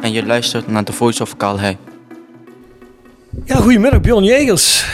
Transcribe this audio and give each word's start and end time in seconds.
En 0.00 0.12
je 0.12 0.26
luistert 0.26 0.68
naar 0.68 0.84
The 0.84 0.92
Voice 0.92 1.22
of 1.22 1.36
Calais. 1.36 1.76
Ja, 3.44 3.56
goedemiddag 3.56 4.00
Bjorn 4.00 4.24
Jegers. 4.24 4.86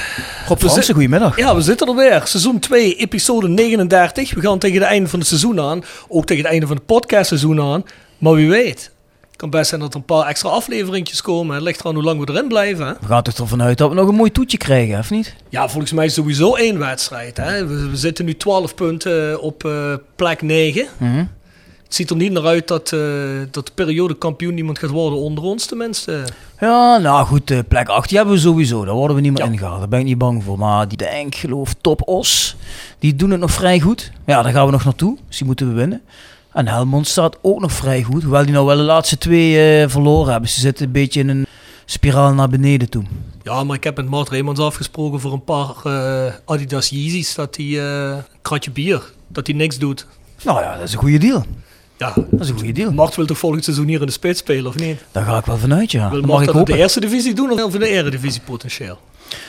Rob 0.49 0.59
Fransen, 0.59 0.95
goedemiddag. 0.95 1.37
Ja, 1.37 1.55
we 1.55 1.61
zitten 1.61 1.89
er 1.89 1.95
weer. 1.95 2.23
Seizoen 2.25 2.59
2, 2.59 2.95
episode 2.95 3.49
39. 3.49 4.35
We 4.35 4.41
gaan 4.41 4.59
tegen 4.59 4.81
het 4.81 4.89
einde 4.89 5.09
van 5.09 5.19
het 5.19 5.29
seizoen 5.29 5.61
aan. 5.61 5.83
Ook 6.09 6.27
tegen 6.27 6.43
het 6.43 6.53
einde 6.53 6.67
van 6.67 6.77
het 6.77 6.87
podcastseizoen 6.87 7.61
aan. 7.61 7.85
Maar 8.19 8.33
wie 8.33 8.49
weet. 8.49 8.93
Het 9.27 9.37
kan 9.37 9.51
best 9.51 9.69
zijn 9.69 9.81
dat 9.81 9.91
er 9.91 9.97
een 9.97 10.05
paar 10.05 10.27
extra 10.27 10.49
afleveringjes 10.49 11.23
komen. 11.23 11.55
Het 11.55 11.65
ligt 11.65 11.81
eraan 11.81 11.95
hoe 11.95 12.05
lang 12.05 12.25
we 12.25 12.33
erin 12.33 12.49
blijven. 12.49 12.87
Hè? 12.87 12.93
We 13.01 13.07
gaan 13.07 13.23
toch 13.23 13.39
ervan 13.39 13.63
uit 13.63 13.79
dat 13.79 13.89
we 13.89 13.95
nog 13.95 14.09
een 14.09 14.15
mooi 14.15 14.33
toetje 14.33 14.57
krijgen, 14.59 14.99
of 14.99 15.11
niet? 15.11 15.35
Ja, 15.49 15.69
volgens 15.69 15.93
mij 15.93 16.09
sowieso 16.09 16.55
één 16.55 16.79
wedstrijd. 16.79 17.37
Hè? 17.37 17.67
We, 17.67 17.89
we 17.91 17.97
zitten 17.97 18.25
nu 18.25 18.37
12 18.37 18.75
punten 18.75 19.41
op 19.41 19.65
eh, 19.65 19.95
plek 20.17 20.43
9. 20.43 20.87
Mhm. 20.97 21.25
Het 21.85 21.95
ziet 21.95 22.11
er 22.11 22.17
niet 22.17 22.33
naar 22.33 22.45
uit 22.47 22.69
dat, 22.69 22.93
eh, 22.93 23.01
dat 23.51 23.67
de 23.67 23.73
periode 23.75 24.15
kampioen 24.19 24.57
iemand 24.57 24.79
gaat 24.79 24.91
worden 24.91 25.19
onder 25.19 25.45
ons 25.45 25.67
tenminste. 25.67 26.25
Ja, 26.61 26.97
nou 26.99 27.27
goed, 27.27 27.51
eh, 27.51 27.59
plek 27.69 27.89
8 27.89 28.09
die 28.09 28.17
hebben 28.19 28.35
we 28.35 28.41
sowieso. 28.41 28.85
Daar 28.85 28.95
worden 28.95 29.17
we 29.17 29.23
niet 29.23 29.33
meer 29.33 29.45
Ja. 29.45 29.51
ingehaald. 29.53 29.79
Daar 29.79 29.89
ben 29.89 29.99
ik 29.99 30.05
niet 30.05 30.19
bang 30.19 30.45
voor. 30.45 30.59
Maar 30.59 30.89
die 30.89 30.97
denk, 30.99 31.35
geloof, 31.35 31.75
top 31.81 32.09
Os, 32.09 32.57
die 32.99 33.17
doen 33.17 33.31
het 33.31 33.41
nog 33.41 33.51
vrij 33.51 33.81
goed. 33.81 34.11
Ja, 34.27 34.43
daar 34.43 34.53
gaan 34.53 34.67
we 34.67 34.73
nog 34.73 34.85
naartoe. 34.85 35.17
Dus 35.29 35.37
die 35.37 35.47
moeten 35.47 35.69
we 35.69 35.75
winnen. 35.75 36.03
En 36.53 36.69
Helmond 36.69 37.07
staat 37.09 37.37
ook 37.43 37.61
nog 37.61 37.73
vrij 37.73 38.03
goed. 38.03 38.23
Hoewel 38.23 38.43
die 38.45 38.53
nou 38.53 38.67
wel 38.67 38.77
de 38.77 38.83
laatste 38.83 39.19
twee 39.19 39.81
eh, 39.83 39.89
verloren 39.89 40.33
hebben. 40.33 40.51
Ze 40.51 40.61
zitten 40.61 40.87
een 40.87 40.93
beetje 40.93 41.21
in 41.21 41.29
een 41.29 41.47
spiraal 41.85 42.33
naar 42.35 42.49
beneden 42.49 42.91
toe. 42.91 43.03
Ja, 43.43 43.65
maar 43.65 43.77
ik 43.77 43.85
heb 43.85 43.97
met 43.97 44.09
Mart 44.09 44.29
Reemans 44.29 44.59
afgesproken 44.59 45.21
voor 45.21 45.33
een 45.33 45.45
paar 45.45 45.75
Adidas 46.45 46.89
Yeezys. 46.89 47.35
Dat 47.35 47.57
hij 47.57 47.81
een 47.81 48.23
kratje 48.43 48.71
bier, 48.71 49.13
dat 49.29 49.47
hij 49.47 49.57
niks 49.57 49.79
doet. 49.79 50.07
Nou 50.45 50.61
ja, 50.61 50.75
dat 50.77 50.83
is 50.87 50.93
een 50.93 50.99
goede 50.99 51.19
deal. 51.19 51.45
Ja, 52.05 52.13
Dat 52.31 52.41
is 52.41 52.49
een 52.49 52.57
goede 52.57 52.73
deal. 52.73 52.93
Mart 52.93 53.15
wil 53.17 53.27
toch 53.27 53.39
volgend 53.39 53.65
seizoen 53.65 53.87
hier 53.87 54.01
in 54.01 54.07
de 54.07 54.13
spits 54.13 54.39
spelen, 54.39 54.67
of 54.67 54.79
niet? 54.79 55.01
Daar 55.13 55.25
ga 55.25 55.39
ik 55.39 55.45
wel 55.45 55.57
vanuit, 55.57 55.91
ja. 55.93 56.11
Wil 56.11 56.21
Mart 56.21 56.41
ik 56.41 56.47
dat 56.47 56.57
in 56.69 56.75
de 56.75 56.81
eerste 56.81 57.01
divisie 57.01 57.35
doen 57.35 57.63
of 57.63 57.75
in 57.75 57.81
de 57.81 57.89
eredivisie 57.89 58.41
potentieel? 58.45 58.99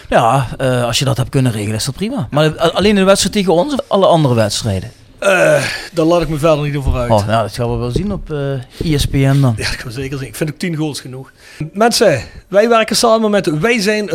Ja, 0.09 0.47
eh, 0.57 0.83
als 0.83 0.99
je 0.99 1.05
dat 1.05 1.17
hebt 1.17 1.29
kunnen 1.29 1.51
regelen, 1.51 1.75
is 1.75 1.85
dat 1.85 1.95
prima. 1.95 2.27
Maar 2.31 2.45
a- 2.45 2.67
alleen 2.67 2.89
in 2.89 2.95
de 2.95 3.03
wedstrijd 3.03 3.35
tegen 3.35 3.53
ons 3.53 3.73
of 3.73 3.79
alle 3.87 4.05
andere 4.05 4.33
wedstrijden? 4.33 4.91
Eh, 5.25 5.63
daar 5.93 6.05
laat 6.05 6.21
ik 6.21 6.29
me 6.29 6.37
verder 6.37 6.65
niet 6.65 6.75
over 6.75 6.95
uit. 6.95 7.11
Oh, 7.11 7.27
nou, 7.27 7.41
dat 7.41 7.53
gaan 7.55 7.71
we 7.71 7.77
wel 7.77 7.91
zien 7.91 8.11
op 8.11 8.31
eh 8.31 8.93
ESPN 8.93 9.41
dan. 9.41 9.53
Ja, 9.57 9.69
dat 9.69 9.75
kan 9.75 9.91
zeker 9.91 10.17
zien. 10.17 10.27
Ik 10.27 10.35
vind 10.35 10.49
ook 10.49 10.57
10 10.57 10.75
goals 10.75 10.99
genoeg. 11.01 11.31
Mensen, 11.73 12.21
wij 12.47 12.69
werken 12.69 12.95
samen 12.95 13.31
met 13.31 13.59
Wij 13.59 13.79
zijn 13.79 14.07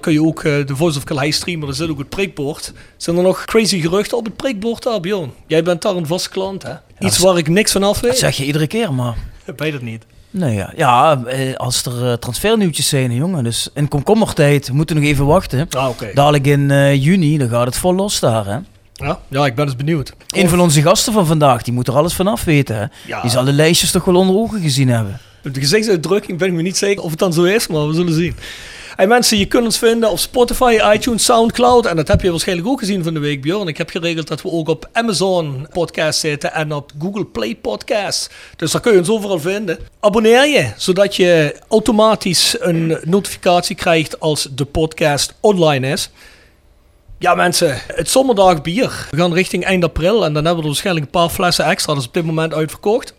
kun 0.00 0.12
je 0.12 0.24
ook 0.24 0.42
eh, 0.44 0.66
de 0.66 0.76
Voice 0.76 0.98
of 0.98 1.04
Calais 1.04 1.36
streamen. 1.36 1.68
Er 1.68 1.74
zit 1.74 1.90
ook 1.90 1.98
het 1.98 2.08
prikbord. 2.08 2.72
Zijn 2.96 3.16
er 3.16 3.22
nog 3.22 3.44
crazy 3.44 3.80
geruchten 3.80 4.16
op 4.16 4.24
het 4.24 4.36
prikbord 4.36 4.82
daar, 4.82 5.00
Bjorn? 5.00 5.32
Jij 5.46 5.62
bent 5.62 5.82
daar 5.82 5.96
een 5.96 6.06
vaste 6.06 6.28
klant, 6.28 6.62
hè? 6.62 6.74
Iets 6.98 7.18
waar 7.18 7.38
ik 7.38 7.48
niks 7.48 7.72
van 7.72 7.82
af 7.82 8.00
Dat 8.00 8.10
weet? 8.10 8.18
zeg 8.18 8.36
je 8.36 8.44
iedere 8.44 8.66
keer, 8.66 8.94
maar... 8.94 9.14
Weet 9.56 9.72
het 9.72 9.82
niet. 9.82 10.04
Nee, 10.30 10.54
ja, 10.54 10.72
ja 10.76 11.22
eh, 11.24 11.54
als 11.54 11.84
er 11.84 12.18
transfernieuwtjes 12.18 12.88
zijn, 12.88 13.14
jongen. 13.14 13.44
Dus 13.44 13.70
in 13.74 13.88
komkommertijd, 13.88 14.68
we 14.68 14.74
moeten 14.74 14.96
nog 14.96 15.04
even 15.04 15.26
wachten. 15.26 15.66
Ah, 15.70 15.88
oké. 15.88 16.10
Dadelijk 16.14 16.46
in 16.46 16.98
juni, 16.98 17.38
dan 17.38 17.48
gaat 17.48 17.66
het 17.66 17.76
vol 17.76 17.94
los 17.94 18.20
daar, 18.20 18.46
hè. 18.46 18.58
Ja, 18.98 19.20
ja, 19.28 19.46
ik 19.46 19.54
ben 19.54 19.66
dus 19.66 19.76
benieuwd. 19.76 20.12
Een 20.28 20.48
van 20.48 20.60
onze 20.60 20.82
gasten 20.82 21.12
van 21.12 21.26
vandaag, 21.26 21.62
die 21.62 21.72
moet 21.72 21.88
er 21.88 21.96
alles 21.96 22.14
vanaf 22.14 22.44
weten, 22.44 22.76
hè. 22.76 22.84
Ja. 23.06 23.20
Die 23.20 23.30
zal 23.30 23.44
de 23.44 23.52
lijstjes 23.52 23.90
toch 23.90 24.04
wel 24.04 24.16
onder 24.16 24.36
ogen 24.36 24.60
gezien 24.60 24.88
hebben. 24.88 25.20
De 25.42 25.60
gezichtsuitdrukking 25.60 26.38
ben 26.38 26.48
ik 26.48 26.54
me 26.54 26.62
niet 26.62 26.76
zeker 26.76 27.02
of 27.02 27.10
het 27.10 27.18
dan 27.18 27.32
zo 27.32 27.42
is, 27.42 27.66
maar 27.66 27.88
we 27.88 27.94
zullen 27.94 28.12
zien. 28.12 28.36
Hey 28.96 29.06
mensen, 29.06 29.38
je 29.38 29.46
kunt 29.46 29.64
ons 29.64 29.78
vinden 29.78 30.10
op 30.10 30.18
Spotify, 30.18 30.78
iTunes, 30.94 31.24
Soundcloud. 31.24 31.86
En 31.86 31.96
dat 31.96 32.08
heb 32.08 32.20
je 32.20 32.30
waarschijnlijk 32.30 32.68
ook 32.68 32.78
gezien 32.78 33.04
van 33.04 33.14
de 33.14 33.20
week, 33.20 33.42
Bjorn. 33.42 33.68
Ik 33.68 33.78
heb 33.78 33.90
geregeld 33.90 34.28
dat 34.28 34.42
we 34.42 34.50
ook 34.50 34.68
op 34.68 34.88
Amazon 34.92 35.66
Podcast 35.72 36.20
zitten 36.20 36.52
en 36.52 36.72
op 36.72 36.92
Google 36.98 37.24
Play 37.24 37.56
Podcast. 37.56 38.30
Dus 38.56 38.70
daar 38.70 38.80
kun 38.80 38.92
je 38.92 38.98
ons 38.98 39.10
overal 39.10 39.40
vinden. 39.40 39.78
Abonneer 40.00 40.48
je, 40.48 40.72
zodat 40.76 41.16
je 41.16 41.56
automatisch 41.68 42.56
een 42.58 42.98
notificatie 43.04 43.76
krijgt 43.76 44.20
als 44.20 44.48
de 44.54 44.64
podcast 44.64 45.34
online 45.40 45.88
is. 45.88 46.10
Ja 47.20 47.34
mensen, 47.34 47.80
het 47.86 48.10
zomerdag 48.10 48.62
bier. 48.62 49.08
We 49.10 49.16
gaan 49.16 49.32
richting 49.32 49.64
eind 49.64 49.84
april 49.84 50.24
en 50.24 50.32
dan 50.32 50.44
hebben 50.44 50.54
we 50.54 50.60
er 50.60 50.66
waarschijnlijk 50.66 51.06
een 51.06 51.12
paar 51.12 51.28
flessen 51.28 51.64
extra. 51.64 51.92
Dat 51.92 52.02
is 52.02 52.08
op 52.08 52.14
dit 52.14 52.24
moment 52.24 52.54
uitverkocht. 52.54 53.14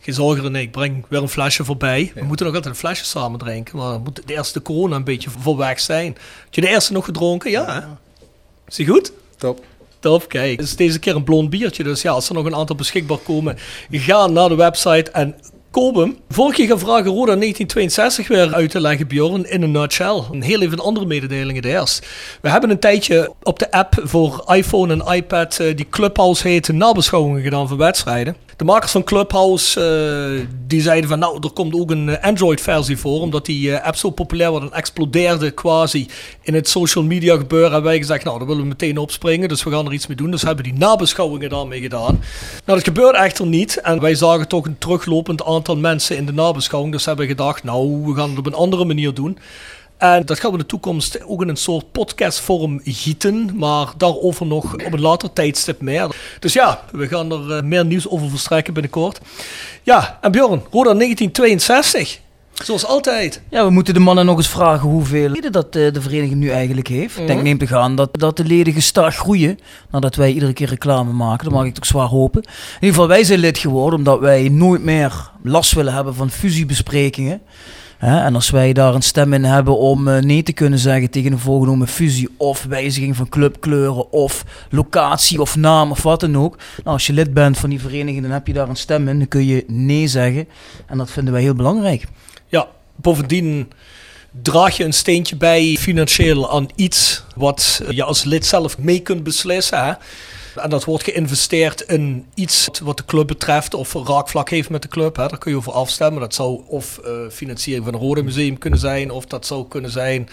Geen 0.00 0.14
zorgen 0.14 0.42
René, 0.42 0.58
ik 0.58 0.70
breng 0.70 1.04
weer 1.08 1.22
een 1.22 1.28
flesje 1.28 1.64
voorbij. 1.64 2.12
We 2.14 2.24
moeten 2.24 2.46
nog 2.46 2.54
altijd 2.54 2.74
een 2.74 2.80
flesje 2.80 3.04
samen 3.04 3.38
drinken, 3.38 3.76
maar 3.76 3.90
dan 3.90 4.02
moet 4.02 4.22
de 4.26 4.34
eerste 4.34 4.62
corona 4.62 4.96
een 4.96 5.04
beetje 5.04 5.30
voor 5.38 5.56
weg 5.56 5.80
zijn. 5.80 6.06
Heb 6.44 6.54
je 6.54 6.60
de 6.60 6.68
eerste 6.68 6.92
nog 6.92 7.04
gedronken? 7.04 7.50
Ja. 7.50 7.72
hè? 7.72 7.80
Is 8.68 8.74
die 8.74 8.86
goed? 8.86 9.12
Top. 9.36 9.64
Top, 9.98 10.28
kijk. 10.28 10.58
Het 10.58 10.68
is 10.68 10.76
deze 10.76 10.98
keer 10.98 11.16
een 11.16 11.24
blond 11.24 11.50
biertje, 11.50 11.82
dus 11.82 12.02
ja, 12.02 12.10
als 12.10 12.28
er 12.28 12.34
nog 12.34 12.44
een 12.44 12.54
aantal 12.54 12.76
beschikbaar 12.76 13.18
komen, 13.18 13.58
ga 13.90 14.26
naar 14.26 14.48
de 14.48 14.54
website 14.54 15.10
en 15.10 15.34
hem. 15.72 16.16
Vorige 16.28 16.54
keer 16.56 16.66
gevraagd 16.66 17.06
Roda 17.06 17.36
1962 17.36 18.28
weer 18.28 18.54
uit 18.54 18.70
te 18.70 18.80
leggen, 18.80 19.06
Bjorn, 19.06 19.50
in 19.50 19.62
een 19.62 19.70
nutshell. 19.70 20.22
Een 20.32 20.42
heel 20.42 20.60
even 20.60 20.78
andere 20.78 21.06
mededelingen 21.06 21.64
eerst. 21.64 22.06
We 22.40 22.50
hebben 22.50 22.70
een 22.70 22.78
tijdje 22.78 23.32
op 23.42 23.58
de 23.58 23.70
app 23.70 24.00
voor 24.02 24.44
iPhone 24.54 24.92
en 24.92 25.14
iPad, 25.14 25.58
eh, 25.58 25.76
die 25.76 25.86
Clubhouse 25.90 26.48
heet, 26.48 26.72
nabeschouwingen 26.72 27.42
gedaan 27.42 27.68
van 27.68 27.76
wedstrijden. 27.76 28.36
De 28.56 28.66
makers 28.66 28.92
van 28.92 29.04
Clubhouse 29.04 29.80
eh, 29.80 30.46
die 30.66 30.80
zeiden 30.80 31.10
van 31.10 31.18
nou, 31.18 31.38
er 31.40 31.50
komt 31.50 31.74
ook 31.74 31.90
een 31.90 32.08
eh, 32.08 32.24
Android-versie 32.24 32.98
voor, 32.98 33.20
omdat 33.20 33.46
die 33.46 33.76
app 33.76 33.96
zo 33.96 34.10
populair 34.10 34.50
wordt 34.50 34.66
en 34.66 34.72
explodeerde 34.72 35.50
quasi 35.50 36.08
in 36.42 36.54
het 36.54 36.68
social 36.68 37.04
media 37.04 37.36
gebeuren. 37.36 37.72
Hebben 37.72 37.90
wij 37.90 37.98
gezegd, 37.98 38.24
nou, 38.24 38.38
daar 38.38 38.46
willen 38.46 38.62
we 38.62 38.68
meteen 38.68 38.98
opspringen, 38.98 39.48
dus 39.48 39.62
we 39.62 39.70
gaan 39.70 39.86
er 39.86 39.92
iets 39.92 40.06
mee 40.06 40.16
doen. 40.16 40.30
Dus 40.30 40.42
hebben 40.42 40.64
die 40.64 40.74
nabeschouwingen 40.74 41.48
daarmee 41.48 41.80
gedaan. 41.80 42.20
Nou, 42.64 42.78
dat 42.78 42.84
gebeurt 42.84 43.14
echter 43.14 43.46
niet 43.46 43.80
en 43.80 44.00
wij 44.00 44.14
zagen 44.14 44.48
toch 44.48 44.66
een 44.66 44.78
teruglopend 44.78 45.44
aantal 45.44 45.58
mensen 45.68 46.16
in 46.16 46.26
de 46.26 46.32
nabeschouwing, 46.32 46.92
dus 46.92 47.04
hebben 47.04 47.26
gedacht, 47.26 47.64
nou, 47.64 48.02
we 48.04 48.14
gaan 48.14 48.28
het 48.28 48.38
op 48.38 48.46
een 48.46 48.54
andere 48.54 48.84
manier 48.84 49.14
doen. 49.14 49.38
En 50.00 50.26
dat 50.26 50.40
gaan 50.40 50.52
we 50.52 50.58
de 50.58 50.66
toekomst 50.66 51.24
ook 51.24 51.42
in 51.42 51.48
een 51.48 51.56
soort 51.56 51.92
podcastvorm 51.92 52.80
gieten. 52.84 53.50
Maar 53.54 53.86
daarover 53.96 54.46
nog 54.46 54.72
op 54.72 54.92
een 54.92 55.00
later 55.00 55.32
tijdstip 55.32 55.80
meer. 55.80 56.16
Dus 56.38 56.52
ja, 56.52 56.84
we 56.92 57.08
gaan 57.08 57.32
er 57.32 57.56
eh, 57.56 57.62
meer 57.62 57.84
nieuws 57.86 58.08
over 58.08 58.30
verstrekken 58.30 58.72
binnenkort. 58.72 59.20
Ja, 59.82 60.18
en 60.20 60.32
Bjorn, 60.32 60.62
Roda 60.70 60.94
1962. 60.94 62.20
Zoals 62.62 62.86
altijd. 62.86 63.42
Ja, 63.48 63.64
we 63.64 63.70
moeten 63.70 63.94
de 63.94 64.00
mannen 64.00 64.26
nog 64.26 64.36
eens 64.36 64.48
vragen 64.48 64.88
hoeveel 64.88 65.28
leden 65.28 65.52
dat 65.52 65.76
eh, 65.76 65.92
de 65.92 66.00
vereniging 66.00 66.40
nu 66.40 66.48
eigenlijk 66.48 66.88
heeft. 66.88 67.18
Ik 67.18 67.26
denk 67.26 67.42
neem 67.42 67.58
te 67.58 67.66
gaan 67.66 67.96
dat, 67.96 68.08
dat 68.12 68.36
de 68.36 68.44
leden 68.44 68.72
gestaag 68.72 69.16
groeien. 69.16 69.58
Nadat 69.90 70.14
wij 70.14 70.32
iedere 70.32 70.52
keer 70.52 70.68
reclame 70.68 71.12
maken. 71.12 71.44
Dat 71.44 71.54
mag 71.54 71.64
ik 71.64 71.74
toch 71.74 71.86
zwaar 71.86 72.06
hopen. 72.06 72.42
In 72.42 72.48
ieder 72.74 72.88
geval, 72.88 73.08
wij 73.08 73.24
zijn 73.24 73.38
lid 73.38 73.58
geworden 73.58 73.98
omdat 73.98 74.20
wij 74.20 74.48
nooit 74.48 74.82
meer 74.82 75.30
last 75.42 75.72
willen 75.72 75.94
hebben 75.94 76.14
van 76.14 76.30
fusiebesprekingen. 76.30 77.40
Hè, 77.98 78.20
en 78.20 78.34
als 78.34 78.50
wij 78.50 78.72
daar 78.72 78.94
een 78.94 79.02
stem 79.02 79.32
in 79.32 79.44
hebben 79.44 79.78
om 79.78 80.08
eh, 80.08 80.22
nee 80.22 80.42
te 80.42 80.52
kunnen 80.52 80.78
zeggen 80.78 81.10
tegen 81.10 81.32
een 81.32 81.38
voorgenomen 81.38 81.88
fusie 81.88 82.28
of 82.36 82.64
wijziging 82.68 83.16
van 83.16 83.28
clubkleuren 83.28 84.12
of 84.12 84.44
locatie 84.70 85.40
of 85.40 85.56
naam 85.56 85.90
of 85.90 86.02
wat 86.02 86.20
dan 86.20 86.36
ook. 86.36 86.56
Nou, 86.56 86.96
als 86.96 87.06
je 87.06 87.12
lid 87.12 87.34
bent 87.34 87.58
van 87.58 87.70
die 87.70 87.80
vereniging, 87.80 88.22
dan 88.22 88.30
heb 88.30 88.46
je 88.46 88.52
daar 88.52 88.68
een 88.68 88.76
stem 88.76 89.08
in. 89.08 89.18
Dan 89.18 89.28
kun 89.28 89.46
je 89.46 89.64
nee 89.66 90.06
zeggen. 90.06 90.48
En 90.86 90.98
dat 90.98 91.10
vinden 91.10 91.32
wij 91.32 91.42
heel 91.42 91.54
belangrijk. 91.54 92.06
Ja, 92.50 92.68
bovendien 92.96 93.72
draag 94.42 94.76
je 94.76 94.84
een 94.84 94.92
steentje 94.92 95.36
bij 95.36 95.76
financieel 95.80 96.50
aan 96.50 96.68
iets 96.74 97.24
wat 97.36 97.80
je 97.90 98.02
als 98.04 98.24
lid 98.24 98.46
zelf 98.46 98.78
mee 98.78 99.00
kunt 99.00 99.22
beslissen. 99.22 99.84
Hè? 99.84 99.92
En 100.56 100.70
dat 100.70 100.84
wordt 100.84 101.04
geïnvesteerd 101.04 101.80
in 101.80 102.26
iets 102.34 102.68
wat 102.82 102.96
de 102.96 103.04
club 103.04 103.26
betreft 103.26 103.74
of 103.74 103.92
raakvlak 103.92 104.50
heeft 104.50 104.70
met 104.70 104.82
de 104.82 104.88
club. 104.88 105.16
Hè? 105.16 105.26
Daar 105.28 105.38
kun 105.38 105.50
je 105.50 105.56
over 105.56 105.72
afstemmen. 105.72 106.20
Dat 106.20 106.34
zou 106.34 106.60
of 106.66 106.98
eh, 106.98 107.12
financiering 107.30 107.84
van 107.84 107.94
een 107.94 108.00
Rode 108.00 108.22
Museum 108.22 108.58
kunnen 108.58 108.78
zijn, 108.78 109.10
of 109.10 109.24
dat 109.26 109.46
zou 109.46 109.68
kunnen 109.68 109.90
zijn 109.90 110.28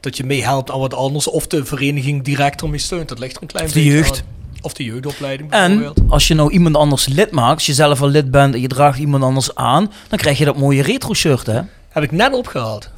dat 0.00 0.16
je 0.16 0.24
meehelpt 0.24 0.70
aan 0.70 0.78
wat 0.80 0.94
anders, 0.94 1.28
of 1.28 1.46
de 1.46 1.64
vereniging 1.64 2.22
direct 2.24 2.62
ermee 2.62 2.78
steunt. 2.78 3.08
Dat 3.08 3.18
ligt 3.18 3.36
er 3.36 3.42
een 3.42 3.48
klein 3.48 3.66
Of 3.66 3.72
de 3.72 3.78
beetje 3.78 3.94
jeugd. 3.94 4.18
aan. 4.18 4.39
Of 4.62 4.72
de 4.72 4.84
jeugdopleiding 4.84 5.50
En 5.50 5.76
bijvoorbeeld. 5.76 6.10
als 6.10 6.28
je 6.28 6.34
nou 6.34 6.50
iemand 6.52 6.76
anders 6.76 7.06
lid 7.06 7.30
maakt, 7.30 7.54
als 7.54 7.66
je 7.66 7.74
zelf 7.74 8.02
al 8.02 8.08
lid 8.08 8.30
bent 8.30 8.54
en 8.54 8.60
je 8.60 8.68
draagt 8.68 8.98
iemand 8.98 9.24
anders 9.24 9.54
aan, 9.54 9.92
dan 10.08 10.18
krijg 10.18 10.38
je 10.38 10.44
dat 10.44 10.56
mooie 10.56 10.82
retro 10.82 11.14
shirt, 11.14 11.46
hè? 11.46 11.60
Heb 11.88 12.02
ik 12.02 12.12
net 12.12 12.32
opgehaald. 12.32 12.90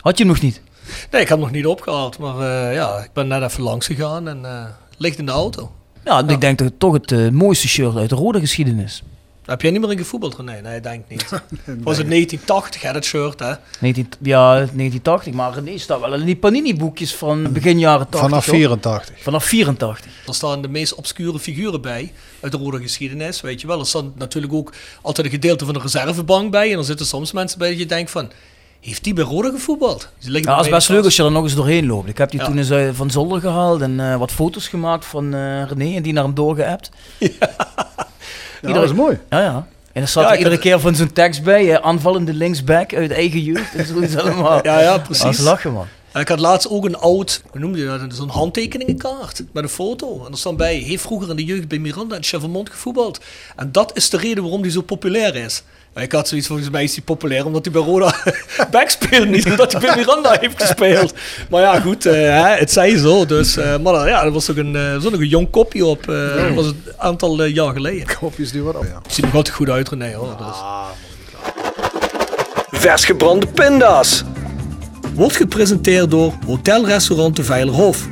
Had 0.00 0.18
je 0.18 0.24
nog 0.24 0.40
niet? 0.40 0.60
Nee, 1.10 1.20
ik 1.22 1.28
heb 1.28 1.28
hem 1.28 1.40
nog 1.40 1.50
niet 1.50 1.66
opgehaald, 1.66 2.18
maar 2.18 2.68
eh, 2.68 2.74
ja, 2.74 2.96
ik 2.98 3.10
ben 3.12 3.28
net 3.28 3.42
even 3.42 3.62
langs 3.62 3.86
gegaan 3.86 4.28
en 4.28 4.44
eh 4.44 4.64
ligt 4.98 5.18
in 5.18 5.26
de 5.26 5.32
auto. 5.32 5.72
Ja, 6.04 6.22
ik 6.26 6.40
denk 6.40 6.58
dat 6.58 6.66
het 6.66 6.78
toch 6.78 6.92
het 6.92 7.12
eh, 7.12 7.28
mooiste 7.28 7.68
shirt 7.68 7.96
uit 7.96 8.08
de 8.08 8.14
rode 8.14 8.40
geschiedenis. 8.40 9.02
Heb 9.48 9.62
jij 9.62 9.70
niet 9.70 9.80
meer 9.80 9.90
in 9.90 9.98
gevoetbald, 9.98 10.36
René? 10.36 10.60
Nee, 10.60 10.76
ik 10.76 10.82
denk 10.82 11.04
niet. 11.08 11.22
Was 11.88 11.96
het 11.96 12.08
1980, 12.08 12.82
hè, 12.82 12.92
dat 12.92 13.04
shirt, 13.04 13.38
hè? 13.38 13.52
19, 13.80 14.08
ja, 14.22 14.52
1980, 14.54 15.32
maar 15.32 15.54
René 15.54 15.78
staat 15.78 16.00
wel 16.00 16.14
in 16.14 16.24
die 16.24 16.36
Panini-boekjes 16.36 17.14
van 17.14 17.52
begin 17.52 17.78
jaren 17.78 18.08
80. 18.08 18.20
Vanaf 18.20 18.44
toch? 18.44 18.54
84. 18.54 19.14
Vanaf 19.22 19.44
84. 19.44 20.10
Er 20.26 20.34
staan 20.34 20.62
de 20.62 20.68
meest 20.68 20.94
obscure 20.94 21.38
figuren 21.38 21.80
bij 21.80 22.12
uit 22.40 22.52
de 22.52 22.58
rode 22.58 22.80
geschiedenis, 22.80 23.40
weet 23.40 23.60
je 23.60 23.66
wel. 23.66 23.78
Er 23.80 23.86
staan 23.86 24.12
natuurlijk 24.16 24.52
ook 24.52 24.72
altijd 25.02 25.26
een 25.26 25.32
gedeelte 25.32 25.64
van 25.64 25.74
de 25.74 25.80
reservebank 25.80 26.50
bij. 26.50 26.72
En 26.72 26.78
er 26.78 26.84
zitten 26.84 27.06
soms 27.06 27.32
mensen 27.32 27.58
bij 27.58 27.68
dat 27.68 27.78
je 27.78 27.86
denkt 27.86 28.10
van, 28.10 28.30
heeft 28.80 29.04
die 29.04 29.12
bij 29.14 29.24
rode 29.24 29.50
gevoetbald? 29.50 30.08
Ja, 30.18 30.30
bij 30.32 30.40
dat 30.40 30.64
is 30.64 30.70
best 30.70 30.88
leuk 30.88 31.04
als 31.04 31.16
je 31.16 31.22
er 31.24 31.30
nog 31.32 31.42
eens 31.42 31.54
doorheen 31.54 31.86
loopt. 31.86 32.08
Ik 32.08 32.18
heb 32.18 32.30
die 32.30 32.40
Ja. 32.40 32.46
toen 32.46 32.58
eens 32.58 32.70
eh, 32.70 32.88
van 32.92 33.10
zolder 33.10 33.40
gehaald 33.40 33.80
en 33.80 34.00
eh, 34.00 34.16
wat 34.16 34.30
foto's 34.32 34.68
gemaakt 34.68 35.04
van 35.04 35.34
eh, 35.34 35.62
René 35.68 35.96
en 35.96 36.02
die 36.02 36.12
naar 36.12 36.24
hem 36.24 36.34
doorgeappt. 36.34 36.90
Ja, 37.40 37.54
dat 38.60 38.84
is 38.84 38.92
mooi. 38.92 39.18
Ja, 39.30 39.40
ja. 39.40 39.66
En 39.92 40.02
er 40.02 40.08
staat 40.08 40.22
Ja, 40.24 40.30
er 40.30 40.36
iedere 40.36 40.54
had- 40.54 40.64
keer 40.64 40.80
van 40.80 40.94
zo'n 40.94 41.12
tekst 41.12 41.42
bij, 41.42 41.80
aanvallende 41.82 42.34
linksback 42.34 42.94
uit 42.94 43.10
eigen 43.12 43.40
jeugd 43.40 43.74
en 43.74 43.86
zoiets 43.86 44.16
allemaal. 44.22 44.64
Ja, 44.64 44.80
ja, 44.80 44.92
Dat 44.92 45.02
precies. 45.02 45.24
is 45.24 45.38
lachen, 45.38 45.72
man. 45.72 45.86
En 46.12 46.20
ik 46.20 46.28
had 46.28 46.38
laatst 46.40 46.68
ook 46.70 46.84
een 46.84 46.96
oud, 46.96 47.42
hoe 47.50 47.60
noemde 47.60 47.78
je 47.78 47.86
dat, 47.86 48.14
zo'n 48.14 48.28
handtekeningenkaart 48.28 49.42
met 49.52 49.62
een 49.62 49.68
foto. 49.68 50.24
En 50.26 50.32
er 50.32 50.38
stond 50.38 50.56
bij, 50.56 50.76
heeft 50.76 51.02
vroeger 51.02 51.30
in 51.30 51.36
de 51.36 51.44
jeugd 51.44 51.68
bij 51.68 51.78
Miranda 51.78 52.16
en 52.16 52.22
Chevermont 52.24 52.70
gevoetbald. 52.70 53.20
En 53.56 53.72
dat 53.72 53.96
is 53.96 54.10
de 54.10 54.16
reden 54.16 54.42
waarom 54.42 54.62
die 54.62 54.70
zo 54.70 54.80
populair 54.80 55.34
is. 55.36 55.62
En 55.98 56.04
ik 56.04 56.12
had 56.12 56.28
zoiets, 56.28 56.46
volgens 56.46 56.70
mij 56.70 56.84
is 56.84 56.94
hij 56.94 57.02
populair 57.04 57.46
omdat 57.46 57.64
hij 57.64 57.72
bij 57.72 57.82
Roda 57.82 58.14
back 58.70 58.88
speelde, 58.88 59.26
niet 59.26 59.50
omdat 59.50 59.72
hij 59.72 59.80
bij 59.80 59.96
Miranda 59.96 60.36
heeft 60.40 60.62
gespeeld. 60.62 61.14
Maar 61.50 61.60
ja, 61.60 61.80
goed, 61.80 62.06
eh, 62.06 62.12
hè, 62.12 62.56
het 62.56 62.72
zei 62.72 62.98
zo. 62.98 63.26
Dus, 63.26 63.56
eh, 63.56 63.78
maar 63.78 64.08
ja, 64.08 64.24
er 64.24 64.30
was 64.30 64.50
ook 64.50 64.56
een, 64.56 64.76
eh, 64.76 65.02
nog 65.02 65.12
een 65.12 65.26
jong 65.26 65.50
kopje 65.50 65.86
op, 65.86 66.08
eh, 66.08 66.44
dat 66.46 66.54
was 66.54 66.66
een 66.66 66.82
aantal 66.96 67.42
eh, 67.42 67.54
jaar 67.54 67.72
geleden. 67.72 68.06
Kopjes 68.20 68.50
die 68.50 68.62
wat 68.62 68.76
op. 68.76 68.84
Ja. 68.84 69.00
Ziet 69.08 69.24
er 69.24 69.34
altijd 69.34 69.54
goed 69.54 69.68
uit, 69.68 69.88
René. 69.88 70.14
Hoor. 70.14 70.36
Dus. 70.38 70.56
Vers 72.80 73.04
gebrande 73.04 73.46
pinda's. 73.46 74.24
Wordt 75.14 75.36
gepresenteerd 75.36 76.10
door 76.10 76.32
Hotel 76.46 76.86
Restaurant 76.86 77.36
de 77.36 77.44
Veilerhof. 77.44 78.08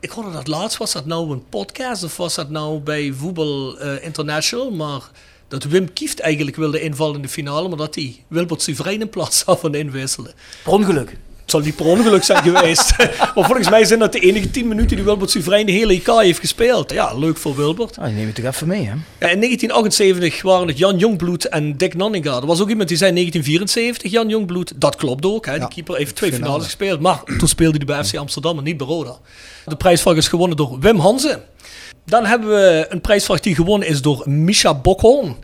Ik 0.00 0.10
hoorde 0.10 0.32
dat 0.32 0.46
laatst, 0.46 0.78
was 0.78 0.92
dat 0.92 1.06
nou 1.06 1.30
een 1.30 1.48
podcast 1.48 2.04
of 2.04 2.16
was 2.16 2.34
dat 2.34 2.50
nou 2.50 2.80
bij 2.80 3.12
Voetbal 3.16 3.78
eh, 3.78 4.04
International? 4.04 4.70
Maar 4.70 5.02
dat 5.50 5.64
Wim 5.64 5.92
Kieft 5.92 6.20
eigenlijk 6.20 6.56
wilde 6.56 6.80
invallen 6.80 7.16
in 7.16 7.22
de 7.22 7.28
finale, 7.28 7.68
maar 7.68 7.78
dat 7.78 7.94
hij 7.94 8.16
Wilbert 8.28 8.62
Sivrein 8.62 9.00
in 9.00 9.10
plaats 9.10 9.42
daarvan 9.44 9.74
inwisselde. 9.74 10.32
Per 10.62 10.72
ongeluk. 10.72 11.16
Het 11.40 11.58
zal 11.58 11.68
niet 11.68 11.76
per 11.76 11.86
ongeluk 11.86 12.24
zijn 12.24 12.42
geweest. 12.42 12.96
maar 13.34 13.44
volgens 13.46 13.68
mij 13.70 13.84
zijn 13.84 13.98
dat 13.98 14.12
de 14.12 14.18
enige 14.20 14.50
10 14.50 14.68
minuten 14.68 14.96
die 14.96 15.04
Wilbert 15.04 15.30
Sivrein 15.30 15.66
de 15.66 15.72
hele 15.72 15.94
IK 15.94 16.06
heeft 16.06 16.38
gespeeld. 16.40 16.92
Ja, 16.92 17.14
leuk 17.14 17.36
voor 17.36 17.56
Wilbert. 17.56 17.98
Ah, 17.98 18.04
die 18.04 18.14
neem 18.14 18.26
je 18.26 18.32
toch 18.32 18.44
even 18.44 18.66
mee, 18.66 18.78
hè? 18.84 18.92
Ja, 18.92 19.28
in 19.28 19.40
1978 19.40 20.42
waren 20.42 20.68
het 20.68 20.78
Jan 20.78 20.96
Jongbloed 20.98 21.44
en 21.48 21.76
Dick 21.76 21.94
Nanninga. 21.94 22.36
Er 22.36 22.46
was 22.46 22.60
ook 22.60 22.68
iemand 22.68 22.88
die 22.88 22.96
zei 22.96 23.12
1974, 23.12 24.10
Jan 24.10 24.28
Jongbloed. 24.28 24.72
Dat 24.76 24.96
klopt 24.96 25.24
ook. 25.26 25.46
Hè. 25.46 25.52
Ja, 25.52 25.58
Die 25.58 25.68
keeper 25.68 25.96
heeft 25.96 26.16
twee 26.16 26.30
finale. 26.32 26.46
finales 26.50 26.66
gespeeld. 26.70 27.00
Maar 27.00 27.22
toen 27.38 27.48
speelde 27.48 27.76
hij 27.76 27.86
bij 27.86 28.04
FC 28.04 28.16
Amsterdam 28.16 28.58
en 28.58 28.64
niet 28.64 28.76
bij 28.76 28.86
Roda. 28.86 29.18
De 29.66 29.76
prijsvraag 29.76 30.16
is 30.16 30.28
gewonnen 30.28 30.56
door 30.56 30.78
Wim 30.80 30.98
Hansen. 30.98 31.42
Dan 32.04 32.26
hebben 32.26 32.48
we 32.48 32.86
een 32.88 33.00
prijsvraag 33.00 33.40
die 33.40 33.54
gewonnen 33.54 33.88
is 33.88 34.02
door 34.02 34.30
Misha 34.30 34.74
Bokholm. 34.74 35.36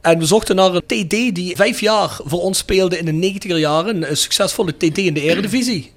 En 0.00 0.18
we 0.18 0.24
zochten 0.24 0.56
naar 0.56 0.74
een 0.74 0.86
TD 0.86 1.34
die 1.34 1.56
vijf 1.56 1.80
jaar 1.80 2.18
voor 2.24 2.40
ons 2.40 2.58
speelde 2.58 2.98
in 2.98 3.04
de 3.20 3.40
90er 3.40 3.56
jaren. 3.56 4.10
Een 4.10 4.16
succesvolle 4.16 4.76
TD 4.76 4.98
in 4.98 5.14
de 5.14 5.20
Eredivisie. 5.20 5.92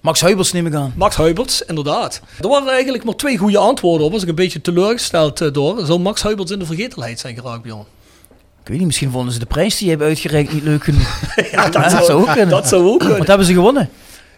Max 0.00 0.20
Huibers 0.20 0.52
neem 0.52 0.66
ik 0.66 0.74
aan. 0.74 0.92
Max 0.96 1.16
Huiberts, 1.16 1.62
inderdaad. 1.62 2.20
Er 2.40 2.48
waren 2.48 2.72
eigenlijk 2.72 3.04
maar 3.04 3.14
twee 3.14 3.36
goede 3.36 3.58
antwoorden 3.58 4.06
op. 4.06 4.12
Was 4.12 4.22
ik 4.22 4.28
een 4.28 4.34
beetje 4.34 4.60
teleurgesteld 4.60 5.40
eh, 5.40 5.52
door. 5.52 5.86
Zou 5.86 5.98
Max 5.98 6.22
Huiberts 6.22 6.50
in 6.50 6.58
de 6.58 6.66
vergetelheid 6.66 7.20
zijn 7.20 7.34
geraakt, 7.34 7.62
Bjorn? 7.62 7.86
Ik 8.62 8.68
weet 8.68 8.76
niet, 8.76 8.86
misschien 8.86 9.10
vonden 9.10 9.32
ze 9.32 9.38
de 9.38 9.46
prijs 9.46 9.76
die 9.76 9.84
je 9.84 9.92
hebt 9.92 10.06
uitgereikt 10.06 10.52
niet 10.52 10.62
leuk 10.62 10.84
genoeg. 10.84 11.20
Ja, 11.52 11.68
dat 11.68 11.90
zou 11.90 12.12
ook 12.12 12.26
kunnen. 12.26 12.48
Dat 12.48 12.68
zou 12.68 12.86
ook 12.86 12.98
kunnen. 12.98 13.18
Wat 13.18 13.26
hebben 13.26 13.46
ze 13.46 13.52
gewonnen? 13.52 13.90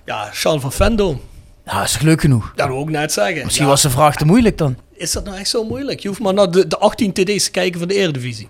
Ja, 0.04 0.28
Charles 0.32 0.62
van 0.62 0.72
Vendo. 0.72 1.20
Ja, 1.64 1.82
is 1.82 1.92
toch 1.92 2.02
leuk 2.02 2.20
genoeg? 2.20 2.52
Dat 2.54 2.66
wil 2.66 2.76
ik 2.76 2.82
ook 2.82 2.90
net 2.90 3.12
zeggen. 3.12 3.44
Misschien 3.44 3.64
ja. 3.64 3.70
was 3.70 3.82
de 3.82 3.90
vraag 3.90 4.16
te 4.16 4.24
moeilijk 4.24 4.58
dan. 4.58 4.76
Is 4.96 5.12
dat 5.12 5.24
nou 5.24 5.36
echt 5.36 5.48
zo 5.48 5.64
moeilijk? 5.64 6.00
Je 6.00 6.08
hoeft 6.08 6.20
maar 6.20 6.34
naar 6.34 6.50
de, 6.50 6.66
de 6.66 6.78
18 6.78 7.12
TD's 7.12 7.44
te 7.44 7.50
kijken 7.50 7.78
van 7.78 7.88
de 7.88 7.94
Eredivisie. 7.94 8.48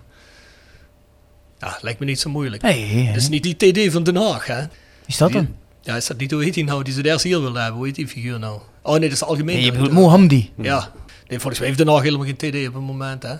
Ja, 1.57 1.77
lijkt 1.81 1.99
me 1.99 2.05
niet 2.05 2.19
zo 2.19 2.29
moeilijk. 2.29 2.61
Nee, 2.61 3.05
Dat 3.07 3.15
is 3.15 3.29
niet 3.29 3.43
die 3.43 3.55
TD 3.87 3.91
van 3.91 4.03
Den 4.03 4.15
Haag, 4.15 4.45
hè? 4.45 4.63
is 5.05 5.17
dat 5.17 5.31
dan? 5.31 5.55
Ja, 5.81 5.95
is 5.95 6.07
dat 6.07 6.17
niet, 6.17 6.31
hoe 6.31 6.43
heet 6.43 6.53
die 6.53 6.63
nou, 6.63 6.83
die 6.83 6.93
ze 6.93 7.05
eerst 7.05 7.23
hier 7.23 7.41
wilden 7.41 7.61
hebben? 7.61 7.77
Hoe 7.77 7.85
heet 7.85 7.95
die 7.95 8.07
figuur 8.07 8.39
nou? 8.39 8.59
Oh 8.81 8.91
nee, 8.91 9.01
dat 9.01 9.11
is 9.11 9.23
algemeen. 9.23 9.55
Nee, 9.55 9.65
je 9.65 9.71
bedoelt 9.71 9.91
Mohamdi. 9.91 10.51
Ja. 10.57 10.91
Nee, 11.27 11.39
volgens 11.39 11.57
mij 11.59 11.67
heeft 11.67 11.79
Den 11.79 11.87
Haag 11.87 12.01
helemaal 12.01 12.25
geen 12.25 12.35
TD 12.35 12.67
op 12.67 12.73
het 12.73 12.83
moment, 12.83 13.23
hè? 13.23 13.35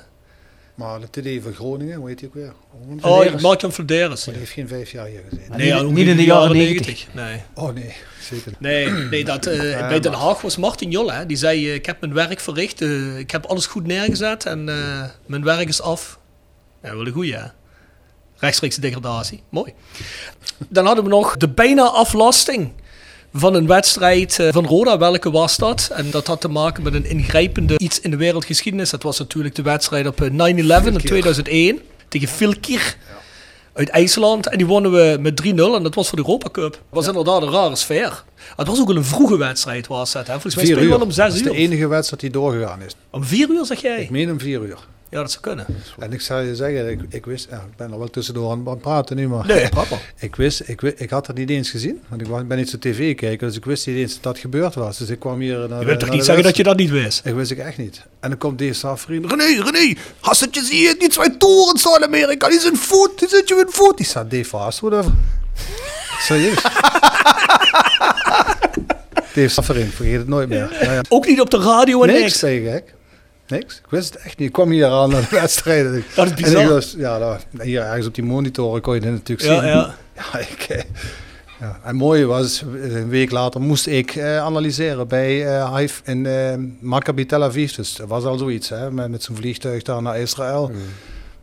Maar 0.75 0.99
de 0.99 1.09
TD 1.09 1.43
van 1.43 1.53
Groningen, 1.53 1.97
hoe 1.97 2.07
heet 2.07 2.19
die 2.19 2.27
ook 2.27 2.33
weer? 2.33 2.53
Oh, 3.01 3.41
Mark-Jan 3.41 3.71
Flederis. 3.71 4.25
Maar 4.25 4.33
die 4.33 4.43
heeft 4.43 4.55
geen 4.55 4.67
vijf 4.67 4.91
jaar 4.91 5.05
hier 5.05 5.21
gezeten. 5.29 5.57
Nee, 5.57 5.83
niet, 5.83 6.07
in 6.07 6.17
de 6.17 6.23
jaren 6.23 6.55
90. 6.57 6.85
90. 6.85 7.13
Nee. 7.13 7.41
Oh 7.53 7.73
nee, 7.73 7.93
zeker. 8.21 8.51
Nee, 8.59 8.89
nee 8.89 9.25
dat, 9.25 9.45
eh, 9.45 9.87
bij 9.87 9.99
Den 9.99 10.13
Haag 10.13 10.41
was 10.41 10.57
Martin 10.57 10.91
Jol, 10.91 11.11
hè? 11.11 11.25
die 11.25 11.37
zei: 11.37 11.69
eh, 11.69 11.73
Ik 11.73 11.85
heb 11.85 11.99
mijn 12.01 12.13
werk 12.13 12.39
verricht, 12.39 12.81
eh, 12.81 13.17
ik 13.17 13.31
heb 13.31 13.45
alles 13.45 13.65
goed 13.65 13.87
neergezet 13.87 14.45
en 14.45 14.69
eh, 14.69 15.03
mijn 15.25 15.43
werk 15.43 15.67
is 15.67 15.81
af. 15.81 16.19
Ja, 16.83 16.95
wel 16.95 17.05
een 17.07 17.13
goeie, 17.13 17.35
hè? 17.35 17.45
Rechtstreekse 18.35 18.81
degradatie. 18.81 19.43
Mooi. 19.49 19.73
Dan 20.69 20.85
hadden 20.85 21.03
we 21.03 21.09
nog 21.09 21.37
de 21.37 21.49
bijna 21.49 21.83
aflasting 21.83 22.71
van 23.37 23.53
een 23.53 23.67
wedstrijd 23.67 24.39
eh, 24.39 24.47
van 24.51 24.65
Roda. 24.65 24.97
Welke 24.97 25.31
was 25.31 25.57
dat? 25.57 25.89
En 25.93 26.11
dat 26.11 26.27
had 26.27 26.41
te 26.41 26.47
maken 26.47 26.83
met 26.83 26.93
een 26.93 27.05
ingrijpende 27.05 27.77
iets 27.77 27.99
in 27.99 28.11
de 28.11 28.17
wereldgeschiedenis. 28.17 28.89
Dat 28.89 29.03
was 29.03 29.19
natuurlijk 29.19 29.55
de 29.55 29.61
wedstrijd 29.61 30.07
op 30.07 30.21
eh, 30.21 30.29
9-11 30.29 30.33
in 30.85 30.97
2001 30.97 31.79
tegen 32.07 32.27
Filkir 32.27 32.97
uit 33.73 33.89
IJsland. 33.89 34.47
En 34.47 34.57
die 34.57 34.67
wonnen 34.67 34.91
we 34.91 35.17
met 35.19 35.41
3-0 35.43 35.47
en 35.47 35.83
dat 35.83 35.95
was 35.95 36.09
voor 36.09 36.17
de 36.17 36.23
Europa 36.23 36.49
Cup. 36.49 36.71
Het 36.73 36.81
was 36.89 37.07
inderdaad 37.07 37.41
een 37.41 37.51
rare 37.51 37.75
sfeer. 37.75 38.23
Het 38.55 38.67
was 38.67 38.79
ook 38.79 38.87
wel 38.87 38.95
een 38.95 39.05
vroege 39.05 39.37
wedstrijd 39.37 39.87
was 39.87 40.13
het. 40.13 40.27
Hè? 40.27 40.33
Volgens 40.39 40.55
mij 40.55 40.65
uur. 40.65 40.89
wel 40.89 41.01
om 41.01 41.11
6 41.11 41.25
Dat 41.25 41.35
is 41.35 41.41
uur. 41.41 41.51
de 41.51 41.57
enige 41.57 41.87
wedstrijd 41.87 42.21
die 42.21 42.31
doorgegaan 42.31 42.81
is. 42.81 42.95
Om 43.09 43.23
4 43.23 43.49
uur 43.49 43.65
zeg 43.65 43.81
jij? 43.81 44.01
Ik 44.01 44.09
meen 44.09 44.31
om 44.31 44.39
vier 44.39 44.61
uur. 44.61 44.77
Ja, 45.15 45.21
dat 45.21 45.31
zou 45.31 45.43
kunnen. 45.43 45.65
En 45.99 46.13
ik 46.13 46.21
zou 46.21 46.45
je 46.45 46.55
zeggen, 46.55 46.89
ik, 46.89 46.99
ik 47.09 47.25
wist, 47.25 47.47
ja, 47.49 47.55
ik 47.57 47.75
ben 47.75 47.91
er 47.91 47.97
wel 47.97 48.09
tussendoor 48.09 48.51
aan, 48.51 48.59
aan 48.59 48.67
het 48.73 48.81
praten 48.81 49.15
nu, 49.15 49.27
maar 49.27 49.45
Nee, 49.45 49.69
papa. 49.69 49.97
ik 50.19 50.35
wist, 50.35 50.61
ik, 50.65 50.81
ik 50.81 51.09
had 51.09 51.25
dat 51.25 51.35
niet 51.35 51.49
eens 51.49 51.69
gezien, 51.69 52.01
want 52.07 52.21
ik 52.21 52.47
ben 52.47 52.57
niet 52.57 52.69
zo 52.69 52.77
tv 52.79 53.15
kijken, 53.15 53.47
dus 53.47 53.57
ik 53.57 53.65
wist 53.65 53.87
niet 53.87 53.95
eens 53.95 54.13
dat 54.13 54.23
dat 54.23 54.37
gebeurd 54.37 54.75
was. 54.75 54.97
Dus 54.97 55.09
ik 55.09 55.19
kwam 55.19 55.39
hier 55.39 55.69
naar 55.69 55.79
Je 55.79 55.85
wilt 55.85 55.99
toch 55.99 56.09
niet 56.09 56.25
zeggen 56.25 56.43
dat 56.43 56.57
je 56.57 56.63
dat 56.63 56.77
niet 56.77 56.89
wist? 56.89 57.25
Ik 57.25 57.33
wist 57.33 57.51
ik 57.51 57.57
echt 57.57 57.77
niet. 57.77 58.05
En 58.19 58.29
dan 58.29 58.37
komt 58.37 58.57
deze 58.57 58.93
vriend. 58.95 59.25
René, 59.25 59.63
René, 59.63 59.95
hast 60.19 60.41
het 60.41 60.57
gezien? 60.57 60.95
Die 60.99 61.09
twee 61.09 61.37
toren 61.37 61.95
in 61.95 62.03
Amerika, 62.03 62.49
die 62.49 62.59
zijn 62.59 62.77
voet, 62.77 63.19
die 63.19 63.27
zit 63.27 63.49
je 63.49 63.55
in 63.55 63.71
voet. 63.73 63.97
Die 63.97 64.05
staat 64.05 64.31
Dave 64.31 64.45
vast, 64.45 64.79
whatever. 64.79 65.11
Serieus. 66.27 66.61
Dave 69.35 69.47
Safferin, 69.47 69.87
vergeet 69.87 70.17
het 70.17 70.27
nooit 70.27 70.49
meer. 70.49 70.77
Nou 70.81 70.93
ja. 70.93 71.01
Ook 71.09 71.27
niet 71.27 71.41
op 71.41 71.49
de 71.49 71.57
radio 71.57 72.03
en 72.03 72.13
niks, 72.13 72.41
niks. 72.41 72.69
gek. 72.69 72.93
Niks. 73.47 73.75
Ik 73.77 73.89
wist 73.89 74.13
het 74.13 74.23
echt 74.23 74.37
niet. 74.37 74.47
Ik 74.47 74.53
kwam 74.53 74.69
hier 74.69 74.87
aan 74.87 75.09
naar 75.09 75.21
de 75.29 75.35
wedstrijd. 75.41 76.03
Dat 76.15 76.25
is 76.25 76.31
En 76.31 76.35
bizar. 76.35 76.61
ik 76.63 76.69
was, 76.69 76.95
ja, 76.97 77.39
hier 77.61 77.81
ergens 77.81 78.07
op 78.07 78.15
die 78.15 78.23
monitoren 78.23 78.81
kon 78.81 78.95
je 78.95 79.01
het 79.01 79.11
natuurlijk 79.11 79.49
Ja, 79.49 79.59
zien. 79.59 79.69
ja. 79.69 79.95
Ja, 80.33 80.39
ik, 80.39 80.65
eh, 80.69 80.83
ja. 81.59 81.65
En 81.71 81.79
het 81.83 81.95
mooie 81.95 82.25
was, 82.25 82.61
een 82.81 83.09
week 83.09 83.31
later 83.31 83.61
moest 83.61 83.87
ik 83.87 84.15
eh, 84.15 84.37
analyseren 84.37 85.07
bij 85.07 85.45
eh 85.57 85.75
Hive 85.75 86.01
in 86.05 86.25
eh 86.25 86.53
Maccabi 86.79 87.25
Tel 87.25 87.43
Aviv. 87.43 87.71
Dus 87.71 87.95
dat 87.95 88.07
was 88.07 88.23
al 88.23 88.37
zoiets, 88.37 88.69
hè, 88.69 88.91
met, 88.91 89.09
met 89.09 89.23
zo'n 89.23 89.35
vliegtuig 89.35 89.83
daar 89.83 90.01
naar 90.01 90.19
Israël. 90.19 90.71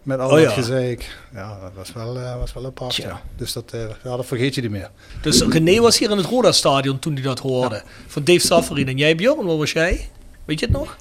Met 0.02 0.18
al 0.18 0.26
Oh, 0.28 0.32
dat 0.34 0.42
ja. 0.42 0.50
gezeik. 0.50 1.16
Ja, 1.34 1.58
dat 1.62 1.70
was 1.74 1.92
wel, 1.92 2.18
eh, 2.18 2.38
was 2.38 2.52
wel 2.52 2.64
apart, 2.66 2.94
ja. 2.94 3.20
Dus 3.36 3.52
dat, 3.52 3.72
eh, 3.72 3.80
ja, 3.80 4.16
dat 4.16 4.26
vergeet 4.26 4.54
je 4.54 4.60
niet 4.60 4.70
meer. 4.70 4.90
Dus 5.20 5.42
René 5.42 5.80
was 5.80 5.98
hier 5.98 6.10
in 6.10 6.16
het 6.16 6.26
Roda-stadion 6.26 6.98
toen 6.98 7.12
hij 7.14 7.22
dat 7.22 7.38
hoorde. 7.38 7.82
Van 8.06 8.24
Dave 8.24 8.38
Safferin. 8.46 8.88
En 8.88 8.96
jij 8.96 9.14
Bjorn, 9.16 9.46
waar 9.46 9.56
was 9.56 9.72
jij? 9.72 10.08
Weet 10.44 10.60
je 10.60 10.66
het 10.66 10.74
nog? 10.74 10.96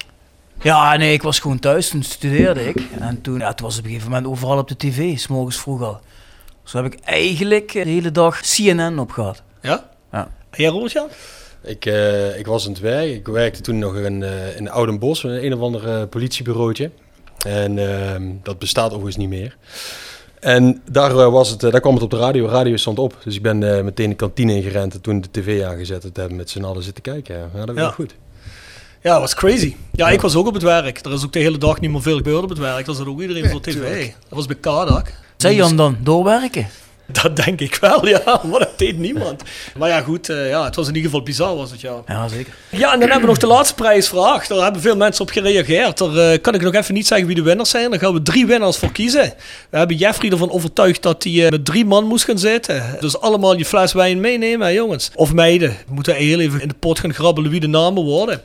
Ja, 0.64 0.98
nee, 0.98 1.14
ik 1.14 1.22
was 1.22 1.40
gewoon 1.40 1.60
thuis. 1.60 1.90
Toen 1.90 2.04
studeerde 2.04 2.68
ik. 2.68 2.82
En 3.00 3.22
toen, 3.22 3.40
ja, 3.40 3.54
toen 3.54 3.66
was 3.66 3.76
het 3.76 3.86
op 3.86 3.90
een 3.90 3.96
gegeven 3.96 4.12
moment 4.14 4.32
overal 4.32 4.58
op 4.58 4.68
de 4.68 4.78
tv, 4.78 5.18
s 5.18 5.28
morgens 5.28 5.58
vroeg 5.60 5.82
al. 5.82 6.00
Dus 6.64 6.74
heb 6.74 6.86
ik 6.86 7.00
eigenlijk 7.00 7.72
de 7.72 7.80
hele 7.80 8.12
dag 8.12 8.42
CNN 8.42 9.00
op 9.00 9.12
gehad. 9.12 9.42
Ja? 9.62 9.90
Ja. 10.12 10.32
En 10.50 10.62
jij 10.64 10.70
Robert-Jan? 10.70 11.08
Ik, 11.64 11.86
eh, 11.86 12.40
ik 12.40 12.46
was 12.46 12.66
aan 12.66 12.72
het 12.72 12.82
werk. 12.82 13.10
Ik 13.10 13.28
werkte 13.28 13.62
toen 13.62 13.78
nog 13.80 13.96
in, 13.96 14.24
eh 14.24 14.56
in 14.58 14.70
Oudenbosch, 14.70 15.24
een, 15.24 15.46
een 15.46 15.54
of 15.54 15.60
ander 15.62 15.88
eh, 15.90 16.08
politiebureautje. 16.10 16.92
En 17.48 17.78
ehm, 17.92 18.24
dat 18.44 18.60
bestaat 18.60 18.90
overigens 18.90 19.18
niet 19.18 19.30
meer. 19.30 19.58
En 20.40 20.82
daar, 20.92 21.32
was 21.32 21.50
het, 21.50 21.60
daar 21.60 21.80
kwam 21.80 21.94
het 21.94 22.04
op 22.04 22.10
de 22.10 22.18
radio. 22.18 22.46
De 22.46 22.52
radio 22.52 22.78
stond 22.78 23.00
op. 23.00 23.18
Dus 23.24 23.36
ik 23.36 23.42
ben 23.42 23.76
eh, 23.78 23.84
meteen 23.84 24.10
de 24.10 24.16
kantine 24.16 24.56
ingerend 24.56 24.94
en 24.94 25.02
toen 25.02 25.22
de 25.22 25.32
tv 25.32 25.64
aangezet. 25.64 26.04
En 26.04 26.12
hebben 26.14 26.38
met 26.38 26.50
z'n 26.50 26.64
allen 26.64 26.84
zitten 26.84 27.04
kijken. 27.04 27.36
Ja, 27.38 27.50
ja 27.54 27.66
dat 27.66 27.76
was 27.76 27.84
Ja. 27.86 27.92
goed. 27.92 28.16
Ja, 29.04 29.12
dat 29.12 29.20
was 29.20 29.34
crazy. 29.36 29.76
Ja, 29.92 30.10
ik 30.10 30.22
was 30.22 30.36
ook 30.36 30.48
op 30.48 30.54
het 30.54 30.64
werk. 30.64 31.06
Er 31.06 31.14
is 31.14 31.24
ook 31.24 31.34
de 31.34 31.40
hele 31.40 31.58
dag 31.58 31.80
niet 31.80 31.92
meer 31.92 32.02
veel 32.02 32.16
gebeurd 32.18 32.44
op 32.44 32.50
het 32.50 32.58
werk. 32.58 32.88
Er 32.88 32.96
zat 32.96 33.08
ook 33.08 33.22
iedereen 33.22 33.50
voor 33.50 33.62
tv. 33.62 33.72
tuurlijk. 33.74 34.16
Dat 34.30 34.38
was 34.38 34.46
bij 34.46 34.56
Kadak. 34.56 35.14
Zei 35.38 35.56
Jan 35.56 35.76
dan, 35.76 35.98
doorwerken? 36.00 36.68
Dat 37.22 37.36
denk 37.36 37.60
ik 37.62 37.76
wel, 37.76 38.08
ja. 38.08 38.22
Maar 38.50 38.60
dat 38.60 38.78
deed 38.78 38.98
niemand. 38.98 39.44
Maar 39.78 39.90
ja, 39.90 40.02
goed. 40.02 40.30
eh, 40.30 40.50
ja, 40.50 40.64
het 40.64 40.76
was 40.76 40.88
in 40.88 40.96
ieder 40.96 41.10
geval 41.10 41.26
bizar, 41.26 41.56
was 41.56 41.72
het, 41.72 41.82
ja. 41.82 41.96
Ja, 42.08 42.28
zeker. 42.28 42.54
Ja, 42.70 42.94
en 42.94 43.00
dan 43.00 43.10
hebben 43.10 43.22
we 43.22 43.28
nog 43.28 43.38
de 43.38 43.48
laatste 43.48 43.76
prijsvraag. 43.76 44.48
Daar 44.48 44.64
hebben 44.64 44.82
veel 44.82 44.96
mensen 44.96 45.22
op 45.22 45.30
gereageerd. 45.30 45.98
Daar 45.98 46.16
eh, 46.32 46.42
kan 46.42 46.54
ik 46.54 46.62
nog 46.62 46.74
even 46.74 46.94
niet 46.94 47.08
zeggen 47.08 47.28
wie 47.28 47.36
de 47.36 47.42
winnaars 47.42 47.70
zijn. 47.70 47.90
Daar 47.90 48.00
gaan 48.00 48.14
we 48.14 48.22
drie 48.22 48.46
winnaars 48.46 48.78
voor 48.78 48.92
kiezen. 48.92 49.34
We 49.70 49.78
hebben 49.78 49.98
Jeffrey 49.98 50.32
ervan 50.32 50.52
overtuigd 50.52 51.02
dat 51.02 51.24
hij 51.24 51.46
eh, 51.46 51.52
met 51.52 51.66
drie 51.66 51.86
man 51.86 52.06
moest 52.06 52.26
gaan 52.26 52.40
zitten. 52.40 52.98
Dus 53.00 53.20
allemaal 53.20 53.58
je 53.58 53.66
fles 53.66 53.94
wijn 53.94 54.20
meenemen, 54.20 54.68
hè, 54.68 54.74
jongens. 54.74 55.12
Of 55.16 55.34
meiden. 55.34 55.70
We 55.70 55.94
moeten 55.94 56.16
heel 56.16 56.40
even 56.40 56.62
in 56.62 56.68
de 56.68 56.76
pot 56.80 57.00
gaan 57.00 57.14
grabbelen 57.14 57.52
wie 57.52 57.60
de 57.60 57.68
namen 57.68 58.04
worden. 58.04 58.42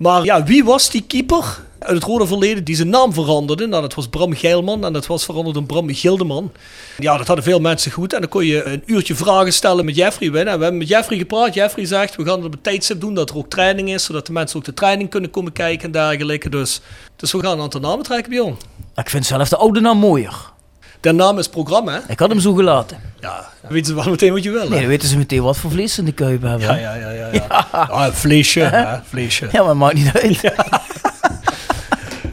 Maar 0.00 0.24
ja, 0.24 0.44
wie 0.44 0.64
was 0.64 0.90
die 0.90 1.02
keeper 1.02 1.58
uit 1.78 1.94
het 1.94 2.04
rode 2.04 2.26
verleden 2.26 2.64
die 2.64 2.76
zijn 2.76 2.88
naam 2.88 3.12
veranderde? 3.12 3.66
Nou, 3.66 3.82
dat 3.82 3.94
was 3.94 4.08
Bram 4.08 4.34
Geilman 4.34 4.84
en 4.84 4.92
dat 4.92 5.06
was 5.06 5.24
veranderd 5.24 5.56
in 5.56 5.66
Bram 5.66 5.94
Gildeman. 5.94 6.52
Ja, 6.98 7.16
dat 7.16 7.26
hadden 7.26 7.44
veel 7.44 7.60
mensen 7.60 7.92
goed. 7.92 8.12
En 8.12 8.20
dan 8.20 8.28
kon 8.28 8.46
je 8.46 8.64
een 8.64 8.82
uurtje 8.86 9.14
vragen 9.14 9.52
stellen 9.52 9.84
met 9.84 9.96
Jeffrey. 9.96 10.30
we 10.30 10.38
hebben 10.38 10.76
met 10.76 10.88
Jeffrey 10.88 11.18
gepraat. 11.18 11.54
Jeffrey 11.54 11.84
zegt, 11.84 12.16
we 12.16 12.24
gaan 12.24 12.36
het 12.36 12.44
op 12.44 12.52
een 12.52 12.60
tijdstip 12.60 13.00
doen 13.00 13.14
dat 13.14 13.30
er 13.30 13.36
ook 13.36 13.50
training 13.50 13.92
is. 13.92 14.04
Zodat 14.04 14.26
de 14.26 14.32
mensen 14.32 14.58
ook 14.58 14.64
de 14.64 14.74
training 14.74 15.10
kunnen 15.10 15.30
komen 15.30 15.52
kijken 15.52 15.84
en 15.84 15.92
dergelijke. 15.92 16.48
Dus, 16.48 16.80
dus 17.16 17.32
we 17.32 17.40
gaan 17.40 17.52
een 17.52 17.62
aantal 17.62 17.80
namen 17.80 18.04
trekken, 18.04 18.30
Bjorn. 18.30 18.56
Ik 18.94 19.10
vind 19.10 19.26
zelf 19.26 19.48
de 19.48 19.56
oude 19.56 19.80
naam 19.80 19.98
mooier. 19.98 20.52
De 21.00 21.12
naam 21.12 21.38
is 21.38 21.48
programma, 21.48 21.92
hè? 21.92 21.98
Ik 22.08 22.18
had 22.18 22.28
hem 22.28 22.40
zo 22.40 22.52
gelaten. 22.54 22.98
Ja, 23.20 23.48
dan 23.62 23.72
weten 23.72 23.86
ze 23.86 23.94
wel 23.94 24.10
meteen 24.10 24.32
wat 24.32 24.42
je 24.42 24.50
wil. 24.50 24.62
hè? 24.62 24.68
Nee, 24.68 24.78
dan 24.80 24.88
weten 24.88 25.08
ze 25.08 25.16
meteen 25.16 25.42
wat 25.42 25.56
voor 25.56 25.70
vlees 25.70 25.94
ze 25.94 26.00
in 26.00 26.06
de 26.06 26.12
kuip 26.12 26.42
hebben. 26.42 26.60
Ja, 26.68 26.76
ja, 26.76 26.94
ja, 26.94 27.10
ja. 27.10 27.28
ja. 27.32 27.66
Ah, 27.72 28.12
vleesje, 28.12 28.60
hè? 28.60 28.98
Vleesje. 29.08 29.48
Ja, 29.52 29.62
maar 29.62 29.76
maakt 29.76 29.94
niet 29.94 30.10
uit. 30.12 30.40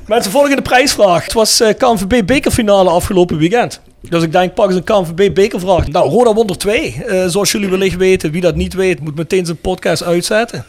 Mensen, 0.07 0.31
volgende 0.31 0.61
prijsvraag. 0.61 1.23
Het 1.23 1.33
was 1.33 1.59
eh 1.59 1.73
KNVB 1.77 2.25
bekerfinale 2.25 2.89
afgelopen 2.89 3.37
weekend. 3.37 3.81
Dus 4.01 4.23
ik 4.23 4.31
denk, 4.31 4.53
pak 4.53 4.67
eens 4.67 4.75
een 4.75 4.83
KNVB 4.83 5.33
bekervraag. 5.33 5.87
Nou, 5.87 6.09
Roda 6.09 6.33
Wonder 6.33 6.57
2. 6.57 7.03
eh, 7.03 7.25
zoals 7.27 7.51
jullie 7.51 7.69
wellicht 7.69 7.95
weten. 7.97 8.31
Wie 8.31 8.41
dat 8.41 8.55
niet 8.55 8.73
weet, 8.73 8.99
moet 8.99 9.15
meteen 9.15 9.45
zijn 9.45 9.57
podcast 9.61 10.03
uitzetten. 10.03 10.65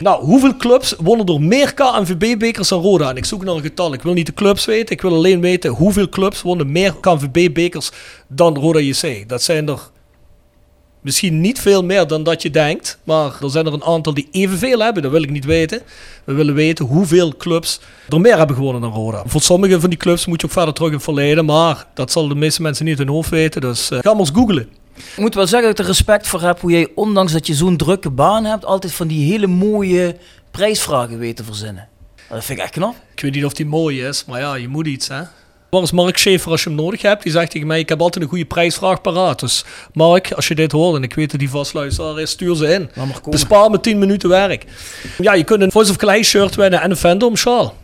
Nou, 0.00 0.24
hoeveel 0.24 0.56
clubs 0.56 0.94
wonnen 0.98 1.26
er 1.26 1.40
meer 1.40 1.74
KNVB-bekers 1.74 2.68
dan 2.68 2.80
Roda? 2.80 3.10
En 3.10 3.16
ik 3.16 3.24
zoek 3.24 3.44
naar 3.44 3.54
een 3.54 3.62
getal. 3.62 3.92
Ik 3.92 4.02
wil 4.02 4.12
niet 4.12 4.26
de 4.26 4.34
clubs 4.34 4.64
weten. 4.64 4.94
Ik 4.94 5.02
wil 5.02 5.14
alleen 5.14 5.40
weten 5.40 5.70
hoeveel 5.70 6.08
clubs 6.08 6.42
wonnen 6.42 6.72
meer 6.72 6.94
KNVB-bekers 7.00 7.90
dan 8.28 8.56
Roda 8.56 8.78
JC. 8.78 9.28
Dat 9.28 9.42
zijn 9.42 9.68
er 9.68 9.78
misschien 11.00 11.40
niet 11.40 11.60
veel 11.60 11.84
meer 11.84 12.06
dan 12.06 12.22
dat 12.22 12.42
je 12.42 12.50
denkt. 12.50 12.98
Maar 13.04 13.32
er 13.42 13.50
zijn 13.50 13.66
er 13.66 13.72
een 13.72 13.84
aantal 13.84 14.14
die 14.14 14.28
evenveel 14.30 14.78
hebben. 14.78 15.02
Dat 15.02 15.12
wil 15.12 15.22
ik 15.22 15.30
niet 15.30 15.44
weten. 15.44 15.82
We 16.24 16.32
willen 16.32 16.54
weten 16.54 16.84
hoeveel 16.84 17.36
clubs 17.36 17.80
er 18.08 18.20
meer 18.20 18.36
hebben 18.36 18.56
gewonnen 18.56 18.82
dan 18.82 18.92
Roda. 18.92 19.22
Voor 19.26 19.40
sommige 19.40 19.80
van 19.80 19.90
die 19.90 19.98
clubs 19.98 20.26
moet 20.26 20.40
je 20.40 20.46
ook 20.46 20.52
verder 20.52 20.74
terug 20.74 20.90
in 20.90 20.94
het 20.94 21.04
verleden. 21.04 21.44
Maar 21.44 21.86
dat 21.94 22.12
zal 22.12 22.28
de 22.28 22.34
meeste 22.34 22.62
mensen 22.62 22.84
niet 22.84 22.98
in 22.98 23.06
hun 23.06 23.14
hoofd 23.14 23.30
weten. 23.30 23.60
Dus 23.60 23.90
eh, 23.90 23.98
ga 23.98 24.10
maar 24.10 24.20
eens 24.20 24.30
googlen. 24.30 24.79
Ik 25.14 25.16
moet 25.16 25.34
wel 25.34 25.46
zeggen 25.46 25.68
dat 25.68 25.78
ik 25.78 25.84
er 25.84 25.90
respect 25.90 26.26
voor 26.26 26.42
heb 26.42 26.60
hoe 26.60 26.70
jij, 26.70 26.88
ondanks 26.94 27.32
dat 27.32 27.46
je 27.46 27.54
zo'n 27.54 27.76
drukke 27.76 28.10
baan 28.10 28.44
hebt, 28.44 28.64
altijd 28.64 28.92
van 28.92 29.06
die 29.06 29.32
hele 29.32 29.46
mooie 29.46 30.16
prijsvragen 30.50 31.18
weet 31.18 31.36
te 31.36 31.44
verzinnen. 31.44 31.88
Dat 32.28 32.44
vind 32.44 32.58
ik 32.58 32.64
echt 32.64 32.74
knap. 32.74 32.94
Ik 33.14 33.20
weet 33.20 33.34
niet 33.34 33.44
of 33.44 33.52
die 33.52 33.66
mooi 33.66 34.06
is, 34.06 34.24
maar 34.24 34.40
ja, 34.40 34.54
je 34.54 34.68
moet 34.68 34.86
iets 34.86 35.08
hè. 35.08 35.22
Waar 35.70 35.82
is 35.82 35.90
Mark 35.90 36.18
Schaefer 36.18 36.50
als 36.50 36.62
je 36.62 36.68
hem 36.68 36.78
nodig 36.78 37.02
hebt? 37.02 37.22
Die 37.22 37.32
zegt 37.32 37.50
tegen 37.50 37.66
mij, 37.66 37.78
ik 37.78 37.88
heb 37.88 38.00
altijd 38.00 38.24
een 38.24 38.30
goede 38.30 38.44
prijsvraag 38.44 39.00
paraat. 39.00 39.40
Dus 39.40 39.64
Mark, 39.92 40.32
als 40.32 40.48
je 40.48 40.54
dit 40.54 40.72
hoort, 40.72 40.96
en 40.96 41.02
ik 41.02 41.14
weet 41.14 41.30
dat 41.30 41.40
die 41.40 41.50
vastluisteraar 41.50 42.20
is, 42.20 42.30
stuur 42.30 42.56
ze 42.56 42.72
in. 42.72 42.90
Bespaar 43.28 43.70
me 43.70 43.80
10 43.80 43.98
minuten 43.98 44.28
werk. 44.28 44.64
Ja, 45.18 45.34
je 45.34 45.44
kunt 45.44 45.62
een 45.62 45.72
Voice 45.72 45.90
of 45.90 45.96
Calais 45.96 46.28
shirt 46.28 46.54
winnen 46.54 46.80
en 46.80 46.90
een 46.90 46.96
Fandom 46.96 47.36
sjaal. 47.36 47.74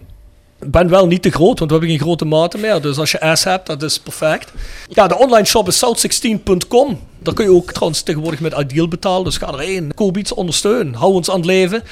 Ben 0.59 0.89
wel 0.89 1.07
niet 1.07 1.23
te 1.23 1.31
groot, 1.31 1.59
want 1.59 1.71
we 1.71 1.77
hebben 1.77 1.97
geen 1.97 2.07
grote 2.07 2.25
maten 2.25 2.61
meer. 2.61 2.81
Dus 2.81 2.99
als 2.99 3.11
je 3.11 3.31
S 3.33 3.45
hebt, 3.45 3.67
dat 3.67 3.83
is 3.83 3.99
perfect. 3.99 4.53
Ja, 4.89 5.07
de 5.07 5.19
online 5.19 5.45
shop 5.45 5.69
is 5.69 5.85
south16.com. 5.85 7.01
Daar 7.19 7.35
kun 7.35 7.45
je 7.45 7.53
ook 7.53 7.73
trouwens 7.73 8.03
tegenwoordig 8.03 8.41
met 8.41 8.59
Ideal 8.59 8.89
betalen. 8.89 9.25
Dus 9.25 9.37
ga 9.37 9.53
erheen. 9.53 9.95
Koop 9.95 10.17
iets, 10.17 10.35
ondersteun. 10.35 10.95
Hou 10.95 11.13
ons 11.13 11.31
aan 11.31 11.37
het 11.37 11.45
leven. 11.45 11.83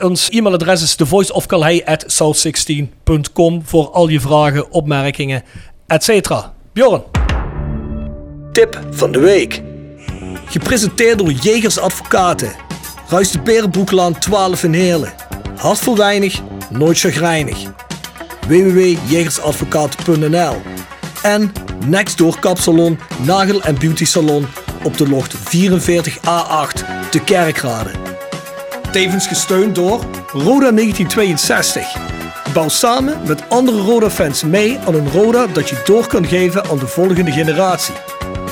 Ons 0.00 0.28
e-mailadres 0.28 0.82
is 0.82 0.94
thevoiceofcalais.south16.com 0.94 3.62
voor 3.64 3.90
al 3.90 4.08
je 4.08 4.20
vragen, 4.20 4.70
opmerkingen, 4.70 5.42
etc. 5.86 6.30
Bjorn. 6.72 7.02
Tip 8.52 8.80
van 8.90 9.12
de 9.12 9.18
week. 9.18 9.62
Gepresenteerd 10.44 11.18
door 11.18 11.30
Jegers 11.30 11.78
Advocaten. 11.78 12.52
Ruis 13.08 13.30
de 13.30 13.40
Berenbroeklaan 13.40 14.18
12 14.18 14.62
in 14.62 14.72
Heerlen. 14.72 15.12
Hart 15.56 15.94
weinig, 15.94 16.40
nooit 16.70 16.98
chagrijnig. 16.98 17.83
www.jegersadvocaten.nl 18.46 20.62
En 21.22 21.52
Nextdoor 21.86 22.38
Kapsalon, 22.38 22.98
Nagel 23.22 23.62
en 23.62 23.78
Beauty 23.78 24.04
Salon 24.04 24.46
op 24.82 24.98
de 24.98 25.08
locht 25.08 25.34
44A8 25.34 25.38
te 27.10 27.20
Kerkrade. 27.24 27.90
Tevens 28.92 29.26
gesteund 29.26 29.74
door 29.74 30.00
Roda 30.32 30.70
1962. 30.70 31.96
Bouw 32.52 32.68
samen 32.68 33.18
met 33.26 33.48
andere 33.48 33.80
Roda-fans 33.80 34.42
mee 34.42 34.78
aan 34.86 34.94
een 34.94 35.10
Roda 35.10 35.46
dat 35.46 35.68
je 35.68 35.82
door 35.84 36.06
kan 36.06 36.26
geven 36.26 36.70
aan 36.70 36.78
de 36.78 36.86
volgende 36.86 37.32
generatie. 37.32 37.94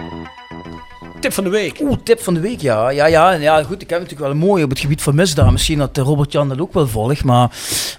Tip 1.23 1.33
van 1.33 1.45
de 1.45 1.51
week. 1.51 1.79
Oeh, 1.83 1.97
tip 2.05 2.21
van 2.23 2.35
de 2.35 2.41
week, 2.41 2.61
ja. 2.61 2.89
Ja, 2.91 3.07
ja, 3.07 3.31
ja 3.33 3.63
goed. 3.63 3.83
Ik 3.83 3.91
heb 3.91 3.99
natuurlijk 3.99 4.21
wel 4.21 4.31
een 4.31 4.47
mooie 4.49 4.65
op 4.65 4.71
het 4.71 4.79
gebied 4.79 5.03
van 5.03 5.15
misdaad. 5.15 5.51
Misschien 5.53 5.79
dat 5.79 5.99
eh, 5.99 6.05
Robert-Jan 6.05 6.49
dat 6.49 6.61
ook 6.61 6.75
wel 6.75 6.89
volgt, 6.89 7.25
maar 7.25 7.51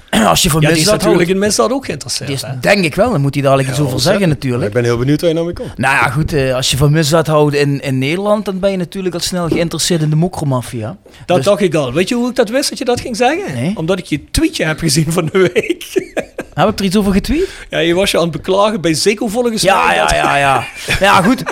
als 0.28 0.42
je 0.42 0.50
van 0.50 0.62
Ja, 0.62 0.68
die 0.68 0.78
is 0.78 0.84
misdaad 0.84 0.86
natuurlijk 1.02 1.16
houdt- 1.16 1.30
in 1.30 1.38
misdaad 1.40 1.72
ook 1.72 1.86
geïnteresseerd. 1.86 2.28
die 2.28 2.36
is, 2.38 2.42
hè? 2.44 2.60
denk 2.60 2.84
ik 2.86 2.96
wel, 2.96 3.12
dan 3.12 3.22
moet 3.22 3.34
hij 3.34 3.44
dadelijk 3.44 3.70
iets 3.70 3.80
over 3.80 4.00
zeggen 4.00 4.30
natuurlijk. 4.30 4.66
Ik 4.68 4.74
ben 4.74 4.84
heel 4.84 4.98
benieuwd 4.98 5.20
waar 5.22 5.30
je 5.30 5.36
nou 5.36 5.48
mee 5.48 5.56
komt. 5.56 5.78
Nou 5.78 5.96
ja, 5.96 6.10
goed, 6.10 6.34
eh, 6.34 6.56
als 6.56 6.72
je 6.72 6.78
van 6.78 6.92
misdaad 6.92 7.28
houdt 7.28 7.56
in, 7.56 7.82
in 7.82 7.98
Nederland, 7.98 8.46
dan 8.46 8.60
ben 8.60 8.72
je 8.72 8.78
natuurlijk 8.78 9.14
al 9.16 9.22
snel 9.22 9.48
geïnteresseerd 9.48 10.02
in 10.02 10.10
de 10.10 10.16
mokromafia. 10.16 10.98
Dat 11.26 11.36
Dus- 11.38 11.46
dacht 11.46 11.62
ik 11.62 11.76
al. 11.76 11.94
Weet 11.94 12.10
je 12.10 12.16
hoe 12.16 12.30
ik 12.30 12.36
dat 12.36 12.50
wist 12.50 12.70
dat 12.70 12.78
je 12.78 12.86
dat 12.86 13.00
ging 13.02 13.16
zeggen? 13.18 13.54
Nee. 13.54 13.72
Omdat 13.76 14.00
ik 14.00 14.06
je 14.06 14.24
tweetje 14.32 14.66
heb 14.66 14.80
gezien 14.80 15.12
van 15.12 15.26
de 15.32 15.50
week. 15.54 15.84
Heb 16.54 16.70
ik 16.70 16.80
er 16.80 16.86
iets 16.86 16.96
over 16.98 17.14
getweet? 17.14 17.50
Ja, 17.70 17.80
je 17.80 17.94
was 17.94 18.12
je 18.12 18.18
aan 18.18 18.24
het 18.24 18.32
beklagen 18.32 18.82
bij 18.82 18.94
Zeko 18.94 19.28
volgens 19.28 19.62
Ja, 19.62 19.86
mij. 19.88 19.96
ja, 19.96 20.14
ja, 20.16 20.38
ja. 20.38 20.64
Ja, 21.00 21.22
goed. 21.22 21.44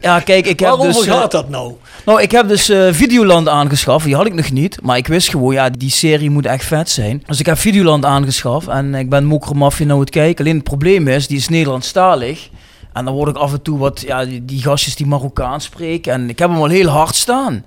Ja, 0.00 0.20
kijk, 0.20 0.46
ik 0.46 0.60
heb 0.60 0.68
Waarover 0.68 0.92
dus... 0.92 1.06
eh, 1.06 1.12
gaat 1.20 1.30
dat 1.30 1.48
nou? 1.48 1.72
Nou, 2.04 2.22
ik 2.22 2.30
heb 2.30 2.48
dus 2.48 2.68
eh, 2.68 2.86
Videoland 2.92 3.48
aangeschaft. 3.48 4.04
Die 4.04 4.14
had 4.14 4.26
ik 4.26 4.34
nog 4.34 4.50
niet. 4.50 4.78
Maar 4.82 4.96
ik 4.96 5.06
wist 5.06 5.28
gewoon, 5.28 5.54
ja, 5.54 5.70
die 5.70 5.90
serie 5.90 6.30
moet 6.30 6.46
echt 6.46 6.64
vet 6.64 6.90
zijn. 6.90 7.22
Dus 7.26 7.40
ik 7.40 7.46
heb 7.46 7.58
Videoland 7.58 8.04
aangeschaft. 8.04 8.68
En 8.68 8.94
ik 8.94 9.08
ben 9.10 9.24
Mokromafia 9.24 9.86
nou 9.86 10.00
het 10.00 10.10
kijken. 10.10 10.44
Alleen 10.44 10.54
het 10.56 10.64
probleem 10.64 11.08
is, 11.08 11.26
die 11.26 11.36
is 11.36 11.48
Nederlandstalig. 11.48 12.48
En 12.92 13.04
dan 13.04 13.14
word 13.14 13.30
ik 13.30 13.36
af 13.36 13.52
en 13.52 13.62
toe 13.62 13.78
wat, 13.78 14.00
ja, 14.00 14.24
die, 14.24 14.44
die 14.44 14.62
gastjes 14.62 14.96
die 14.96 15.06
Marokkaans 15.06 15.64
spreken. 15.64 16.12
En 16.12 16.28
ik 16.28 16.38
heb 16.38 16.48
hem 16.50 16.58
al 16.58 16.68
heel 16.68 16.88
hard 16.88 17.14
staan. 17.14 17.64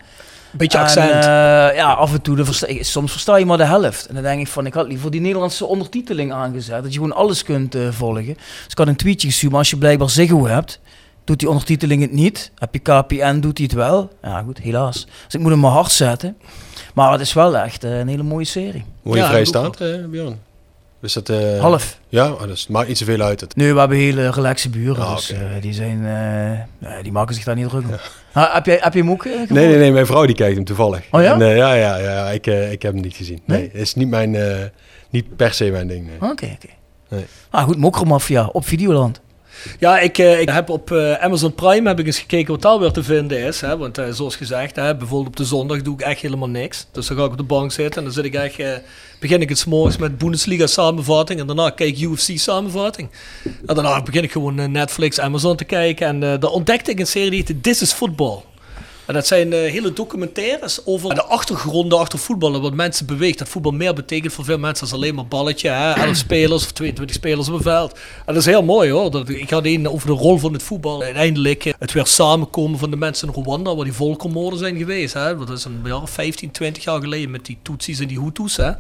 Beetje 0.52 0.78
En, 0.78 0.84
accent. 0.84 1.10
eh, 1.12 1.78
ja, 1.78 1.94
af 1.94 2.14
en 2.14 2.22
toe, 2.22 2.36
de 2.36 2.46
versta- 2.46 2.68
soms 2.84 3.12
versta 3.12 3.36
je 3.36 3.46
maar 3.46 3.58
de 3.58 3.66
helft. 3.66 4.06
En 4.08 4.14
dan 4.14 4.24
denk 4.24 4.40
ik 4.42 4.48
van, 4.48 4.66
ik 4.66 4.74
had 4.74 4.88
liever 4.88 5.12
die 5.12 5.22
Nederlandse 5.22 5.66
ondertiteling 5.66 6.32
aangezet. 6.34 6.84
Dat 6.84 6.94
je 6.94 7.00
gewoon 7.00 7.16
alles 7.16 7.44
kunt 7.44 7.76
volgen. 7.90 8.26
Dus 8.34 8.68
ik 8.70 8.78
had 8.78 8.88
een 8.88 8.96
tweetje 8.96 9.28
gestuurd, 9.28 9.52
maar 9.52 9.60
als 9.62 9.70
je 9.70 9.78
blijkbaar 9.78 10.10
Ziggo 10.10 10.48
hebt, 10.48 10.80
doet 11.24 11.40
die 11.40 11.50
ondertiteling 11.50 12.02
het 12.02 12.12
niet. 12.12 12.52
Heb 12.58 12.74
je 12.74 12.80
KPN, 12.80 13.40
doet 13.40 13.58
hij 13.58 13.68
het 13.68 13.76
wel. 13.76 14.10
Ja 14.22 14.42
goed, 14.42 14.58
helaas. 14.60 15.06
Dus 15.26 15.34
ik 15.34 15.40
moet 15.40 15.52
hem 15.52 15.60
maar 15.60 15.72
hard 15.72 15.92
zetten. 15.92 16.38
Maar 16.94 17.12
het 17.12 17.22
is 17.22 17.34
wel 17.34 17.58
echt 17.58 17.84
eh, 17.84 17.98
een 18.00 18.08
hele 18.08 18.24
mooie 18.24 18.46
serie. 18.46 18.84
Word 19.02 19.18
je 19.18 19.24
Ja, 19.24 19.30
vrij 19.30 19.46
staand, 19.46 19.82
eh, 19.82 20.06
Bjorn? 20.06 20.40
Is 21.02 21.14
dat, 21.14 21.30
eh, 21.30 21.60
Half. 21.60 22.00
Ja, 22.10 22.32
oh, 22.32 22.44
dus 22.44 22.62
het 22.62 22.70
maakt 22.70 22.88
niet 22.88 22.98
zoveel 22.98 23.22
uit. 23.22 23.42
Het. 23.42 23.56
Nee, 23.56 23.74
we 23.74 23.80
hebben 23.80 23.98
hele 23.98 24.30
relaxe 24.30 24.70
buren, 24.70 25.06
Ah, 25.06 25.16
dus 25.16 25.32
eh, 25.32 25.40
die 25.62 25.74
zijn, 25.74 25.98
eh, 26.06 26.90
ja, 26.90 27.02
die 27.02 27.12
maken 27.12 27.36
zich 27.36 27.44
daar 27.44 27.56
niet 27.56 27.70
druk 27.70 27.84
om. 27.84 27.96
Heb, 28.32 28.66
jij, 28.66 28.78
heb 28.82 28.94
je 28.94 29.00
hem 29.00 29.10
ook? 29.12 29.26
Nee, 29.26 29.48
nee, 29.50 29.78
nee, 29.78 29.92
mijn 29.92 30.06
vrouw 30.06 30.26
die 30.26 30.36
kijkt 30.36 30.56
hem 30.56 30.66
toevallig. 30.66 31.04
Oh 31.12 31.22
ja? 31.22 31.34
En, 31.40 31.56
ja, 31.56 31.74
ja, 31.74 31.98
ja, 31.98 32.30
ik, 32.30 32.46
ik 32.48 32.82
heb 32.82 32.94
hem 32.94 33.02
niet 33.02 33.16
gezien. 33.16 33.42
Nee, 33.46 33.58
Nee? 33.58 33.70
het 33.72 33.82
is 33.82 33.96
niet, 33.96 34.08
mijn, 34.10 34.36
eh, 34.36 34.58
niet 35.10 35.36
per 35.36 35.54
se 35.54 35.70
mijn 35.72 35.88
ding. 35.88 36.08
Nee. 36.08 36.32
Oké, 36.32 36.46
oké. 36.56 36.68
Nee. 37.10 37.26
Ah 37.50 37.64
goed, 37.64 37.78
Mokromafia 37.78 38.46
op 38.52 38.66
Videoland. 38.66 39.22
Ja, 39.80 40.00
ik, 40.00 40.18
eh, 40.18 40.42
ik 40.42 40.50
heb 40.50 40.70
op 40.70 40.92
eh, 40.92 41.14
Amazon 41.14 41.54
Prime 41.54 41.88
heb 41.88 42.00
ik 42.00 42.06
eens 42.06 42.20
gekeken 42.20 42.54
wat 42.54 42.62
daar 42.62 42.80
weer 42.80 42.92
te 42.92 43.04
vinden 43.04 43.38
is. 43.40 43.62
Hè? 43.62 43.78
Want 43.78 43.98
eh, 43.98 44.06
zoals 44.12 44.36
gezegd, 44.36 44.76
hè, 44.76 44.96
bijvoorbeeld 44.96 45.28
op 45.28 45.36
de 45.36 45.46
zondag 45.46 45.82
doe 45.82 45.94
ik 45.94 46.02
echt 46.02 46.22
helemaal 46.22 46.50
niks. 46.50 46.88
Dus 46.92 47.08
dan 47.08 47.18
ga 47.18 47.24
ik 47.24 47.32
op 47.32 47.38
de 47.38 47.44
bank 47.44 47.72
zitten 47.72 47.98
en 47.98 48.04
dan 48.04 48.14
zit 48.14 48.26
ik 48.26 48.34
begin 49.20 49.42
ik 49.42 49.50
het 49.50 49.66
morgens 49.66 49.98
met 49.98 50.18
Bundesliga 50.18 50.68
samenvatting. 50.68 51.40
En 51.40 51.48
daarna 51.48 51.70
kijk 51.70 51.98
ik 51.98 52.10
UFC 52.10 52.38
samenvatting. 52.40 53.10
En 53.66 53.76
daarna 53.76 54.02
begin 54.02 54.24
ik 54.24 54.32
gewoon 54.32 54.72
Netflix, 54.72 55.20
Amazon 55.20 55.56
te 55.56 55.64
kijken. 55.64 56.08
En 56.08 56.20
daar 56.20 56.52
ontdekte 56.52 56.92
ik 56.92 57.00
een 57.00 57.08
serie 57.08 57.30
die 57.30 57.40
heette 57.40 57.62
This 57.62 57.82
is 57.82 57.92
Football. 57.92 58.42
En 59.06 59.14
dat 59.14 59.28
zijn 59.28 59.54
eh, 59.54 59.72
hele 59.72 59.94
documentaires 59.94 60.86
over 60.86 61.16
de 61.16 61.24
achtergronden 61.24 62.00
achter 62.00 62.20
voetballen. 62.20 62.62
Wat 62.62 62.74
mensen 62.74 63.06
beweegt. 63.06 63.40
Dat 63.40 63.50
voetbal 63.50 63.72
meer 63.72 63.94
betekent 63.94 64.34
voor 64.34 64.46
veel 64.46 64.58
mensen 64.58 64.90
dan 64.90 64.96
alleen 64.96 65.16
maar 65.16 65.28
balletje. 65.28 65.70
Hè? 65.70 65.92
11 65.92 66.16
spelers 66.26 66.64
of 66.64 66.72
22 66.72 67.16
spelers 67.16 67.48
op 67.48 67.54
een 67.54 67.62
veld. 67.62 67.94
En 68.26 68.34
dat 68.34 68.36
is 68.36 68.46
heel 68.46 68.64
mooi 68.64 68.92
hoor. 68.92 69.12
Dat, 69.12 69.30
ik 69.30 69.50
had 69.50 69.66
een 69.66 69.90
over 69.90 70.08
de 70.08 70.14
rol 70.14 70.38
van 70.38 70.54
het 70.54 70.64
voetbal. 70.64 71.04
Uiteindelijk 71.04 71.66
eh, 71.66 71.74
het 71.80 71.92
weer 71.92 72.08
samenkomen 72.08 72.80
van 72.80 72.90
de 72.90 72.96
mensen 72.96 73.28
in 73.28 73.44
Rwanda. 73.44 73.76
Waar 73.76 73.84
die 73.84 73.94
volkenmoorden 73.94 74.60
zijn 74.60 74.78
geweest. 74.78 75.14
Hè? 75.14 75.38
Dat 75.38 75.50
is 75.50 75.66
een 75.66 75.82
jaar 75.86 76.02
of 76.02 76.10
15, 76.10 76.52
20 76.52 76.84
jaar 76.84 77.02
geleden 77.02 77.32
met 77.32 77.46
die 77.46 77.58
Tutsis 77.62 78.00
en 78.00 78.08
die 78.08 78.20
Hutus. 78.20 78.58
Hè? 78.58 78.72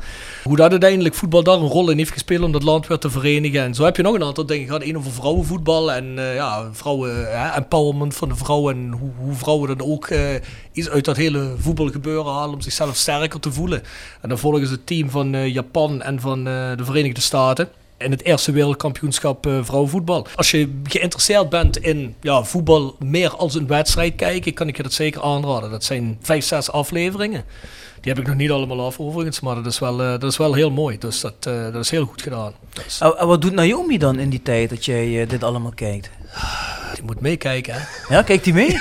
Hoe 0.43 0.55
dat 0.55 0.71
uiteindelijk 0.71 1.15
voetbal 1.15 1.43
daar 1.43 1.57
een 1.57 1.67
rol 1.67 1.89
in 1.89 1.97
heeft 1.97 2.11
gespeeld 2.11 2.43
om 2.43 2.51
dat 2.51 2.63
land 2.63 2.87
weer 2.87 2.97
te 2.97 3.09
verenigen. 3.09 3.61
En 3.61 3.75
zo 3.75 3.83
heb 3.83 3.95
je 3.95 4.03
nog 4.03 4.15
een 4.15 4.23
aantal 4.23 4.45
dingen 4.45 4.65
gehad. 4.65 4.83
Eén 4.83 4.97
over 4.97 5.11
vrouwenvoetbal 5.11 5.91
en 5.91 6.19
eh, 6.19 6.35
ja, 6.35 6.69
vrouwen, 6.71 7.39
hè, 7.39 7.49
empowerment 7.49 8.15
van 8.15 8.29
de 8.29 8.35
vrouwen. 8.35 8.75
En 8.75 8.91
hoe, 8.91 9.11
hoe 9.17 9.33
vrouwen 9.33 9.77
dan 9.77 9.87
ook 9.87 10.11
eh, 10.13 10.41
iets 10.71 10.89
uit 10.89 11.05
dat 11.05 11.15
hele 11.15 11.55
voetbalgebeuren 11.57 12.33
halen 12.33 12.53
om 12.53 12.61
zichzelf 12.61 12.95
sterker 12.95 13.39
te 13.39 13.51
voelen. 13.51 13.83
En 14.21 14.29
dan 14.29 14.37
volgen 14.37 14.67
ze 14.67 14.73
het 14.73 14.87
team 14.87 15.09
van 15.09 15.33
eh, 15.33 15.53
Japan 15.53 16.01
en 16.01 16.19
van 16.19 16.47
eh, 16.47 16.77
de 16.77 16.85
Verenigde 16.85 17.21
Staten. 17.21 17.69
In 17.97 18.11
het 18.11 18.23
eerste 18.23 18.51
wereldkampioenschap 18.51 19.45
eh, 19.45 19.59
vrouwenvoetbal. 19.61 20.27
Als 20.35 20.51
je 20.51 20.79
geïnteresseerd 20.83 21.49
bent 21.49 21.77
in 21.77 22.15
ja, 22.21 22.43
voetbal 22.43 22.95
meer 22.99 23.35
als 23.35 23.55
een 23.55 23.67
wedstrijd 23.67 24.15
kijken, 24.15 24.53
kan 24.53 24.67
ik 24.67 24.77
je 24.77 24.83
dat 24.83 24.93
zeker 24.93 25.21
aanraden. 25.21 25.71
Dat 25.71 25.83
zijn 25.83 26.17
vijf, 26.21 26.45
zes 26.45 26.71
afleveringen. 26.71 27.43
Die 28.03 28.11
heb 28.13 28.21
ik 28.21 28.27
nog 28.27 28.35
niet 28.37 28.51
allemaal 28.51 28.85
af 28.85 28.99
overigens, 28.99 29.39
maar 29.39 29.55
dat 29.55 29.65
is 29.65 29.79
wel, 29.79 30.01
eh, 30.01 30.09
dat 30.11 30.23
is 30.23 30.37
wel 30.37 30.53
heel 30.53 30.71
mooi. 30.71 30.97
Dus 30.97 31.21
dat, 31.21 31.33
eh, 31.39 31.63
dat 31.63 31.75
is 31.83 31.89
heel 31.89 32.05
goed 32.05 32.21
gedaan. 32.21 32.53
Dus, 32.83 32.99
En 32.99 33.17
en 33.17 33.27
wat 33.27 33.41
doet 33.41 33.53
Naomi 33.53 33.97
dan 33.97 34.19
in 34.19 34.29
die 34.29 34.41
tijd 34.41 34.69
dat 34.69 34.85
jij 34.85 35.21
eh, 35.21 35.29
dit 35.29 35.43
allemaal 35.43 35.71
kijkt? 35.75 36.09
die 36.93 37.03
moet 37.03 37.19
meekijken, 37.21 37.73
hè? 37.77 37.79
Ja, 38.15 38.21
kijkt 38.21 38.45
hij 38.45 38.53
mee? 38.53 38.77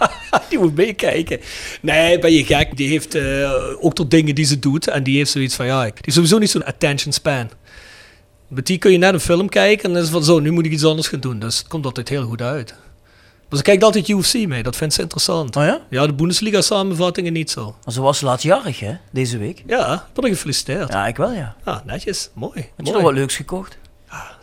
die 0.48 0.58
moet 0.58 0.74
meekijken. 0.74 1.40
Nee, 1.80 2.18
ben 2.18 2.32
je 2.32 2.44
gek. 2.44 2.76
Die 2.76 2.88
heeft 2.88 3.16
ook 3.80 3.94
tot 3.94 4.10
dingen 4.10 4.34
die 4.34 4.44
ze 4.44 4.58
doet. 4.58 4.88
En 4.88 5.02
die 5.02 5.16
heeft 5.16 5.30
zoiets 5.30 5.54
van, 5.54 5.66
ja, 5.66 5.86
ik- 5.86 5.94
die 5.94 6.04
is 6.06 6.14
sowieso 6.14 6.38
niet 6.38 6.50
zo'n 6.50 6.64
attention 6.64 7.12
span. 7.12 7.50
Met 8.48 8.66
die 8.66 8.78
kun 8.78 8.92
je 8.92 8.98
net 8.98 9.12
een 9.14 9.20
film 9.20 9.48
kijken 9.48 9.84
en 9.84 9.88
dan 9.92 9.98
is 10.02 10.08
het 10.08 10.16
van 10.16 10.24
zo, 10.24 10.38
nu 10.40 10.50
moet 10.50 10.66
ik 10.66 10.72
iets 10.72 10.84
anders 10.84 11.08
gaan 11.08 11.20
doen. 11.20 11.38
Dus 11.38 11.58
het 11.58 11.68
komt 11.68 11.84
altijd 11.84 12.08
heel 12.08 12.24
goed 12.24 12.42
uit. 12.42 12.74
Maar 13.48 13.58
ze 13.58 13.62
kijkt 13.64 13.84
altijd 13.84 14.08
UFC 14.08 14.34
mee, 14.34 14.62
dat 14.62 14.76
vindt 14.76 14.94
ze 14.94 15.02
interessant. 15.02 15.56
Oh 15.56 15.64
ja? 15.64 15.80
Ja, 15.90 16.06
de 16.06 16.12
Bundesliga 16.12 16.60
samenvattingen 16.60 17.32
niet 17.32 17.50
zo. 17.50 17.76
Maar 17.84 17.94
ze 17.94 18.00
was 18.00 18.20
laatstjarig, 18.20 18.80
hè, 18.80 18.96
deze 19.12 19.38
week. 19.38 19.62
Ja, 19.66 20.06
ik 20.14 20.30
gefeliciteerd. 20.30 20.92
Ja, 20.92 21.06
ik 21.06 21.16
wel, 21.16 21.32
ja. 21.32 21.56
Ah, 21.64 21.84
netjes, 21.84 22.30
mooi. 22.32 22.68
Had 22.76 22.86
je 22.86 22.92
nog 22.92 23.02
wat 23.02 23.12
leuks 23.14 23.36
gekocht? 23.36 23.78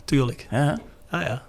Tuurlijk. 0.04 0.46
Ja. 0.50 0.78
Ah 1.10 1.22
ja. 1.22 1.42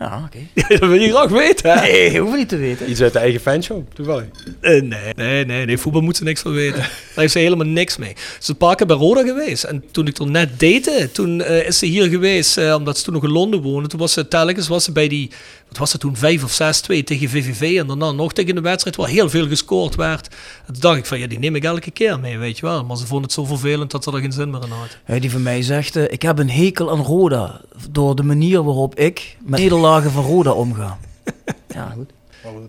Ja, 0.00 0.22
oké. 0.26 0.38
dat 0.78 0.88
wil 0.88 1.00
je 1.00 1.10
graag 1.10 1.28
weten, 1.28 1.70
hè? 1.70 1.80
Nee, 1.80 2.18
hoeven 2.18 2.38
niet 2.38 2.48
te 2.48 2.56
weten. 2.56 2.90
Iets 2.90 3.00
uit 3.00 3.12
de 3.12 3.18
eigen 3.18 3.40
fanshow, 3.40 3.82
toevallig. 3.94 4.24
Eh, 4.60 4.82
nee, 4.82 5.14
nee, 5.16 5.44
nee, 5.44 5.66
nee, 5.66 5.78
voetbal 5.78 6.02
moet 6.02 6.16
ze 6.16 6.24
niks 6.24 6.40
van 6.40 6.52
weten. 6.52 6.78
Daar 7.14 7.14
heeft 7.14 7.32
ze 7.32 7.38
helemaal 7.38 7.66
niks 7.66 7.96
mee. 7.96 8.12
Ze 8.16 8.38
is 8.40 8.48
een 8.48 8.56
paar 8.56 8.76
keer 8.76 8.86
bij 8.86 8.96
Roda 8.96 9.22
geweest. 9.22 9.64
En 9.64 9.84
toen 9.90 10.06
ik 10.06 10.18
er 10.18 10.30
net 10.30 10.60
date, 10.60 11.08
toen 11.12 11.42
eh, 11.42 11.66
is 11.66 11.78
ze 11.78 11.86
hier 11.86 12.08
geweest, 12.08 12.58
eh, 12.58 12.74
omdat 12.74 12.98
ze 12.98 13.04
toen 13.04 13.14
nog 13.14 13.22
in 13.22 13.30
Londen 13.30 13.62
woonde. 13.62 13.88
Toen 13.88 13.98
was 13.98 14.12
ze 14.12 14.28
telkens 14.28 14.68
was 14.68 14.84
ze 14.84 14.92
bij 14.92 15.08
die, 15.08 15.30
wat 15.68 15.78
was 15.78 15.92
het 15.92 16.00
toen, 16.00 16.16
5 16.16 16.44
of 16.44 16.52
6-2 16.52 17.04
tegen 17.04 17.28
VVV. 17.28 17.78
En 17.78 17.86
daarna 17.86 18.12
nog 18.12 18.32
tegen 18.32 18.56
een 18.56 18.62
wedstrijd 18.62 18.96
waar 18.96 19.08
heel 19.08 19.30
veel 19.30 19.48
gescoord 19.48 19.94
werd. 19.94 20.28
En 20.66 20.72
toen 20.72 20.82
dacht 20.82 20.98
ik 20.98 21.06
van, 21.06 21.18
ja, 21.18 21.26
die 21.26 21.38
neem 21.38 21.54
ik 21.54 21.64
elke 21.64 21.90
keer 21.90 22.20
mee, 22.20 22.38
weet 22.38 22.58
je 22.58 22.66
wel. 22.66 22.84
Maar 22.84 22.96
ze 22.96 23.06
vond 23.06 23.24
het 23.24 23.32
zo 23.32 23.44
vervelend 23.44 23.90
dat 23.90 24.04
ze 24.04 24.12
er 24.12 24.20
geen 24.20 24.32
zin 24.32 24.50
meer 24.50 24.62
in 24.62 24.70
had. 24.70 24.98
Hij 25.04 25.20
die 25.20 25.30
van 25.30 25.42
mij 25.42 25.62
zegt, 25.62 25.96
ik 25.96 26.22
heb 26.22 26.38
een 26.38 26.50
hekel 26.50 26.90
aan 26.90 27.02
Roda. 27.02 27.60
Door 27.90 28.16
de 28.16 28.22
manier 28.22 28.64
waarop 28.64 28.94
ik 28.94 29.36
met 29.44 29.58
van 29.98 30.24
Roda 30.24 30.52
omga. 30.52 30.98
Ja, 31.74 31.92
goed. 31.94 32.10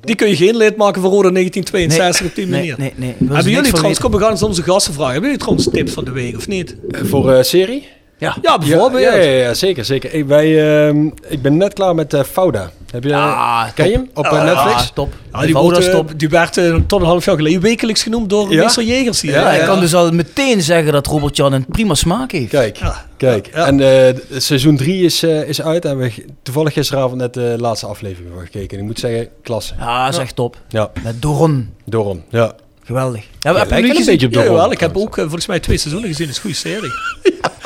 Die 0.02 0.16
kun 0.16 0.30
je 0.30 0.36
geen 0.36 0.58
lid 0.58 0.76
maken 0.76 1.02
voor 1.02 1.12
Roda 1.12 1.30
1962 1.30 2.26
op 2.26 2.36
die 2.36 2.46
nee, 2.46 2.60
manier. 2.60 2.76
Nee, 2.78 2.94
nee. 2.96 3.16
Hebben 3.34 3.52
jullie 3.52 3.62
van 3.62 3.72
trouwens, 3.72 4.00
kom, 4.00 4.12
we 4.12 4.20
gaan 4.20 4.32
eens 4.32 4.44
onze 4.44 4.64
gasten 4.64 4.94
vragen. 4.94 5.12
Hebben 5.12 5.30
jullie 5.30 5.46
trouwens 5.46 5.70
tips 5.70 5.92
van 5.92 6.04
de 6.04 6.12
week 6.12 6.36
of 6.36 6.48
niet? 6.48 6.76
Voor 6.90 7.32
eh, 7.32 7.44
serie? 7.44 7.88
Ja. 8.22 8.38
Ja, 8.42 8.58
bijvoorbeeld. 8.58 9.04
Ja, 9.04 9.14
ja, 9.14 9.22
ja, 9.22 9.38
ja, 9.48 9.54
zeker, 9.54 9.86
zeker. 9.86 10.14
Ik, 10.14 10.26
wij, 10.26 10.86
ehm, 10.88 11.06
ik 11.28 11.42
ben 11.42 11.58
net 11.58 11.74
klaar 11.74 11.96
met 11.96 12.14
eh, 12.14 12.24
Fauda. 12.24 12.72
Heb 12.92 13.04
je, 13.04 13.16
Ah, 13.16 13.64
ken 13.76 13.86
je 13.90 13.94
hem 13.94 14.10
op 14.14 14.26
eh, 14.26 14.32
Ah, 14.32 14.44
Netflix? 14.44 14.84
Ja, 14.84 14.90
top. 14.94 15.14
Ja, 15.34 15.42
Die 15.42 15.54
wordt, 15.54 15.86
eh, 15.88 15.92
top. 15.94 16.20
die 16.20 16.30
werd 16.30 16.54
tot 16.88 17.02
een 17.02 17.06
half 17.08 17.26
jaar 17.26 17.36
geleden 17.36 17.62
wekelijks 17.62 18.04
genoemd 18.04 18.30
door 18.30 18.52
Ja? 18.54 18.62
meester 18.64 18.84
Jegers 18.84 19.22
hier. 19.22 19.32
Ja, 19.32 19.54
Ja, 19.54 19.60
ik 19.60 19.66
kan 19.66 19.80
dus 19.80 19.94
al 19.96 20.12
meteen 20.12 20.62
zeggen 20.62 20.92
dat 20.94 21.08
Robert-Jan 21.08 21.54
een 21.54 21.66
prima 21.66 21.94
smaak 21.94 22.32
heeft. 22.32 22.50
Kijk, 22.50 22.78
Ja. 22.78 23.06
kijk. 23.18 23.50
Ja. 23.54 23.66
En 23.66 23.80
eh, 24.08 24.16
seizoen 24.38 24.76
3 24.78 25.04
is, 25.06 25.24
eh, 25.24 25.48
is 25.48 25.62
uit 25.62 25.86
en 25.86 25.98
we 25.98 26.12
toevallig 26.44 26.74
gisteravond 26.74 27.22
net 27.22 27.34
de 27.34 27.56
laatste 27.60 27.86
aflevering 27.86 28.32
van 28.34 28.44
gekeken. 28.46 28.78
En 28.78 28.84
ik 28.84 28.90
moet 28.90 29.00
zeggen, 29.00 29.28
klasse. 29.44 29.74
Ja, 29.80 30.06
dat 30.06 30.14
is 30.14 30.20
echt 30.20 30.36
top. 30.36 30.58
Ja, 30.70 30.92
Met 31.04 31.22
Doron. 31.22 31.70
Doron. 31.86 32.24
Ja. 32.30 32.54
Geweldig. 32.84 33.24
Ja, 33.40 33.52
Ja, 33.52 33.58
heb 33.58 33.70
je 33.70 33.76
nu 33.76 33.96
een 33.98 34.06
beetje 34.06 34.28
op 34.28 34.34
Ja, 34.34 34.44
Doron. 34.44 34.72
ik 34.72 34.80
heb 34.80 34.98
ook 34.98 35.16
volgens 35.16 35.48
mij 35.48 35.60
twee 35.60 35.78
seizoenen 35.78 36.10
gezien. 36.10 36.28
Dat 36.28 36.36
is 36.36 36.44
een 36.44 36.54
goede 36.54 36.70
serie. 36.80 36.92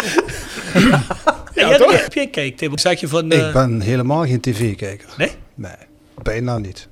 Ja, 0.80 1.70
Ja, 1.70 1.78
toch? 1.78 2.02
Heb 2.02 2.14
jij 2.14 2.28
kijkt? 2.28 2.64
Zeg 2.74 3.00
je 3.00 3.08
van... 3.08 3.32
eh, 3.32 3.48
Ik 3.48 3.54
ben 3.54 3.82
helemaal 3.82 4.26
geen 4.26 4.40
tv-kijker. 4.42 5.08
Nee? 5.18 5.32
Nee, 5.56 5.72
bijna 6.24 6.58
niet. 6.58 6.88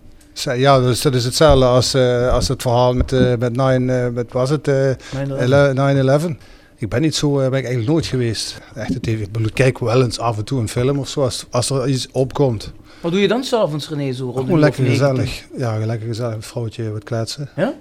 Ja, 0.56 0.80
dus 0.80 1.02
dat 1.02 1.16
is 1.16 1.24
hetzelfde 1.26 1.66
als, 1.66 1.94
eh, 1.94 2.32
als 2.34 2.48
het 2.48 2.62
verhaal 2.62 2.94
met, 2.94 3.12
eh 3.14 3.34
met 3.40 3.56
9, 3.56 3.90
eh, 4.06 4.10
met, 4.10 4.32
was 4.32 4.50
het, 4.50 4.68
eh, 4.68 4.90
9/11. 5.14 5.74
9-11. 5.74 6.36
Ik 6.78 6.90
ben 6.90 7.02
niet 7.02 7.16
zo, 7.16 7.30
eh, 7.40 7.50
ben 7.50 7.60
ik 7.60 7.66
eigenlijk 7.66 7.88
nooit 7.88 8.06
geweest. 8.06 8.58
Echte 8.76 9.00
tv. 9.00 9.20
Ik 9.22 9.54
kijk 9.54 9.80
wel 9.80 10.04
eens 10.04 10.20
af 10.20 10.38
en 10.38 10.44
toe 10.46 10.60
een 10.60 10.70
film 10.70 11.00
of 11.00 11.08
zo, 11.10 11.22
als, 11.24 11.46
als 11.52 11.70
er 11.70 11.88
iets 11.88 12.08
opkomt. 12.12 12.72
Wat 13.02 13.12
doe 13.12 13.22
je 13.22 13.28
dan 13.28 13.44
s'avonds, 13.44 13.90
René, 13.90 14.12
zo 14.12 14.24
rond 14.30 14.38
Gewoon 14.46 14.60
lekker 14.60 14.86
gezellig. 14.86 15.44
Ja, 15.58 15.78
lekker 15.86 16.08
gezellig. 16.08 16.36
Een 16.36 16.42
vrouwtje 16.42 16.92
wat 16.92 17.04
kletsen. 17.04 17.50
Ja? 17.56 17.74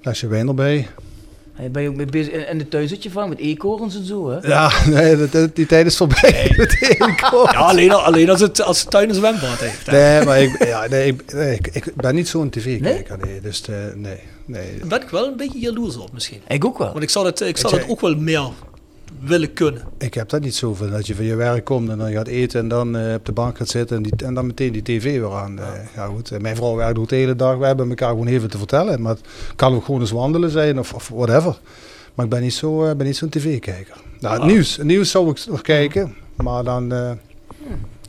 Flesje 0.00 0.26
wijn 0.26 0.48
erbij. 0.48 0.88
Ben 1.70 1.82
je 1.82 1.88
ook 1.88 1.94
mee 1.96 2.06
bezig 2.06 2.32
in 2.32 2.48
in 2.48 2.58
de 2.58 2.68
tuin 2.68 2.88
zit 2.88 3.02
je 3.02 3.10
van 3.10 3.28
met 3.28 3.38
eekhoorns 3.38 3.96
en 3.96 4.04
zo, 4.04 4.30
hè? 4.30 4.48
Ja, 4.48 4.72
nee, 4.86 5.16
dat- 5.16 5.32
dat- 5.32 5.56
die 5.56 5.66
tijd 5.66 5.86
is 5.86 5.96
voorbij. 5.96 6.52
Met 6.56 6.70
de 6.70 6.96
eekhoorns. 6.98 7.52
Ja, 7.52 7.58
alleen, 7.58 7.92
alleen 7.92 8.30
als, 8.30 8.40
het, 8.40 8.62
als 8.62 8.82
de 8.84 8.88
tuin 8.90 9.08
een 9.08 9.14
zwembad 9.14 9.58
heeft. 9.58 9.86
hè. 9.86 9.92
Nee, 10.16 10.24
maar 10.26 10.42
ik, 10.42 10.64
ja, 10.66 10.86
nee, 10.88 11.06
ik, 11.06 11.32
nee, 11.32 11.54
ik, 11.54 11.66
ik 11.66 11.94
ben 11.96 12.14
niet 12.14 12.28
zo'n 12.28 12.50
tv-kijker. 12.50 13.18
Nee? 13.18 13.40
dus 13.40 13.62
eh, 13.68 13.74
nee, 13.94 14.18
nee. 14.44 14.78
Daar 14.78 14.88
ben 14.88 15.02
ik 15.02 15.08
wel 15.08 15.26
een 15.26 15.36
beetje 15.36 15.58
jaloers 15.58 15.96
op 15.96 16.12
misschien. 16.12 16.40
Ik 16.48 16.64
ook 16.64 16.78
wel. 16.78 16.90
Want 16.92 17.02
ik 17.02 17.10
zou 17.10 17.24
dat, 17.24 17.40
ik 17.40 17.56
zou 17.56 17.76
je- 17.76 17.88
ook 17.88 18.00
wel 18.00 18.14
meer 18.16 18.48
willen 19.20 19.52
kunnen. 19.52 19.82
Ik 19.98 20.14
heb 20.14 20.28
dat 20.28 20.40
niet 20.40 20.54
zoveel. 20.54 20.90
Dat 20.90 21.06
je 21.06 21.14
van 21.14 21.24
je 21.24 21.34
werk 21.34 21.64
komt 21.64 21.88
en 21.90 21.98
dan 21.98 22.12
gaat 22.12 22.26
eten 22.26 22.60
en 22.60 22.68
dan 22.68 22.96
eh, 22.96 23.14
op 23.14 23.24
de 23.26 23.32
bank 23.32 23.56
gaat 23.56 23.68
zitten 23.68 23.96
en, 23.96 24.02
die, 24.02 24.12
en 24.26 24.34
dan 24.34 24.46
meteen 24.46 24.72
die 24.72 24.82
tv 24.82 25.02
weer 25.02 25.32
aan. 25.32 25.58
Eh, 25.58 25.66
ja, 25.94 26.06
goed. 26.06 26.30
Eh, 26.30 26.38
Mijn 26.40 26.56
vrouw 26.56 26.76
werkt 26.76 26.98
ook 26.98 27.08
de 27.08 27.16
hele 27.16 27.36
dag. 27.36 27.56
We 27.56 27.66
hebben 27.66 27.88
elkaar 27.88 28.08
gewoon 28.10 28.28
veel 28.28 28.46
te 28.48 28.58
vertellen. 28.58 29.02
Maar 29.02 29.12
het 29.14 29.24
kan 29.56 29.74
ook 29.74 29.84
gewoon 29.84 30.00
eens 30.00 30.10
wandelen 30.10 30.50
zijn 30.50 30.78
of, 30.78 30.92
of 30.94 31.08
whatever. 31.08 31.58
Maar 32.14 32.24
ik 32.24 32.30
ben 32.30 32.40
niet 32.42 32.54
zo, 32.54 32.84
eh, 32.84 32.94
ben 32.96 33.06
niet 33.06 33.16
zo'n 33.16 33.28
tv-kijker. 33.28 33.96
Nou, 34.20 34.34
het 34.34 34.42
Ah. 34.42 34.48
nieuws, 34.48 34.76
het 34.76 34.86
nieuws 34.86 35.10
zou 35.10 35.30
ik 35.30 35.44
nog 35.48 35.62
kijken. 35.62 36.14
Maar 36.36 36.64
dan 36.64 36.92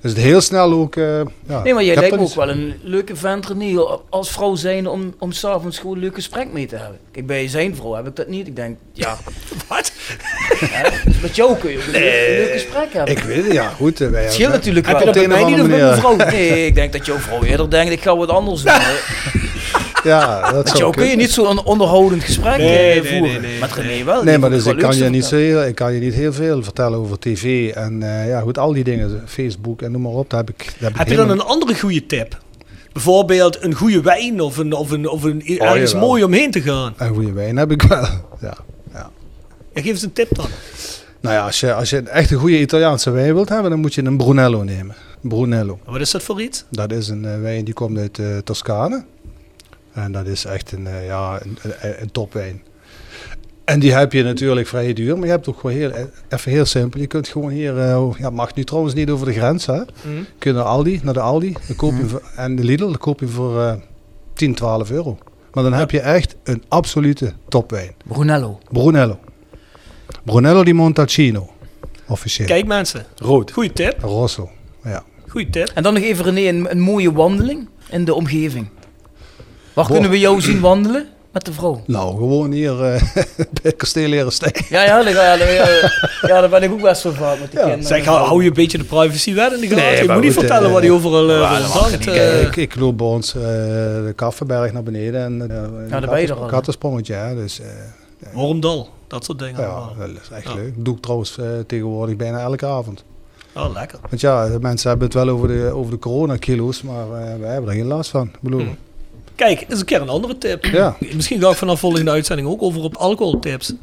is 0.03 0.09
het 0.11 0.19
heel 0.19 0.41
snel 0.41 0.71
ook... 0.73 0.95
eh, 0.95 1.21
ja, 1.47 1.63
Nee, 1.63 1.73
maar 1.73 1.83
jij 1.83 1.91
heb 1.93 2.01
lijkt 2.01 2.15
me 2.15 2.21
dat 2.21 2.29
ook 2.29 2.35
wel 2.45 2.49
een 2.49 2.73
leuke 2.83 3.15
vent, 3.15 3.47
René, 3.47 3.79
als 4.09 4.29
vrouw 4.31 4.55
zijn 4.55 4.87
om, 4.87 5.13
om 5.19 5.31
s'avonds 5.31 5.77
gewoon 5.79 5.95
een 5.95 6.01
leuk 6.01 6.15
gesprek 6.15 6.47
mee 6.53 6.65
te 6.65 6.75
hebben. 6.75 6.97
Kijk, 7.11 7.25
bij 7.25 7.47
zijn 7.47 7.75
vrouw 7.75 7.93
heb 7.93 8.07
ik 8.07 8.15
dat 8.15 8.27
niet. 8.27 8.47
Ik 8.47 8.55
denk, 8.55 8.77
ja, 8.93 9.17
Wat? 9.67 9.91
hè, 10.59 10.89
dus 11.05 11.19
met 11.19 11.35
jou 11.35 11.57
kun 11.57 11.71
je 11.71 11.77
ook 11.77 11.83
een, 11.85 11.91
leuk, 11.91 12.01
een 12.29 12.35
leuk 12.35 12.51
gesprek 12.51 12.93
hebben. 12.93 13.15
Ik 13.17 13.23
weet 13.23 13.43
het, 13.43 13.53
ja 13.53 13.69
goed. 13.69 14.01
eh, 14.01 14.09
wij 14.09 14.23
Het 14.23 14.33
scheelt 14.33 14.51
natuurlijk 14.51 14.85
heb 14.87 14.95
wel. 14.95 15.03
je 15.03 15.09
op 15.09 15.13
bij 15.15 15.27
mij 15.27 15.43
niet 15.43 15.59
of 15.61 15.67
met 15.67 15.79
mijn 15.79 15.97
vrouw. 15.97 16.15
Nee, 16.31 16.65
ik 16.65 16.75
denk 16.75 16.93
dat 16.93 17.05
jouw 17.05 17.17
vrouw 17.17 17.43
eerder 17.43 17.69
denkt, 17.69 17.91
ik 17.91 18.01
ga 18.01 18.17
wat 18.17 18.29
anders 18.29 18.61
doen. 18.61 18.73
Ja, 20.03 20.41
dat 20.51 20.67
zou 20.67 20.79
jou 20.79 20.91
kun 20.91 21.05
je 21.07 21.15
niet 21.15 21.31
zo'n 21.31 21.63
onderhoudend 21.65 22.23
gesprek 22.23 22.57
Nee, 22.57 22.67
eh, 22.67 23.01
nee, 23.01 23.11
nee, 23.11 23.19
voeren. 23.19 23.41
nee, 23.41 23.59
Met 23.59 23.75
nee. 23.75 23.87
René 23.87 24.03
wel. 24.03 24.23
Nee, 24.23 24.37
maar 24.37 24.49
dus 24.49 24.65
ik 24.65 24.77
kan, 24.77 24.97
je 24.97 25.09
niet 25.09 25.29
heel, 25.29 25.63
ik 25.63 25.75
kan 25.75 25.93
je 25.93 25.99
niet 25.99 26.13
heel 26.13 26.33
veel 26.33 26.63
vertellen 26.63 26.99
over 26.99 27.19
tv 27.19 27.71
en 27.71 28.03
eh, 28.03 28.27
ja, 28.27 28.39
goed, 28.39 28.57
al 28.57 28.73
die 28.73 28.83
dingen, 28.83 29.21
Facebook 29.25 29.81
en 29.81 29.91
noem 29.91 30.01
maar 30.01 30.11
op, 30.11 30.29
daar 30.29 30.39
heb 30.39 30.49
ik, 30.49 30.75
daar 30.79 30.91
heb 30.91 31.01
ik 31.01 31.07
je 31.09 31.15
dan 31.15 31.29
een 31.29 31.41
andere 31.41 31.79
goede 31.79 32.05
tip? 32.05 32.37
Bijvoorbeeld 32.93 33.63
een 33.63 33.73
goede 33.73 34.01
wijn 34.01 34.41
of, 34.41 34.57
een, 34.57 34.73
of, 34.73 34.91
een, 34.91 35.09
of 35.09 35.23
een, 35.23 35.41
ergens 35.59 35.91
jawel. 35.91 36.07
mooi 36.07 36.23
omheen 36.23 36.51
te 36.51 36.61
gaan. 36.61 36.93
Een 36.97 37.13
goede 37.13 37.31
wijn 37.31 37.57
heb 37.57 37.71
ik 37.71 37.81
wel, 37.81 38.05
ja. 38.41 38.57
Ja, 39.73 39.81
geef 39.81 39.91
eens 39.91 40.01
een 40.01 40.13
tip 40.13 40.35
dan. 40.35 40.45
Nou 41.21 41.35
ja, 41.35 41.45
als 41.45 41.59
je, 41.59 41.73
als 41.73 41.89
je 41.89 41.97
een 41.97 42.07
echt 42.07 42.31
een 42.31 42.37
goede 42.37 42.59
Italiaanse 42.59 43.11
wijn 43.11 43.33
wilt 43.33 43.49
hebben, 43.49 43.69
dan 43.69 43.79
moet 43.79 43.93
je 43.93 44.03
een 44.03 44.17
Brunello 44.17 44.63
nemen. 44.63 44.95
Brunello. 45.21 45.79
Wat 45.85 46.01
is 46.01 46.11
dat 46.11 46.23
voor 46.23 46.41
iets? 46.41 46.65
Dat 46.69 46.91
is 46.91 47.07
een 47.07 47.25
eh, 47.25 47.39
wijn 47.41 47.65
die 47.65 47.73
komt 47.73 47.97
uit 47.97 48.19
eh 48.19 48.25
Toscane. 48.43 49.03
En 49.93 50.11
dat 50.11 50.27
is 50.27 50.45
echt 50.45 50.71
een, 50.71 50.87
eh, 50.87 51.05
ja, 51.05 51.39
een, 51.41 51.57
een, 51.61 52.01
een 52.01 52.11
topwijn. 52.11 52.61
En 53.65 53.79
die 53.79 53.93
heb 53.93 54.13
je 54.13 54.23
natuurlijk 54.23 54.67
vrij 54.67 54.93
duur, 54.93 55.15
maar 55.17 55.25
je 55.25 55.31
hebt 55.31 55.47
ook 55.49 55.59
gewoon 55.59 55.75
heel, 55.75 55.91
eh, 55.91 56.03
even 56.29 56.51
heel 56.51 56.65
simpel. 56.65 56.99
Je 56.99 57.07
kunt 57.07 57.27
gewoon 57.27 57.49
hier, 57.51 57.77
eh, 57.79 58.07
ja, 58.17 58.29
mag 58.29 58.55
nu 58.55 58.63
trouwens 58.63 58.93
niet 58.95 59.09
over 59.09 59.25
de 59.25 59.33
grens, 59.33 59.65
hè. 59.65 59.73
Mhm. 59.75 60.23
Kun 60.37 60.51
je 60.51 60.57
naar 60.57 60.65
Aldi, 60.65 60.99
naar 61.03 61.13
de 61.13 61.19
Aldi, 61.19 61.55
dan 61.67 61.75
koop 61.75 61.93
je 61.97 62.05
voor- 62.05 62.21
en 62.35 62.55
de 62.55 62.63
Lidl, 62.63 62.83
dan 62.83 62.97
koop 62.97 63.19
je 63.19 63.27
voor 63.27 63.61
eh 63.61 63.73
10, 64.33 64.55
12 64.55 64.91
euro. 64.91 65.17
Maar 65.53 65.63
dan 65.63 65.73
heb 65.73 65.91
je 65.91 65.99
echt 65.99 66.35
een 66.43 66.63
absolute 66.67 67.33
topwijn. 67.47 67.91
Brunello. 68.05 68.59
Brunello. 68.71 69.19
Brunello 70.23 70.63
di 70.63 70.73
Montalcino, 70.73 71.49
officieel. 72.07 72.47
Kijk 72.47 72.65
mensen, 72.67 73.05
Rood. 73.15 73.51
goede 73.51 73.73
tip. 73.73 73.99
Rosso, 74.01 74.49
ja. 74.83 75.03
Goeie 75.27 75.49
tip. 75.49 75.71
En 75.75 75.83
dan 75.83 75.93
nog 75.93 76.03
even 76.03 76.25
René, 76.25 76.47
een, 76.49 76.71
een 76.71 76.79
mooie 76.79 77.11
wandeling 77.11 77.67
in 77.89 78.05
de 78.05 78.13
omgeving. 78.13 78.67
Waar 79.73 79.85
kunnen 79.87 80.09
we 80.09 80.19
jou 80.19 80.41
zien 80.41 80.59
wandelen 80.59 81.07
met 81.31 81.45
de 81.45 81.53
vrouw? 81.53 81.81
Nou, 81.85 82.11
gewoon 82.17 82.51
hier 82.51 82.83
eh, 82.83 83.01
bij 83.61 83.71
Kasteel 83.71 84.11
Herenstein. 84.11 84.53
Ja, 84.69 84.83
ja, 84.83 85.03
daar, 85.03 85.13
ja, 85.13 85.37
daar- 85.37 85.51
ja, 85.53 85.67
ja, 86.21 86.39
daar 86.41 86.49
ben 86.49 86.63
ik 86.63 86.71
ook 86.71 86.81
best 86.81 87.03
wel 87.03 87.13
vaak 87.13 87.39
met 87.39 87.51
de 87.51 87.57
Ja. 87.57 87.63
kinderen. 87.63 87.87
Zeg, 87.87 88.05
hou, 88.05 88.25
hou 88.27 88.41
je 88.41 88.47
een 88.47 88.53
beetje 88.53 88.77
de 88.77 88.83
privacy 88.83 89.33
wel 89.33 89.53
in 89.53 89.59
de 89.59 89.67
gaten. 89.67 89.83
Nee, 89.83 90.03
je 90.03 90.11
moet 90.11 90.21
niet 90.21 90.33
vertellen 90.33 90.67
eh, 90.67 90.71
wat 90.73 90.81
hij 90.81 90.91
overal 90.91 91.29
uh, 91.29 91.37
ja, 92.01 92.11
eh. 92.13 92.41
ik, 92.41 92.55
ik 92.55 92.75
loop 92.75 92.97
bij 92.97 93.07
ons 93.07 93.35
eh, 93.35 93.41
de 93.41 94.13
Kaffenberg 94.15 94.73
naar 94.73 94.83
beneden 94.83 95.21
en 95.23 95.33
uh, 95.41 95.89
daar 95.91 96.01
ben 96.09 96.21
je 96.21 96.27
er 96.27 96.33
al, 96.35 96.43
hè? 96.43 96.49
kattensprongetje. 96.49 97.13
hè, 97.13 97.35
Dus, 97.35 97.59
eh, 97.59 97.67
Wormdal, 98.33 98.89
dat 99.07 99.25
soort 99.25 99.39
dingen. 99.39 99.61
ja, 99.61 99.67
allemaal. 99.67 99.95
dat 99.97 100.09
is 100.23 100.29
echt 100.31 100.43
Ja. 100.43 100.53
leuk. 100.53 100.75
Dat 100.75 100.85
doe 100.85 100.95
ik 100.95 101.01
trouwens 101.01 101.37
eh, 101.37 101.45
tegenwoordig 101.67 102.15
bijna 102.15 102.39
elke 102.39 102.65
avond. 102.65 103.03
Oh, 103.55 103.73
lekker. 103.73 103.99
Want 104.09 104.21
ja, 104.21 104.47
de 104.49 104.59
mensen 104.59 104.89
hebben 104.89 105.07
het 105.07 105.15
wel 105.15 105.29
over 105.29 105.47
de, 105.47 105.71
over 105.73 105.91
de 105.91 105.99
coronakilo's, 105.99 106.81
maar 106.81 107.03
eh, 107.03 107.39
wij 107.39 107.51
hebben 107.51 107.69
er 107.69 107.75
geen 107.75 107.85
last 107.87 108.09
van. 108.09 108.25
Ik 108.27 108.39
bedoel, 108.41 108.59
Hm. 108.61 108.67
Kijk, 109.35 109.65
eens 109.69 109.79
een 109.79 109.85
keer 109.85 110.01
een 110.01 110.09
andere 110.09 110.37
tip. 110.37 110.65
Ja. 110.65 110.95
Misschien 111.15 111.41
ga 111.41 111.49
ik 111.49 111.55
vanaf 111.55 111.79
volgende 111.79 112.11
uitzending 112.11 112.47
ook 112.47 112.61
over 112.61 112.81
op 112.81 112.95
alcoholtips. 112.97 113.73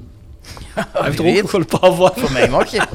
Hij 0.75 0.85
heeft 1.03 1.19
er 1.19 1.27
ook 1.27 1.43
nog 1.43 1.51
wel 1.53 1.61
een 1.61 1.79
paar 1.81 1.93
van. 1.95 2.11
Voor 2.17 2.33
mij 2.33 2.49
mag 2.49 2.71
je. 2.71 2.81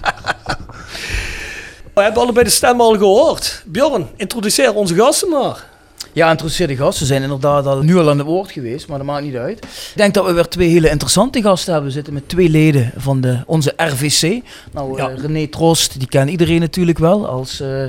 We 1.93 2.01
hebben 2.01 2.21
allebei 2.21 2.45
de 2.45 2.51
stem 2.51 2.81
al 2.81 2.97
gehoord. 2.97 3.63
Bjorn, 3.65 4.07
introduceer 4.15 4.73
onze 4.73 4.95
gasten 4.95 5.29
maar. 5.29 5.65
Ja, 6.13 6.29
interesseerde 6.31 6.75
gasten. 6.75 6.97
Ze 6.99 7.05
zijn 7.05 7.21
inderdaad 7.23 7.65
al 7.65 7.81
nu 7.81 7.97
al 7.97 8.09
aan 8.09 8.17
het 8.17 8.27
woord 8.27 8.51
geweest, 8.51 8.87
maar 8.87 8.97
dat 8.97 9.07
maakt 9.07 9.23
niet 9.23 9.35
uit. 9.35 9.57
Ik 9.63 9.91
denk 9.95 10.13
dat 10.13 10.25
we 10.25 10.31
weer 10.33 10.47
twee 10.47 10.69
hele 10.69 10.89
interessante 10.89 11.41
gasten 11.41 11.71
hebben. 11.71 11.89
We 11.89 11.95
zitten 11.95 12.13
met 12.13 12.29
twee 12.29 12.49
leden 12.49 12.91
van 12.97 13.21
de, 13.21 13.39
onze 13.45 13.73
RVC. 13.77 14.41
Nou, 14.71 14.97
Ja. 14.97 15.09
eh, 15.09 15.17
René 15.17 15.47
Trost, 15.47 15.99
die 15.99 16.07
kent 16.07 16.29
iedereen 16.29 16.59
natuurlijk 16.59 16.97
wel 16.97 17.27
als 17.27 17.59
eh, 17.59 17.83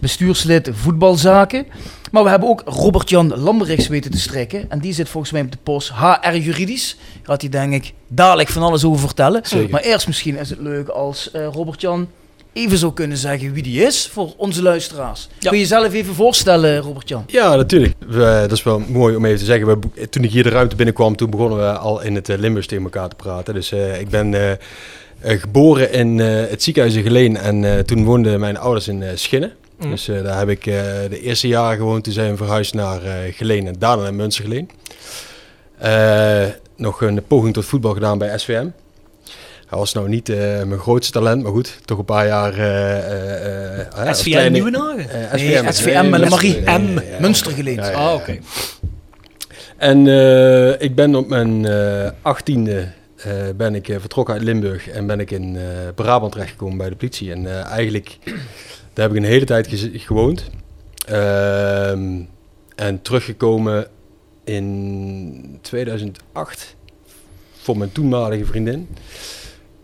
bestuurslid 0.00 0.70
voetbalzaken. 0.72 1.66
Maar 2.10 2.22
we 2.24 2.30
hebben 2.30 2.48
ook 2.48 2.62
Robert-Jan 2.66 3.36
Lamberichs 3.36 3.88
weten 3.88 4.10
te 4.10 4.18
strekken. 4.18 4.70
En 4.70 4.78
die 4.78 4.92
zit 4.92 5.08
volgens 5.08 5.32
mij 5.32 5.42
op 5.42 5.52
de 5.52 5.58
post 5.62 5.92
HR 5.92 6.34
Juridisch. 6.36 6.96
Gaat 7.22 7.40
hij 7.40 7.50
denk 7.50 7.72
ik 7.72 7.92
dadelijk 8.08 8.48
van 8.48 8.62
alles 8.62 8.84
over 8.84 9.00
vertellen. 9.00 9.40
Zeker. 9.44 9.70
Maar 9.70 9.80
eerst 9.80 10.06
misschien 10.06 10.36
is 10.38 10.50
het 10.50 10.60
leuk 10.60 10.88
als 10.88 11.30
eh, 11.30 11.46
Robert-Jan 11.52 12.08
even 12.52 12.78
zou 12.78 12.92
kunnen 12.92 13.16
zeggen 13.16 13.52
wie 13.52 13.62
die 13.62 13.82
is 13.82 14.08
voor 14.12 14.32
onze 14.36 14.62
luisteraars. 14.62 15.28
Ja. 15.38 15.48
Kun 15.48 15.58
je 15.58 15.64
jezelf 15.64 15.92
even 15.92 16.14
voorstellen, 16.14 16.78
Robert-Jan? 16.78 17.24
Ja, 17.26 17.56
natuurlijk. 17.56 17.94
We, 18.06 18.38
dat 18.40 18.52
is 18.52 18.62
wel 18.62 18.82
mooi 18.88 19.16
om 19.16 19.24
even 19.24 19.38
te 19.38 19.44
zeggen. 19.44 19.66
We, 19.66 20.08
toen 20.08 20.24
ik 20.24 20.30
hier 20.30 20.42
de 20.42 20.48
ruimte 20.48 20.76
binnenkwam, 20.76 21.16
toen 21.16 21.30
begonnen 21.30 21.58
we 21.58 21.78
al 21.78 22.02
in 22.02 22.14
het 22.14 22.28
uh, 22.28 22.38
Limburgs 22.38 22.66
tegen 22.68 22.84
elkaar 22.84 23.08
te 23.08 23.16
praten. 23.16 23.54
Dus 23.54 23.72
eh, 23.72 24.00
ik 24.00 24.08
ben 24.08 24.34
eh, 24.34 24.50
eh, 24.50 25.40
geboren 25.40 25.92
in 25.92 26.20
eh, 26.20 26.26
het 26.50 26.62
ziekenhuis 26.62 26.94
in 26.94 27.02
Geleen 27.02 27.36
en 27.36 27.64
eh, 27.64 27.78
toen 27.78 28.04
woonden 28.04 28.40
mijn 28.40 28.58
ouders 28.58 28.88
in 28.88 29.02
eh, 29.02 29.10
Schinnen. 29.14 29.52
Mhm. 29.78 29.90
Dus 29.90 30.08
eh, 30.08 30.22
daar 30.22 30.38
heb 30.38 30.48
ik 30.48 30.66
eh, 30.66 30.74
de 31.10 31.20
eerste 31.20 31.48
jaren 31.48 31.76
gewoond. 31.76 32.04
Toen 32.04 32.12
zijn 32.12 32.30
we 32.30 32.36
verhuisd 32.36 32.74
naar 32.74 33.02
eh, 33.02 33.14
Geleen 33.34 33.66
en 33.66 33.74
daarna 33.78 34.02
naar 34.02 34.14
Münstergeleen. 34.14 34.70
Eh 35.78 36.46
nog 36.76 37.00
een 37.02 37.22
poging 37.26 37.54
tot 37.54 37.64
voetbal 37.64 37.92
gedaan 37.92 38.18
bij 38.18 38.38
SVM. 38.38 38.66
Hij 39.68 39.78
was 39.78 39.92
nou 39.92 40.08
niet 40.08 40.28
eh, 40.28 40.36
mijn 40.38 40.78
grootste 40.78 41.12
talent, 41.12 41.42
maar 41.42 41.52
goed, 41.52 41.78
toch 41.84 41.98
een 41.98 42.04
paar 42.04 42.26
jaar... 42.26 42.52
eh, 42.52 42.98
eh, 42.98 43.80
eh, 43.80 44.06
als 44.08 44.18
SVM 44.18 44.30
kleine- 44.30 44.50
Nieuwenhagen? 44.50 45.10
Eh, 45.10 45.32
Nee, 45.32 45.56
SVM, 45.56 45.72
SVM 45.72 46.08
met 46.10 46.22
de 46.22 46.28
Marie 46.28 46.60
nee, 46.60 46.78
M. 46.78 46.94
nee. 46.94 47.04
Ja, 47.74 47.90
ja, 47.90 47.96
Ah, 47.96 48.14
oké. 48.14 48.38
En 49.76 50.06
eh, 50.06 50.80
ik 50.80 50.94
ben 50.94 51.14
op 51.14 51.28
mijn 51.28 51.66
eh, 51.66 52.10
achttiende 52.22 52.88
eh, 53.16 53.32
ben 53.56 53.74
ik 53.74 53.88
eh, 53.88 53.96
vertrokken 54.00 54.34
uit 54.34 54.42
Limburg 54.42 54.88
en 54.88 55.06
ben 55.06 55.20
ik 55.20 55.30
in 55.30 55.56
eh, 55.56 55.62
Brabant 55.94 56.32
terechtgekomen 56.32 56.76
bij 56.78 56.88
de 56.88 56.96
politie. 56.96 57.32
En 57.32 57.46
eh, 57.46 57.64
eigenlijk, 57.70 58.18
daar 58.98 59.08
heb 59.08 59.16
ik 59.16 59.22
een 59.22 59.28
hele 59.28 59.44
tijd 59.44 59.68
gewoond. 59.92 60.50
Ehm, 61.06 62.20
en 62.74 63.02
teruggekomen 63.02 63.86
in 64.44 65.58
2008 65.62 66.76
voor 67.60 67.78
mijn 67.78 67.92
toenmalige 67.92 68.44
vriendin 68.44 68.88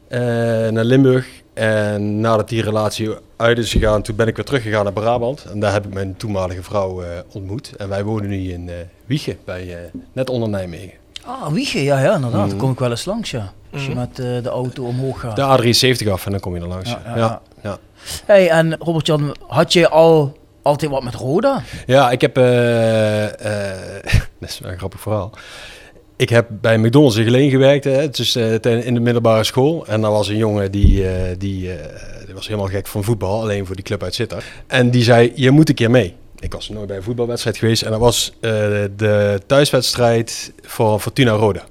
eh, 0.08 0.20
naar 0.68 0.84
Limburg. 0.84 1.26
En 1.52 2.20
nadat 2.20 2.48
die 2.48 2.62
relatie 2.62 3.10
uit 3.36 3.58
is 3.58 3.72
gegaan, 3.72 4.02
toen 4.02 4.16
ben 4.16 4.26
ik 4.26 4.36
weer 4.36 4.44
teruggegaan 4.44 4.84
naar 4.84 4.92
Brabant. 4.92 5.44
En 5.44 5.60
daar 5.60 5.72
heb 5.72 5.86
ik 5.86 5.92
mijn 5.94 6.16
toenmalige 6.16 6.62
vrouw 6.62 7.02
eh, 7.02 7.08
ontmoet. 7.32 7.76
En 7.76 7.88
wij 7.88 8.04
wonen 8.04 8.28
nu 8.28 8.50
in 8.52 8.70
Wiegen, 9.06 9.36
bij, 9.44 9.90
net 10.12 10.30
onder 10.30 10.48
Nijmegen. 10.48 10.92
Ah, 11.24 11.46
Wiegen, 11.52 11.82
ja, 11.82 11.98
ja, 12.00 12.14
inderdaad. 12.14 12.38
Daar 12.40 12.46
Mhm. 12.48 12.56
kom 12.56 12.70
ik 12.70 12.78
wel 12.78 12.90
eens 12.90 13.04
langs, 13.04 13.30
ja. 13.30 13.52
Als 13.72 13.82
je 13.84 13.90
Mhm. 13.90 13.98
met 13.98 14.16
de 14.16 14.48
auto 14.48 14.84
omhoog 14.84 15.20
gaat. 15.20 15.36
De 15.36 15.42
A73 15.42 16.08
af 16.10 16.24
en 16.26 16.30
dan 16.30 16.40
kom 16.40 16.54
je 16.54 16.60
er 16.60 16.66
langs. 16.68 16.90
Ja. 17.16 17.42
Hey, 18.26 18.48
en 18.50 18.76
Robert-Jan, 18.78 19.36
had 19.46 19.72
je 19.72 19.88
al 19.88 20.36
altijd 20.62 20.90
wat 20.90 21.02
met 21.02 21.14
Roda? 21.14 21.62
Ja, 21.86 22.10
ik 22.10 22.20
heb... 22.20 22.36
eh, 22.38 22.44
dat 24.40 24.48
is 24.48 24.58
wel 24.58 24.70
een 24.72 24.78
grappig 24.78 25.00
verhaal. 25.00 25.30
ik 26.16 26.28
heb 26.28 26.46
bij 26.50 26.78
McDonald's 26.78 27.16
in 27.16 27.24
Geleen 27.24 27.50
gewerkt, 27.50 27.84
hè, 27.84 27.90
het 27.90 28.18
is 28.18 28.36
eh, 28.36 28.54
ten- 28.54 28.84
in 28.84 28.94
de 28.94 29.00
middelbare 29.00 29.44
school. 29.44 29.86
En 29.86 30.00
daar 30.00 30.10
was 30.10 30.28
een 30.28 30.36
jongen 30.36 30.70
die, 30.70 31.04
die, 31.38 31.70
die 32.26 32.34
was 32.34 32.46
helemaal 32.46 32.68
gek 32.68 32.86
van 32.86 33.04
voetbal, 33.04 33.40
alleen 33.40 33.66
voor 33.66 33.74
die 33.76 33.84
club 33.84 34.02
uit 34.02 34.14
Sittard. 34.14 34.44
En 34.66 34.90
die 34.90 35.02
zei, 35.02 35.32
je 35.34 35.50
moet 35.50 35.68
een 35.68 35.74
keer 35.74 35.90
mee. 35.90 36.14
Ik 36.38 36.52
was 36.52 36.68
nooit 36.68 36.86
bij 36.86 36.96
een 36.96 37.02
voetbalwedstrijd 37.02 37.56
geweest 37.56 37.82
en 37.82 37.90
dat 37.90 38.00
was 38.00 38.32
de 38.96 39.40
thuiswedstrijd 39.46 40.52
voor 40.62 41.00
Fortuna 41.00 41.30
Roda. 41.32 41.62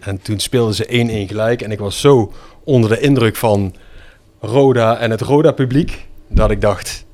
En 0.00 0.22
toen 0.22 0.38
speelden 0.38 0.74
ze 0.74 0.84
1-1 1.26 1.28
gelijk 1.28 1.62
en 1.62 1.70
ik 1.70 1.78
was 1.78 2.00
zo 2.00 2.32
onder 2.64 2.90
de 2.90 3.00
indruk 3.00 3.36
van 3.36 3.74
Roda 4.42 4.98
en 4.98 5.10
het 5.10 5.20
Roda-publiek, 5.20 6.06
dat 6.28 6.50
ik 6.50 6.60
dacht, 6.60 7.04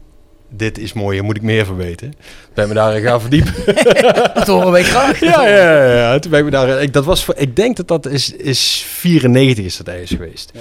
dit 0.51 0.79
is 0.79 0.93
mooi, 0.93 1.17
hier 1.17 1.25
moet 1.25 1.37
ik 1.37 1.43
meer 1.43 1.67
van 1.67 1.77
weten. 1.77 2.13
Ben 2.55 2.69
me 2.69 2.75
daarin 2.75 3.03
gaan 3.03 3.21
verdiepen. 3.21 3.55
Dat 4.35 4.47
horen 4.47 4.71
wij 4.73 4.83
graag. 4.85 5.21
Ja, 5.21 5.49
ja, 5.49 5.85
ja, 5.85 5.93
ja. 5.95 6.19
Toen 6.19 6.31
ben 6.31 6.39
ik 6.41 6.45
me 6.45 6.51
daar. 6.51 6.83
Ik, 6.83 6.93
dat 6.93 7.05
was 7.05 7.25
voor, 7.25 7.35
ik 7.37 7.57
denk 7.57 7.77
dat 7.77 7.89
dat 7.89 8.07
is, 8.07 8.33
is 8.33 8.85
94 8.89 9.65
is 9.65 9.77
dat 9.77 9.89
ergens 9.89 10.11
geweest. 10.11 10.53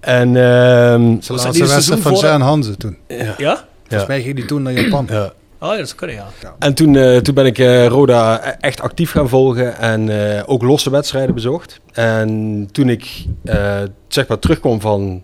En 0.00 0.36
ehm 0.36 1.16
De 1.26 1.32
laatste 1.32 1.66
wedstrijd 1.66 2.00
van 2.00 2.14
Jan 2.14 2.40
Hanze 2.40 2.76
toen. 2.76 2.96
Ja. 3.08 3.34
Ja? 3.38 3.64
Volgens 3.88 4.08
mij 4.08 4.22
ging 4.22 4.36
die 4.36 4.44
toen 4.44 4.62
naar 4.62 4.72
Japan. 4.72 5.06
Ja. 5.10 5.32
Oh 5.62 5.70
ja, 5.72 5.76
dat 5.76 5.94
kunnen, 5.94 6.16
ja. 6.16 6.54
En 6.58 6.74
toen, 6.74 6.96
eh, 6.96 7.16
toen 7.16 7.34
ben 7.34 7.46
ik 7.46 7.58
eh, 7.58 7.86
Roda 7.86 8.46
e- 8.48 8.56
echt 8.60 8.80
actief 8.80 9.10
gaan 9.10 9.28
volgen 9.28 9.78
en 9.78 10.34
eh, 10.36 10.42
ook 10.46 10.62
losse 10.62 10.90
wedstrijden 10.90 11.34
bezocht. 11.34 11.80
En 11.92 12.68
toen 12.72 12.88
ik 12.88 13.24
eh, 13.44 13.78
zeg 14.08 14.26
maar 14.26 14.38
terugkwam 14.38 14.80
van 14.80 15.22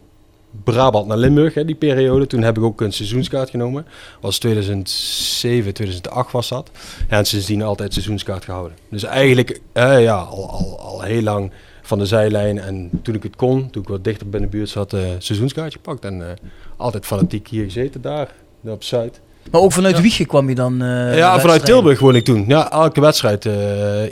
Brabant 0.73 1.07
naar 1.07 1.17
Limburg, 1.17 1.55
hè, 1.55 1.65
die 1.65 1.75
periode, 1.75 2.27
toen 2.27 2.43
heb 2.43 2.57
ik 2.57 2.63
ook 2.63 2.81
een 2.81 2.93
seizoenskaart 2.93 3.51
genomen. 3.51 3.87
Was 4.21 4.39
2007, 4.39 5.75
2008 5.75 6.33
was 6.33 6.49
dat. 6.49 6.71
Ja, 7.11 7.17
en 7.19 7.25
sindsdien 7.25 7.63
altijd 7.63 7.93
seizoenskaart 7.93 8.45
gehouden. 8.45 8.77
Dus 8.91 9.03
eigenlijk 9.03 9.61
eh, 9.73 10.03
ja, 10.03 10.17
al, 10.17 10.51
al, 10.51 10.79
al 10.81 11.03
heel 11.03 11.23
lang 11.23 11.51
van 11.83 11.99
de 11.99 12.07
zijlijn. 12.07 12.59
En 12.59 12.91
toen 13.03 13.15
ik 13.15 13.23
het 13.23 13.37
kon, 13.37 13.71
toen 13.71 13.83
ik 13.83 13.89
wat 13.89 14.05
dichter 14.05 14.29
bij 14.29 14.41
de 14.41 14.47
buurt 14.47 14.69
zat, 14.69 14.93
eh 14.93 15.01
seizoenskaartje 15.19 15.79
gepakt. 15.85 16.05
En 16.05 16.23
eh, 16.29 16.35
altijd 16.77 17.07
fanatiek 17.07 17.49
hier 17.49 17.65
gezeten 17.65 18.01
daar, 18.01 18.29
daar 18.61 18.75
op 18.75 18.83
Zuid. 18.85 19.21
Maar 19.51 19.61
ook 19.61 19.73
vanuit 19.73 20.01
Wiegen 20.01 20.27
kwam 20.27 20.49
je 20.49 20.55
dan... 20.55 20.83
eh, 20.83 21.17
Ja, 21.17 21.41
vanuit 21.41 21.65
Tilburg 21.65 21.99
woon 22.01 22.15
ik 22.17 22.25
toen. 22.25 22.45
Ja, 22.49 22.71
elke 22.73 23.01
wedstrijd, 23.01 23.45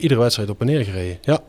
iedere 0.00 0.20
wedstrijd 0.20 0.50
op 0.50 0.60
en 0.60 0.66
neer 0.66 0.84
gereden. 0.84 1.18
Ja. 1.22 1.40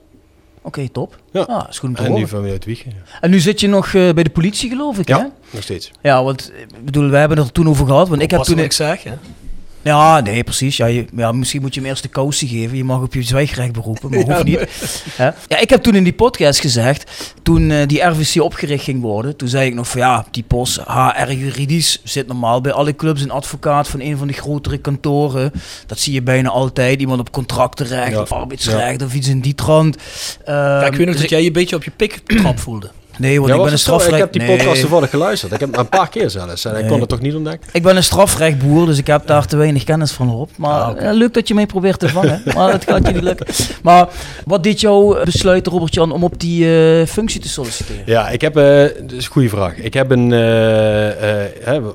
Oké, 0.66 0.90
top. 0.90 1.20
Ja. 1.32 1.42
Ah, 1.42 1.70
is 1.70 1.80
goed 1.80 1.90
om 1.90 1.96
te 1.96 2.04
En 2.04 2.14
nu 2.14 2.28
vanuit 2.28 2.66
Wiegen. 2.66 2.92
Ja. 2.92 3.20
En 3.22 3.30
nu 3.30 3.40
zit 3.40 3.60
je 3.60 3.68
nog 3.68 3.86
eh, 3.86 4.14
bij 4.14 4.24
de 4.24 4.30
politie, 4.30 4.70
geloof 4.70 5.00
ik, 5.00 5.08
Ja, 5.08 5.18
hè? 5.20 5.26
nog 5.50 5.64
steeds. 5.64 5.92
Ja, 6.02 6.24
want 6.24 6.52
eh, 6.56 6.62
ik 6.62 6.86
bedoel, 6.86 7.10
we 7.10 7.18
hebben 7.18 7.38
het 7.38 7.48
er 7.48 7.54
toen 7.54 7.70
over 7.70 7.86
gehad. 7.86 8.10
Want 8.10 8.22
ik 8.22 8.32
heb 8.32 8.42
toen... 8.42 8.56
wat 8.56 8.66
ik 8.66 8.72
zeg, 8.72 9.04
hè. 9.04 9.12
Ja, 9.86 10.20
nee, 10.20 10.44
precies. 10.44 10.78
Ja, 10.78 10.86
je, 10.86 11.06
ja, 11.16 11.32
misschien 11.32 11.62
moet 11.62 11.74
je 11.74 11.80
hem 11.80 11.90
eerst 11.90 12.04
de 12.04 12.10
kousen 12.10 12.48
geven. 12.48 12.78
Je 12.78 12.84
mag 12.84 13.02
op 13.02 13.14
je 13.14 13.24
zwijgrecht 13.24 13.72
beroepen, 13.72 14.10
maar 14.10 14.20
hoeft 14.24 14.44
niet. 14.44 14.60
Hè? 15.16 15.26
Ja, 15.48 15.60
ik 15.60 15.70
heb 15.70 15.84
toen 15.84 15.96
in 15.96 16.04
die 16.04 16.14
podcast 16.14 16.60
gezegd, 16.60 17.34
toen 17.44 17.72
eh, 17.72 17.88
die 17.88 18.02
RVC 18.02 18.42
opgericht 18.42 18.84
ging 18.84 19.02
worden, 19.02 19.36
toen 19.36 19.48
zei 19.48 19.68
ik 19.68 19.74
nog 19.74 19.88
van 19.88 20.00
ja, 20.02 20.26
die 20.32 20.44
post 20.44 20.80
HR 20.88 21.32
juridisch 21.32 22.02
zit 22.04 22.28
normaal 22.28 22.62
bij 22.62 22.72
alle 22.72 22.96
clubs 22.96 23.22
een 23.22 23.32
advocaat 23.32 23.88
van 23.88 24.00
een 24.00 24.18
van 24.18 24.28
de 24.28 24.34
grotere 24.34 24.78
kantoren. 24.78 25.52
Dat 25.86 26.00
zie 26.00 26.14
je 26.14 26.22
bijna 26.22 26.50
altijd. 26.50 27.00
Iemand 27.00 27.20
op 27.20 27.32
contractenrecht, 27.32 28.12
Ja. 28.12 28.22
of 28.22 28.32
arbeidsrecht, 28.32 29.02
of 29.04 29.14
iets 29.14 29.28
in 29.28 29.40
die 29.40 29.56
trant. 29.56 29.98
Ja, 30.46 30.78
ik 30.78 30.84
Ehm, 30.88 30.98
weet 30.98 31.06
nog 31.06 31.12
dus 31.14 31.22
dat 31.22 31.30
jij 31.30 31.42
je 31.42 31.48
een 31.48 31.54
beetje 31.54 31.76
op 31.76 31.84
je 31.84 31.92
pik 31.92 32.22
trap 32.26 32.60
voelde. 32.60 32.92
Nee, 33.18 33.38
want 33.40 33.50
Ja, 33.50 33.56
ik 33.56 33.64
ben 33.64 33.72
een 33.72 33.80
strafrecht... 33.80 34.14
Ik 34.14 34.20
heb 34.20 34.32
die 34.34 34.42
nee. 34.42 34.58
podcast 34.58 34.80
toevallig 34.82 35.10
geluisterd. 35.10 35.52
Ik 35.54 35.60
heb 35.60 35.72
hem 35.72 35.80
een 35.80 35.90
paar 35.90 36.10
keer 36.10 36.30
zelfs. 36.30 36.66
En 36.66 36.76
ik 36.76 36.88
kon 36.88 37.00
het 37.00 37.10
toch 37.10 37.20
niet 37.22 37.36
ontdekken. 37.36 37.70
Ik 37.74 37.84
ben 37.84 37.96
een 37.96 38.04
strafrechtboer, 38.04 38.86
dus 38.86 38.98
ik 38.98 39.08
heb 39.08 39.28
daar 39.28 39.46
te 39.46 39.58
weinig 39.58 39.84
kennis 39.84 40.12
van 40.12 40.30
op. 40.30 40.50
Maar 40.56 40.82
Ah, 40.82 40.90
oké. 40.90 41.00
eh, 41.00 41.14
leuk 41.14 41.34
dat 41.34 41.48
je 41.48 41.54
mij 41.54 41.66
probeert 41.66 42.00
te 42.00 42.10
vangen. 42.10 42.42
maar 42.56 42.72
het 42.72 42.84
gaat 42.84 43.08
je 43.08 43.14
niet 43.14 43.24
lukken. 43.24 43.46
Maar 43.84 44.08
wat 44.46 44.64
deed 44.64 44.82
jou 44.82 45.24
besluiten, 45.26 45.72
Robert-Jan, 45.72 46.12
om 46.12 46.24
op 46.24 46.40
die 46.40 46.66
eh, 47.00 47.08
functie 47.08 47.42
te 47.42 47.50
solliciteren? 47.50 48.04
Ja, 48.06 48.30
ik 48.30 48.42
heb... 48.42 48.58
eh 48.58 48.64
dat 49.02 49.12
is 49.12 49.26
een 49.26 49.32
goede 49.32 49.50
vraag. 49.50 49.78
Ik 49.78 49.94
heb 49.94 50.12
een... 50.12 50.30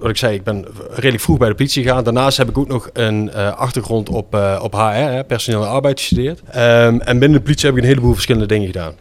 wat 0.01 0.11
ik 0.11 0.17
zei, 0.17 0.35
ik 0.35 0.45
ben 0.45 0.67
redelijk 0.91 1.23
vroeg 1.23 1.39
bij 1.39 1.49
de 1.49 1.55
politie 1.55 1.83
gegaan. 1.83 2.05
Daarnaast 2.05 2.37
heb 2.39 2.49
ik 2.49 2.59
ook 2.59 2.69
nog 2.69 2.91
een 2.93 3.33
achtergrond 3.35 4.09
op, 4.09 4.39
op 4.63 4.73
HR, 4.73 4.79
hè, 4.79 5.25
personeel 5.25 5.63
en 5.63 5.69
arbeid 5.71 5.99
gestudeerd. 6.01 6.41
Ehm, 6.51 6.99
en 6.99 7.19
binnen 7.19 7.33
de 7.39 7.41
politie 7.45 7.67
heb 7.67 7.77
ik 7.77 7.83
een 7.83 7.89
heleboel 7.89 8.13
verschillende 8.13 8.47
dingen 8.47 8.67
gedaan. 8.67 8.93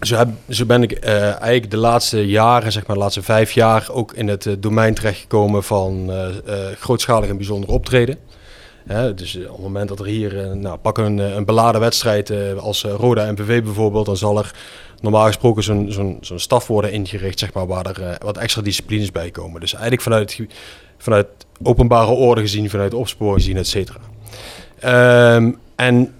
Zo, 0.00 0.64
ben 0.66 0.82
ik 0.82 0.92
eh, 0.92 1.22
eigenlijk 1.22 1.70
de 1.70 1.76
laatste 1.76 2.26
jaren, 2.26 2.72
zeg 2.72 2.86
maar 2.86 2.96
de 2.96 3.02
laatste 3.02 3.22
vijf 3.22 3.52
jaar, 3.52 3.88
ook 3.90 4.12
in 4.12 4.28
het 4.28 4.46
eh, 4.46 4.52
domein 4.58 4.94
terechtgekomen 4.94 5.62
van 5.64 6.12
eh, 6.12 6.54
grootschalig 6.78 7.28
en 7.28 7.36
bijzonder 7.36 7.70
optreden. 7.70 8.18
Dus 9.14 9.36
op 9.36 9.52
het 9.52 9.60
moment 9.60 9.88
dat 9.88 9.98
er 9.98 10.06
hier, 10.06 10.56
nou, 10.56 10.76
pak 10.76 10.98
een, 10.98 11.18
een 11.18 11.44
beladen 11.44 11.80
wedstrijd 11.80 12.32
als 12.58 12.82
Roda 12.82 13.32
MVV 13.32 13.62
bijvoorbeeld, 13.62 14.06
dan 14.06 14.16
zal 14.16 14.38
er 14.38 14.54
normaal 15.00 15.26
gesproken 15.26 15.62
zo'n 15.92 16.18
staf 16.20 16.66
worden 16.66 16.92
ingericht, 16.92 17.38
zeg 17.38 17.52
maar, 17.52 17.66
waar 17.66 17.86
er 17.86 18.18
wat 18.24 18.36
extra 18.36 18.62
disciplines 18.62 19.12
bij 19.12 19.30
komen. 19.30 19.60
Dus 19.60 19.72
eigenlijk 19.72 20.02
vanuit, 20.02 20.40
vanuit 20.98 21.26
openbare 21.62 22.10
orde 22.10 22.40
gezien, 22.40 22.70
vanuit 22.70 22.94
opsporing 22.94 23.36
gezien, 23.36 23.56
et 23.56 23.66
cetera. 23.66 23.98
Ehm, 24.78 25.52
en 25.76 26.14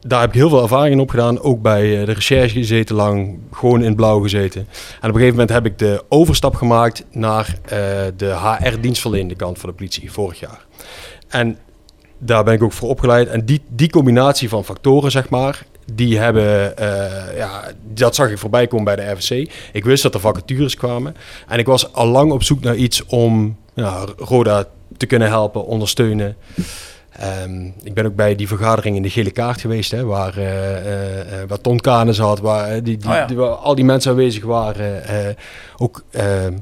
daar 0.00 0.20
heb 0.20 0.28
ik 0.28 0.34
heel 0.34 0.48
veel 0.48 0.62
ervaring 0.62 0.94
in 0.94 1.00
opgedaan. 1.00 1.40
Ook 1.40 1.62
bij 1.62 2.00
eh, 2.00 2.06
de 2.06 2.12
recherche 2.12 2.58
gezeten 2.58 2.96
lang, 2.96 3.38
gewoon 3.52 3.82
in 3.82 3.94
blauw 3.94 4.20
gezeten. 4.20 4.60
En 4.60 5.08
op 5.08 5.14
een 5.14 5.20
gegeven 5.20 5.30
moment 5.30 5.50
heb 5.50 5.66
ik 5.66 5.78
de 5.78 6.04
overstap 6.08 6.54
gemaakt 6.54 7.04
naar 7.10 7.58
eh, 7.64 7.78
de 8.16 8.56
HR-dienstverlenende 8.60 9.34
kant 9.36 9.58
van 9.58 9.68
de 9.68 9.74
politie 9.74 10.12
vorig 10.12 10.40
jaar. 10.40 10.66
En 11.28 11.58
daar 12.18 12.44
ben 12.44 12.54
ik 12.54 12.62
ook 12.62 12.72
voor 12.72 12.88
opgeleid. 12.88 13.28
En 13.28 13.44
die, 13.44 13.60
die 13.68 13.90
combinatie 13.90 14.48
van 14.48 14.64
factoren, 14.64 15.10
zeg 15.10 15.28
maar, 15.28 15.66
die 15.92 16.18
hebben, 16.18 16.76
eh, 16.76 17.36
ja, 17.36 17.62
dat 17.92 18.14
zag 18.14 18.30
ik 18.30 18.38
voorbij 18.38 18.66
komen 18.66 18.84
bij 18.84 18.96
de 18.96 19.10
RVC. 19.10 19.50
Ik 19.72 19.84
wist 19.84 20.02
dat 20.02 20.14
er 20.14 20.20
vacatures 20.20 20.74
kwamen. 20.74 21.16
En 21.48 21.58
ik 21.58 21.66
was 21.66 21.92
al 21.92 22.06
lang 22.06 22.32
op 22.32 22.42
zoek 22.42 22.60
naar 22.60 22.76
iets 22.76 23.06
om 23.06 23.56
ja, 23.74 24.04
Roda 24.16 24.64
te 24.96 25.06
kunnen 25.06 25.28
helpen, 25.28 25.66
ondersteunen. 25.66 26.36
Ehm, 27.10 27.64
ik 27.82 27.94
ben 27.94 28.06
ook 28.06 28.14
bij 28.14 28.34
die 28.34 28.48
vergadering 28.48 28.96
in 28.96 29.02
de 29.02 29.10
gele 29.10 29.30
kaart 29.30 29.60
geweest, 29.60 29.90
hè, 29.90 30.04
waar, 30.04 30.36
eh, 30.36 31.40
eh, 31.42 31.48
waar 31.48 31.60
Ton 31.60 31.80
Kane 31.80 32.12
zat, 32.12 32.40
waar, 32.40 32.82
die, 32.82 32.96
die, 32.96 33.08
Oh 33.10 33.14
ja. 33.14 33.26
die- 33.26 33.36
waar 33.36 33.48
al 33.50 33.74
die 33.74 33.84
mensen 33.84 34.10
aanwezig 34.10 34.44
waren. 34.44 35.36
ook 35.76 36.04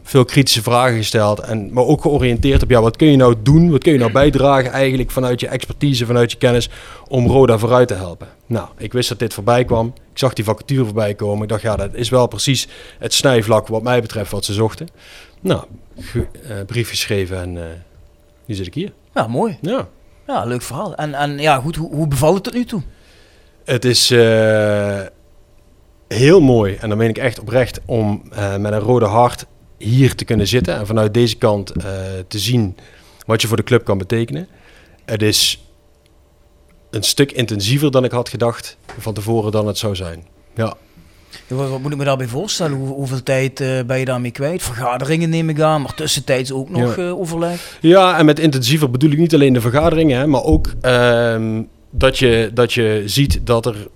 veel 0.03 0.25
kritische 0.25 0.63
vragen 0.63 0.97
gesteld, 0.97 1.41
en, 1.41 1.73
maar 1.73 1.85
ook 1.85 2.03
georiënteerd 2.03 2.63
op 2.63 2.71
ja, 2.71 2.81
wat 2.81 2.97
kun 2.97 3.09
je 3.11 3.17
nou 3.17 3.35
doen, 3.43 3.71
wat 3.71 3.83
kun 3.83 3.93
je 3.93 3.99
nou 3.99 4.13
bijdragen 4.13 4.71
eigenlijk 4.71 5.11
vanuit 5.11 5.41
je 5.41 5.49
expertise, 5.49 6.07
vanuit 6.07 6.33
je 6.33 6.39
kennis, 6.39 6.71
om 7.09 7.27
Roda 7.27 7.59
vooruit 7.59 7.89
te 7.89 7.95
helpen. 7.95 8.29
Nou, 8.47 8.69
ik 8.79 8.93
wist 8.93 9.09
dat 9.09 9.19
dit 9.19 9.35
voorbij 9.35 9.65
kwam. 9.65 9.87
Ik 10.13 10.19
zag 10.19 10.33
die 10.33 10.45
vacature 10.45 10.85
voorbij 10.85 11.15
komen. 11.15 11.43
Ik 11.43 11.49
dacht, 11.49 11.63
ja, 11.63 11.77
dat 11.77 11.95
is 11.95 12.09
wel 12.09 12.27
precies 12.27 12.69
het 12.99 13.15
snijvlak 13.15 13.67
wat 13.69 13.83
mij 13.83 14.01
betreft 14.01 14.31
wat 14.31 14.45
ze 14.45 14.53
zochten. 14.53 14.89
Nou, 15.41 15.65
brief 16.67 16.89
geschreven 16.89 17.39
en 17.41 17.53
nu 18.45 18.55
zit 18.55 18.67
ik 18.67 18.75
hier. 18.75 18.93
Ja, 19.15 19.27
mooi. 19.27 19.59
Ja. 19.61 19.89
Ja, 20.29 20.45
leuk 20.45 20.63
verhaal. 20.63 20.95
En, 20.95 21.15
en 21.15 21.39
ja, 21.39 21.61
goed, 21.61 21.77
hoe, 21.77 21.95
hoe 21.95 22.09
bevalt 22.09 22.35
het 22.35 22.45
tot 22.45 22.55
nu 22.55 22.65
toe? 22.65 22.83
Het 23.65 23.85
is 23.85 24.11
eh, 24.11 25.01
heel 26.09 26.41
mooi, 26.41 26.75
en 26.75 26.89
dan 26.89 26.99
meen 26.99 27.09
ik 27.09 27.19
echt 27.19 27.41
oprecht, 27.41 27.81
om 27.85 28.23
eh, 28.31 28.57
met 28.57 28.73
een 28.73 28.79
rode 28.79 29.07
hart 29.07 29.47
hier 29.79 30.15
te 30.15 30.25
kunnen 30.25 30.47
zitten 30.47 30.75
en 30.75 30.87
vanuit 30.87 31.15
deze 31.15 31.37
kant 31.37 31.71
eh, 31.71 31.85
te 32.29 32.39
zien 32.39 32.77
wat 33.27 33.43
je 33.43 33.49
voor 33.49 33.57
de 33.57 33.63
club 33.63 33.85
kan 33.85 33.99
betekenen. 33.99 34.49
Het 35.05 35.23
is 35.23 35.65
een 36.91 37.03
stuk 37.03 37.33
intensiever 37.33 37.91
dan 37.91 38.05
ik 38.05 38.11
had 38.11 38.29
gedacht 38.29 38.77
van 38.99 39.15
tevoren 39.15 39.53
dan 39.53 39.67
het 39.67 39.79
zou 39.79 39.97
zijn. 39.97 40.27
Ja. 40.55 40.77
Wat, 41.47 41.81
moet 41.81 41.93
ik 41.93 41.99
me 41.99 42.05
daarbij 42.05 42.27
voorstellen? 42.27 42.77
Hoe, 42.77 42.89
hoeveel 42.89 43.23
tijd 43.23 43.61
eh, 43.61 43.69
ben 43.87 43.99
je 43.99 44.05
daarmee 44.05 44.31
kwijt? 44.31 44.63
Vergaderingen 44.63 45.31
neem 45.31 45.49
ik 45.49 45.61
aan, 45.61 45.83
maar 45.83 45.95
tussentijds 45.95 46.53
ook 46.53 46.71
nog 46.71 46.97
Ja. 46.97 47.03
eh, 47.03 47.19
overleg. 47.19 47.79
Ja, 47.81 48.19
en 48.19 48.25
met 48.25 48.39
intensiever 48.39 48.91
bedoel 48.91 49.11
ik 49.11 49.19
niet 49.19 49.35
alleen 49.35 49.53
de 49.53 49.61
vergaderingen, 49.61 50.19
hè, 50.19 50.27
maar 50.27 50.43
ook 50.43 50.75
ehm, 50.81 51.63
dat, 51.91 52.19
je, 52.19 52.51
dat 52.55 52.73
je 52.73 53.03
ziet 53.07 53.41
dat 53.45 53.67
er 53.67 53.89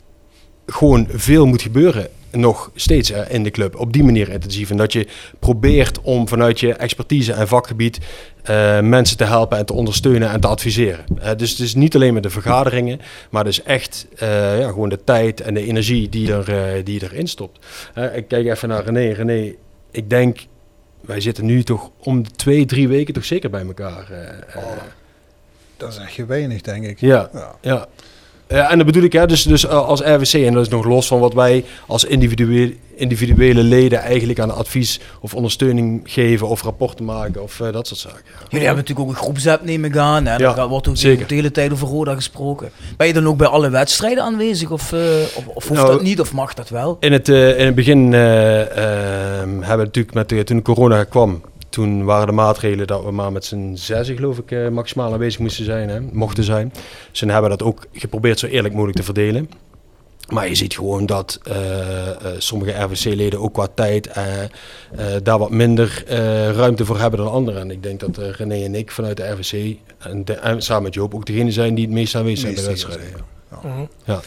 gewoon 0.66 1.07
veel 1.11 1.47
moet 1.47 1.62
gebeuren. 1.62 2.09
Nog 2.33 2.71
steeds 2.75 3.09
hè, 3.09 3.29
in 3.31 3.42
de 3.42 3.51
club. 3.51 3.77
Op 3.77 3.92
die 3.92 4.05
manier 4.05 4.29
intensief. 4.29 4.71
En 4.71 4.77
dat 4.77 4.92
je 4.92 5.07
probeert 5.38 6.01
om 6.01 6.29
vanuit 6.29 6.61
je 6.61 6.75
expertise 6.75 7.33
en 7.33 7.49
vakgebied 7.49 7.99
eh, 8.42 8.81
mensen 8.81 9.16
te 9.16 9.25
helpen 9.25 9.59
en 9.59 9.66
te 9.66 9.73
ondersteunen 9.73 10.31
en 10.31 10.40
te 10.40 10.47
adviseren. 10.47 11.05
Eh, 11.21 11.31
dus 11.37 11.51
het 11.51 11.59
is 11.59 11.75
niet 11.75 11.95
alleen 11.95 12.14
met 12.14 12.23
de 12.23 12.31
vergaderingen, 12.31 13.01
maar 13.31 13.45
dus 13.45 13.62
echt 13.62 14.07
eh, 14.16 14.59
ja, 14.61 14.68
gewoon 14.68 14.88
de 14.88 15.05
tijd 15.05 15.40
en 15.40 15.55
de 15.55 15.64
energie 15.66 16.09
die, 16.09 16.33
er, 16.33 16.85
die 16.85 17.03
erin 17.03 17.27
stopt. 17.29 17.66
Ik 18.14 18.29
kijk 18.29 18.47
even 18.47 18.68
naar 18.68 18.85
René. 18.85 19.12
René, 19.12 19.55
ik 19.90 20.11
denk, 20.11 20.47
wij 21.01 21.21
zitten 21.21 21.45
nu 21.47 21.62
toch 21.62 21.90
om 21.99 22.23
de 22.23 22.31
twee, 22.31 22.64
drie 22.64 22.88
weken 22.88 23.14
toch 23.14 23.25
zeker 23.25 23.51
bij 23.51 23.66
elkaar. 23.66 24.11
eh. 24.11 24.61
Dat 25.77 25.92
is 25.92 25.97
echt 25.99 26.27
weinig, 26.27 26.61
denk 26.61 26.85
ik. 26.85 27.01
Ja, 27.01 27.31
ja. 27.33 27.55
Ja, 27.61 27.87
en 28.53 28.77
dat 28.77 28.87
bedoel 28.87 29.03
ik, 29.03 29.12
hè, 29.12 29.27
dus, 29.27 29.43
dus 29.43 29.67
eh, 29.67 29.87
als 29.87 30.01
RWC, 30.01 30.33
en 30.33 30.53
dat 30.53 30.62
is 30.62 30.69
nog 30.69 30.85
los 30.85 31.07
van 31.07 31.21
wat 31.21 31.35
wij 31.35 31.65
als 31.87 32.05
individuele, 32.05 32.75
individuele 32.95 33.62
leden 33.62 33.99
eigenlijk 33.99 34.38
aan 34.41 34.55
advies 34.55 35.01
of 35.21 35.35
ondersteuning 35.35 36.01
geven 36.05 36.49
of 36.49 36.62
rapporten 36.62 37.05
maken 37.05 37.43
of 37.43 37.61
eh, 37.61 37.73
dat 37.73 37.87
soort 37.87 38.01
zaken. 38.01 38.21
ja. 38.25 38.41
Jullie 38.49 38.67
hebben 38.67 38.85
natuurlijk 38.85 39.09
ook 39.09 39.17
een 39.17 39.23
groepsapp 39.23 39.65
neem 39.65 39.85
ik 39.85 39.97
aan. 39.97 40.25
Ja, 40.25 40.37
daar 40.37 40.69
wordt 40.69 40.88
ook 40.88 40.97
de 40.97 41.25
hele 41.29 41.51
tijd 41.51 41.73
over 41.73 41.88
Roda 41.88 42.15
gesproken. 42.15 42.71
Ben 42.97 43.07
je 43.07 43.12
dan 43.12 43.27
ook 43.27 43.37
bij 43.37 43.47
alle 43.47 43.71
wedstrijden 43.71 44.25
aanwezig? 44.25 44.71
Of, 44.71 44.93
eh, 44.93 45.01
of, 45.35 45.47
of 45.47 45.69
hoeft 45.69 45.81
Nou, 45.81 45.93
dat 45.93 46.03
niet? 46.03 46.21
Of 46.21 46.33
mag 46.33 46.55
dat 46.55 46.69
wel? 46.69 46.97
In 47.01 47.12
het, 47.12 47.29
eh, 47.29 47.59
in 47.59 47.67
het 47.67 47.75
begin 47.75 48.15
eh, 48.15 48.61
ehm, 48.61 49.51
hebben 49.51 49.79
we 49.79 49.85
natuurlijk 49.85 50.15
met 50.15 50.47
toen 50.47 50.62
corona 50.62 51.05
kwam, 51.05 51.41
toen 51.72 52.04
waren 52.04 52.26
de 52.26 52.32
maatregelen 52.32 52.87
dat 52.87 53.04
we 53.04 53.11
maar 53.11 53.32
met 53.32 53.44
z'n 53.44 53.74
zessen 53.74 54.14
geloof 54.16 54.38
ik 54.38 54.50
eh, 54.50 54.68
maximaal 54.68 55.12
aanwezig 55.12 55.40
moesten 55.40 55.64
zijn, 55.64 55.88
hè, 55.88 56.00
mochten 56.00 56.44
zijn. 56.44 56.72
Dus 57.11 57.18
toen 57.18 57.28
hebben 57.28 57.50
we 57.50 57.56
dat 57.56 57.66
ook 57.66 57.87
geprobeerd 57.92 58.38
zo 58.38 58.46
eerlijk 58.46 58.72
mogelijk 58.74 58.98
te 58.98 59.04
verdelen. 59.04 59.50
Maar 60.28 60.48
je 60.48 60.54
ziet 60.54 60.74
gewoon 60.74 61.06
dat 61.06 61.38
eh, 61.42 62.08
eh, 62.11 62.16
sommige 62.38 62.82
RVC-leden 62.82 63.40
ook 63.40 63.52
qua 63.52 63.66
tijd 63.74 64.06
eh, 64.06 64.42
eh, 64.42 64.48
daar 65.22 65.38
wat 65.38 65.50
minder 65.50 66.04
eh, 66.06 66.50
ruimte 66.50 66.85
voor 66.85 66.98
hebben 66.98 67.18
dan 67.20 67.30
anderen. 67.30 67.61
En 67.61 67.70
ik 67.70 67.82
denk 67.82 68.00
dat 68.00 68.18
eh, 68.18 68.30
René 68.30 68.64
en 68.64 68.74
ik 68.74 68.90
vanuit 68.90 69.16
de 69.16 69.28
RVC 69.30 69.76
en, 69.98 70.24
de- 70.24 70.32
en 70.32 70.62
samen 70.62 70.82
met 70.82 70.94
Joop 70.94 71.14
ook 71.14 71.26
degene 71.26 71.52
zijn 71.52 71.74
die 71.74 71.85
het 71.85 71.94
meest 71.94 72.14
aanwezig 72.14 72.40
zijn 72.40 72.54
bij 72.54 72.64
wedstrijden. 72.64 73.06
Mhm. 73.62 73.85
Ja. 74.04 74.20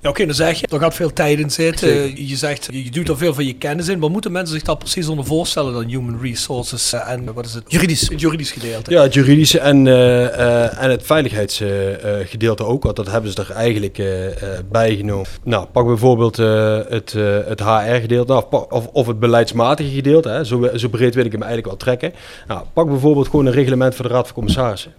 Ja, 0.00 0.08
Oké, 0.08 0.26
dan 0.26 0.34
zeg 0.34 0.60
je, 0.60 0.66
er 0.66 0.78
gaat 0.78 0.94
veel 0.94 1.12
tijd 1.12 1.38
in 1.38 1.50
zitten. 1.50 1.88
Zeker. 1.88 2.22
Je 2.24 2.36
zegt, 2.36 2.68
je 2.72 2.90
doet 2.90 3.08
er 3.08 3.16
veel 3.16 3.34
van 3.34 3.46
je 3.46 3.52
kennis 3.54 3.88
in. 3.88 3.98
Wat 3.98 4.10
moeten 4.10 4.32
mensen 4.32 4.54
zich 4.54 4.64
daar 4.64 4.76
precies 4.76 5.08
onder 5.08 5.24
voorstellen 5.24 5.72
dan 5.72 5.84
human 5.84 6.18
resources 6.22 6.92
eh, 6.92 7.10
en 7.10 7.32
wat 7.34 7.44
is 7.46 7.54
het? 7.54 7.64
Juridisch. 7.66 8.08
Het 8.08 8.20
juridisch 8.20 8.50
gedeelte. 8.50 8.90
Ja, 8.90 9.02
het 9.02 9.14
juridische 9.14 9.58
en, 9.60 9.86
eh, 9.86 10.24
eh, 10.64 10.82
en 10.82 10.90
het 10.90 11.02
veiligheidsgedeelte 11.02 12.64
ook, 12.64 12.82
want 12.82 12.96
dat 12.96 13.10
hebben 13.10 13.30
ze 13.32 13.36
er 13.42 13.50
eigenlijk 13.50 13.98
eh, 13.98 14.26
eh, 14.42 14.58
bij 14.70 14.96
genomen. 14.96 15.26
Nou, 15.42 15.66
pak 15.66 15.86
bijvoorbeeld 15.86 16.38
eh, 16.38 16.78
het, 16.88 17.14
eh, 17.14 17.38
het 17.46 17.60
HR-gedeelte 17.60 18.32
nou, 18.32 18.44
pak- 18.44 18.72
of, 18.72 18.86
of 18.86 19.06
het 19.06 19.18
beleidsmatige 19.20 19.90
gedeelte, 19.90 20.28
hè, 20.28 20.44
zo, 20.44 20.68
zo 20.76 20.88
breed 20.88 21.14
wil 21.14 21.24
ik 21.24 21.32
hem 21.32 21.42
eigenlijk 21.42 21.70
wel 21.70 21.76
trekken. 21.76 22.12
Nou, 22.46 22.62
pak 22.72 22.88
bijvoorbeeld 22.88 23.28
gewoon 23.28 23.46
een 23.46 23.52
reglement 23.52 23.94
voor 23.94 24.08
de 24.08 24.12
Raad 24.14 24.24
van 24.26 24.34
Commissarissen. 24.34 24.92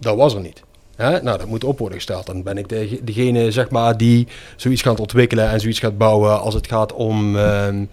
Dat 0.00 0.16
was 0.16 0.34
er 0.34 0.40
niet. 0.40 0.62
Nou, 0.96 1.22
dat 1.22 1.46
moet 1.46 1.64
op 1.64 1.78
worden 1.78 1.96
gesteld. 1.96 2.26
Dan 2.26 2.42
ben 2.42 2.58
ik 2.58 2.68
de, 2.68 3.00
degene 3.02 3.50
zeg 3.50 3.70
maar, 3.70 3.96
die 3.96 4.26
zoiets 4.56 4.82
gaat 4.82 5.00
ontwikkelen 5.00 5.50
en 5.50 5.60
zoiets 5.60 5.78
gaat 5.78 5.98
bouwen 5.98 6.40
als 6.40 6.54
het 6.54 6.66
gaat 6.66 6.92
om 6.92 7.36
ehm, 7.36 7.84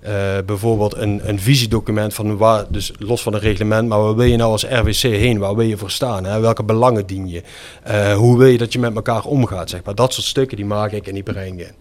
eh, 0.00 0.38
bijvoorbeeld 0.46 0.96
een, 0.96 1.28
een 1.28 1.40
visiedocument 1.40 2.14
van 2.14 2.36
waar, 2.36 2.64
dus 2.68 2.92
los 2.98 3.22
van 3.22 3.34
een 3.34 3.40
reglement, 3.40 3.88
maar 3.88 4.02
waar 4.02 4.14
wil 4.14 4.26
je 4.26 4.36
nou 4.36 4.50
als 4.50 4.64
RWC 4.64 5.00
heen? 5.00 5.38
Waar 5.38 5.56
wil 5.56 5.66
je 5.66 5.76
voor 5.76 5.90
staan? 5.90 6.24
Hè? 6.24 6.40
Welke 6.40 6.64
belangen 6.64 7.06
dien 7.06 7.28
je? 7.28 7.42
Eh, 7.82 8.14
hoe 8.14 8.38
wil 8.38 8.46
je 8.46 8.58
dat 8.58 8.72
je 8.72 8.78
met 8.78 8.94
elkaar 8.94 9.24
omgaat? 9.24 9.70
Zeg 9.70 9.84
maar. 9.84 9.94
Dat 9.94 10.12
soort 10.12 10.26
stukken 10.26 10.56
die 10.56 10.66
maak 10.66 10.92
ik 10.92 11.06
en 11.06 11.14
die 11.14 11.22
breng 11.22 11.60
ik 11.60 11.66
in. 11.66 11.74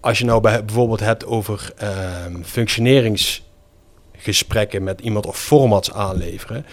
Als 0.00 0.18
je 0.18 0.24
nou 0.24 0.40
bij, 0.40 0.64
bijvoorbeeld 0.64 1.00
hebt 1.00 1.26
over 1.26 1.72
ehm 1.76 2.42
functioneringsgesprekken 2.42 4.82
met 4.82 5.00
iemand 5.00 5.26
of 5.26 5.38
formats 5.38 5.92
aanleveren. 5.92 6.66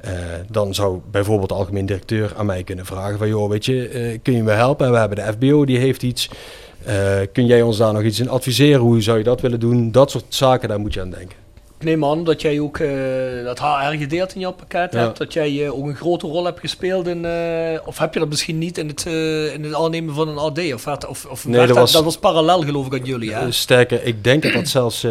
Eh, 0.00 0.12
dan 0.50 0.74
zou 0.74 1.00
bijvoorbeeld 1.10 1.48
de 1.48 1.54
algemeen 1.54 1.86
directeur 1.86 2.32
aan 2.36 2.46
mij 2.46 2.62
kunnen 2.64 2.86
vragen 2.86 3.18
van 3.18 3.28
joh, 3.28 3.50
weet 3.50 3.64
je, 3.64 3.88
eh, 3.88 4.18
kun 4.22 4.32
je 4.34 4.42
me 4.42 4.50
helpen? 4.52 4.90
We 4.92 4.98
hebben 4.98 5.16
de 5.18 5.32
FBO, 5.32 5.64
die 5.64 5.78
heeft 5.78 6.02
iets. 6.02 6.30
Eh, 6.84 6.96
kun 7.32 7.46
jij 7.46 7.62
ons 7.62 7.76
daar 7.76 7.92
nog 7.92 8.02
iets 8.02 8.20
in 8.20 8.28
adviseren? 8.28 8.80
Hoe 8.80 9.02
zou 9.02 9.18
je 9.18 9.24
dat 9.24 9.40
willen 9.40 9.60
doen? 9.60 9.92
Dat 9.92 10.10
soort 10.10 10.24
zaken, 10.28 10.68
daar 10.68 10.80
moet 10.80 10.94
je 10.94 11.00
aan 11.00 11.10
denken. 11.10 11.38
Ik 11.78 11.86
neem 11.86 12.04
aan 12.04 12.24
dat 12.24 12.40
jij 12.40 12.60
ook 12.60 12.78
dat 13.44 13.58
HR-gedeelte 13.58 14.34
in 14.34 14.40
jouw 14.40 14.52
pakket 14.52 14.92
Ja. 14.92 14.98
hebt. 14.98 15.18
Dat 15.18 15.32
jij 15.32 15.70
ook 15.70 15.86
een 15.86 15.94
grote 15.96 16.26
rol 16.26 16.44
hebt 16.44 16.60
gespeeld 16.60 17.06
in... 17.06 17.26
of 17.84 17.98
heb 17.98 18.14
je 18.14 18.20
dat 18.20 18.28
misschien 18.28 18.58
niet 18.58 18.78
in 18.78 18.88
het, 18.88 19.04
in 19.54 19.64
het 19.64 19.74
aannemen 19.74 20.14
van 20.14 20.28
een 20.28 20.38
AD? 20.38 20.72
Of, 20.74 20.86
of, 21.08 21.26
of 21.30 21.44
Nee, 21.46 21.56
werd 21.56 21.68
dat 21.68 21.76
was- 21.76 21.92
dat 21.92 22.04
was 22.04 22.18
parallel 22.18 22.62
geloof 22.62 22.86
ik 22.86 22.92
aan 22.92 23.04
jullie, 23.06 23.32
hè? 23.34 23.50
Sterker, 23.52 24.04
ik 24.04 24.24
denk 24.24 24.42
dat 24.42 24.52
dat 24.52 24.68
zelfs, 24.68 25.06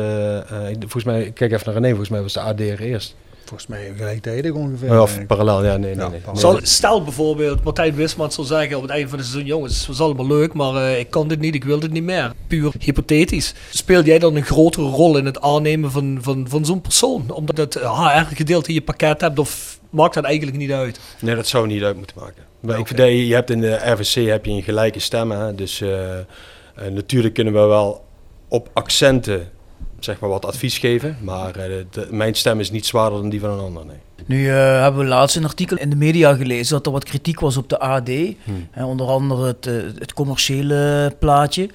volgens 0.79 1.03
mij, 1.03 1.31
kijk 1.33 1.51
even 1.51 1.65
naar 1.65 1.73
René, 1.75 1.87
volgens 1.89 2.09
mij 2.09 2.21
was 2.21 2.33
de 2.33 2.39
AD 2.39 2.59
er 2.59 2.79
eerst. 2.81 3.15
Volgens 3.49 3.69
mij 3.69 3.93
gelijktijdig 3.97 4.51
ongeveer. 4.51 5.01
Of 5.01 5.17
ik. 5.17 5.27
parallel, 5.27 5.63
ja, 5.63 5.77
nee, 5.77 5.95
nee, 5.95 6.03
Ja, 6.03 6.09
nee. 6.09 6.19
parallel. 6.19 6.51
Zal, 6.51 6.59
stel 6.63 7.03
bijvoorbeeld, 7.03 7.63
Martijn 7.63 7.95
Wisman 7.95 8.31
zou 8.31 8.47
zeggen 8.47 8.75
op 8.75 8.81
het 8.81 8.91
einde 8.91 9.09
van 9.09 9.17
het 9.17 9.27
seizoen: 9.27 9.47
Jongens, 9.47 9.77
het 9.77 9.87
was 9.87 9.99
allemaal 9.99 10.27
leuk, 10.27 10.53
maar 10.53 10.75
eh, 10.75 10.99
ik 10.99 11.09
kan 11.09 11.27
dit 11.27 11.39
niet, 11.39 11.55
ik 11.55 11.63
wil 11.63 11.79
dit 11.79 11.91
niet 11.91 12.03
meer. 12.03 12.33
Puur 12.47 12.73
hypothetisch. 12.79 13.53
Speel 13.69 14.03
jij 14.03 14.19
dan 14.19 14.35
een 14.35 14.43
grotere 14.43 14.87
rol 14.87 15.17
in 15.17 15.25
het 15.25 15.41
aannemen 15.41 15.91
van, 15.91 16.17
van, 16.21 16.45
van 16.49 16.65
zo'n 16.65 16.81
persoon? 16.81 17.31
Omdat 17.31 17.57
het 17.57 17.73
HR-gedeelte 17.73 18.67
in 18.67 18.73
je 18.73 18.81
pakket 18.81 19.21
hebt, 19.21 19.39
of 19.39 19.79
maakt 19.89 20.13
dat 20.13 20.23
eigenlijk 20.23 20.57
niet 20.57 20.71
uit? 20.71 20.99
Nee, 21.21 21.35
dat 21.35 21.47
zou 21.47 21.67
niet 21.67 21.83
uit 21.83 21.97
moeten 21.97 22.15
maken. 22.19 22.43
Maar 22.59 22.79
ik 22.79 22.87
vind 22.87 22.99
dat 22.99 23.09
je, 23.09 23.33
hebt 23.33 23.49
in 23.49 23.61
de 23.61 23.91
RVC 23.91 24.27
heb 24.27 24.45
je 24.45 24.51
een 24.51 24.63
gelijke 24.63 24.99
stem. 24.99 25.31
Hè? 25.31 25.55
Dus 25.55 25.81
eh, 25.81 26.19
eh, 26.19 26.25
natuurlijk 26.91 27.33
kunnen 27.33 27.53
we 27.53 27.59
wel 27.59 28.05
op 28.47 28.69
accenten 28.73 29.49
zeg 30.03 30.19
maar, 30.19 30.29
wat 30.29 30.45
advies 30.45 30.77
geven. 30.77 31.17
Maar 31.21 31.55
eh, 31.55 31.71
de- 31.91 32.07
mijn 32.09 32.33
stem 32.35 32.59
is 32.59 32.71
niet 32.71 32.85
zwaarder 32.85 33.19
dan 33.21 33.29
die 33.29 33.39
van 33.39 33.49
een 33.49 33.59
ander. 33.59 33.85
Nee. 33.85 33.95
Nu 34.25 34.49
eh, 34.49 34.81
hebben 34.81 35.01
we 35.01 35.07
laatst 35.07 35.35
een 35.35 35.43
artikel 35.45 35.77
in 35.77 35.89
de 35.89 35.95
media 35.95 36.33
gelezen 36.35 36.73
dat 36.75 36.85
er 36.85 36.91
wat 36.91 37.03
kritiek 37.03 37.39
was 37.39 37.57
op 37.57 37.69
de 37.69 37.79
AD. 37.79 38.09
Hè, 38.71 38.85
onder 38.85 39.07
andere 39.07 39.45
het, 39.47 39.67
eh, 39.67 39.73
het 39.99 40.13
commerciële 40.13 41.13
plaatje. 41.19 41.69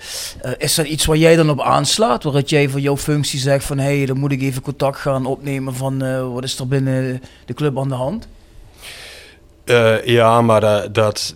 Is 0.59 0.75
dat 0.75 0.87
iets 0.87 1.05
waar 1.05 1.17
jij 1.17 1.37
dan 1.37 1.51
op 1.51 1.61
aanslaat? 1.61 2.23
Waaruit 2.23 2.51
jij 2.51 2.69
voor 2.69 2.81
jouw 2.81 2.97
functie 2.97 3.39
zegt 3.39 3.65
van... 3.65 3.79
hé, 3.79 3.97
hey, 3.97 4.07
dan 4.07 4.19
moet 4.19 4.33
ik 4.33 4.43
even 4.43 4.63
contact 4.63 4.99
gaan 4.99 5.27
opnemen 5.27 5.75
van... 5.75 6.23
wat 6.33 6.45
is 6.45 6.59
er 6.59 6.69
binnen 6.69 7.23
de 7.45 7.55
club 7.55 7.79
aan 7.79 7.89
de 7.89 7.95
hand? 7.95 8.29
Ja, 10.05 10.41
maar 10.43 10.61
dat, 10.61 10.95
dat 10.95 11.35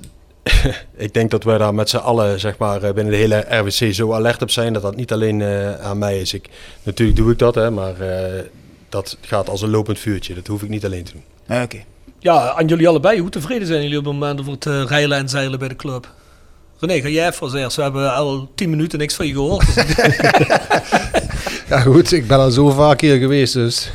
ik 0.96 1.14
denk 1.14 1.30
dat 1.30 1.44
wij 1.44 1.58
daar 1.58 1.74
met 1.74 1.88
z'n 1.88 1.96
allen 1.96 2.40
zeg 2.40 2.58
maar, 2.58 2.82
eh, 2.82 2.92
binnen 2.92 3.12
de 3.12 3.18
hele 3.18 3.46
RWC 3.48 3.94
zo 3.94 4.12
alert 4.12 4.42
op 4.42 4.50
zijn 4.50 4.72
dat 4.72 4.82
dat 4.82 4.96
niet 4.96 5.12
alleen 5.12 5.42
eh, 5.42 5.80
aan 5.80 5.98
mij 5.98 6.20
is. 6.20 6.32
Ik, 6.32 6.48
natuurlijk 6.82 7.18
doe 7.18 7.32
ik 7.32 7.38
dat, 7.38 7.54
hè, 7.54 7.70
maar 7.70 8.00
eh, 8.00 8.42
dat 8.88 9.16
gaat 9.20 9.48
als 9.48 9.62
een 9.62 9.70
lopend 9.70 9.98
vuurtje. 9.98 10.34
Dat 10.34 10.46
hoef 10.46 10.62
ik 10.62 10.68
niet 10.68 10.84
alleen 10.84 11.04
te 11.04 11.12
doen. 11.12 11.24
Oké. 11.62 11.84
Ja, 12.18 12.52
aan 12.52 12.66
jullie 12.66 12.88
allebei. 12.88 13.20
Hoe 13.20 13.30
tevreden 13.30 13.66
zijn 13.66 13.82
jullie 13.82 13.98
op 13.98 14.04
het 14.04 14.12
moment 14.12 14.40
over 14.40 14.52
het 14.52 14.66
eh, 14.66 14.84
rijlen 14.86 15.18
en 15.18 15.28
zeilen 15.28 15.58
bij 15.58 15.68
de 15.68 15.76
club? 15.76 16.12
René, 16.78 17.00
ga 17.00 17.08
jij 17.08 17.28
even 17.28 17.40
als 17.40 17.54
eerst. 17.54 17.76
We 17.76 17.82
hebben 17.82 18.14
al 18.14 18.50
tien 18.54 18.70
minuten 18.70 18.98
niks 18.98 19.14
van 19.14 19.26
je 19.26 19.32
gehoord. 19.32 19.66
Ja 21.68 21.80
goed, 21.80 22.12
ik 22.12 22.26
ben 22.26 22.38
al 22.38 22.50
zo 22.50 22.70
vaak 22.70 23.00
hier 23.00 23.18
geweest, 23.18 23.52
dus 23.52 23.90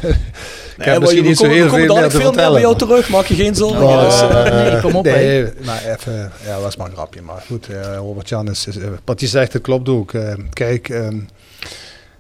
ik 0.78 0.86
Nee, 0.86 0.88
heb 0.90 1.00
misschien 1.02 1.22
we 1.22 1.28
niet 1.28 1.38
zo 1.38 1.46
heel 1.46 1.70
veel 1.70 1.78
meer 1.96 2.10
te 2.10 2.18
veel 2.18 2.32
meer 2.32 2.52
bij 2.52 2.62
jou 2.62 2.78
terug, 2.78 3.10
maak 3.10 3.26
je 3.26 3.36
geen 3.36 3.56
zorgen. 3.56 3.84
Oh, 3.84 4.04
Dus, 4.06 4.22
eh, 4.22 4.44
nee, 4.72 4.82
kom 4.82 4.96
op, 4.96 5.04
Nee, 5.06 5.48
maar 5.66 5.84
even, 5.86 6.32
ja, 6.46 6.60
was 6.60 6.76
maar 6.76 6.88
een 6.88 6.94
grapje. 6.94 7.22
Maar 7.22 7.44
goed, 7.48 7.68
eh, 7.68 7.96
Robert-Jan 7.96 8.50
is, 8.50 8.68
is- 8.68 8.78
eh, 8.78 8.88
wat 9.06 9.20
hij 9.20 9.30
zegt, 9.30 9.54
het 9.54 9.62
klopt 9.62 9.90
ook. 9.90 10.14
Eh, 10.14 10.34
kijk, 10.54 10.90
ehm, 10.90 11.20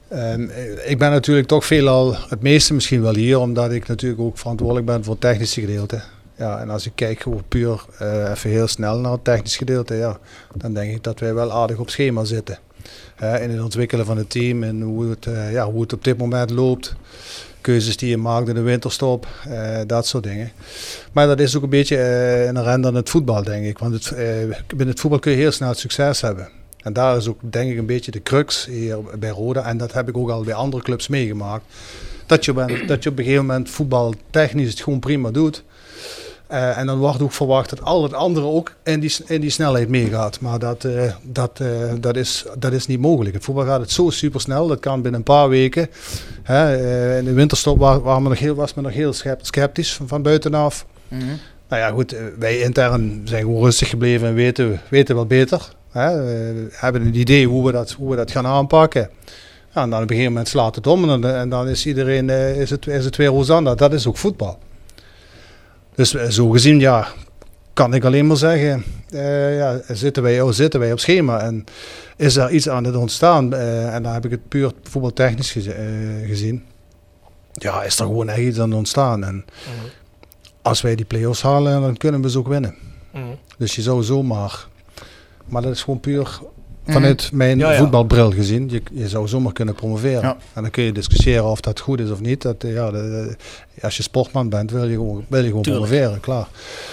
ehm, 0.09 0.49
eh, 0.49 0.89
ik 0.91 0.97
ben 0.97 1.11
natuurlijk 1.11 1.47
toch 1.47 1.65
veelal, 1.65 2.15
het 2.29 2.41
meeste 2.41 2.73
misschien 2.73 3.01
wel 3.01 3.15
hier, 3.15 3.39
omdat 3.39 3.71
ik 3.71 3.87
natuurlijk 3.87 4.21
ook 4.21 4.37
verantwoordelijk 4.37 4.85
ben 4.85 5.03
voor 5.03 5.13
het 5.13 5.21
technische 5.21 5.61
gedeelte. 5.61 6.01
Ja, 6.37 6.59
en 6.59 6.69
als 6.69 6.85
ik 6.85 6.91
kijk 6.95 7.21
gewoon 7.21 7.43
puur 7.47 7.85
eh, 7.99 8.29
even 8.29 8.49
heel 8.49 8.67
snel 8.67 8.97
naar 8.99 9.11
het 9.11 9.23
technisch 9.23 9.57
gedeelte, 9.57 9.93
ja, 9.95 10.17
dan 10.55 10.73
denk 10.73 10.91
ik 10.95 11.03
dat 11.03 11.19
wij 11.19 11.33
wel 11.33 11.51
aardig 11.51 11.77
op 11.77 11.89
schema 11.89 12.23
zitten. 12.23 12.57
Hè, 13.15 13.39
in 13.39 13.49
het 13.49 13.61
ontwikkelen 13.61 14.05
van 14.05 14.17
het 14.17 14.29
team 14.29 14.63
en 14.63 14.81
hoe 14.81 15.09
het, 15.09 15.25
eh, 15.25 15.51
ja, 15.51 15.71
hoe 15.71 15.81
het 15.81 15.93
op 15.93 16.03
dit 16.03 16.17
moment 16.17 16.49
loopt. 16.49 16.95
Keuzes 17.63 17.97
die 17.97 18.09
je 18.09 18.17
maakt 18.17 18.47
in 18.47 18.55
de 18.55 18.61
winterstop, 18.61 19.27
eh, 19.49 19.79
dat 19.87 20.07
soort 20.07 20.23
dingen. 20.23 20.51
Maar 21.11 21.27
dat 21.27 21.39
is 21.39 21.55
ook 21.55 21.63
een 21.63 21.69
beetje 21.69 21.97
eh 21.97 22.47
inherent 22.47 22.85
aan 22.85 22.95
het 22.95 23.09
voetbal, 23.09 23.43
denk 23.43 23.65
ik. 23.65 23.77
Want 23.77 23.93
het, 23.93 24.11
eh, 24.11 24.25
binnen 24.67 24.87
het 24.87 24.99
voetbal 24.99 25.19
kun 25.19 25.31
je 25.31 25.37
heel 25.37 25.51
snel 25.51 25.73
succes 25.73 26.21
hebben. 26.21 26.49
En 26.81 26.93
daar 26.93 27.17
is 27.17 27.27
ook, 27.27 27.39
denk 27.41 27.71
ik, 27.71 27.77
een 27.77 27.85
beetje 27.85 28.11
de 28.11 28.23
crux 28.23 28.65
hier 28.65 28.97
bij 29.19 29.29
Roda. 29.29 29.65
En 29.65 29.77
dat 29.77 29.93
heb 29.93 30.09
ik 30.09 30.17
ook 30.17 30.29
al 30.29 30.43
bij 30.43 30.53
andere 30.53 30.83
clubs 30.83 31.07
meegemaakt. 31.07 31.63
Dat 32.25 32.45
je, 32.45 32.53
bent, 32.53 32.87
dat 32.87 33.03
je 33.03 33.09
op 33.09 33.17
een 33.17 33.23
gegeven 33.23 33.45
moment 33.45 33.69
voetbal 33.69 34.13
technisch 34.29 34.69
het 34.69 34.81
gewoon 34.81 34.99
prima 34.99 35.31
doet. 35.31 35.63
Eh, 36.53 36.77
en 36.77 36.85
dan 36.85 36.97
wordt 36.97 37.21
ook 37.21 37.31
verwacht 37.31 37.69
dat 37.69 37.81
al 37.83 38.03
het 38.03 38.13
andere 38.13 38.45
ook 38.45 38.73
in 38.83 38.99
die, 38.99 39.15
in 39.25 39.41
die 39.41 39.49
snelheid 39.49 39.89
meegaat. 39.89 40.39
Maar 40.39 40.59
dat, 40.59 40.83
eh, 40.83 41.13
dat, 41.23 41.59
eh, 41.59 41.67
dat, 41.99 42.15
is, 42.15 42.45
dat 42.59 42.71
is 42.73 42.87
niet 42.87 42.99
mogelijk. 42.99 43.35
In 43.35 43.41
voetbal 43.41 43.65
gaat 43.65 43.79
het 43.79 43.91
zo 43.91 44.09
super 44.09 44.41
snel. 44.41 44.67
Dat 44.67 44.79
kan 44.79 45.01
binnen 45.01 45.19
een 45.19 45.25
paar 45.25 45.49
weken. 45.49 45.89
Hè, 46.43 47.17
in 47.17 47.25
de 47.25 47.33
winterstop 47.33 47.77
wa- 47.79 47.99
waren 47.99 48.23
we 48.23 48.29
nog 48.29 48.39
heel, 48.39 48.55
was 48.55 48.73
men 48.73 48.83
nog 48.83 48.93
heel 48.93 49.13
sceptisch 49.41 49.93
van, 49.93 50.07
van 50.07 50.21
buitenaf. 50.21 50.85
Mhm. 51.07 51.21
Nou 51.67 51.81
ja, 51.81 51.89
goed, 51.89 52.15
wij 52.39 52.59
intern 52.59 53.21
zijn 53.23 53.41
gewoon 53.41 53.63
rustig 53.63 53.89
gebleven 53.89 54.27
en 54.27 54.33
weten, 54.33 54.81
weten 54.89 55.15
wel 55.15 55.25
beter. 55.25 55.73
Hè? 55.91 56.23
We 56.23 56.67
hebben 56.71 57.01
een 57.01 57.15
idee 57.15 57.47
hoe 57.47 57.65
we 57.65 57.71
dat, 57.71 57.91
hoe 57.91 58.09
we 58.09 58.15
dat 58.15 58.31
gaan 58.31 58.45
aanpakken. 58.45 59.09
Ja, 59.73 59.81
en 59.81 59.89
dan 59.89 59.97
op 59.97 60.01
een 60.01 60.07
gegeven 60.07 60.31
moment 60.31 60.47
slaat 60.47 60.75
het 60.75 60.87
om 60.87 61.09
en 61.09 61.21
dan, 61.21 61.31
en 61.31 61.49
dan 61.49 61.67
is 61.67 61.85
iedereen 61.85 62.29
is 62.29 62.69
het, 62.69 62.87
is 62.87 63.05
het 63.05 63.15
weer 63.15 63.27
Rosanna. 63.27 63.75
Dat 63.75 63.93
is 63.93 64.07
ook 64.07 64.17
voetbal. 64.17 64.59
Dus 65.95 66.13
eh, 66.15 66.27
zo 66.29 66.49
gezien, 66.49 66.79
ja, 66.79 67.07
kan 67.73 67.93
ik 67.93 68.03
alleen 68.03 68.27
maar 68.27 68.37
zeggen, 68.37 68.83
eh, 69.09 69.57
ja, 69.57 69.81
zitten, 69.87 70.23
wij, 70.23 70.41
oh, 70.41 70.51
zitten 70.51 70.79
wij 70.79 70.91
op 70.91 70.99
schema 70.99 71.39
en 71.39 71.63
is 72.17 72.35
er 72.35 72.51
iets 72.51 72.69
aan 72.69 72.83
het 72.83 72.95
ontstaan. 72.95 73.53
eh, 73.53 73.93
en 73.95 74.03
dan 74.03 74.13
heb 74.13 74.25
ik 74.25 74.31
het 74.31 74.47
puur 74.47 74.71
voetbaltechnisch 74.83 75.51
geze- 75.51 75.71
eh, 75.73 76.27
gezien. 76.27 76.63
Ja, 77.51 77.83
is 77.83 77.99
er 77.99 78.05
gewoon 78.05 78.29
echt 78.29 78.39
iets 78.39 78.59
aan 78.59 78.69
het 78.69 78.77
ontstaan. 78.77 79.23
En 79.23 79.45
als 80.61 80.81
wij 80.81 80.95
die 80.95 81.05
play-offs 81.05 81.41
halen, 81.41 81.81
dan 81.81 81.97
kunnen 81.97 82.21
we 82.21 82.29
ze 82.29 82.37
ook 82.37 82.47
winnen. 82.47 82.75
Mhm. 83.13 83.23
Dus 83.57 83.75
je 83.75 83.81
zou 83.81 84.03
zomaar 84.03 84.67
Maar 85.45 85.61
dat 85.61 85.71
is 85.75 85.83
gewoon 85.83 85.99
puur 85.99 86.39
vanuit 86.87 87.29
mijn 87.33 87.57
Ja, 87.57 87.71
ja. 87.71 87.77
voetbalbril 87.77 88.31
gezien. 88.31 88.69
Je, 88.69 88.81
je 88.91 89.07
zou 89.09 89.27
zomaar 89.27 89.53
kunnen 89.53 89.75
promoveren. 89.75 90.21
Ja. 90.21 90.37
En 90.53 90.61
dan 90.61 90.71
kun 90.71 90.83
je 90.83 90.91
discussiëren 90.91 91.45
of 91.45 91.61
dat 91.61 91.79
goed 91.79 91.99
is 91.99 92.09
of 92.09 92.21
niet. 92.21 92.41
Dat, 92.41 92.63
eh, 92.63 92.73
ja, 92.73 92.91
de- 92.91 92.97
de- 92.97 93.35
als 93.81 93.97
je 93.97 94.03
sportman 94.03 94.49
bent, 94.49 94.71
wil 94.71 94.83
je 94.87 94.93
gewoon, 94.95 95.25
wil 95.27 95.41
je 95.41 95.47
gewoon 95.47 95.61
Tuurlijk. 95.63 95.85
promoveren, 95.85 96.19
klaar. 96.19 96.47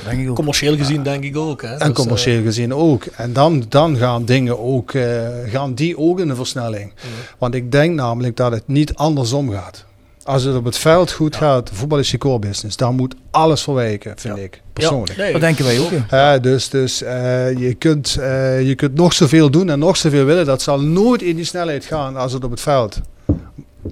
Denk 0.05 0.21
ik 0.21 0.29
ook. 0.29 0.35
Commercieel 0.37 0.77
gezien 0.77 1.03
denk 1.03 1.25
ik 1.25 1.37
ook. 1.37 1.63
Hè. 1.63 1.69
En 1.69 1.79
Dus, 1.79 1.89
eh, 1.89 1.95
commercieel 1.95 2.43
gezien 2.43 2.75
ook. 2.75 3.05
En 3.05 3.33
dan, 3.33 3.65
dan 3.69 3.97
gaan 3.97 4.25
dingen 4.25 4.59
ook, 4.61 4.93
eh, 4.95 5.29
gaan 5.47 5.75
die 5.75 5.99
ook 5.99 6.21
in 6.21 6.29
de 6.29 6.35
versnelling. 6.35 6.93
Want 7.39 7.55
ik 7.55 7.73
denk 7.73 7.95
namelijk 7.95 8.37
dat 8.37 8.53
het 8.53 8.63
niet 8.67 8.95
andersom 8.95 9.51
gaat. 9.51 9.85
Als 10.25 10.43
het 10.43 10.57
op 10.57 10.65
het 10.65 10.79
veld 10.79 11.13
goed 11.13 11.37
gaat, 11.37 11.71
voetbal 11.73 11.99
is 11.99 12.11
je 12.11 12.19
core 12.19 12.39
business. 12.39 12.77
Daar 12.77 12.93
moet 12.93 13.15
alles 13.31 13.63
voor 13.63 13.75
wijken, 13.75 14.13
vind 14.17 14.37
ik, 14.39 14.63
persoonlijk. 14.73 15.17
nee. 15.17 15.33
Dat 15.33 15.41
denken 15.41 15.65
wij 15.65 15.79
ook. 15.79 15.91
ja. 16.11 16.35
Eh, 16.35 16.43
dus 16.43 16.69
dus 16.69 17.03
eh, 17.03 17.59
je, 17.59 17.75
kunt, 17.75 18.17
eh, 18.21 18.67
je 18.69 18.75
kunt 18.75 18.95
nog 18.95 19.13
zoveel 19.13 19.51
doen 19.51 19.71
en 19.71 19.79
nog 19.79 19.97
zoveel 19.97 20.25
willen. 20.25 20.47
Dat 20.47 20.63
zal 20.63 20.81
nooit 20.81 21.23
in 21.23 21.37
die 21.37 21.45
snelheid 21.45 21.85
gaan 21.85 22.17
als 22.17 22.33
het 22.33 22.45
op 22.45 22.51
het 22.51 22.61
veld. 22.61 23.01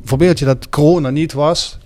Voorbeeld 0.05 0.39
je 0.39 0.45
dat 0.45 0.69
corona 0.69 1.11
niet 1.11 1.33
was. 1.33 1.79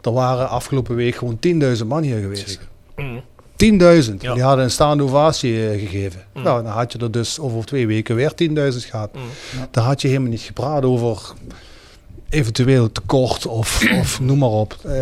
Er 0.00 0.12
waren 0.12 0.48
afgelopen 0.48 0.96
week 0.96 1.14
gewoon 1.14 1.38
10.000 1.80 1.86
man 1.86 2.02
hier 2.02 2.20
geweest. 2.20 2.60
Mm. 2.96 3.22
10.000. 3.64 4.14
Ja. 4.18 4.34
Die 4.34 4.42
hadden 4.42 4.64
een 4.64 4.70
staande 4.70 5.02
ovatie 5.02 5.78
gegeven. 5.78 6.24
Mm. 6.34 6.42
Nou, 6.42 6.62
dan 6.62 6.72
had 6.72 6.92
je 6.92 6.98
er 6.98 7.10
dus 7.10 7.38
over 7.38 7.64
twee 7.64 7.86
weken 7.86 8.14
weer 8.14 8.32
10.000 8.42 8.54
gehad. 8.90 9.14
Mm. 9.14 9.20
Dan 9.70 9.84
had 9.84 10.02
je 10.02 10.08
helemaal 10.08 10.30
niet 10.30 10.40
gepraat 10.40 10.84
over 10.84 11.32
eventueel 12.28 12.92
tekort 12.92 13.46
of, 13.46 13.84
of 14.00 14.20
noem 14.20 14.38
maar 14.38 14.48
op. 14.48 14.76
Eh, 14.84 14.94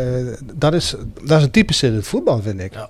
dat, 0.54 0.74
is, 0.74 0.94
dat 1.24 1.38
is 1.38 1.44
een 1.44 1.50
typische 1.50 1.86
in 1.86 1.94
het 1.94 2.06
voetbal, 2.06 2.42
vind 2.42 2.60
ik. 2.60 2.72
Ja. 2.74 2.88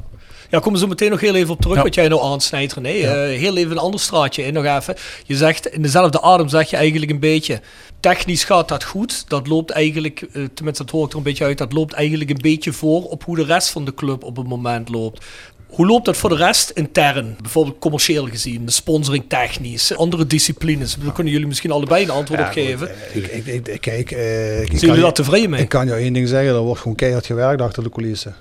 Ja, 0.50 0.58
komen 0.58 0.72
we 0.72 0.78
zo 0.78 0.86
meteen 0.86 1.10
nog 1.10 1.20
heel 1.20 1.34
even 1.34 1.54
op 1.54 1.60
terug, 1.60 1.76
Ja. 1.76 1.82
wat 1.82 1.94
jij 1.94 2.08
nou 2.08 2.22
aansnijdt, 2.22 2.72
René. 2.74 2.88
Ja. 2.88 3.24
Eh, 3.24 3.38
heel 3.38 3.56
even 3.56 3.70
een 3.70 3.78
ander 3.78 4.00
straatje 4.00 4.44
in 4.44 4.52
nog 4.52 4.64
even. 4.64 4.94
Je 5.24 5.36
zegt, 5.36 5.66
in 5.66 5.82
dezelfde 5.82 6.22
adem 6.22 6.48
zeg 6.48 6.70
je 6.70 6.76
eigenlijk 6.76 7.10
een 7.10 7.18
beetje, 7.20 7.60
technisch 8.00 8.44
gaat 8.44 8.68
dat 8.68 8.84
goed. 8.84 9.28
Dat 9.28 9.46
loopt 9.46 9.70
eigenlijk, 9.70 10.20
eh, 10.20 10.44
tenminste 10.54 10.82
dat 10.84 10.90
hoor 10.90 11.04
ik 11.04 11.10
er 11.10 11.16
een 11.16 11.22
beetje 11.22 11.44
uit, 11.44 11.58
dat 11.58 11.72
loopt 11.72 11.92
eigenlijk 11.92 12.30
een 12.30 12.38
beetje 12.40 12.72
voor 12.72 13.04
op 13.04 13.24
hoe 13.24 13.36
de 13.36 13.44
rest 13.44 13.68
van 13.68 13.84
de 13.84 13.94
club 13.94 14.24
op 14.24 14.36
het 14.36 14.46
moment 14.46 14.88
loopt. 14.88 15.24
Hoe 15.66 15.86
loopt 15.86 16.04
dat 16.04 16.16
voor 16.16 16.28
de 16.28 16.36
rest 16.36 16.70
intern? 16.70 17.36
Bijvoorbeeld 17.42 17.78
commercieel 17.78 18.26
gezien, 18.26 18.64
de 18.64 18.72
sponsoring 18.72 19.24
technisch, 19.28 19.96
andere 19.96 20.26
disciplines. 20.26 20.96
Daar 20.96 21.12
kunnen 21.12 21.32
jullie 21.32 21.48
misschien 21.48 21.70
allebei 21.70 22.04
een 22.04 22.10
antwoord 22.10 22.40
op 22.40 22.46
geven. 22.46 22.88
eh, 22.88 23.16
ik, 23.16 23.46
ik, 23.46 23.66
ik, 23.66 23.80
kijk, 23.80 24.10
eh, 24.10 24.18
Zijn 24.18 24.66
jullie 24.78 25.00
daar 25.00 25.12
tevreden 25.12 25.50
mee? 25.50 25.62
Ik 25.62 25.68
kan 25.68 25.86
jou 25.86 26.00
één 26.00 26.12
ding 26.12 26.28
zeggen, 26.28 26.54
er 26.54 26.60
wordt 26.60 26.80
gewoon 26.80 26.96
keihard 26.96 27.26
gewerkt 27.26 27.62
achter 27.62 27.82
de 27.82 27.90
coulissen. 27.90 28.34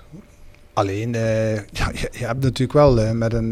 Alleen, 0.74 1.16
eh, 1.16 1.56
ja, 1.80 1.92
je, 1.94 2.10
je 2.12 2.26
hebt 2.26 2.44
natuurlijk 2.44 2.74
wel 2.74 3.14
met, 3.14 3.34
een, 3.34 3.48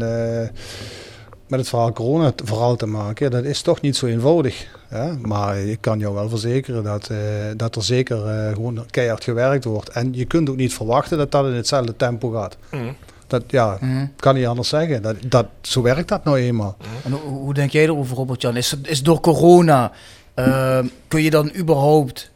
met 1.46 1.58
het 1.60 1.68
verhaal 1.68 1.92
corona 1.92 2.32
vooral 2.44 2.76
te 2.76 2.86
maken. 2.86 3.30
Dat 3.30 3.44
is 3.44 3.62
toch 3.62 3.80
niet 3.80 3.96
zo 3.96 4.06
eenvoudig. 4.06 4.66
Hè? 4.88 5.12
Maar 5.18 5.58
ik 5.58 5.78
kan 5.80 5.98
jou 5.98 6.14
wel 6.14 6.28
verzekeren 6.28 6.84
dat, 6.84 7.10
dat 7.56 7.76
er 7.76 7.82
zeker 7.82 8.16
gewoon 8.54 8.86
keihard 8.90 9.24
gewerkt 9.24 9.64
wordt. 9.64 9.88
En 9.88 10.08
je 10.12 10.24
kunt 10.24 10.50
ook 10.50 10.56
niet 10.56 10.74
verwachten 10.74 11.18
dat 11.18 11.32
dat 11.32 11.46
in 11.46 11.52
hetzelfde 11.52 11.96
tempo 11.96 12.30
gaat. 12.30 12.56
Mm. 12.70 12.96
Dat 13.40 13.50
ja, 13.50 13.78
Mhm. 13.80 14.06
kan 14.16 14.34
niet 14.34 14.46
anders 14.46 14.68
zeggen. 14.68 15.02
Dat, 15.02 15.16
dat, 15.26 15.46
zo 15.62 15.82
werkt 15.82 16.08
dat 16.08 16.24
nou 16.24 16.38
eenmaal. 16.38 16.76
En 17.04 17.12
hoe, 17.12 17.20
hoe 17.20 17.54
denk 17.54 17.70
jij 17.70 17.82
erover, 17.84 18.16
Robert-Jan? 18.16 18.56
Is, 18.56 18.74
is 18.82 19.02
door 19.02 19.20
corona, 19.20 19.92
eh, 20.34 20.78
kun 21.08 21.22
je 21.22 21.30
dan 21.30 21.52
überhaupt 21.56 22.30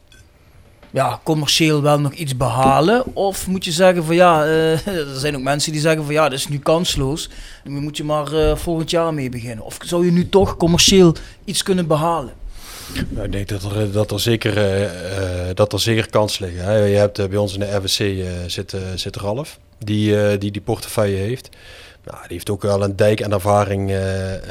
ja, 0.91 1.19
commercieel 1.23 1.81
wel 1.81 1.99
nog 1.99 2.13
iets 2.13 2.37
behalen? 2.37 3.15
Of 3.15 3.47
moet 3.47 3.65
je 3.65 3.71
zeggen 3.71 4.03
van 4.03 4.15
ja, 4.15 4.45
eh, 4.45 4.87
er 5.13 5.19
zijn 5.19 5.35
ook 5.35 5.41
mensen 5.43 5.71
die 5.71 5.81
zeggen 5.81 6.03
van 6.05 6.13
ja, 6.13 6.23
dat 6.23 6.39
is 6.39 6.47
nu 6.47 6.59
kansloos. 6.59 7.29
Dan 7.63 7.73
moet 7.73 7.97
je 7.97 8.03
maar 8.03 8.33
eh, 8.33 8.55
volgend 8.55 8.89
jaar 8.89 9.13
mee 9.13 9.29
beginnen. 9.29 9.65
Of 9.65 9.77
zou 9.85 10.05
je 10.05 10.11
nu 10.11 10.29
toch 10.29 10.57
commercieel 10.57 11.15
iets 11.45 11.63
kunnen 11.63 11.87
behalen? 11.87 12.33
Nou, 13.09 13.25
ik 13.25 13.31
denk 13.31 13.47
dat 13.47 13.63
er, 13.63 13.91
dat 13.91 14.11
er, 14.11 14.19
zeker, 14.19 14.57
eh, 14.57 15.49
eh, 15.49 15.55
dat 15.55 15.73
er 15.73 15.79
zeker 15.79 16.09
kansen 16.09 16.45
liggen. 16.45 16.63
Hè. 16.63 16.75
Je 16.77 16.95
hebt 16.97 17.19
eh, 17.19 17.25
bij 17.27 17.37
ons 17.37 17.53
in 17.53 17.59
de 17.59 17.75
RWC 17.75 17.99
eh, 17.99 18.25
zit, 18.47 18.73
eh, 18.73 18.81
zit 18.95 19.15
Ralf, 19.15 19.59
die, 19.79 20.21
eh, 20.21 20.39
die 20.39 20.51
die 20.51 20.61
portefeuille 20.61 21.17
heeft. 21.17 21.49
Nou, 22.03 22.17
die 22.21 22.31
heeft 22.31 22.49
ook 22.49 22.61
wel 22.61 22.83
een 22.83 22.95
dijk 22.95 23.19
en 23.19 23.31
ervaring. 23.31 23.89
eh 23.89 24.33
eh, 24.35 24.41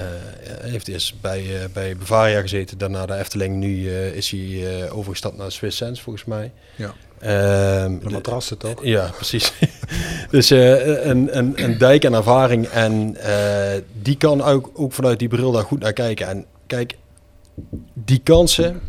heeft 0.61 0.89
eerst 0.89 1.21
bij, 1.21 1.45
bij 1.73 1.97
Bavaria 1.97 2.41
gezeten, 2.41 2.79
daarna 2.79 3.07
de 3.07 3.15
Efteling. 3.15 3.57
Nu 3.57 3.91
is 3.91 4.31
hij 4.31 4.91
overgestapt 4.91 5.37
naar 5.37 5.53
Swiss 5.53 5.77
Sense, 5.77 6.03
volgens 6.03 6.25
mij. 6.25 6.53
Ja. 6.77 6.95
Ehm, 7.19 7.99
De 7.99 8.11
matrassen 8.11 8.59
toch? 8.59 8.85
ja, 8.85 9.11
precies. 9.15 9.53
dus 10.31 10.51
een, 10.51 11.39
een, 11.39 11.65
een 11.65 11.79
dijk 11.79 12.05
en 12.05 12.15
ervaring. 12.15 12.67
En 12.67 13.17
die 14.03 14.17
kan 14.17 14.43
ook, 14.43 14.71
ook 14.75 14.93
vanuit 14.93 15.19
die 15.19 15.29
bril 15.29 15.53
daar 15.53 15.65
goed 15.65 15.81
naar 15.81 15.93
kijken. 15.93 16.29
En 16.29 16.45
kijk, 16.67 16.97
die 17.95 18.21
kansen, 18.23 18.81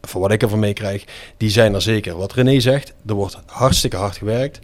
voor 0.00 0.20
wat 0.20 0.32
ik 0.32 0.42
ervan 0.42 0.58
meekrijg, 0.58 1.04
die 1.36 1.50
zijn 1.50 1.74
er 1.74 1.82
zeker. 1.82 2.16
Wat 2.16 2.32
René 2.32 2.60
zegt, 2.60 2.92
er 3.06 3.14
wordt 3.14 3.38
hartstikke 3.46 3.96
hard 3.96 4.16
gewerkt. 4.16 4.58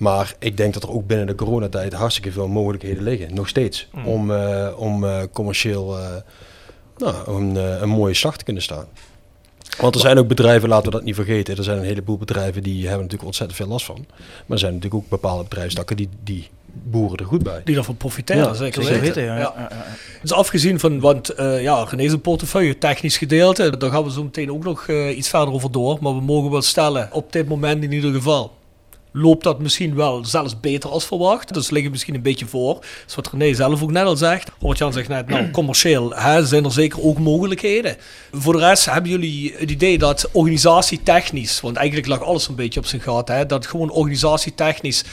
Maar 0.00 0.34
ik 0.38 0.56
denk 0.56 0.74
dat 0.74 0.82
er 0.82 0.90
ook 0.90 1.06
binnen 1.06 1.26
de 1.26 1.34
coronatijd 1.34 1.92
hartstikke 1.92 2.32
veel 2.32 2.48
mogelijkheden 2.48 3.02
liggen. 3.02 3.34
Nog 3.34 3.48
steeds. 3.48 3.88
Mm. 3.92 4.06
Om, 4.06 4.30
eh, 4.30 4.68
om 4.76 5.04
eh, 5.04 5.22
commercieel 5.32 5.98
eh, 5.98 6.04
nou, 6.96 7.40
een, 7.40 7.56
eh, 7.56 7.80
een 7.80 7.88
mooie 7.88 8.14
slag 8.14 8.36
te 8.36 8.44
kunnen 8.44 8.62
staan. 8.62 8.86
Want 9.80 9.94
er 9.94 10.00
zijn 10.00 10.18
ook 10.18 10.28
bedrijven, 10.28 10.68
laten 10.68 10.84
we 10.84 10.90
dat 10.90 11.02
niet 11.04 11.14
vergeten. 11.14 11.56
Er 11.56 11.64
zijn 11.64 11.78
een 11.78 11.84
heleboel 11.84 12.18
bedrijven 12.18 12.62
die 12.62 12.80
hebben 12.80 12.96
natuurlijk 12.98 13.24
ontzettend 13.24 13.58
veel 13.58 13.68
last 13.68 13.84
van. 13.86 14.06
Maar 14.08 14.44
er 14.48 14.58
zijn 14.58 14.74
natuurlijk 14.74 15.02
ook 15.02 15.08
bepaalde 15.08 15.44
bedrijfstakken 15.44 15.96
die, 15.96 16.08
die 16.24 16.48
boeren 16.66 17.18
er 17.18 17.24
goed 17.24 17.42
bij. 17.42 17.60
Die 17.64 17.74
daarvan 17.74 17.96
profiteren, 17.96 18.42
Ja, 18.42 18.54
zeker 18.54 18.82
zeker 18.82 19.00
weten. 19.00 19.22
weten, 19.22 19.38
ja. 19.38 19.70
Dus 20.22 20.32
afgezien 20.32 20.80
van, 20.80 21.00
want 21.00 21.28
eh 21.28 21.62
ja, 21.62 21.86
portefeuille, 22.22 22.78
technisch 22.78 23.18
gedeelte, 23.18 23.76
daar 23.76 23.90
gaan 23.90 24.04
we 24.04 24.10
zo 24.10 24.22
meteen 24.22 24.52
ook 24.52 24.64
nog 24.64 24.88
iets 24.88 25.28
verder 25.28 25.54
over 25.54 25.72
door. 25.72 25.98
Maar 26.00 26.14
we 26.14 26.20
mogen 26.20 26.50
wel 26.50 26.62
stellen, 26.62 27.08
op 27.12 27.32
dit 27.32 27.48
moment 27.48 27.82
in 27.82 27.92
ieder 27.92 28.12
geval, 28.12 28.52
loopt 29.12 29.44
dat 29.44 29.60
misschien 29.60 29.94
wel 29.94 30.24
zelfs 30.24 30.60
beter 30.60 30.90
als 30.90 31.06
verwacht. 31.06 31.54
Dus 31.54 31.70
liggen 31.70 31.90
misschien 31.90 32.14
een 32.14 32.22
beetje 32.22 32.46
voor. 32.46 32.78
Dus 33.04 33.14
wat 33.14 33.30
René 33.32 33.54
zelf 33.54 33.82
ook 33.82 33.90
net 33.90 34.04
al 34.04 34.16
zegt. 34.16 34.50
Robert-Jan 34.60 34.92
zegt 34.92 35.08
net, 35.08 35.28
nou, 35.28 35.50
commercieel 35.50 36.14
hè, 36.14 36.46
zijn 36.46 36.64
er 36.64 36.72
zeker 36.72 37.02
ook 37.02 37.18
mogelijkheden. 37.18 37.96
Voor 38.32 38.52
de 38.52 38.58
rest 38.58 38.84
hebben 38.84 39.10
jullie 39.10 39.54
het 39.56 39.70
idee 39.70 39.98
dat 39.98 40.28
organisatietechnisch, 40.32 41.60
want 41.60 41.76
eigenlijk 41.76 42.08
lag 42.08 42.22
alles 42.22 42.48
een 42.48 42.54
beetje 42.54 42.80
op 42.80 42.86
zijn 42.86 43.02
gat, 43.02 43.28
hè, 43.28 43.46
dat 43.46 43.66
gewoon 43.66 43.90
organisatietechnisch 43.90 45.04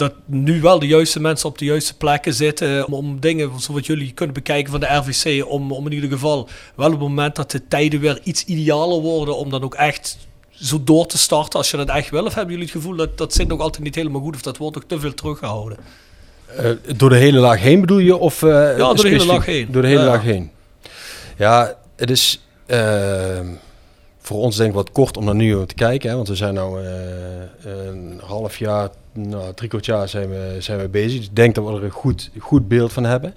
dat 0.00 0.14
nu 0.26 0.60
wel 0.60 0.78
de 0.78 0.86
juiste 0.86 1.20
mensen 1.20 1.48
op 1.48 1.58
de 1.58 1.64
juiste 1.64 1.96
plekken 1.96 2.34
zitten 2.34 2.86
om, 2.86 2.92
om 2.92 3.20
dingen 3.20 3.60
zoals 3.60 3.86
jullie 3.86 4.12
kunnen 4.12 4.34
bekijken 4.34 4.70
van 4.70 4.80
de 4.80 4.86
RVC, 4.86 5.44
om, 5.46 5.72
om 5.72 5.86
in 5.86 5.92
ieder 5.92 6.10
geval 6.10 6.48
wel 6.76 6.86
op 6.86 6.92
het 6.92 7.00
moment 7.00 7.36
dat 7.36 7.50
de 7.50 7.68
tijden 7.68 8.00
weer 8.00 8.20
iets 8.22 8.44
idealer 8.44 9.00
worden, 9.00 9.36
om 9.36 9.50
dan 9.50 9.62
ook 9.62 9.74
echt 9.74 10.28
zo 10.62 10.84
door 10.84 11.06
te 11.06 11.18
starten 11.18 11.58
als 11.58 11.70
je 11.70 11.76
dat 11.76 11.88
echt 11.88 12.10
wil? 12.10 12.24
Of 12.24 12.34
hebben 12.34 12.54
jullie 12.54 12.70
het 12.72 12.76
gevoel 12.76 12.96
dat 12.96 13.18
dat 13.18 13.34
zit 13.34 13.48
nog 13.48 13.60
altijd 13.60 13.84
niet 13.84 13.94
helemaal 13.94 14.20
goed 14.20 14.34
of 14.34 14.42
dat 14.42 14.56
wordt 14.56 14.76
ook 14.76 14.84
te 14.86 15.00
veel 15.00 15.14
teruggehouden? 15.14 15.78
Eh, 16.56 16.70
door 16.96 17.08
de 17.08 17.16
hele 17.16 17.38
laag 17.38 17.60
heen 17.60 17.80
bedoel 17.80 17.98
je? 17.98 18.16
Of, 18.16 18.42
eh, 18.42 18.76
door 18.76 18.94
de 18.96 19.08
hele 19.08 19.26
laag 19.26 19.46
heen. 19.46 19.68
Door 19.70 19.82
de 19.82 19.88
hele 19.88 20.00
Ja. 20.00 20.06
laag 20.06 20.22
heen. 20.22 20.50
Ja, 21.36 21.74
het 21.96 22.10
is 22.10 22.44
eh, 22.66 23.40
voor 24.18 24.38
ons 24.38 24.56
denk 24.56 24.68
ik 24.68 24.74
wat 24.74 24.92
kort 24.92 25.16
om 25.16 25.24
naar 25.24 25.34
nu 25.34 25.66
te 25.66 25.74
kijken. 25.74 26.10
Hè, 26.10 26.16
want 26.16 26.28
we 26.28 26.36
zijn 26.36 26.54
nu 26.54 26.60
een 27.70 28.20
half 28.24 28.56
jaar, 28.56 28.88
nou, 29.12 29.54
drie 29.54 29.68
kwart 29.68 29.86
jaar 29.86 30.08
zijn 30.08 30.28
we, 30.28 30.56
zijn 30.58 30.78
we 30.78 30.88
bezig. 30.88 31.18
Dus 31.18 31.26
ik 31.26 31.36
denk 31.36 31.54
dat 31.54 31.64
we 31.64 31.72
er 31.72 31.84
een 31.84 31.90
goed, 31.90 32.30
goed 32.38 32.68
beeld 32.68 32.92
van 32.92 33.04
hebben. 33.04 33.34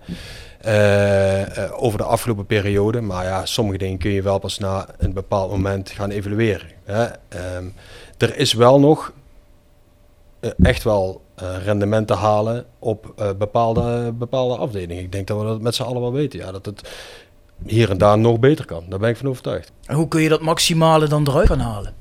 Eh, 0.63 1.63
eh, 1.63 1.83
over 1.83 1.97
de 1.97 2.03
afgelopen 2.03 2.45
periode. 2.45 3.01
Maar 3.01 3.25
ja, 3.25 3.45
sommige 3.45 3.77
dingen 3.77 3.97
kun 3.97 4.11
je 4.11 4.21
wel 4.21 4.39
pas 4.39 4.57
na 4.57 4.87
een 4.97 5.13
bepaald 5.13 5.51
moment 5.51 5.89
gaan 5.89 6.09
evalueren. 6.09 6.67
Hè. 6.83 7.03
Ehm, 7.03 7.65
er 8.17 8.37
is 8.37 8.53
wel 8.53 8.79
nog 8.79 9.13
eh, 10.39 10.49
echt 10.61 10.83
wel 10.83 11.21
rendement 11.63 12.07
te 12.07 12.13
halen 12.13 12.65
op 12.79 13.13
bepaalde, 13.37 14.11
bepaalde 14.11 14.55
afdelingen. 14.55 15.03
Ik 15.03 15.11
denk 15.11 15.27
dat 15.27 15.39
we 15.39 15.45
dat 15.45 15.61
met 15.61 15.75
z'n 15.75 15.83
allen 15.83 16.01
wel 16.01 16.11
weten. 16.11 16.39
Ja, 16.39 16.51
dat 16.51 16.65
het 16.65 16.89
hier 17.65 17.89
en 17.89 17.97
daar 17.97 18.17
nog 18.17 18.39
beter 18.39 18.65
kan. 18.65 18.83
Daar 18.89 18.99
ben 18.99 19.09
ik 19.09 19.17
van 19.17 19.29
overtuigd. 19.29 19.71
En 19.85 19.95
hoe 19.95 20.07
kun 20.07 20.21
je 20.21 20.29
dat 20.29 20.41
maximale 20.41 21.07
dan 21.07 21.27
eruit 21.27 21.47
gaan 21.47 21.59
halen? 21.59 21.93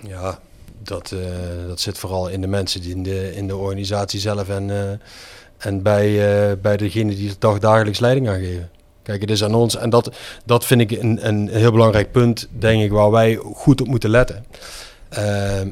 Ja, 0.00 0.38
dat, 0.82 1.14
dat 1.66 1.80
zit 1.80 1.98
vooral 1.98 2.28
in 2.28 2.40
de 2.40 2.46
mensen 2.46 2.80
die 2.80 2.94
in 2.94 3.02
de, 3.02 3.34
in 3.34 3.46
de 3.46 3.56
organisatie 3.56 4.20
zelf 4.20 4.48
en, 4.48 5.00
en 5.58 5.82
bij, 5.82 6.06
eh, 6.06 6.56
bij 6.62 6.76
degene 6.76 7.14
die 7.14 7.32
dag, 7.38 7.58
dagelijks 7.58 7.98
leiding 8.00 8.28
aan 8.28 8.38
geven. 8.38 8.70
Kijk, 9.02 9.20
het 9.20 9.30
is 9.30 9.44
aan 9.44 9.54
ons 9.54 9.76
en 9.76 9.90
dat, 9.90 10.10
dat 10.44 10.64
vind 10.64 10.80
ik 10.80 10.90
een, 10.90 11.28
een 11.28 11.48
heel 11.48 11.72
belangrijk 11.72 12.12
punt, 12.12 12.48
denk 12.50 12.82
ik, 12.82 12.90
waar 12.90 13.10
wij 13.10 13.34
goed 13.54 13.80
op 13.80 13.86
moeten 13.86 14.10
letten. 14.10 14.44
Eh, 15.08 15.22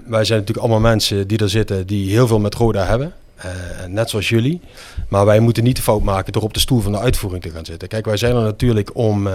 wij 0.06 0.24
zijn 0.24 0.38
natuurlijk 0.38 0.58
allemaal 0.58 0.80
mensen 0.80 1.28
die 1.28 1.38
er 1.38 1.50
zitten 1.50 1.86
die 1.86 2.10
heel 2.10 2.26
veel 2.26 2.40
met 2.40 2.54
Roda 2.54 2.84
hebben. 2.84 3.12
eh, 3.36 3.50
net 3.88 4.10
zoals 4.10 4.28
jullie. 4.28 4.60
Maar 5.08 5.24
wij 5.24 5.40
moeten 5.40 5.64
niet 5.64 5.76
de 5.76 5.82
fout 5.82 6.02
maken 6.02 6.32
door 6.32 6.42
op 6.42 6.54
de 6.54 6.60
stoel 6.60 6.80
van 6.80 6.92
de 6.92 6.98
uitvoering 6.98 7.42
te 7.42 7.50
gaan 7.50 7.64
zitten. 7.64 7.88
Kijk, 7.88 8.04
wij 8.04 8.16
zijn 8.16 8.36
er 8.36 8.42
natuurlijk 8.42 8.90
om, 8.96 9.28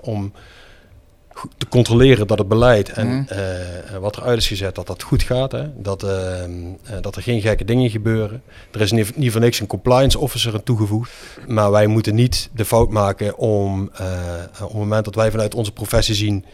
om 0.00 0.32
te 1.58 1.68
controleren 1.68 2.26
dat 2.26 2.38
het 2.38 2.48
beleid 2.48 2.88
en 2.90 3.06
Mhm. 3.08 3.32
eh, 3.32 3.96
wat 4.00 4.16
er 4.16 4.22
uit 4.22 4.38
is 4.38 4.46
gezet, 4.48 4.74
dat 4.74 4.86
dat 4.86 5.02
goed 5.02 5.22
gaat. 5.22 5.52
Hè? 5.52 5.64
Dat, 5.82 6.02
eh, 6.02 6.44
eh, 6.44 6.50
dat 7.00 7.16
er 7.16 7.22
geen 7.22 7.40
gekke 7.40 7.64
dingen 7.64 7.90
gebeuren. 7.90 8.42
Er 8.72 8.80
is 8.80 8.92
niet, 8.92 9.16
niet 9.16 9.32
voor 9.32 9.40
niks 9.40 9.60
een 9.60 9.66
compliance 9.66 10.18
officer 10.18 10.52
aan 10.54 10.62
toegevoegd. 10.62 11.10
Maar 11.46 11.70
wij 11.70 11.86
moeten 11.86 12.14
niet 12.14 12.50
de 12.54 12.64
fout 12.64 12.90
maken 12.90 13.36
om 13.38 13.90
eh, 13.94 14.06
op 14.62 14.68
het 14.68 14.78
moment 14.78 15.04
dat 15.04 15.14
wij 15.14 15.30
vanuit 15.30 15.54
onze 15.54 15.72
professie 15.72 16.14
zien... 16.14 16.44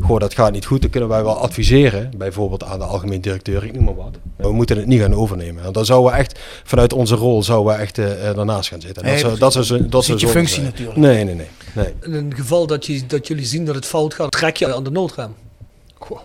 Goh, 0.00 0.18
dat 0.18 0.34
gaat 0.34 0.52
niet 0.52 0.66
goed. 0.66 0.80
Dan 0.80 0.90
kunnen 0.90 1.08
wij 1.08 1.22
wel 1.22 1.36
adviseren, 1.38 2.10
bijvoorbeeld 2.16 2.64
aan 2.64 2.78
de 2.78 2.84
algemeen 2.84 3.20
directeur, 3.20 3.64
ik 3.64 3.72
noem 3.74 3.84
maar 3.84 3.94
wat. 3.94 4.18
We 4.36 4.52
moeten 4.52 4.76
het 4.76 4.86
niet 4.86 5.00
gaan 5.00 5.14
overnemen. 5.14 5.72
Dan 5.72 5.84
zouden 5.84 6.12
we 6.12 6.18
echt, 6.18 6.38
vanuit 6.64 6.92
onze 6.92 7.14
rol, 7.14 7.42
zouden 7.42 7.72
we 7.74 7.80
echt 7.80 7.98
eh, 7.98 8.28
eh, 8.28 8.36
daarnaast 8.36 8.68
gaan 8.68 8.80
zitten. 8.80 9.02
En 9.02 9.08
Nee, 9.12 9.22
dat 9.22 9.30
zou, 9.38 9.52
dat 9.52 9.66
zou, 9.66 9.88
dat 9.88 10.04
zou 10.04 10.18
je 10.18 10.28
functie 10.28 10.54
zijn. 10.54 10.66
natuurlijk. 10.66 10.98
Nee, 10.98 11.24
nee, 11.24 11.34
nee. 11.34 11.46
nee. 11.72 11.94
In 12.02 12.12
een 12.14 12.34
geval 12.34 12.66
dat, 12.66 12.86
je, 12.86 13.06
dat 13.06 13.26
jullie 13.26 13.44
zien 13.46 13.64
dat 13.64 13.74
het 13.74 13.86
fout 13.86 14.14
gaat, 14.14 14.30
trek 14.30 14.56
je 14.56 14.74
aan 14.74 14.84
de 14.84 14.90
noodrem. 14.90 15.34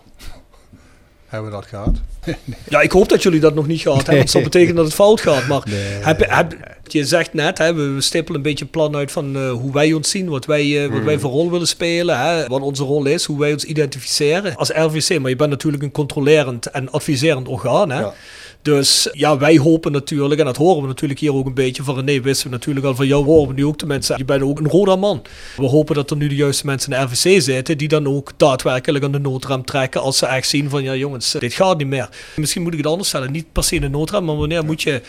Hebben 1.28 1.50
we 1.50 1.56
dat 1.56 1.66
gehad? 1.66 1.96
Ja, 2.70 2.82
ik 2.82 2.92
hoop 2.92 3.10
dat 3.10 3.24
jullie 3.24 3.40
dat 3.40 3.56
nog 3.56 3.68
niet 3.68 3.82
gehad 3.82 3.98
hebben. 3.98 4.16
want 4.16 4.24
Het 4.34 4.34
zal 4.34 4.42
betekenen 4.52 4.76
dat 4.76 4.86
het 4.86 4.94
fout 4.94 5.22
gaat. 5.22 5.48
Maar 5.48 5.62
Nee. 5.70 5.80
heb, 5.84 6.20
je- 6.20 6.26
heb, 6.30 6.56
je 6.92 7.06
zegt 7.06 7.34
net, 7.34 7.58
hè, 7.58 7.74
we 7.74 8.02
stippelen 8.02 8.38
een 8.38 8.48
beetje 8.48 8.66
een 8.66 8.72
plan 8.72 8.96
uit 8.96 9.12
van 9.12 9.36
eh, 9.36 9.52
hoe 9.52 9.74
wij 9.74 9.94
ons 9.94 10.10
zien, 10.10 10.30
wat 10.30 10.46
wij, 10.46 10.76
eh, 10.76 10.82
wat 10.82 10.98
Hmm. 10.98 11.06
wij 11.06 11.20
voor 11.20 11.32
rol 11.32 11.52
willen 11.52 11.68
spelen, 11.68 12.20
hè, 12.20 12.48
wat 12.48 12.62
onze 12.62 12.84
rol 12.84 13.06
is, 13.06 13.26
hoe 13.26 13.40
wij 13.40 13.54
ons 13.54 13.64
identificeren 13.64 14.56
als 14.56 14.70
RVC. 14.70 15.20
Maar 15.20 15.30
je 15.30 15.36
bent 15.36 15.50
natuurlijk 15.50 15.84
een 15.84 15.92
controlerend 15.92 16.66
en 16.66 16.92
adviserend 16.92 17.48
orgaan. 17.48 17.92
Hè? 17.92 18.00
Ja. 18.00 18.14
Dus 18.62 19.10
ja, 19.12 19.38
wij 19.38 19.58
hopen 19.58 19.92
natuurlijk, 19.92 20.40
en 20.40 20.46
dat 20.46 20.58
horen 20.58 20.82
we 20.82 20.88
natuurlijk 20.88 21.20
hier 21.20 21.34
ook 21.34 21.46
een 21.46 21.54
beetje 21.54 21.84
van 21.84 21.96
René, 21.96 22.22
wisten 22.22 22.48
we 22.50 22.56
natuurlijk 22.56 22.86
al 22.86 22.96
van 22.96 23.08
jou, 23.08 23.26
horen 23.26 23.48
we 23.48 23.54
nu 23.54 23.66
ook 23.66 23.80
de 23.80 23.86
mensen, 23.86 24.18
je 24.18 24.26
bent 24.26 24.42
ook 24.42 24.60
een 24.60 24.68
roda 24.68 24.96
man. 24.96 25.22
We 25.58 25.66
hopen 25.66 25.96
dat 25.96 26.10
er 26.10 26.18
nu 26.18 26.28
de 26.28 26.36
juiste 26.36 26.66
mensen 26.66 26.92
in 26.92 27.00
de 27.00 27.06
RVC 27.06 27.42
zitten, 27.42 27.78
die 27.78 27.88
dan 27.88 28.08
ook 28.08 28.32
daadwerkelijk 28.38 29.04
aan 29.04 29.12
de 29.12 29.20
noodrem 29.20 29.66
trekken 29.66 30.02
als 30.02 30.18
ze 30.18 30.26
echt 30.26 30.48
zien 30.48 30.70
van, 30.70 30.84
ja 30.84 30.96
jongens, 30.96 31.32
dit 31.40 31.54
gaat 31.54 31.78
niet 31.78 31.88
meer. 31.88 32.10
Misschien 32.36 32.62
moet 32.62 32.72
ik 32.72 32.78
het 32.78 32.88
anders 32.88 33.08
stellen, 33.08 33.32
niet 33.32 33.52
per 33.52 33.64
se 33.64 33.80
de 33.80 33.90
noodrem, 33.90 34.26
maar 34.26 34.36
wanneer 34.38 34.66
moet 34.66 34.82
je 34.82 35.02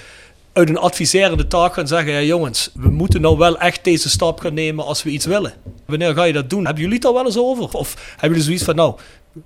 uit 0.57 0.69
een 0.69 0.79
adviserende 0.79 1.47
taak 1.47 1.75
gaan 1.75 1.87
zeggen, 1.87 2.13
ja 2.13 2.21
jongens, 2.23 2.71
we 2.75 2.89
moeten 2.89 3.21
nou 3.21 3.39
wel 3.39 3.59
echt 3.59 3.85
deze 3.85 4.09
stap 4.09 4.41
gaan 4.41 4.55
nemen 4.55 4.85
als 4.85 5.03
we 5.03 5.11
iets 5.11 5.27
willen. 5.27 5.53
Wanneer 5.87 6.15
ga 6.15 6.25
je 6.25 6.33
dat 6.33 6.51
doen? 6.51 6.65
Hebben 6.65 6.83
jullie 6.83 6.97
het 6.97 7.07
al 7.07 7.15
wel 7.15 7.25
eens 7.25 7.39
over? 7.39 7.69
Of 7.73 7.95
hebben 8.11 8.29
jullie 8.29 8.45
zoiets 8.45 8.65
van, 8.65 8.75
nou, 8.75 8.95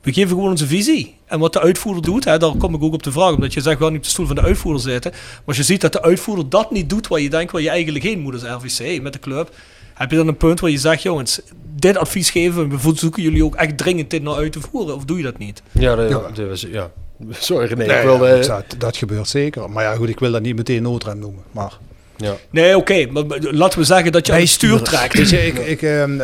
we 0.02 0.12
geven 0.12 0.28
gewoon 0.28 0.50
onze 0.50 0.66
visie. 0.66 1.14
En 1.26 1.38
wat 1.38 1.52
de 1.52 1.60
uitvoerder 1.60 2.02
doet, 2.02 2.24
hè, 2.24 2.38
daar 2.38 2.56
kom 2.56 2.74
ik 2.74 2.82
ook 2.82 2.92
op 2.92 3.02
de 3.02 3.12
vraag. 3.12 3.32
Omdat 3.34 3.54
je 3.54 3.60
zegt, 3.60 3.78
we 3.78 3.82
gaan 3.82 3.92
niet 3.92 4.00
op 4.00 4.06
de 4.06 4.12
stoel 4.12 4.26
van 4.26 4.34
de 4.34 4.42
uitvoerder 4.42 4.82
zitten. 4.82 5.10
Maar 5.10 5.42
als 5.46 5.56
je 5.56 5.62
ziet 5.62 5.80
dat 5.80 5.92
de 5.92 6.02
uitvoerder 6.02 6.48
dat 6.48 6.70
niet 6.70 6.88
doet 6.90 7.08
waar 7.08 7.20
je 7.20 7.30
denkt, 7.30 7.52
waar 7.52 7.62
je 7.62 7.70
eigenlijk 7.70 8.04
heen 8.04 8.20
moet 8.20 8.32
als 8.32 8.42
RVC 8.64 9.02
met 9.02 9.12
de 9.12 9.18
club. 9.18 9.54
Heb 9.94 10.10
je 10.10 10.16
dan 10.16 10.28
een 10.28 10.36
punt 10.36 10.60
waar 10.60 10.70
je 10.70 10.78
zegt, 10.78 11.02
jongens, 11.02 11.40
dit 11.76 11.96
advies 11.96 12.30
geven, 12.30 12.68
we 12.68 12.78
verzoeken 12.78 13.22
jullie 13.22 13.44
ook 13.44 13.54
echt 13.54 13.76
dringend 13.78 14.10
dit 14.10 14.22
nou 14.22 14.36
uit 14.36 14.52
te 14.52 14.60
voeren. 14.60 14.94
Of 14.94 15.04
doe 15.04 15.16
je 15.16 15.22
dat 15.22 15.38
niet? 15.38 15.62
Ja, 15.72 15.94
dat, 15.94 16.10
Ja. 16.10 16.30
dat 16.34 16.48
was, 16.48 16.66
ja. 16.70 16.90
Sorry 17.30 17.66
René, 17.66 17.86
Nee, 17.86 17.96
ik 17.98 18.02
wilde... 18.04 18.26
ja, 18.28 18.46
dat, 18.46 18.64
dat 18.78 18.96
gebeurt 18.96 19.28
zeker. 19.28 19.70
Maar 19.70 19.84
ja, 19.84 19.94
goed, 19.94 20.08
ik 20.08 20.18
wil 20.18 20.30
dat 20.32 20.42
niet 20.42 20.56
meteen 20.56 20.82
noodrem 20.82 21.18
noemen. 21.18 21.42
Maar 21.50 21.78
ja. 22.16 22.34
Nee, 22.50 22.76
oké, 22.76 23.06
maar 23.10 23.26
maar 23.26 23.38
laten 23.40 23.78
we 23.78 23.84
zeggen 23.84 24.12
dat 24.12 24.26
je 24.26 24.32
aan 24.32 24.38
het 24.38 24.48
stuur 24.48 24.82
trekt. 24.82 25.14
Weet 25.16 25.30
je, 25.30 25.46
ik, 25.46 25.58
ik, 25.58 25.82
ehm, 25.82 26.16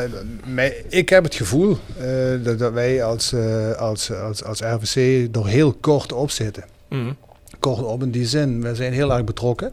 mij- 0.47 0.85
ik 0.89 1.09
heb 1.09 1.25
het 1.25 1.35
gevoel 1.35 1.79
eh, 1.99 2.07
dat, 2.43 2.59
dat 2.59 2.73
wij 2.73 3.05
als, 3.05 3.33
eh, 3.33 3.73
als, 3.73 4.13
als, 4.13 4.45
als 4.45 4.61
RVC 4.61 5.29
er 5.37 5.47
heel 5.47 5.73
kort 5.73 6.13
op 6.13 6.31
zitten. 6.31 6.65
Mhm. 6.89 7.13
Kort 7.61 7.83
op 7.83 8.03
in 8.03 8.11
die 8.11 8.27
zin, 8.27 8.63
we 8.63 8.75
zijn 8.75 8.93
heel 8.93 9.13
erg 9.13 9.25
betrokken. 9.25 9.73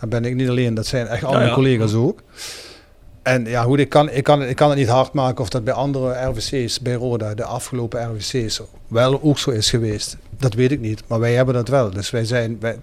Dat 0.00 0.08
ben 0.08 0.24
ik 0.24 0.34
niet 0.34 0.48
alleen, 0.48 0.74
dat 0.74 0.86
zijn 0.86 1.06
echt 1.06 1.24
alle 1.24 1.38
Ja, 1.38 1.46
ja. 1.46 1.54
collega's 1.54 1.94
ook. 1.94 2.20
En 3.24 3.44
ja, 3.44 3.62
goed, 3.62 3.78
ik 3.78 3.88
kan, 3.88 4.10
ik, 4.10 4.24
kan, 4.24 4.42
ik 4.42 4.56
kan 4.56 4.68
het 4.68 4.78
niet 4.78 4.88
hard 4.88 5.12
maken 5.12 5.40
of 5.42 5.48
dat 5.48 5.64
bij 5.64 5.74
andere 5.74 6.24
RVC's, 6.28 6.80
bij 6.80 6.94
Roda, 6.94 7.34
de 7.34 7.44
afgelopen 7.44 8.10
RVC's, 8.14 8.60
wel 8.88 9.22
ook 9.22 9.38
zo 9.38 9.50
is 9.50 9.70
geweest. 9.70 10.16
Dat 10.38 10.54
weet 10.54 10.70
ik 10.72 10.80
niet, 10.80 11.02
maar 11.06 11.20
wij 11.20 11.34
hebben 11.34 11.54
dat 11.54 11.68
wel. 11.68 11.90
Dus 11.90 12.10
wij, 12.10 12.24
zijn, 12.24 12.56
wij, 12.60 12.76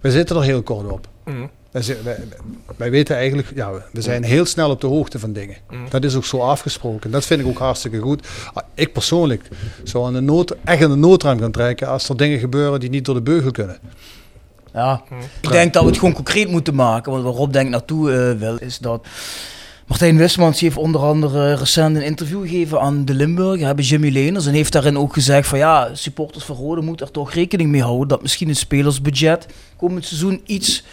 wij 0.00 0.10
zitten 0.10 0.36
er 0.36 0.42
heel 0.42 0.62
kort 0.62 0.90
op. 0.90 1.06
Mhm. 1.24 1.46
Wij, 1.70 1.82
zi- 1.82 1.96
wij, 2.04 2.16
wij 2.76 2.90
weten 2.90 3.16
eigenlijk, 3.16 3.52
ja, 3.54 3.70
we 3.92 4.00
zijn 4.00 4.22
heel 4.24 4.44
snel 4.44 4.70
op 4.70 4.80
de 4.80 4.86
hoogte 4.86 5.18
van 5.18 5.32
dingen. 5.32 5.56
Mhm. 5.70 5.80
Dat 5.88 6.04
is 6.04 6.14
ook 6.14 6.24
zo 6.24 6.38
afgesproken. 6.38 7.10
Dat 7.10 7.24
vind 7.24 7.40
ik 7.40 7.46
ook 7.46 7.58
hartstikke 7.58 7.98
goed. 7.98 8.26
Ah, 8.54 8.62
Ik 8.74 8.92
persoonlijk 8.92 9.48
zou 9.84 10.06
aan 10.06 10.12
de 10.12 10.20
nood, 10.20 10.56
echt 10.64 10.82
aan 10.82 10.90
de 10.90 10.96
noodrem 10.96 11.38
gaan 11.40 11.50
trekken 11.50 11.88
als 11.88 12.08
er 12.08 12.16
dingen 12.16 12.38
gebeuren 12.38 12.80
die 12.80 12.90
niet 12.90 13.04
door 13.04 13.14
de 13.14 13.22
beugel 13.22 13.50
kunnen. 13.50 13.78
Ja, 14.72 15.02
ik 15.40 15.50
denk 15.50 15.72
dat 15.72 15.82
we 15.82 15.88
het 15.88 15.98
gewoon 15.98 16.14
concreet 16.14 16.48
moeten 16.50 16.74
maken. 16.74 17.12
Want 17.12 17.24
waar 17.24 17.32
Rob 17.32 17.52
denk 17.52 17.64
ik 17.66 17.70
naartoe 17.72 18.12
eh, 18.12 18.38
wil, 18.38 18.56
is 18.56 18.78
dat... 18.78 19.06
Martijn 19.90 20.16
Wismans 20.16 20.60
heeft 20.60 20.76
onder 20.76 21.00
andere 21.00 21.54
recent 21.54 21.96
een 21.96 22.02
interview 22.02 22.42
gegeven 22.42 22.80
aan 22.80 23.04
de 23.04 23.14
Limburger, 23.14 23.66
hebben 23.66 23.84
Jimmy 23.84 24.10
Leners. 24.10 24.46
En 24.46 24.52
heeft 24.52 24.72
daarin 24.72 24.98
ook 24.98 25.12
gezegd 25.12 25.48
van 25.48 25.58
ja, 25.58 25.94
supporters 25.94 26.44
van 26.44 26.56
Rode 26.56 26.80
moeten 26.80 27.06
er 27.06 27.12
toch 27.12 27.32
rekening 27.32 27.70
mee 27.70 27.82
houden 27.82 28.08
dat 28.08 28.22
misschien 28.22 28.48
het 28.48 28.56
spelersbudget 28.56 29.46
komend 29.76 30.04
seizoen 30.04 30.40
iets 30.46 30.84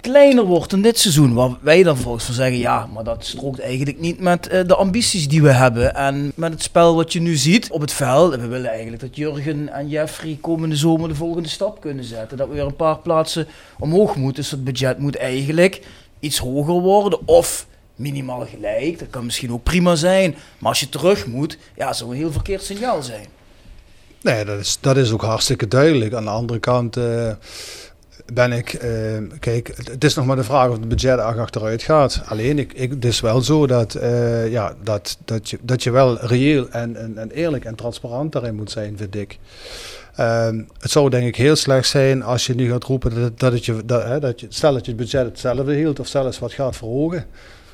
kleiner 0.00 0.44
wordt 0.44 0.70
dan 0.70 0.82
dit 0.82 0.98
seizoen. 0.98 1.34
Waar 1.34 1.50
wij 1.60 1.82
dan 1.82 1.96
volgens 1.96 2.24
van 2.24 2.34
zeggen, 2.34 2.58
ja, 2.58 2.86
maar 2.86 3.04
dat 3.04 3.24
strookt 3.24 3.60
eigenlijk 3.60 4.00
niet 4.00 4.20
met 4.20 4.48
eh, 4.48 4.66
de 4.66 4.76
ambities 4.76 5.28
die 5.28 5.42
we 5.42 5.52
hebben. 5.52 5.94
En 5.94 6.32
met 6.34 6.52
het 6.52 6.62
spel 6.62 6.94
wat 6.94 7.12
je 7.12 7.20
nu 7.20 7.36
ziet 7.36 7.70
op 7.70 7.80
het 7.80 7.92
veld. 7.92 8.34
We 8.34 8.46
willen 8.46 8.70
eigenlijk 8.70 9.00
dat 9.02 9.16
Jurgen 9.16 9.68
en 9.72 9.88
Jeffrey 9.88 10.38
komende 10.40 10.76
zomer 10.76 11.08
de 11.08 11.14
volgende 11.14 11.48
stap 11.48 11.80
kunnen 11.80 12.04
zetten. 12.04 12.36
Dat 12.36 12.48
we 12.48 12.54
weer 12.54 12.66
een 12.66 12.76
paar 12.76 12.98
plaatsen 12.98 13.46
omhoog 13.78 14.16
moeten. 14.16 14.42
Dus 14.42 14.50
het 14.50 14.64
budget 14.64 14.98
moet 14.98 15.16
eigenlijk 15.16 15.86
iets 16.20 16.38
hoger 16.38 16.80
worden. 16.80 17.28
Of 17.28 17.66
minimaal 18.02 18.46
gelijk. 18.46 18.98
Dat 18.98 19.10
kan 19.10 19.24
misschien 19.24 19.52
ook 19.52 19.62
prima 19.62 19.94
zijn. 19.94 20.34
Maar 20.58 20.68
als 20.68 20.80
je 20.80 20.88
terug 20.88 21.26
moet, 21.26 21.58
ja, 21.76 21.92
zou 21.92 22.10
een 22.10 22.16
heel 22.16 22.32
verkeerd 22.32 22.62
signaal 22.62 23.02
zijn. 23.02 23.26
Nee, 24.22 24.44
dat 24.44 24.58
is, 24.58 24.78
dat 24.80 24.96
is 24.96 25.12
ook 25.12 25.22
hartstikke 25.22 25.68
duidelijk. 25.68 26.14
Aan 26.14 26.24
de 26.24 26.30
andere 26.30 26.58
kant 26.58 26.96
eh, 26.96 27.32
ben 28.32 28.52
ik, 28.52 28.72
eh, 28.72 28.90
kijk, 29.38 29.72
het, 29.76 30.04
is 30.04 30.14
nog 30.14 30.26
maar 30.26 30.36
de 30.36 30.44
vraag 30.44 30.68
of 30.68 30.76
het 30.76 30.88
budget 30.88 31.18
er 31.18 31.40
achteruit 31.40 31.82
gaat. 31.82 32.22
Alleen, 32.24 32.58
ik, 32.58 32.72
ik, 32.72 32.90
het 32.90 33.04
is 33.04 33.20
wel 33.20 33.40
zo 33.40 33.66
dat, 33.66 33.94
eh, 33.94 34.50
ja, 34.50 34.74
dat, 34.82 35.18
dat, 35.24 35.50
je, 35.50 35.58
dat 35.62 35.82
je 35.82 35.90
wel 35.90 36.26
reëel 36.26 36.68
en, 36.70 36.96
en, 36.96 37.18
en 37.18 37.30
eerlijk 37.30 37.64
en 37.64 37.74
transparant 37.74 38.32
daarin 38.32 38.54
moet 38.54 38.70
zijn, 38.70 38.96
vind 38.96 39.14
ik. 39.14 39.38
Ehm, 40.16 40.62
het 40.78 40.90
zou 40.90 41.10
denk 41.10 41.26
ik 41.26 41.36
heel 41.36 41.56
slecht 41.56 41.88
zijn 41.88 42.22
als 42.22 42.46
je 42.46 42.54
nu 42.54 42.70
gaat 42.70 42.84
roepen 42.84 43.14
dat, 43.14 43.38
dat, 43.38 43.64
je, 43.64 43.84
dat, 43.84 44.04
hè, 44.04 44.20
dat 44.20 44.40
je, 44.40 44.46
stel 44.48 44.72
dat 44.72 44.84
je 44.84 44.92
het 44.92 45.00
budget 45.00 45.24
hetzelfde 45.24 45.74
hield 45.74 46.00
of 46.00 46.06
zelfs 46.06 46.38
wat 46.38 46.52
gaat 46.52 46.76
verhogen. 46.76 47.26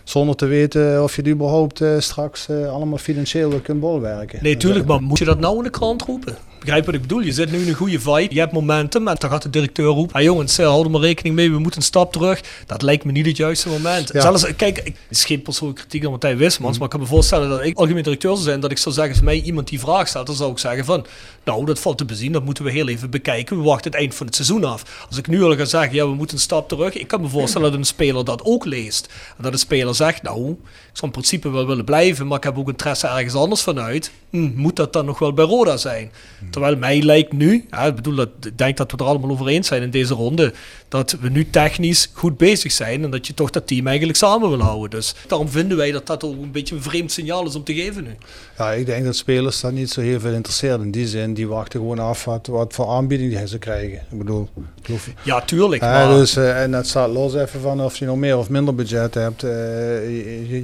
Zonder 0.09 0.37
te 0.37 0.47
weten 0.47 1.03
of 1.03 1.17
je 1.17 1.23
het 1.23 1.31
überhaupt 1.31 1.81
eh, 1.81 1.91
straks 1.99 2.49
eh, 2.49 2.73
allemaal 2.73 2.99
financieel 2.99 3.51
kunt 3.63 3.81
bolwerken. 3.81 4.39
Nee, 4.43 4.57
tuurlijk, 4.57 4.87
maar 4.87 5.03
moet 5.03 5.19
je 5.19 5.25
dat 5.25 5.39
nou 5.41 5.57
in 5.57 5.63
de 5.63 5.71
krant 5.71 6.03
roepen? 6.03 6.37
Begrijp 6.61 6.87
wat 6.87 6.95
ik 6.95 7.01
bedoel? 7.01 7.21
Je 7.21 7.33
zit 7.33 7.51
nu 7.51 7.59
in 7.59 7.69
een 7.69 7.75
goede 7.75 8.01
vibe, 8.01 8.35
je 8.35 8.39
hebt 8.41 8.53
momentum 8.53 9.09
en 9.09 9.17
dan 9.19 9.31
gaat 9.31 9.43
de 9.43 9.51
directeur 9.51 9.87
roepen, 9.87 10.15
ah 10.15 10.23
jongens, 10.23 10.59
eh, 10.59 10.67
hou 10.67 10.85
er 10.85 10.91
maar 10.91 11.01
rekening 11.01 11.35
mee, 11.35 11.51
we 11.51 11.59
moeten 11.59 11.81
een 11.81 11.87
stap 11.87 12.13
terug. 12.13 12.41
Dat 12.67 12.83
lijkt 12.83 13.05
me 13.05 13.13
niet 13.13 13.27
het 13.27 13.37
juiste 13.37 13.69
moment. 13.69 14.11
Ja. 14.13 14.21
Zelfs, 14.21 14.57
kijk, 14.57 14.79
ik- 14.79 14.85
het 14.85 14.95
is 15.17 15.25
geen 15.25 15.43
persoonlijke 15.43 15.81
kritiek 15.83 16.05
aan 16.05 16.11
Martijn 16.11 16.37
Wismans, 16.37 16.75
maar 16.77 16.85
ik 16.85 16.91
kan 16.91 17.01
me 17.01 17.07
voorstellen 17.07 17.49
dat 17.49 17.63
ik 17.65 17.77
algemeen 17.79 18.03
directeur 18.03 18.31
zou 18.33 18.43
zijn, 18.45 18.61
dat 18.61 18.71
ik 18.71 18.79
zou 18.79 18.95
zeggen, 18.95 19.13
als 19.15 19.23
mij 19.23 19.41
iemand 19.41 19.69
die 19.69 19.81
vraag 19.81 20.09
stelt, 20.09 20.27
dan 20.27 20.37
zou 20.37 20.51
ik 20.51 20.59
zeggen 20.59 20.85
van, 20.85 21.07
nou, 21.49 21.65
dat 21.65 21.79
valt 21.79 21.99
te 21.99 22.05
bezien, 22.05 22.33
dat 22.33 22.45
moeten 22.45 22.65
we 22.65 22.71
heel 22.71 22.89
even 22.89 23.11
bekijken, 23.11 23.57
we 23.57 23.63
wachten 23.63 23.91
het 23.91 24.01
eind 24.01 24.15
van 24.15 24.27
het 24.27 24.35
seizoen 24.35 24.65
af. 24.65 25.07
Als 25.09 25.19
ik 25.19 25.27
nu 25.27 25.43
al 25.43 25.57
ga 25.57 25.65
zeggen, 25.65 25.95
ja, 25.95 26.05
we 26.05 26.15
moeten 26.15 26.37
een 26.37 26.43
stap 26.43 26.69
terug, 26.69 26.95
ik 26.95 27.09
kan 27.09 27.21
me 27.21 27.29
voorstellen 27.29 27.71
dat 27.71 27.79
een 27.79 27.87
speler 27.87 28.25
dat 28.25 28.45
ook 28.45 28.65
leest. 28.65 29.09
En 29.37 29.43
dat 29.43 29.53
een 29.53 29.59
speler 29.59 29.95
zegt, 29.95 30.23
nou, 30.23 30.51
ik 30.51 30.57
zou 30.93 31.07
in 31.07 31.11
principe 31.11 31.51
wel 31.51 31.67
willen 31.67 31.85
blijven, 31.85 32.27
maar 32.27 32.37
ik 32.37 32.45
heb 32.45 32.59
ook 32.59 32.69
interesse 32.69 33.07
ergens 33.07 33.35
anders 33.35 33.63
vanuit. 33.63 34.11
Hm, 34.31 34.51
moet 34.55 34.77
dat 34.77 34.93
dan 34.93 35.05
nog 35.05 35.19
wel 35.19 35.33
bij 35.33 35.45
Roda 35.45 35.77
zijn? 35.77 36.11
Terwijl 36.51 36.77
mij 36.77 37.03
lijkt 37.03 37.33
nu, 37.33 37.67
ik 37.87 37.95
bedoel, 37.95 38.15
dat, 38.15 38.29
ik 38.43 38.59
denk 38.59 38.77
dat 38.77 38.91
we 38.91 38.97
er 38.97 39.05
allemaal 39.05 39.31
over 39.31 39.49
eens 39.49 39.67
zijn 39.67 39.83
in 39.83 39.91
deze 39.91 40.15
ronde, 40.15 40.53
dat 40.89 41.17
we 41.21 41.29
nu 41.29 41.51
technisch 41.51 42.11
goed 42.13 42.37
bezig 42.37 42.73
zijn 42.73 43.05
en 43.05 43.11
dat 43.11 43.27
je 43.27 43.35
toch 43.35 43.51
dat 43.51 43.67
team 43.67 43.87
eigenlijk 43.87 44.19
samen 44.19 44.49
wil 44.49 44.61
houden. 44.61 44.91
Dus 44.91 45.15
daarom 45.27 45.49
vinden 45.49 45.77
wij 45.77 45.91
dat 45.91 46.07
dat 46.07 46.25
ook 46.25 46.43
een 46.43 46.51
beetje 46.51 46.75
een 46.75 46.83
vreemd 46.83 47.13
signaal 47.13 47.47
is 47.47 47.55
om 47.55 47.65
te 47.65 47.75
geven 47.75 48.05
nu. 48.05 48.17
Ja, 48.59 48.73
ik 48.73 48.87
denk 48.87 49.05
dat 49.05 49.17
spelers 49.17 49.61
daar 49.61 49.73
niet 49.73 49.91
zo 49.91 50.01
heel 50.01 50.21
veel 50.21 50.33
interesseert 50.33 50.81
in 50.81 50.91
die 50.91 51.07
zin. 51.07 51.35
Die 51.39 51.49
wachten 51.49 51.81
gewoon 51.81 51.99
af 51.99 52.25
wat, 52.25 52.47
wat 52.47 52.73
voor 52.75 52.87
aanbieding 52.89 53.37
die 53.37 53.47
ze 53.47 53.59
krijgen. 53.59 53.99
Ik 54.11 54.19
bedoel, 54.19 54.49
ik. 54.87 55.15
Ja, 55.25 55.41
tuurlijk. 55.41 55.81
Maar- 55.83 56.09
dus, 56.09 56.37
eh, 56.37 56.63
en 56.63 56.71
dat 56.71 56.87
staat 56.87 57.11
los 57.11 57.35
even 57.35 57.61
van 57.61 57.81
of 57.81 57.97
je 57.97 58.05
nog 58.05 58.17
meer 58.17 58.39
of 58.39 58.51
minder 58.51 58.75
budget 58.75 59.15
hebt. 59.15 59.43
Eh, 59.43 59.51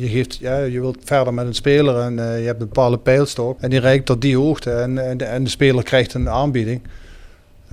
je, 0.01 0.09
geeft, 0.09 0.37
ja, 0.37 0.59
je 0.59 0.81
wilt 0.81 0.97
verder 1.05 1.35
met 1.35 1.47
een 1.47 1.55
speler 1.55 2.01
en 2.01 2.19
eh, 2.19 2.41
je 2.41 2.47
hebt 2.47 2.61
een 2.61 2.67
bepaalde 2.69 2.99
pijlstok. 2.99 3.61
En 3.61 3.71
die 3.71 3.81
reikt 3.81 4.07
tot 4.07 4.21
die 4.21 4.37
hoogte 4.37 4.71
en, 4.71 4.99
en, 5.09 5.17
de, 5.17 5.25
en 5.25 5.45
de 5.45 5.51
speler 5.51 5.83
krijgt 5.83 6.15
een 6.15 6.29
aanbieding. 6.29 6.81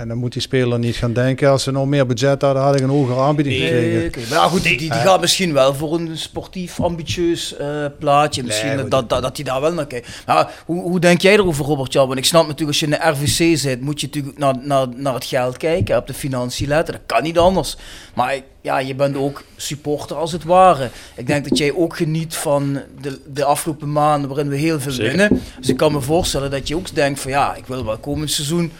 En 0.02 0.08
dan 0.08 0.18
moet 0.18 0.34
die 0.34 0.42
speler 0.42 0.80
niet 0.80 0.96
gaan 0.96 1.14
denken, 1.14 1.50
als 1.50 1.64
ze 1.64 1.72
nou 1.72 1.88
meer 1.88 2.06
budget 2.06 2.42
hadden, 2.42 2.64
had 2.64 2.76
ik 2.76 2.82
een 2.82 2.90
hogere 2.90 3.20
aanbieding 3.20 3.56
gekregen. 3.56 4.22
Maar 4.30 4.40
ja, 4.40 4.48
goed, 4.48 4.64
die, 4.64 4.78
die, 4.78 4.90
die 4.90 5.00
gaat 5.00 5.22
misschien 5.22 5.54
wel 5.54 5.74
voor 5.74 5.94
een 5.94 6.18
sportief, 6.18 6.80
ambitieus 6.80 7.56
eh, 7.56 7.86
plaatje. 8.00 8.44
Misschien 8.44 8.76
Nee, 8.76 8.88
dat, 8.88 9.10
dat, 9.10 9.22
dat, 9.22 9.36
hij 9.36 9.46
daar 9.46 9.62
wel 9.62 9.74
naar 9.74 9.88
kijkt. 9.88 10.24
Maar 10.26 10.52
hoe, 10.66 10.82
hoe 10.82 11.00
denk 11.00 11.22
jij 11.22 11.34
erover, 11.34 11.66
Robert 11.66 11.94
Jan? 11.94 12.08
Want 12.08 12.20
ik 12.20 12.26
snap 12.26 12.42
natuurlijk, 12.42 12.68
als 12.68 12.80
je 12.80 12.86
in 12.86 12.92
de 12.92 13.10
RVC 13.10 13.58
zit, 13.58 13.82
moet 13.82 14.02
je 14.02 14.08
natuurlijk 14.08 14.38
naar, 14.38 14.56
naar, 14.62 14.88
naar 14.96 15.14
het 15.14 15.26
geld 15.26 15.58
kijken, 15.58 15.98
op 15.98 16.08
de 16.08 16.14
financiën 16.14 16.68
letten. 16.68 16.94
Dat 16.94 17.04
kan 17.06 17.24
niet 17.24 17.38
anders. 17.38 17.78
Maar 18.14 18.40
ja, 18.62 18.80
je 18.80 18.96
bent 18.96 19.16
ook 19.16 19.44
supporter 19.56 20.16
als 20.16 20.32
het 20.32 20.44
ware. 20.44 20.90
Ik 21.16 21.28
denk 21.28 21.50
dat 21.50 21.58
jij 21.58 21.74
ook 21.74 21.96
geniet 21.96 22.36
van 22.36 22.80
de, 23.02 23.20
de 23.34 23.44
afgelopen 23.44 23.92
maanden 23.92 24.30
waarin 24.30 24.50
we 24.50 24.56
heel 24.56 24.80
veel 24.80 24.92
Zeker. 24.92 25.18
winnen. 25.18 25.42
Dus 25.60 25.70
ik 25.70 25.78
kan 25.78 25.92
me 25.92 26.02
voorstellen 26.02 26.52
dat 26.52 26.68
je 26.68 26.76
ook 26.76 26.96
denkt 26.96 27.20
van 27.20 27.32
ja, 27.32 27.56
ik 27.56 27.66
wil 27.66 27.86
wel 27.86 27.98
komend 27.98 28.32
seizoen 28.32 28.72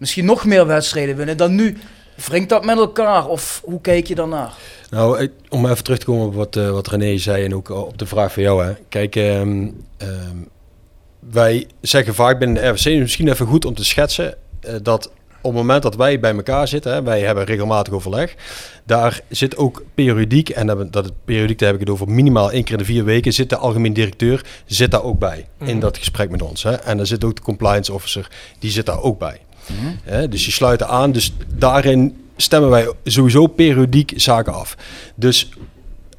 misschien 0.00 0.24
nog 0.24 0.44
meer 0.44 0.66
wedstrijden 0.66 1.16
winnen 1.16 1.36
dan 1.36 1.54
nu. 1.54 1.76
Wringt 2.26 2.48
dat 2.48 2.64
met 2.64 2.76
elkaar 2.76 3.26
of 3.26 3.60
hoe 3.64 3.80
kijk 3.80 4.06
je 4.06 4.14
daarnaar? 4.14 4.52
Nou, 4.90 5.28
om 5.48 5.66
even 5.66 5.84
terug 5.84 5.98
te 5.98 6.04
komen 6.04 6.26
op 6.26 6.34
wat, 6.34 6.56
eh, 6.56 6.70
wat 6.70 6.88
René 6.88 7.18
zei 7.18 7.44
en 7.44 7.54
ook 7.54 7.68
op 7.68 7.98
de 7.98 8.06
vraag 8.06 8.32
van 8.32 8.42
jou. 8.42 8.64
Hè. 8.64 8.72
Kijk, 8.88 9.16
ehm, 9.16 9.68
ehm, 9.96 10.36
wij 11.30 11.66
zeggen 11.80 12.14
vaak 12.14 12.38
binnen 12.38 12.62
de 12.62 12.68
RVC, 12.68 12.98
misschien 13.00 13.28
even 13.28 13.46
goed 13.46 13.64
om 13.64 13.74
te 13.74 13.84
schetsen, 13.84 14.34
eh, 14.60 14.74
dat 14.82 15.10
op 15.42 15.52
het 15.52 15.60
moment 15.60 15.82
dat 15.82 15.96
wij 15.96 16.20
bij 16.20 16.34
elkaar 16.34 16.68
zitten, 16.68 16.92
hè, 16.92 17.02
wij 17.02 17.20
hebben 17.20 17.44
regelmatig 17.44 17.92
overleg, 17.92 18.34
daar 18.84 19.20
zit 19.28 19.56
ook 19.56 19.82
periodiek, 19.94 20.48
en 20.48 20.66
dat, 20.66 21.04
het 21.04 21.12
periodiek, 21.24 21.58
daar 21.58 21.68
heb 21.68 21.80
ik 21.80 21.86
het 21.86 21.94
over 21.94 22.08
minimaal 22.10 22.52
één 22.52 22.64
keer 22.64 22.72
in 22.72 22.78
de 22.78 22.84
vier 22.84 23.04
weken, 23.04 23.32
zit 23.32 23.48
de 23.50 23.56
algemeen 23.56 23.92
directeur 23.92 24.44
zit 24.66 24.90
daar 24.90 25.02
ook 25.02 25.18
bij 25.18 25.46
in 25.58 25.66
Mhm. 25.66 25.78
dat 25.78 25.98
gesprek 25.98 26.30
met 26.30 26.42
ons. 26.42 26.62
Hè. 26.62 26.72
En 26.72 26.96
dan 26.96 27.06
zit 27.06 27.24
ook 27.24 27.36
de 27.36 27.42
compliance 27.42 27.92
officer, 27.92 28.30
die 28.58 28.70
zit 28.70 28.86
daar 28.86 29.02
ook 29.02 29.18
bij. 29.18 29.40
Hè, 30.02 30.28
dus 30.28 30.44
die 30.44 30.52
sluiten 30.52 30.88
aan. 30.88 31.12
Dus 31.12 31.32
daarin 31.54 32.16
stemmen 32.36 32.70
wij 32.70 32.92
sowieso 33.04 33.46
periodiek 33.46 34.12
zaken 34.16 34.54
af. 34.54 34.76
Dus 35.14 35.48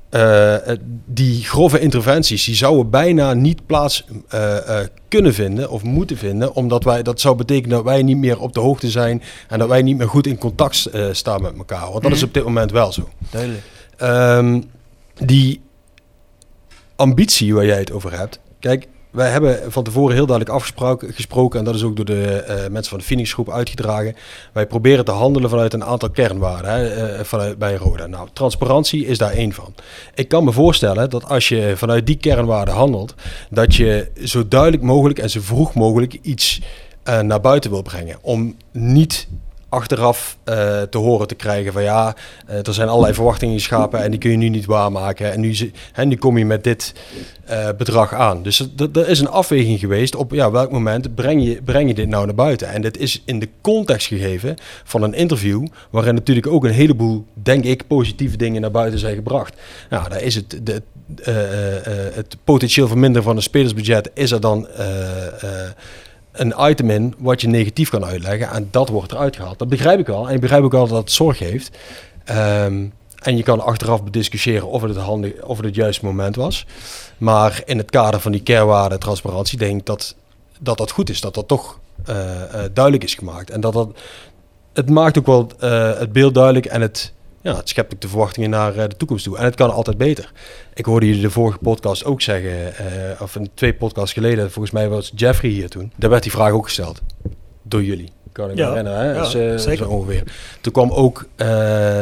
eh, 0.10 0.70
eh, 0.72 0.78
die 1.06 1.44
grove 1.44 1.80
interventies 1.80 2.46
die 2.46 2.56
zouden 2.56 2.90
bijna 2.90 3.34
niet 3.34 3.66
plaats 3.66 4.06
eh, 4.30 4.80
kunnen 5.08 5.34
vinden 5.34 5.70
of 5.70 5.84
moeten 5.84 6.18
vinden, 6.18 6.54
omdat 6.56 6.84
wij 6.84 7.04
dat 7.04 7.22
zou 7.22 7.36
betekenen 7.36 7.76
dat 7.76 7.84
wij 7.84 8.04
niet 8.04 8.18
meer 8.18 8.40
op 8.40 8.54
de 8.54 8.60
hoogte 8.60 8.90
zijn 8.90 9.24
en 9.48 9.60
dat 9.60 9.68
wij 9.68 9.82
niet 9.82 9.98
meer 9.98 10.10
goed 10.10 10.28
in 10.28 10.38
contact 10.38 10.90
staan 11.12 11.42
met 11.42 11.58
elkaar. 11.58 11.92
Want 11.92 12.04
dat 12.04 12.12
is 12.12 12.18
Mhm. 12.18 12.28
op 12.28 12.34
dit 12.34 12.44
moment 12.44 12.72
wel 12.72 12.92
zo. 12.92 13.10
Duidelijk. 13.30 13.64
Ehm, 13.98 14.62
die 15.26 15.62
ambitie 16.96 17.54
waar 17.54 17.66
jij 17.66 17.80
het 17.80 17.92
over 17.92 18.18
hebt. 18.18 18.40
Kijk, 18.60 18.88
wij 19.12 19.30
hebben 19.30 19.72
van 19.72 19.84
tevoren 19.84 20.16
heel 20.16 20.26
duidelijk 20.26 20.56
afgesproken, 20.56 21.14
gesproken, 21.14 21.60
en 21.60 21.66
dat 21.66 21.76
is 21.76 21.84
ook 21.84 21.96
door 21.96 22.06
de 22.06 22.24
eh, 22.24 22.56
mensen 22.56 22.90
van 22.90 22.98
de 22.98 23.06
Phoenix 23.06 23.34
groep 23.34 23.50
uitgedragen. 23.50 24.16
Wij 24.54 24.68
proberen 24.68 25.06
te 25.06 25.12
handelen 25.12 25.50
vanuit 25.50 25.74
een 25.74 25.84
aantal 25.84 26.10
kernwaarden 26.10 26.72
hè, 26.72 26.88
eh, 26.88 27.24
vanuit, 27.24 27.58
bij 27.58 27.76
Roda. 27.76 28.08
Nou, 28.08 28.28
transparantie 28.34 29.06
is 29.06 29.18
daar 29.18 29.32
één 29.32 29.54
van. 29.54 29.74
Ik 30.16 30.28
kan 30.28 30.44
me 30.44 30.52
voorstellen 30.52 31.10
dat 31.10 31.26
als 31.26 31.50
je 31.50 31.74
vanuit 31.76 32.06
die 32.06 32.18
kernwaarden 32.18 32.74
handelt, 32.74 33.16
dat 33.50 33.76
je 33.76 34.12
zo 34.24 34.48
duidelijk 34.48 34.84
mogelijk 34.84 35.20
en 35.20 35.30
zo 35.30 35.40
vroeg 35.42 35.74
mogelijk 35.74 36.18
iets 36.22 36.62
eh, 37.04 37.20
naar 37.20 37.42
buiten 37.42 37.72
wil 37.72 37.82
brengen. 37.82 38.18
Om 38.22 38.56
niet 38.72 39.28
achteraf 39.72 40.38
eh, 40.44 40.82
te 40.82 40.98
horen 40.98 41.28
te 41.28 41.36
krijgen 41.36 41.74
van 41.74 41.84
ja, 41.84 42.16
eh, 42.48 42.68
er 42.68 42.74
zijn 42.74 42.88
allerlei 42.88 43.14
verwachtingen 43.14 43.56
geschapen 43.56 44.04
en 44.04 44.12
die 44.12 44.20
kun 44.20 44.32
je 44.32 44.38
nu 44.38 44.50
niet 44.50 44.66
waarmaken. 44.66 45.32
En 45.32 45.40
nu, 45.40 45.56
hè, 45.92 46.06
nu 46.06 46.16
kom 46.16 46.38
je 46.38 46.46
met 46.46 46.64
dit 46.64 46.94
eh, 47.46 47.68
bedrag 47.78 48.14
aan. 48.14 48.44
Dus 48.44 48.70
er- 48.94 49.10
is 49.10 49.20
een 49.20 49.30
afweging 49.30 49.80
geweest 49.80 50.16
op 50.16 50.32
ja, 50.32 50.52
welk 50.52 50.72
moment 50.72 51.16
breng 51.16 51.44
je, 51.44 51.62
breng 51.62 51.88
je 51.88 51.94
dit 51.94 52.08
nou 52.08 52.26
naar 52.26 52.36
buiten. 52.36 52.68
En 52.68 52.82
dit 52.82 52.98
is 52.98 53.22
in 53.26 53.40
de 53.40 53.50
context 53.62 54.08
gegeven 54.08 54.56
van 54.84 55.04
een 55.04 55.14
interview 55.14 55.68
waarin 55.90 56.14
natuurlijk 56.14 56.48
ook 56.48 56.64
een 56.64 56.72
heleboel, 56.72 57.26
denk 57.34 57.64
ik, 57.64 57.88
positieve 57.88 58.38
dingen 58.38 58.62
naar 58.62 58.72
buiten 58.72 59.00
zijn 59.00 59.16
gebracht. 59.16 59.56
Nou, 59.90 60.10
daar 60.10 60.22
is 60.22 60.36
het, 60.36 60.60
de, 60.64 60.82
het 62.14 62.38
potentieel 62.44 62.88
verminderen 62.88 63.24
van 63.24 63.36
het 63.36 63.44
spelersbudget 63.44 64.12
is 64.14 64.32
er 64.32 64.42
dan... 64.42 64.68
een 66.32 66.54
item 66.58 66.90
in 66.90 67.14
wat 67.18 67.42
je 67.42 67.48
negatief 67.48 67.90
kan 67.90 68.06
uitleggen. 68.06 68.50
En 68.50 68.68
dat 68.72 68.90
wordt 68.90 69.12
eruit 69.12 69.36
gehaald. 69.36 69.60
Dat 69.60 69.70
begrijp 69.70 70.00
ik 70.00 70.08
wel. 70.08 70.28
En 70.28 70.36
ik 70.36 70.42
begrijp 70.42 70.64
ook 70.64 70.72
wel 70.72 70.88
dat 70.88 70.98
het 70.98 71.12
zorg 71.12 71.40
heeft. 71.40 71.78
Ehm, 72.24 72.86
en 73.22 73.38
je 73.38 73.44
kan 73.44 73.62
achteraf 73.62 74.04
bediscussiëren 74.04 74.68
of 74.68 74.82
het, 74.82 74.96
handig, 74.96 75.42
of 75.42 75.62
het 75.62 75.76
juiste 75.76 76.06
moment 76.06 76.36
was. 76.36 76.66
Maar 77.18 77.62
in 77.66 77.78
het 77.78 77.90
kader 77.90 78.20
van 78.20 78.32
die 78.32 78.44
kernwaarde 78.44 78.98
transparantie 78.98 79.58
denk 79.58 79.80
ik 79.80 79.86
dat, 79.86 80.16
dat 80.60 80.78
dat 80.78 80.92
goed 80.92 81.10
is. 81.10 81.22
Dat 81.22 81.34
dat 81.34 81.48
toch 81.48 81.80
eh, 82.06 82.44
eh, 82.44 82.72
duidelijk 82.74 83.04
is 83.04 83.16
gemaakt. 83.16 83.50
En 83.50 83.62
dat 83.62 83.74
dat... 83.74 83.90
Het 84.74 84.90
maakt 84.90 85.18
ook 85.18 85.26
wel 85.26 85.48
eh, 85.60 85.98
het 86.00 86.12
beeld 86.12 86.34
duidelijk 86.34 86.66
en 86.66 86.82
het, 86.82 87.14
ja, 87.42 87.56
het 87.56 87.70
schept 87.70 87.94
ook 87.94 88.02
de 88.02 88.08
verwachtingen 88.08 88.50
naar 88.50 88.76
eh, 88.78 88.90
de 88.90 88.98
toekomst 88.98 89.24
toe. 89.24 89.38
En 89.38 89.44
het 89.44 89.56
kan 89.56 89.72
altijd 89.74 89.98
beter. 89.98 90.32
Ik 90.74 90.86
hoorde 90.86 91.06
jullie 91.06 91.22
de 91.22 91.30
vorige 91.30 91.58
podcast 91.58 92.06
ook 92.06 92.22
zeggen, 92.22 92.76
eh, 92.78 93.22
of 93.22 93.36
een 93.36 93.50
twee 93.54 93.74
podcasts 93.74 94.14
geleden, 94.14 94.52
volgens 94.52 94.74
mij 94.74 94.90
was 94.90 95.12
Jeffrey 95.16 95.52
hier 95.52 95.70
toen. 95.70 95.92
Daar 95.96 96.10
werd 96.10 96.24
die 96.24 96.32
vraag 96.32 96.52
ook 96.52 96.64
gesteld. 96.66 97.02
Door 97.62 97.84
jullie. 97.84 98.10
Kan 98.32 98.50
ik 98.50 98.56
me 98.56 98.62
Ja, 98.62 98.70
herinneren, 98.70 99.00
hè? 99.00 99.14
ja, 99.14 99.24
eh, 99.24 99.58
zeker. 99.58 99.86
Zo 99.86 99.90
ongeveer. 99.92 100.24
Toen 100.62 100.74
kwam 100.74 100.92
ook 100.92 101.26
eh, 101.36 101.48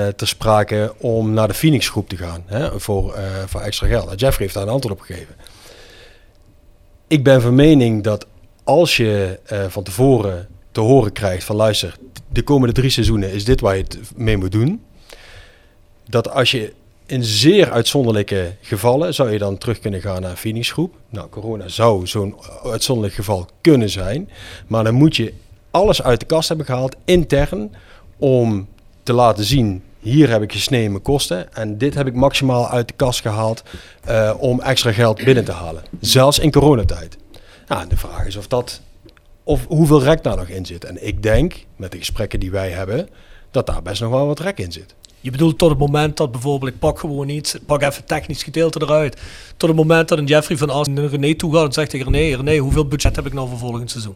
ter 0.08 0.28
sprake 0.28 0.94
om 0.98 1.34
naar 1.34 1.48
de 1.48 1.54
Phoenix 1.54 1.90
groep 1.90 2.10
te 2.10 2.18
gaan. 2.18 2.44
Hè? 2.46 2.80
Voor, 2.80 3.20
voor 3.46 3.62
extra 3.62 3.88
geld. 3.88 4.20
Jeffrey 4.20 4.38
heeft 4.38 4.54
daar 4.54 4.64
een 4.64 4.70
antwoord 4.70 4.96
op 5.00 5.02
gegeven. 5.02 5.36
Ik 7.08 7.24
ben 7.24 7.42
van 7.42 7.56
mening 7.56 8.04
dat 8.04 8.26
als 8.64 8.98
je 8.98 9.40
van 9.70 9.84
tevoren 9.84 10.48
te 10.72 10.80
horen 10.80 11.12
krijgt 11.12 11.44
van 11.44 11.56
luister, 11.56 11.96
de 12.32 12.42
komende 12.42 12.74
drie 12.74 12.90
seizoenen 12.90 13.32
is 13.32 13.46
dit 13.46 13.62
waar 13.62 13.76
je 13.76 13.84
het 13.84 14.00
mee 14.16 14.38
moet 14.38 14.52
doen. 14.52 14.82
Dat 16.10 16.30
als 16.32 16.52
je 16.52 16.74
in 17.06 17.24
zeer 17.24 17.72
uitzonderlijke 17.72 18.56
gevallen 18.62 19.14
zou 19.14 19.32
je 19.32 19.38
dan 19.38 19.58
terug 19.58 19.80
kunnen 19.80 20.02
gaan 20.02 20.22
naar 20.22 20.32
een 20.32 20.38
Phoenix 20.38 20.72
groep. 20.72 20.96
Nou, 21.10 21.30
corona 21.30 21.68
zou 21.68 22.08
zo'n 22.08 22.36
uitzonderlijk 22.64 23.16
geval 23.16 23.48
kunnen 23.62 23.90
zijn. 23.90 24.30
Maar 24.68 24.84
dan 24.84 24.94
moet 24.94 25.16
je 25.16 25.34
alles 25.72 26.02
uit 26.02 26.20
de 26.20 26.26
kast 26.26 26.48
hebben 26.48 26.66
gehaald, 26.66 26.96
intern, 27.06 27.76
om 28.18 28.68
te 29.04 29.14
laten 29.14 29.44
zien, 29.44 29.84
hier 30.00 30.30
heb 30.30 30.42
ik 30.42 30.52
gesneden 30.52 30.92
mijn 30.92 31.04
kosten 31.04 31.54
en 31.54 31.78
dit 31.78 31.94
heb 31.94 32.08
ik 32.08 32.14
maximaal 32.14 32.70
uit 32.70 32.88
de 32.88 32.94
kast 32.94 33.22
gehaald 33.22 33.64
eh, 34.04 34.34
om 34.38 34.62
extra 34.62 34.92
geld 34.92 35.24
binnen 35.24 35.46
te 35.46 35.52
halen. 35.52 35.84
Zelfs 36.00 36.40
in 36.40 36.52
coronatijd. 36.52 37.18
Nou, 37.68 37.88
de 37.88 37.98
vraag 37.98 38.26
is 38.26 38.36
of 38.36 38.48
dat, 38.48 38.82
of 39.44 39.66
hoeveel 39.68 40.04
rek 40.04 40.24
daar 40.24 40.38
nog 40.38 40.48
in 40.48 40.66
zit. 40.66 40.84
En 40.84 41.08
ik 41.08 41.24
denk, 41.24 41.66
met 41.76 41.92
de 41.92 41.98
gesprekken 41.98 42.40
die 42.40 42.52
wij 42.52 42.70
hebben, 42.70 43.10
dat 43.52 43.66
daar 43.66 43.82
best 43.82 44.02
nog 44.02 44.12
wel 44.12 44.28
wat 44.28 44.40
rek 44.40 44.58
in 44.60 44.72
zit. 44.72 44.96
Je 45.22 45.32
bedoelt 45.32 45.58
tot 45.58 45.70
het 45.70 45.80
moment 45.80 46.18
dat 46.18 46.32
bijvoorbeeld, 46.32 46.72
ik 46.72 46.80
pak 46.80 47.00
gewoon 47.00 47.30
iets, 47.30 47.56
pak 47.66 47.82
even 47.82 48.06
technisch 48.06 48.44
gedeelte 48.44 48.82
eruit. 48.82 49.22
Tot 49.58 49.70
het 49.70 49.78
moment 49.78 50.10
dat 50.10 50.18
een 50.18 50.26
Jeffrey 50.26 50.58
van 50.58 50.70
As 50.70 50.88
naar 50.88 51.06
René 51.06 51.36
toe 51.36 51.54
gaat 51.54 51.66
en 51.66 51.74
zegt 51.74 51.90
tegen 51.90 52.12
René, 52.12 52.36
René, 52.36 52.58
hoeveel 52.58 52.86
budget 52.86 53.16
heb 53.16 53.26
ik 53.26 53.34
nou 53.34 53.50
voor 53.50 53.58
volgend 53.58 53.92
seizoen? 53.92 54.16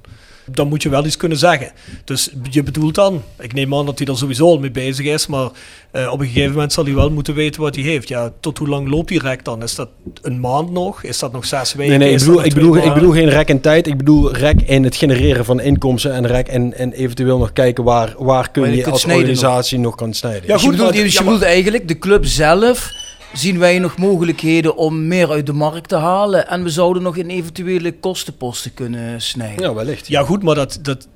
Dan 0.51 0.67
moet 0.67 0.83
je 0.83 0.89
wel 0.89 1.05
iets 1.05 1.17
kunnen 1.17 1.37
zeggen. 1.37 1.71
Dus 2.05 2.33
je 2.51 2.63
bedoelt 2.63 2.95
dan, 2.95 3.21
ik 3.39 3.53
neem 3.53 3.75
aan 3.75 3.85
dat 3.85 3.99
hij 3.99 4.07
er 4.07 4.17
sowieso 4.17 4.45
al 4.45 4.59
mee 4.59 4.71
bezig 4.71 5.05
is, 5.05 5.27
maar 5.27 5.49
eh, 5.91 6.11
op 6.11 6.19
een 6.19 6.27
gegeven 6.27 6.51
moment 6.51 6.73
zal 6.73 6.85
hij 6.85 6.93
wel 6.93 7.09
moeten 7.09 7.33
weten 7.33 7.61
wat 7.61 7.75
hij 7.75 7.83
heeft. 7.83 8.07
Ja, 8.07 8.31
tot 8.39 8.57
hoe 8.57 8.67
lang 8.67 8.89
loopt 8.89 9.07
die 9.07 9.19
rek 9.19 9.45
dan? 9.45 9.63
Is 9.63 9.75
dat 9.75 9.89
een 10.21 10.39
maand 10.39 10.71
nog? 10.71 11.03
Is 11.03 11.19
dat 11.19 11.31
nog 11.31 11.45
zes 11.45 11.73
weken? 11.73 11.99
Nee, 11.99 12.07
nee, 12.07 12.11
ik 12.11 12.19
bedoel, 12.19 12.43
ik, 12.43 12.53
bedoel, 12.53 12.75
ik 12.75 12.75
maanden? 12.75 12.93
bedoel 12.93 13.11
geen 13.11 13.29
rek 13.29 13.49
in 13.49 13.61
tijd. 13.61 13.87
Ik 13.87 13.97
bedoel 13.97 14.33
rek 14.35 14.61
in 14.61 14.83
het 14.83 14.95
genereren 14.95 15.45
van 15.45 15.59
inkomsten 15.59 16.13
en 16.13 16.27
rek 16.27 16.47
en, 16.47 16.73
en 16.73 16.93
eventueel 16.93 17.37
nog 17.37 17.53
kijken 17.53 17.83
waar, 17.83 18.13
waar 18.17 18.51
kun 18.51 18.69
je 18.69 18.75
je, 18.75 18.85
als 18.85 19.05
nog. 19.05 19.15
organisatie 19.15 19.79
nog. 19.79 19.95
kan 19.95 20.13
snijden. 20.13 20.47
dus 20.47 20.61
je 20.61 20.69
bedoelt, 20.69 20.93
dus 20.93 21.13
je 21.13 21.23
bedoelt 21.23 21.41
eigenlijk, 21.41 21.87
de 21.87 21.97
club 21.97 22.25
zelf, 22.25 22.91
zien 23.33 23.59
wij 23.59 23.79
nog 23.79 23.97
mogelijkheden 23.97 24.75
om 24.75 25.07
meer 25.07 25.29
uit 25.31 25.45
de 25.45 25.53
markt 25.53 25.89
te 25.89 25.95
halen. 25.95 26.47
En 26.47 26.63
we 26.63 26.69
zouden 26.69 27.03
nog 27.03 27.15
in 27.17 27.29
eventuele 27.29 27.91
kostenposten 27.99 28.73
kunnen 28.73 29.21
snijden. 29.21 29.63
Ja, 29.65 29.73
wellicht. 29.73 30.07
Ja, 30.07 30.23
goed, 30.23 30.43
maar 30.43 30.55
dat, 30.55 30.79
dat, 30.81 31.07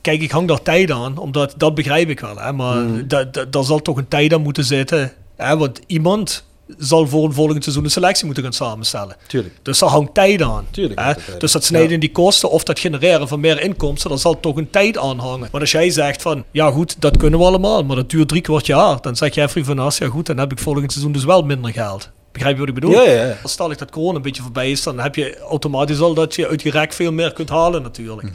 kijk, 0.00 0.22
ik 0.22 0.30
hang 0.30 0.48
daar 0.48 0.62
tijd 0.62 0.90
aan, 0.90 1.18
omdat 1.18 1.54
dat 1.56 1.74
begrijp 1.74 2.08
ik 2.08 2.20
wel. 2.20 2.36
Hè, 2.38 2.52
maar 2.52 2.76
Hmm. 2.76 3.08
da- 3.08 3.24
da- 3.24 3.44
daar 3.44 3.64
zal 3.64 3.82
toch 3.82 3.96
een 3.96 4.08
tijd 4.08 4.32
aan 4.34 4.42
moeten 4.42 4.64
zitten. 4.64 5.12
Hè, 5.36 5.56
want 5.56 5.80
iemand 5.86 6.44
zal 6.78 7.08
voor 7.08 7.24
een 7.24 7.32
volgend 7.32 7.62
seizoen 7.62 7.84
een 7.84 7.90
selectie 7.90 8.24
moeten 8.24 8.42
gaan 8.42 8.52
samenstellen. 8.52 9.16
Tuurlijk. 9.26 9.54
Dus 9.62 9.78
daar 9.78 9.88
hangt 9.88 10.14
tijd 10.14 10.42
aan. 10.42 10.66
Tuurlijk 10.70 11.00
hè. 11.00 11.12
Dus 11.38 11.52
dat 11.52 11.64
snijden 11.64 11.90
in 11.90 12.00
die 12.00 12.12
kosten 12.12 12.50
of 12.50 12.64
dat 12.64 12.78
genereren 12.78 13.28
van 13.28 13.40
meer 13.40 13.60
inkomsten, 13.60 14.10
daar 14.10 14.18
zal 14.18 14.40
toch 14.40 14.56
een 14.56 14.70
tijd 14.70 14.98
aan 14.98 15.18
hangen. 15.18 15.48
Maar 15.52 15.60
als 15.60 15.70
jij 15.70 15.90
zegt 15.90 16.22
van, 16.22 16.44
ja 16.50 16.70
goed, 16.70 16.96
dat 16.98 17.16
kunnen 17.16 17.38
we 17.38 17.44
allemaal, 17.44 17.84
maar 17.84 17.96
dat 17.96 18.10
duurt 18.10 18.28
drie 18.28 18.40
kwart 18.40 18.66
jaar. 18.66 19.00
Dan 19.00 19.16
zeg 19.16 19.34
Jeffrey 19.34 19.64
van 19.64 19.78
As, 19.78 19.98
ja 19.98 20.08
goed, 20.08 20.26
dan 20.26 20.38
heb 20.38 20.52
ik 20.52 20.58
volgend 20.58 20.92
seizoen 20.92 21.12
dus 21.12 21.24
wel 21.24 21.42
minder 21.42 21.72
geld. 21.72 22.10
Begrijp 22.32 22.54
je 22.54 22.60
wat 22.60 22.68
ik 22.68 22.74
bedoel? 22.74 22.92
Ja, 22.92 23.02
ja, 23.02 23.24
ja. 23.24 23.36
Als 23.42 23.52
stel 23.52 23.70
ik 23.70 23.78
dat 23.78 23.90
corona 23.90 24.16
een 24.16 24.22
beetje 24.22 24.42
voorbij 24.42 24.70
is, 24.70 24.82
dan 24.82 25.00
heb 25.00 25.14
je 25.14 25.38
automatisch 25.38 26.00
al 26.00 26.14
dat 26.14 26.34
je 26.34 26.48
uit 26.48 26.62
je 26.62 26.70
rek 26.70 26.92
veel 26.92 27.12
meer 27.12 27.32
kunt 27.32 27.48
halen 27.48 27.82
natuurlijk. 27.82 28.22
Mhm. 28.22 28.32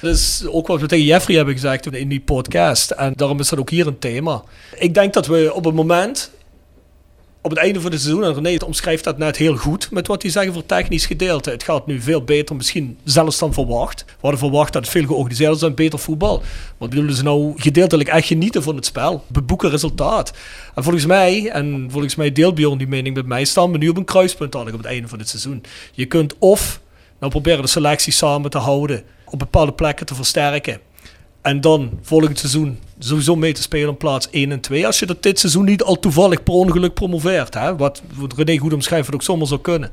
Is 0.00 0.44
ook 0.46 0.66
wat 0.66 0.80
we 0.80 0.86
tegen 0.86 1.04
Jeffrey 1.04 1.36
hebben 1.36 1.54
gezegd 1.54 1.94
in 1.94 2.08
die 2.08 2.20
podcast. 2.20 2.90
En 2.90 3.12
daarom 3.16 3.40
is 3.40 3.48
dat 3.48 3.58
ook 3.58 3.70
hier 3.70 3.86
een 3.86 3.98
thema. 3.98 4.42
Ik 4.74 4.94
denk 4.94 5.12
dat 5.12 5.26
we 5.26 5.50
op 5.54 5.64
het 5.64 5.74
moment, 5.74 6.30
op 7.46 7.52
het 7.52 7.60
einde 7.60 7.80
van 7.80 7.92
het 7.92 8.00
seizoen, 8.00 8.24
en 8.24 8.34
René 8.34 8.56
omschrijft 8.64 9.04
dat 9.04 9.18
net 9.18 9.36
heel 9.36 9.56
goed 9.56 9.90
met 9.90 10.06
wat 10.06 10.22
hij 10.22 10.30
zegt 10.30 10.52
voor 10.52 10.66
technisch 10.66 11.06
gedeelte. 11.06 11.50
Het 11.50 11.62
gaat 11.62 11.86
nu 11.86 12.00
veel 12.00 12.22
beter, 12.22 12.56
misschien 12.56 12.98
zelfs 13.04 13.38
dan 13.38 13.52
verwacht. 13.52 14.04
We 14.06 14.12
hadden 14.20 14.38
verwacht 14.38 14.72
dat 14.72 14.82
het 14.82 14.92
veel 14.92 15.06
georganiseerd 15.06 15.54
is 15.54 15.62
en 15.62 15.74
beter 15.74 15.98
voetbal. 15.98 16.42
Maar 16.78 16.88
willen 16.88 17.14
ze 17.14 17.22
nou 17.22 17.52
gedeeltelijk 17.56 18.08
echt 18.08 18.26
genieten 18.26 18.62
van 18.62 18.76
het 18.76 18.86
spel? 18.86 19.24
Beboeken 19.26 19.70
resultaat. 19.70 20.32
En 20.74 20.82
volgens 20.82 21.06
mij, 21.06 21.48
en 21.48 21.88
volgens 21.90 22.14
mij 22.14 22.32
deelt 22.32 22.54
Bjorn 22.54 22.78
die 22.78 22.86
mening 22.86 23.14
met 23.14 23.26
mij, 23.26 23.44
staan 23.44 23.72
we 23.72 23.78
nu 23.78 23.88
op 23.88 23.96
een 23.96 24.04
kruispunt 24.04 24.54
eigenlijk 24.54 24.84
op 24.84 24.90
het 24.90 24.92
einde 24.92 25.08
van 25.08 25.18
het 25.18 25.28
seizoen. 25.28 25.62
Je 25.92 26.06
kunt 26.06 26.34
of 26.38 26.80
nou 27.18 27.32
proberen 27.32 27.62
de 27.62 27.68
selectie 27.68 28.12
samen 28.12 28.50
te 28.50 28.58
houden, 28.58 29.02
op 29.24 29.38
bepaalde 29.38 29.72
plekken 29.72 30.06
te 30.06 30.14
versterken. 30.14 30.80
En 31.46 31.60
dan 31.60 31.90
volgend 32.02 32.38
seizoen 32.38 32.78
sowieso 32.98 33.36
mee 33.36 33.52
te 33.52 33.62
spelen 33.62 33.88
op 33.88 33.98
plaats 33.98 34.30
1 34.30 34.52
en 34.52 34.60
2. 34.60 34.86
Als 34.86 34.98
je 34.98 35.06
dat 35.06 35.22
dit 35.22 35.38
seizoen 35.38 35.64
niet 35.64 35.82
al 35.82 35.98
toevallig 35.98 36.42
per 36.42 36.54
ongeluk 36.54 36.94
promoveert. 36.94 37.54
Hè? 37.54 37.76
Wat, 37.76 38.02
René 38.36 38.58
goed 38.58 38.72
ook 39.14 39.22
zomaar 39.22 39.46
zou 39.46 39.60
kunnen. 39.60 39.90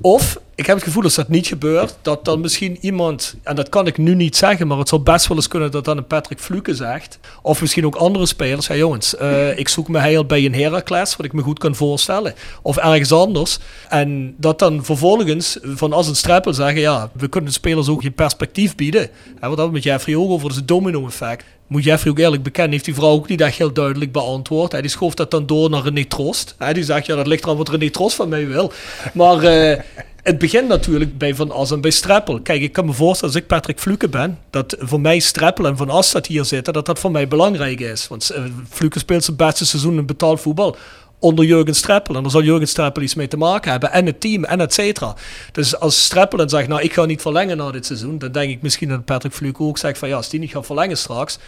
Of, 0.00 0.40
ik 0.54 0.66
heb 0.66 0.76
het 0.76 0.84
gevoel 0.84 1.02
als 1.02 1.14
dat 1.14 1.28
niet 1.28 1.46
gebeurt, 1.46 1.96
dat 2.02 2.24
dan 2.24 2.40
misschien 2.40 2.78
iemand, 2.80 3.36
en 3.42 3.56
dat 3.56 3.68
kan 3.68 3.86
ik 3.86 3.98
nu 3.98 4.14
niet 4.14 4.36
zeggen, 4.36 4.66
maar 4.66 4.78
het 4.78 4.88
zou 4.88 5.02
best 5.02 5.26
wel 5.26 5.36
eens 5.36 5.48
kunnen 5.48 5.70
dat 5.70 5.84
dan 5.84 5.96
een 5.96 6.06
Patrick 6.06 6.40
Fluke 6.40 6.74
zegt, 6.74 7.18
of 7.42 7.60
misschien 7.60 7.86
ook 7.86 7.94
andere 7.94 8.26
spelers, 8.26 8.66
ja 8.66 8.74
jongens, 8.74 9.14
uh, 9.14 9.58
ik 9.58 9.68
zoek 9.68 9.88
me 9.88 9.98
heil 9.98 10.26
bij 10.26 10.44
een 10.44 10.54
Heracles, 10.54 11.16
wat 11.16 11.26
ik 11.26 11.32
me 11.32 11.42
goed 11.42 11.58
kan 11.58 11.74
voorstellen, 11.74 12.34
of 12.62 12.76
ergens 12.76 13.12
anders. 13.12 13.58
En 13.88 14.34
dat 14.38 14.58
dan 14.58 14.84
vervolgens 14.84 15.58
van 15.62 15.92
als 15.92 16.08
een 16.08 16.16
streppel 16.16 16.54
zeggen, 16.54 16.80
ja, 16.80 17.10
we 17.12 17.28
kunnen 17.28 17.50
de 17.50 17.56
spelers 17.56 17.88
ook 17.88 18.02
geen 18.02 18.14
perspectief 18.14 18.74
bieden. 18.74 19.10
Hè, 19.40 19.48
wat 19.48 19.58
we 19.58 19.72
met 19.72 19.82
Jeffrey 19.82 20.16
ook 20.16 20.30
over, 20.30 20.54
het 20.54 20.68
domino-effect 20.68 21.44
moet 21.72 21.84
Jeffrey 21.84 22.12
ook 22.12 22.18
eerlijk 22.18 22.42
bekennen, 22.42 22.72
heeft 22.72 22.84
die 22.84 22.94
vrouw 22.94 23.10
ook 23.10 23.28
niet 23.28 23.40
echt 23.40 23.58
heel 23.58 23.72
duidelijk 23.72 24.12
beantwoord. 24.12 24.72
Hij 24.72 24.80
die 24.80 24.90
schoof 24.90 25.14
dat 25.14 25.30
dan 25.30 25.46
door 25.46 25.70
naar 25.70 25.82
René 25.82 26.04
Trost. 26.04 26.54
Hij 26.58 26.72
die 26.72 26.84
zegt, 26.84 27.06
ja, 27.06 27.16
dat 27.16 27.26
ligt 27.26 27.44
eraan 27.44 27.56
wat 27.56 27.68
René 27.68 27.90
Trost 27.90 28.16
van 28.16 28.28
mij 28.28 28.46
wil. 28.46 28.72
Maar 29.12 29.44
uh, 29.44 29.78
het 30.22 30.38
begint 30.38 30.68
natuurlijk 30.68 31.18
bij 31.18 31.34
Van 31.34 31.50
As 31.50 31.70
en 31.70 31.80
bij 31.80 31.90
Streppel. 31.90 32.40
Kijk, 32.40 32.62
ik 32.62 32.72
kan 32.72 32.86
me 32.86 32.92
voorstellen, 32.92 33.34
als 33.34 33.42
ik 33.42 33.48
Patrick 33.48 33.80
Fluke 33.80 34.08
ben, 34.08 34.38
dat 34.50 34.76
voor 34.78 35.00
mij 35.00 35.18
Streppel 35.18 35.66
en 35.66 35.76
Van 35.76 35.90
As 35.90 36.12
dat 36.12 36.26
hier 36.26 36.44
zitten, 36.44 36.72
dat 36.72 36.86
dat 36.86 36.98
voor 36.98 37.10
mij 37.10 37.28
belangrijk 37.28 37.80
is. 37.80 38.08
Want 38.08 38.32
uh, 38.32 38.44
Fluke 38.68 38.98
speelt 38.98 39.24
zijn 39.24 39.36
beste 39.36 39.66
seizoen 39.66 39.98
in 39.98 40.06
betaald 40.06 40.40
voetbal 40.40 40.76
onder 41.22 41.44
Jurgen 41.44 41.74
Streppel. 41.74 42.14
En 42.14 42.22
daar 42.22 42.30
zal 42.30 42.42
Jurgen 42.42 42.68
Streppel 42.68 43.02
iets 43.02 43.14
mee 43.14 43.28
te 43.28 43.36
maken 43.36 43.70
hebben. 43.70 43.92
En 43.92 44.06
het 44.06 44.20
team, 44.20 44.44
en 44.44 44.60
et 44.60 44.74
cetera. 44.74 45.14
Dus 45.52 45.78
als 45.78 46.04
Streppel 46.04 46.38
dan 46.38 46.48
zegt, 46.48 46.68
nou, 46.68 46.82
ik 46.82 46.92
ga 46.92 47.04
niet 47.04 47.22
verlengen 47.22 47.56
na 47.56 47.70
dit 47.70 47.86
seizoen, 47.86 48.18
dan 48.18 48.32
denk 48.32 48.50
ik 48.50 48.62
misschien 48.62 48.88
dat 48.88 49.04
Patrick 49.04 49.32
Fluke 49.32 49.62
ook 49.62 49.78
zegt 49.78 49.98
van, 49.98 50.08
ja, 50.08 50.16
als 50.16 50.28
die 50.28 50.40
niet 50.40 50.50
gaat 50.50 50.66
verlengen 50.66 50.98
straks, 50.98 51.38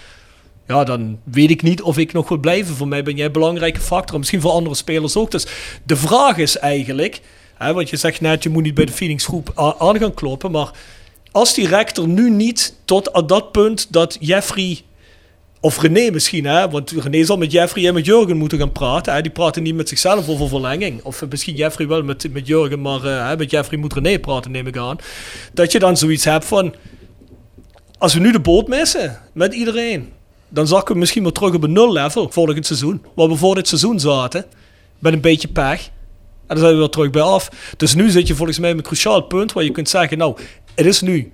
ja, 0.67 0.85
dan 0.85 1.19
weet 1.25 1.51
ik 1.51 1.63
niet 1.63 1.83
of 1.83 1.99
ik 1.99 2.13
nog 2.13 2.29
wil 2.29 2.39
blijven. 2.39 2.75
Voor 2.75 2.89
mij 2.89 3.03
ben 3.03 3.17
jij 3.17 3.27
een 3.27 3.33
belangrijke 3.33 3.81
factor. 3.81 4.19
Misschien 4.19 4.41
voor 4.41 4.51
andere 4.51 4.75
spelers 4.75 5.17
ook. 5.17 5.31
Dus 5.31 5.47
de 5.85 5.97
vraag 5.97 6.37
is 6.37 6.59
eigenlijk, 6.59 7.21
hè, 7.55 7.73
want 7.73 7.91
je 7.91 7.97
zegt 7.97 8.21
net, 8.21 8.43
je 8.43 8.49
moet 8.49 8.63
niet 8.63 8.75
bij 8.75 8.85
de 8.85 8.93
Phoenix-groep 8.93 9.53
aan 9.79 9.99
gaan 9.99 10.15
kloppen. 10.15 10.51
Maar 10.51 10.71
als 11.31 11.55
die 11.55 11.69
rector 11.69 12.09
nu 12.09 12.31
niet 12.31 12.75
tot 12.85 13.13
aan 13.13 13.27
dat 13.27 13.53
punt 13.53 13.87
dat 13.93 14.17
Jeffrey, 14.21 14.81
of 15.65 15.81
René 15.81 16.11
misschien, 16.11 16.45
hè, 16.45 16.71
want 16.71 16.91
René 16.91 17.25
zal 17.25 17.37
met 17.37 17.53
Jeffrey 17.53 17.87
en 17.87 17.95
met 17.95 18.05
Jurgen 18.05 18.37
moeten 18.37 18.59
gaan 18.59 18.73
praten. 18.73 19.15
Hè, 19.15 19.23
die 19.23 19.31
praten 19.31 19.63
niet 19.63 19.75
met 19.75 19.89
zichzelf 19.89 20.29
over 20.29 20.49
verlenging. 20.49 21.03
Of 21.03 21.25
misschien 21.29 21.55
Jeffrey 21.55 21.87
wel 21.87 22.03
met, 22.03 22.33
met 22.33 22.47
Jurgen, 22.47 22.81
maar 22.81 23.05
uh, 23.05 23.37
met 23.37 23.51
Jeffrey 23.51 23.79
moet 23.79 23.93
René 23.93 24.19
praten, 24.19 24.51
neem 24.51 24.67
ik 24.67 24.77
aan. 24.77 24.97
Dat 25.53 25.73
je 25.73 25.79
dan 25.79 25.97
zoiets 25.97 26.25
hebt 26.25 26.45
van, 26.45 26.75
als 27.99 28.15
we 28.15 28.21
nu 28.21 28.33
de 28.33 28.41
boot 28.41 28.69
missen 28.69 29.21
met 29.33 29.55
iedereen 29.55 30.13
dan 30.49 30.67
zakken 30.67 30.95
we 30.95 31.01
misschien 31.01 31.23
wel 31.23 31.33
terug 31.33 31.55
op 31.55 31.63
een 31.63 31.73
nul 31.73 31.93
level 31.93 32.29
volgend 32.31 32.67
seizoen. 32.67 33.03
Waar 33.15 33.29
we 33.29 33.37
voor 33.37 33.55
dit 33.55 33.69
seizoen 33.69 34.01
zaten. 34.01 34.45
Met 34.99 35.13
een 35.13 35.21
beetje 35.21 35.49
pech. 35.49 35.87
En 36.47 36.57
dan 36.57 36.59
zijn 36.59 36.73
we 36.73 36.79
weer 36.79 36.89
terug 36.89 37.11
bij 37.11 37.23
af. 37.23 37.51
Dus 37.77 37.95
nu 37.95 38.11
zit 38.11 38.27
je 38.27 38.35
volgens 38.35 38.59
mij 38.59 38.71
op 38.71 38.77
een 38.77 38.83
cruciaal 38.83 39.21
punt 39.21 39.53
waar 39.53 39.65
je 39.65 39.71
kunt 39.71 39.89
zeggen, 39.89 40.19
nou, 40.19 40.37
het 40.75 40.87
is 40.87 41.01
nu 41.01 41.33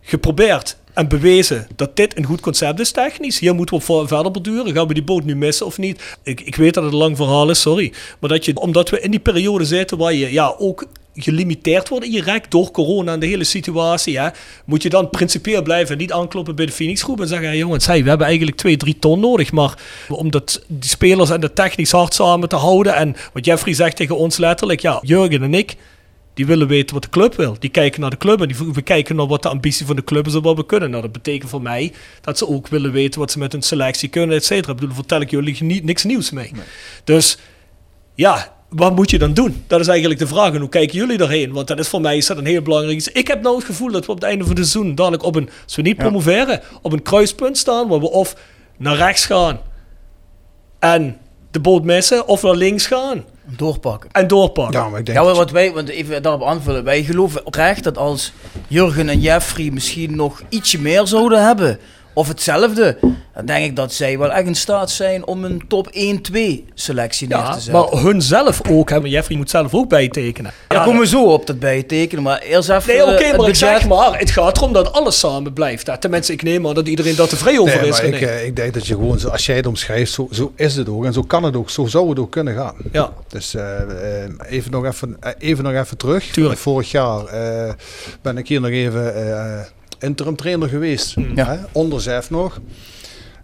geprobeerd 0.00 0.76
en 0.98 1.08
bewezen 1.08 1.66
dat 1.76 1.96
dit 1.96 2.16
een 2.16 2.24
goed 2.24 2.40
concept 2.40 2.80
is 2.80 2.90
technisch. 2.90 3.38
Hier 3.38 3.54
moeten 3.54 3.76
we 3.78 4.06
verder 4.06 4.30
borduren. 4.30 4.74
Gaan 4.74 4.86
we 4.86 4.94
die 4.94 5.02
boot 5.02 5.24
nu 5.24 5.36
missen 5.36 5.66
of 5.66 5.78
niet? 5.78 6.16
Ik, 6.22 6.40
ik 6.40 6.56
weet 6.56 6.74
dat 6.74 6.84
het 6.84 6.92
een 6.92 6.98
lang 6.98 7.16
verhaal 7.16 7.50
is, 7.50 7.60
sorry. 7.60 7.92
Maar 8.20 8.30
dat 8.30 8.44
je, 8.44 8.60
omdat 8.60 8.90
we 8.90 9.00
in 9.00 9.10
die 9.10 9.20
periode 9.20 9.64
zitten 9.64 9.98
waar 9.98 10.12
je 10.12 10.32
ja, 10.32 10.54
ook 10.58 10.86
gelimiteerd 11.14 11.88
je 11.88 12.22
rek 12.22 12.50
door 12.50 12.70
corona 12.70 13.12
en 13.12 13.20
de 13.20 13.26
hele 13.26 13.44
situatie, 13.44 14.18
hè, 14.18 14.28
moet 14.64 14.82
je 14.82 14.88
dan 14.88 15.10
principieel 15.10 15.62
blijven 15.62 15.92
en 15.92 15.98
niet 15.98 16.12
aankloppen 16.12 16.54
bij 16.54 16.66
de 16.66 16.72
Phoenix 16.72 17.02
groep 17.02 17.20
en 17.20 17.28
zeggen, 17.28 17.56
jongens, 17.56 17.86
hey, 17.86 18.02
we 18.02 18.08
hebben 18.08 18.26
eigenlijk 18.26 18.56
2, 18.56 18.76
3 18.76 18.98
ton 18.98 19.20
nodig, 19.20 19.52
maar 19.52 19.78
om 20.08 20.30
dat, 20.30 20.62
die 20.66 20.90
spelers 20.90 21.30
en 21.30 21.40
de 21.40 21.52
technisch 21.52 21.90
hard 21.90 22.14
samen 22.14 22.48
te 22.48 22.56
houden 22.56 22.94
en 22.94 23.16
wat 23.32 23.44
Jeffrey 23.44 23.74
zegt 23.74 23.96
tegen 23.96 24.16
ons 24.16 24.36
letterlijk, 24.36 24.80
ja, 24.80 24.98
Jurgen 25.02 25.42
en 25.42 25.54
ik, 25.54 25.76
die 26.38 26.46
willen 26.46 26.68
weten 26.68 26.94
wat 26.94 27.02
de 27.02 27.10
club 27.10 27.34
wil. 27.34 27.56
Die 27.58 27.70
kijken 27.70 28.00
naar 28.00 28.10
de 28.10 28.16
club 28.16 28.40
en 28.40 28.48
die, 28.48 28.56
we 28.72 28.82
kijken 28.82 29.16
naar 29.16 29.26
wat 29.26 29.42
de 29.42 29.48
ambitie 29.48 29.86
van 29.86 29.96
de 29.96 30.04
club 30.04 30.26
is 30.26 30.34
en 30.34 30.42
wat 30.42 30.56
we 30.56 30.66
kunnen. 30.66 30.90
Nou, 30.90 31.02
dat 31.02 31.12
betekent 31.12 31.50
voor 31.50 31.62
mij 31.62 31.92
dat 32.20 32.38
ze 32.38 32.48
ook 32.48 32.68
willen 32.68 32.92
weten 32.92 33.20
wat 33.20 33.30
ze 33.30 33.38
met 33.38 33.52
hun 33.52 33.62
selectie 33.62 34.08
kunnen, 34.08 34.36
et 34.36 34.44
cetera. 34.44 34.72
Ik 34.72 34.78
bedoel, 34.78 34.94
vertel 34.94 35.20
ik 35.20 35.30
jullie 35.30 35.62
niet, 35.62 35.84
niks 35.84 36.04
nieuws 36.04 36.30
mee. 36.30 36.52
Dus 37.04 37.38
ja, 38.14 38.54
wat 38.68 38.94
moet 38.94 39.10
je 39.10 39.18
dan 39.18 39.34
doen? 39.34 39.64
Dat 39.66 39.80
is 39.80 39.86
eigenlijk 39.86 40.20
de 40.20 40.26
vraag. 40.26 40.52
En 40.52 40.60
hoe 40.60 40.68
kijken 40.68 40.96
jullie 40.98 41.18
daarheen? 41.18 41.52
Want 41.52 41.66
dat 41.66 41.78
is 41.78 41.88
voor 41.88 42.00
mij 42.00 42.16
is 42.16 42.26
dat 42.26 42.38
een 42.38 42.46
heel 42.46 42.62
belangrijk 42.62 42.96
iets. 42.96 43.08
Ik 43.08 43.28
heb 43.28 43.42
nou 43.42 43.56
het 43.56 43.64
gevoel 43.64 43.90
dat 43.90 44.06
we 44.06 44.12
op 44.12 44.18
het 44.18 44.26
einde 44.26 44.44
van 44.44 44.56
het 44.56 44.66
seizoen 44.66 44.94
dadelijk 44.94 45.22
op 45.22 45.34
een, 45.34 45.50
als 45.64 45.76
we 45.76 45.82
niet 45.82 45.96
promoveren, 45.96 46.60
op 46.82 46.92
een 46.92 47.02
kruispunt 47.02 47.58
staan 47.58 47.88
waar 47.88 48.00
we 48.00 48.10
of 48.10 48.36
naar 48.76 48.96
rechts 48.96 49.26
gaan 49.26 49.60
en 50.78 51.16
de 51.50 51.60
boot 51.60 51.84
missen, 51.84 52.26
of 52.26 52.42
naar 52.42 52.54
links 52.54 52.86
gaan. 52.86 53.24
Doorpakken. 53.56 54.10
En 54.12 54.26
doorpakken. 54.26 54.80
Ja, 54.80 54.88
maar 54.88 54.98
ik 54.98 55.06
denk 55.06 55.18
Ja, 55.18 55.24
wat 55.34 55.50
wij, 55.50 55.72
want 55.72 55.88
even 55.88 56.22
daarop 56.22 56.42
aanvullen. 56.42 56.84
Wij 56.84 57.02
geloven 57.02 57.46
oprecht 57.46 57.84
dat 57.84 57.98
als 57.98 58.32
Jurgen 58.68 59.08
en 59.08 59.20
Jeffrey 59.20 59.70
misschien 59.70 60.16
nog 60.16 60.42
ietsje 60.48 60.80
meer 60.80 61.06
zouden 61.06 61.46
hebben, 61.46 61.78
of 62.18 62.28
hetzelfde, 62.28 62.98
dan 63.34 63.46
denk 63.46 63.64
ik 63.64 63.76
dat 63.76 63.92
zij 63.92 64.18
wel 64.18 64.32
echt 64.32 64.46
in 64.46 64.54
staat 64.54 64.90
zijn 64.90 65.26
om 65.26 65.44
een 65.44 65.62
top 65.68 65.88
1-2 65.92 66.38
selectie 66.74 67.28
neer 67.28 67.36
Ja, 67.38 67.52
te 67.54 67.60
zetten. 67.60 67.72
maar 67.90 68.00
hun 68.02 68.22
zelf 68.22 68.60
ook. 68.70 68.90
Hè? 68.90 68.96
Jeffrey 68.96 69.36
moet 69.36 69.50
zelf 69.50 69.74
ook 69.74 69.88
bijtekenen. 69.88 70.52
Daar 70.68 70.84
komen 70.84 71.00
we 71.00 71.06
zo 71.06 71.24
op 71.32 71.46
dat 71.46 71.58
bijtekenen, 71.58 72.22
maar 72.22 72.38
eerst 72.38 72.68
even 72.68 72.86
Nee, 72.96 73.02
oké, 73.02 73.12
eh, 73.14 73.28
het 73.28 73.36
maar 73.36 73.48
ik 73.48 73.54
zeg 73.54 73.86
maar, 73.88 74.18
het 74.18 74.30
gaat 74.30 74.56
erom 74.56 74.72
dat 74.72 74.92
alles 74.92 75.18
samen 75.18 75.52
blijft. 75.52 75.86
Hè. 75.86 75.98
Tenminste, 75.98 76.32
ik 76.32 76.42
neem 76.42 76.66
aan 76.66 76.74
dat 76.74 76.88
iedereen 76.88 77.16
daar 77.16 77.28
tevreden 77.28 77.60
over 77.60 77.80
Nee, 77.80 77.88
is. 77.88 77.96
maar 78.00 78.04
ik, 78.10 78.20
eh, 78.20 78.46
ik 78.46 78.56
denk 78.56 78.74
dat 78.74 78.86
je 78.86 78.94
gewoon, 78.94 79.18
zo- 79.18 79.28
als 79.28 79.46
jij 79.46 79.56
het 79.56 79.66
omschrijft, 79.66 80.12
zo, 80.12 80.28
zo 80.30 80.52
is 80.56 80.76
het 80.76 80.88
ook. 80.88 81.04
En 81.04 81.12
zo 81.12 81.22
kan 81.22 81.42
het 81.42 81.56
ook. 81.56 81.70
Zo 81.70 81.86
zou 81.86 82.08
het 82.08 82.18
ook 82.18 82.30
kunnen 82.30 82.54
gaan. 82.54 82.74
Ja. 82.92 83.12
Dus 83.28 83.54
eh, 83.54 83.80
eh, 84.24 84.30
even, 84.48 84.70
nog 84.70 84.84
even, 84.84 85.16
even 85.38 85.64
nog 85.64 85.72
even 85.72 85.96
terug. 85.96 86.24
Tuurlijk. 86.24 86.58
Vorig 86.60 86.90
jaar 86.90 87.24
eh, 87.26 87.72
ben 88.22 88.38
ik 88.38 88.48
hier 88.48 88.60
nog 88.60 88.70
even 88.70 89.14
eh, 89.14 89.60
interim 89.98 90.36
trainer 90.36 90.68
geweest. 90.68 91.16
Mm. 91.16 91.36
Ja. 91.36 91.46
Hè? 91.46 91.58
Onder 91.72 92.00
Zef 92.00 92.30
nog. 92.30 92.60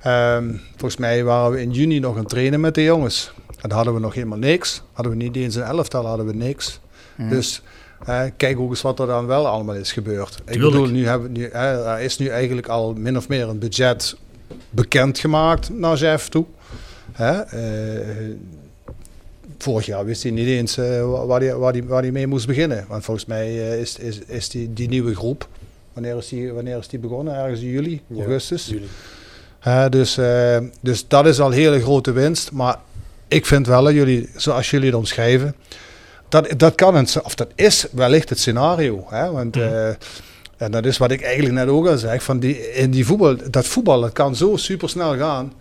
Ehm, 0.02 0.52
volgens 0.70 0.96
mij 0.96 1.24
waren 1.24 1.50
we 1.52 1.60
in 1.60 1.70
juni 1.70 1.98
nog 1.98 2.12
aan 2.12 2.18
het 2.20 2.28
trainen 2.28 2.60
met 2.60 2.74
de 2.74 2.82
jongens. 2.82 3.32
En 3.48 3.68
dan 3.68 3.72
hadden 3.78 3.94
we 3.94 4.00
nog 4.00 4.14
helemaal 4.14 4.38
niks. 4.38 4.82
Hadden 4.92 5.12
we 5.16 5.22
niet 5.22 5.36
eens 5.36 5.54
een 5.54 5.62
elftal, 5.62 6.06
hadden 6.06 6.26
we 6.26 6.34
niks. 6.34 6.80
Dus 7.28 7.62
eh, 8.06 8.22
kijk 8.36 8.58
ook 8.58 8.70
eens 8.70 8.82
wat 8.82 9.00
er 9.00 9.06
dan 9.06 9.26
wel 9.26 9.46
allemaal 9.46 9.74
is 9.74 9.92
gebeurd. 9.92 10.34
Ik 10.46 10.60
bedoel, 10.60 10.86
nu 10.86 11.06
hebben 11.06 11.32
nu, 11.32 11.44
er 11.44 12.00
is 12.00 12.18
nu 12.18 12.26
eigenlijk 12.28 12.68
al 12.68 12.94
min 12.94 13.16
of 13.16 13.28
meer 13.28 13.48
een 13.48 13.58
budget 13.58 14.16
bekendgemaakt 14.70 15.70
naar 15.70 15.96
Zef 15.96 16.28
toe. 16.28 16.44
Hè? 17.12 17.40
Eh, 17.40 18.34
vorig 19.58 19.86
jaar 19.86 20.04
wist 20.04 20.22
hij 20.22 20.32
niet 20.32 20.46
eens 20.46 20.76
eh, 20.76 21.10
wa- 21.10 21.26
waar, 21.26 21.40
hij, 21.40 21.54
waar, 21.56 21.72
hij, 21.72 21.84
waar 21.84 22.02
hij 22.02 22.10
mee 22.12 22.26
moest 22.26 22.46
beginnen. 22.46 22.84
Want 22.88 23.04
volgens 23.04 23.26
mij 23.26 23.46
eh, 23.46 23.80
is, 23.80 23.98
is, 23.98 24.18
is 24.18 24.48
die, 24.48 24.72
die 24.72 24.88
nieuwe 24.88 25.14
groep, 25.14 25.48
wanneer 25.94 26.16
is 26.16 26.28
die, 26.28 26.52
wanneer 26.52 26.78
is 26.78 26.88
die 26.88 26.98
begonnen? 26.98 27.34
Ergens 27.34 27.60
in 27.60 27.68
juli, 27.70 28.00
Ja, 28.06 28.16
augustus. 28.16 28.66
juli. 28.66 28.88
Hè, 29.60 29.88
dus, 29.88 30.16
eh, 30.16 30.58
dus 30.80 31.08
dat 31.08 31.26
is 31.26 31.40
al 31.40 31.46
een 31.46 31.52
hele 31.52 31.80
grote 31.80 32.12
winst. 32.12 32.52
Maar 32.52 32.76
ik 33.28 33.46
vind 33.46 33.66
wel, 33.66 33.82
dat 33.84 33.92
jullie, 33.92 34.28
zoals 34.36 34.70
jullie 34.70 34.86
het 34.86 34.96
omschrijven, 34.96 35.54
dat, 36.28 36.48
dat 36.56 36.74
kan 36.74 36.94
een, 36.94 37.06
of 37.22 37.34
dat 37.34 37.48
is 37.54 37.86
wellicht 37.92 38.28
het 38.28 38.38
scenario. 38.38 39.04
Hè? 39.08 39.30
Want, 39.30 39.56
eh, 39.56 39.88
en 40.56 40.70
dat 40.70 40.84
is 40.84 40.98
wat 40.98 41.10
ik 41.10 41.22
eigenlijk 41.22 41.54
net 41.54 41.68
ook 41.68 41.86
al 41.86 41.98
zeg, 41.98 42.22
van 42.22 42.38
die, 42.38 42.72
in 42.72 42.90
die 42.90 43.06
voetbal, 43.06 43.36
dat 43.50 43.66
voetbal 43.66 44.00
dat 44.00 44.12
kan 44.12 44.36
zo 44.36 44.56
supersnel 44.56 45.16
gaan, 45.16 45.52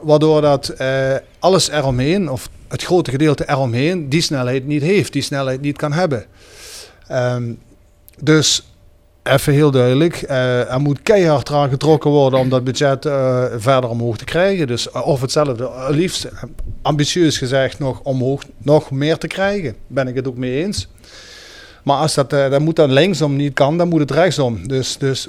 waardoor 0.00 0.40
dat 0.40 0.68
eh, 0.68 1.14
alles 1.38 1.68
eromheen, 1.68 2.30
of 2.30 2.48
het 2.68 2.82
grote 2.82 3.10
gedeelte 3.10 3.48
eromheen, 3.48 4.08
die 4.08 4.20
snelheid 4.20 4.66
niet 4.66 4.82
heeft, 4.82 5.12
die 5.12 5.22
snelheid 5.22 5.60
niet 5.60 5.76
kan 5.76 5.92
hebben. 5.92 6.24
Ehm, 7.08 7.52
dus 8.22 8.69
even 9.22 9.52
heel 9.52 9.70
duidelijk, 9.70 10.14
eh, 10.14 10.72
er 10.72 10.80
moet 10.80 11.02
keihard 11.02 11.48
eraan 11.48 11.68
getrokken 11.68 12.10
worden 12.10 12.38
om 12.38 12.48
dat 12.48 12.64
budget 12.64 13.06
eh, 13.06 13.44
verder 13.56 13.90
omhoog 13.90 14.16
te 14.16 14.24
krijgen. 14.24 14.66
Dus 14.66 14.90
eh, 14.90 15.06
of 15.06 15.20
hetzelfde, 15.20 15.70
liefst 15.88 16.28
ambitieus 16.82 17.38
gezegd 17.38 17.78
nog 17.78 18.00
omhoog, 18.02 18.42
nog 18.58 18.90
meer 18.90 19.18
te 19.18 19.26
krijgen. 19.26 19.74
Ben 19.86 20.08
ik 20.08 20.14
het 20.14 20.28
ook 20.28 20.36
mee 20.36 20.64
eens. 20.64 20.88
Maar 21.82 21.96
als 21.96 22.14
dat, 22.14 22.30
dat 22.30 22.60
moet 22.60 22.76
dan 22.76 22.92
linksom 22.92 23.36
niet 23.36 23.54
kan, 23.54 23.78
dan 23.78 23.88
moet 23.88 24.00
het 24.00 24.10
rechtsom. 24.10 24.68
Dus, 24.68 24.98
dus 24.98 25.28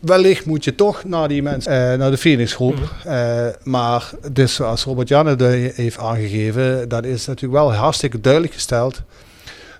wellicht 0.00 0.46
moet 0.46 0.64
je 0.64 0.74
toch 0.74 1.04
naar 1.04 1.28
die 1.28 1.42
mensen, 1.42 1.98
naar 1.98 2.10
de 2.10 2.16
Phoenixgroep. 2.16 2.76
Mhm. 3.04 3.52
Maar 3.62 4.10
dus 4.32 4.54
zoals 4.54 4.84
Robert 4.84 5.08
Jan 5.08 5.26
het 5.26 5.42
eh, 5.42 5.48
heeft 5.74 5.98
aangegeven, 5.98 6.88
dat 6.88 7.04
is 7.04 7.26
natuurlijk 7.26 7.62
wel 7.62 7.74
hartstikke 7.74 8.20
duidelijk 8.20 8.52
gesteld. 8.52 9.02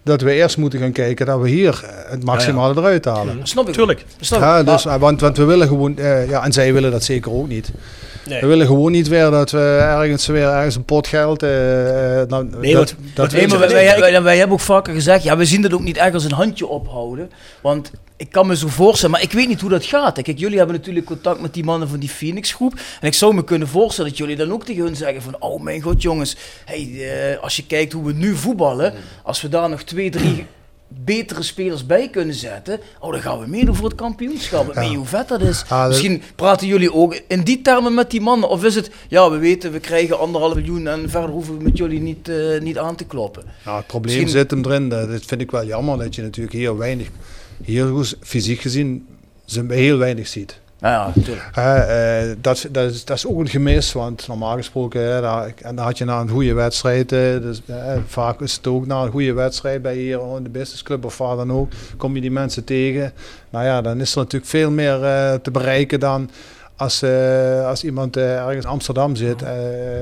Dat 0.06 0.20
we 0.20 0.32
eerst 0.32 0.56
moeten 0.56 0.78
gaan 0.78 0.92
kijken 0.92 1.26
dat 1.26 1.40
we 1.40 1.48
hier 1.48 1.84
eh, 1.84 2.10
het 2.10 2.24
maximale 2.24 2.74
eruit 2.76 3.04
halen. 3.04 3.40
Snap 3.42 3.68
ik. 3.68 3.74
Tuurlijk. 3.74 4.04
Snap 4.20 4.38
ik. 4.38 4.44
Ja, 4.44 4.62
dus, 4.62 4.86
eh, 4.86 4.96
want, 4.96 5.20
want 5.20 5.36
we 5.36 5.44
willen 5.44 5.68
gewoon, 5.68 5.98
eh, 5.98 6.28
ja, 6.28 6.44
en 6.44 6.52
zij 6.52 6.72
willen 6.72 6.90
dat 6.90 7.04
zeker 7.04 7.32
ook 7.32 7.48
niet. 7.48 7.70
Nee. 8.28 8.40
We 8.40 8.46
willen 8.46 8.66
gewoon 8.66 8.92
niet 8.92 9.08
weer 9.08 9.30
dat 9.30 9.50
we 9.50 9.58
ergens 9.80 10.26
weer 10.26 10.48
ergens 10.48 10.74
een 10.76 10.84
pot 10.84 11.06
geld. 11.06 11.42
eh, 11.42 12.20
eh, 12.20 12.28
nou, 12.28 12.44
Nee, 12.60 12.72
dat, 12.74 12.90
wat- 12.90 12.94
dat 13.14 13.32
Nee, 13.32 13.48
maar 13.48 13.58
weet 13.58 13.72
wij, 13.72 13.84
je- 13.84 14.00
wij, 14.00 14.10
wij, 14.12 14.22
wij 14.22 14.36
hebben 14.36 14.56
ook 14.56 14.62
vaker 14.62 14.94
gezegd, 14.94 15.22
ja, 15.22 15.36
we 15.36 15.44
zien 15.44 15.62
dat 15.62 15.72
ook 15.72 15.80
niet 15.80 15.96
echt 15.96 16.14
als 16.14 16.24
een 16.24 16.32
handje 16.32 16.66
ophouden. 16.66 17.30
Want 17.60 17.90
ik 18.16 18.30
kan 18.30 18.46
me 18.46 18.56
zo 18.56 18.68
voorstellen, 18.68 19.10
maar 19.14 19.22
ik 19.22 19.32
weet 19.32 19.48
niet 19.48 19.60
hoe 19.60 19.70
dat 19.70 19.84
gaat. 19.84 20.22
Kijk, 20.22 20.38
jullie 20.38 20.58
hebben 20.58 20.76
natuurlijk 20.76 21.06
contact 21.06 21.40
met 21.40 21.54
die 21.54 21.64
mannen 21.64 21.88
van 21.88 21.98
die 21.98 22.08
Phoenix 22.08 22.52
groep. 22.52 22.72
En 23.00 23.06
ik 23.06 23.14
zou 23.14 23.34
me 23.34 23.44
kunnen 23.44 23.68
voorstellen 23.68 24.10
dat 24.10 24.18
jullie 24.18 24.36
dan 24.36 24.52
ook 24.52 24.64
tegen 24.64 24.82
hun 24.84 24.96
zeggen 24.96 25.22
van, 25.22 25.36
oh 25.38 25.62
mijn 25.62 25.80
god 25.80 26.02
jongens, 26.02 26.36
hey, 26.64 26.90
eh, 27.34 27.42
als 27.42 27.56
je 27.56 27.66
kijkt 27.66 27.92
hoe 27.92 28.04
we 28.04 28.12
nu 28.12 28.34
voetballen, 28.36 28.92
als 29.22 29.42
we 29.42 29.48
daar 29.48 29.68
nog 29.68 29.82
twee, 29.82 30.10
drie 30.10 30.46
betere 30.88 31.42
spelers 31.42 31.86
bij 31.86 32.08
kunnen 32.10 32.34
zetten, 32.34 32.80
oh, 33.00 33.10
dan 33.12 33.20
gaan 33.20 33.38
we 33.40 33.46
meedoen 33.46 33.74
voor 33.74 33.84
het 33.88 33.94
kampioenschap. 33.94 34.74
Weet 34.74 34.90
je 34.90 34.96
hoe 34.96 35.06
vet 35.06 35.28
dat 35.28 35.40
is? 35.40 35.64
Ah, 35.68 35.80
dat- 35.80 35.88
Misschien 35.88 36.22
praten 36.34 36.66
jullie 36.66 36.92
ook 36.92 37.20
in 37.28 37.42
die 37.42 37.62
termen 37.62 37.94
met 37.94 38.10
die 38.10 38.20
mannen. 38.20 38.48
Of 38.48 38.64
is 38.64 38.74
het, 38.74 38.90
ja, 39.08 39.30
we 39.30 39.36
weten, 39.38 39.72
we 39.72 39.80
krijgen 39.80 40.18
anderhalf 40.18 40.54
miljoen 40.54 40.86
en 40.86 41.10
verder 41.10 41.30
hoeven 41.30 41.58
we 41.58 41.64
met 41.64 41.76
jullie 41.76 42.00
niet, 42.00 42.28
eh, 42.28 42.60
niet 42.60 42.78
aan 42.78 42.96
te 42.96 43.04
kloppen. 43.04 43.44
Nou, 43.64 43.76
het 43.76 43.86
probleem 43.86 44.14
Misschien- 44.14 44.38
zit 44.40 44.50
hem 44.50 44.64
erin. 44.64 44.88
Dat 44.88 45.08
vind 45.26 45.40
ik 45.40 45.50
wel 45.50 45.64
jammer 45.66 45.98
dat 45.98 46.14
je 46.14 46.22
natuurlijk 46.22 46.56
hier 46.56 46.76
weinig, 46.76 47.08
hier 47.64 47.86
goed 47.86 48.16
fysiek 48.20 48.60
gezien, 48.60 49.06
heel 49.68 49.98
weinig 49.98 50.26
ziet. 50.26 50.60
Ja, 50.86 51.12
eh, 51.54 52.28
dat, 52.40 52.66
dat, 52.70 52.90
is, 52.90 53.04
dat 53.04 53.16
is 53.16 53.26
ook 53.26 53.38
een 53.38 53.48
gemis, 53.48 53.92
want 53.92 54.28
normaal 54.28 54.56
gesproken, 54.56 55.00
hè, 55.00 55.20
daar, 55.20 55.52
en 55.62 55.76
dan 55.76 55.84
had 55.84 55.98
je 55.98 56.04
na 56.04 56.20
een 56.20 56.28
goede 56.28 56.54
wedstrijd, 56.54 57.08
dus, 57.08 57.62
eh, 57.66 57.92
vaak 58.06 58.40
is 58.40 58.52
het 58.56 58.66
ook 58.66 58.86
na 58.86 59.02
een 59.02 59.10
goede 59.10 59.32
wedstrijd 59.32 59.82
bij 59.82 59.94
hier 59.94 60.20
in 60.36 60.42
de 60.42 60.48
businessclub 60.48 61.04
of 61.04 61.18
waar 61.18 61.36
dan 61.36 61.52
ook, 61.52 61.70
kom 61.96 62.14
je 62.14 62.20
die 62.20 62.30
mensen 62.30 62.64
tegen. 62.64 63.12
Nou 63.50 63.64
ja, 63.64 63.80
dan 63.82 64.00
is 64.00 64.12
er 64.12 64.18
natuurlijk 64.18 64.50
veel 64.50 64.70
meer 64.70 65.04
eh, 65.04 65.34
te 65.34 65.50
bereiken 65.50 66.00
dan 66.00 66.30
als, 66.76 67.04
als 67.66 67.84
iemand 67.84 68.16
ergens 68.16 68.64
in 68.64 68.70
Amsterdam 68.70 69.16
zit 69.16 69.42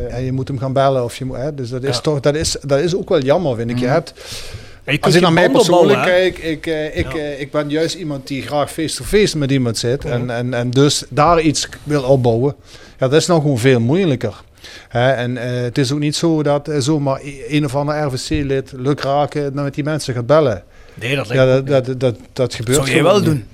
en 0.09 0.24
je 0.24 0.32
moet 0.32 0.49
hem 0.49 0.59
gaan 0.59 0.72
bellen. 0.72 1.05
Of 1.05 1.16
je 1.16 1.24
moet, 1.24 1.39
dus 1.55 1.70
dat 1.70 1.82
is, 1.82 1.95
Ja. 1.97 2.01
toch, 2.03 2.20
dat, 2.20 2.35
is, 2.35 2.57
dat 2.62 2.78
is 2.78 2.97
ook 2.97 3.09
wel 3.09 3.20
jammer, 3.20 3.57
vind 3.57 3.70
ik. 3.70 3.78
Je 3.78 3.87
hebt, 3.87 4.12
Ja, 4.16 4.64
je 4.93 4.99
kunt 4.99 5.05
als 5.05 5.14
ik 5.14 5.20
naar 5.20 5.32
mij 5.32 5.51
persoonlijk 5.51 6.03
bouwen, 6.03 6.22
hè. 6.22 6.30
kijk, 6.30 6.39
ik, 6.39 6.66
eh, 6.66 6.97
ik, 6.97 7.14
eh, 7.14 7.41
ik 7.41 7.51
ben 7.51 7.70
juist 7.70 7.95
iemand 7.95 8.26
die 8.26 8.43
graag 8.43 8.72
face-to-face 8.72 9.39
met 9.39 9.51
iemand 9.51 9.78
zit. 9.78 10.05
En, 10.05 10.30
en, 10.30 10.55
en 10.55 10.70
dus 10.70 11.05
daar 11.09 11.41
iets 11.41 11.68
wil 11.82 12.03
opbouwen. 12.03 12.55
Ja, 12.99 13.09
dat 13.09 13.20
is 13.20 13.26
nou 13.26 13.41
gewoon 13.41 13.59
veel 13.59 13.80
moeilijker. 13.80 14.43
Hè, 14.89 15.11
en 15.11 15.37
eh, 15.37 15.62
het 15.62 15.78
is 15.78 15.93
ook 15.93 15.99
niet 15.99 16.16
zo 16.16 16.43
dat 16.43 16.70
zomaar 16.78 17.20
een 17.49 17.64
of 17.64 17.76
ander 17.76 18.03
RVC-lid 18.03 18.72
luk 18.76 19.01
raken 19.01 19.55
met 19.55 19.74
die 19.74 19.85
mensen 19.85 20.14
gaat 20.14 20.26
bellen. 20.26 20.62
Nee, 20.95 21.16
dat 21.16 21.28
lijkt 21.28 21.43
Ja, 21.43 21.61
dat, 21.61 21.87
dat, 21.87 22.01
dat, 22.01 22.16
dat 22.32 22.55
gebeurt 22.55 22.76
Zou 22.76 22.91
jij 22.91 23.03
wel 23.03 23.16
niet. 23.16 23.24
doen? 23.24 23.45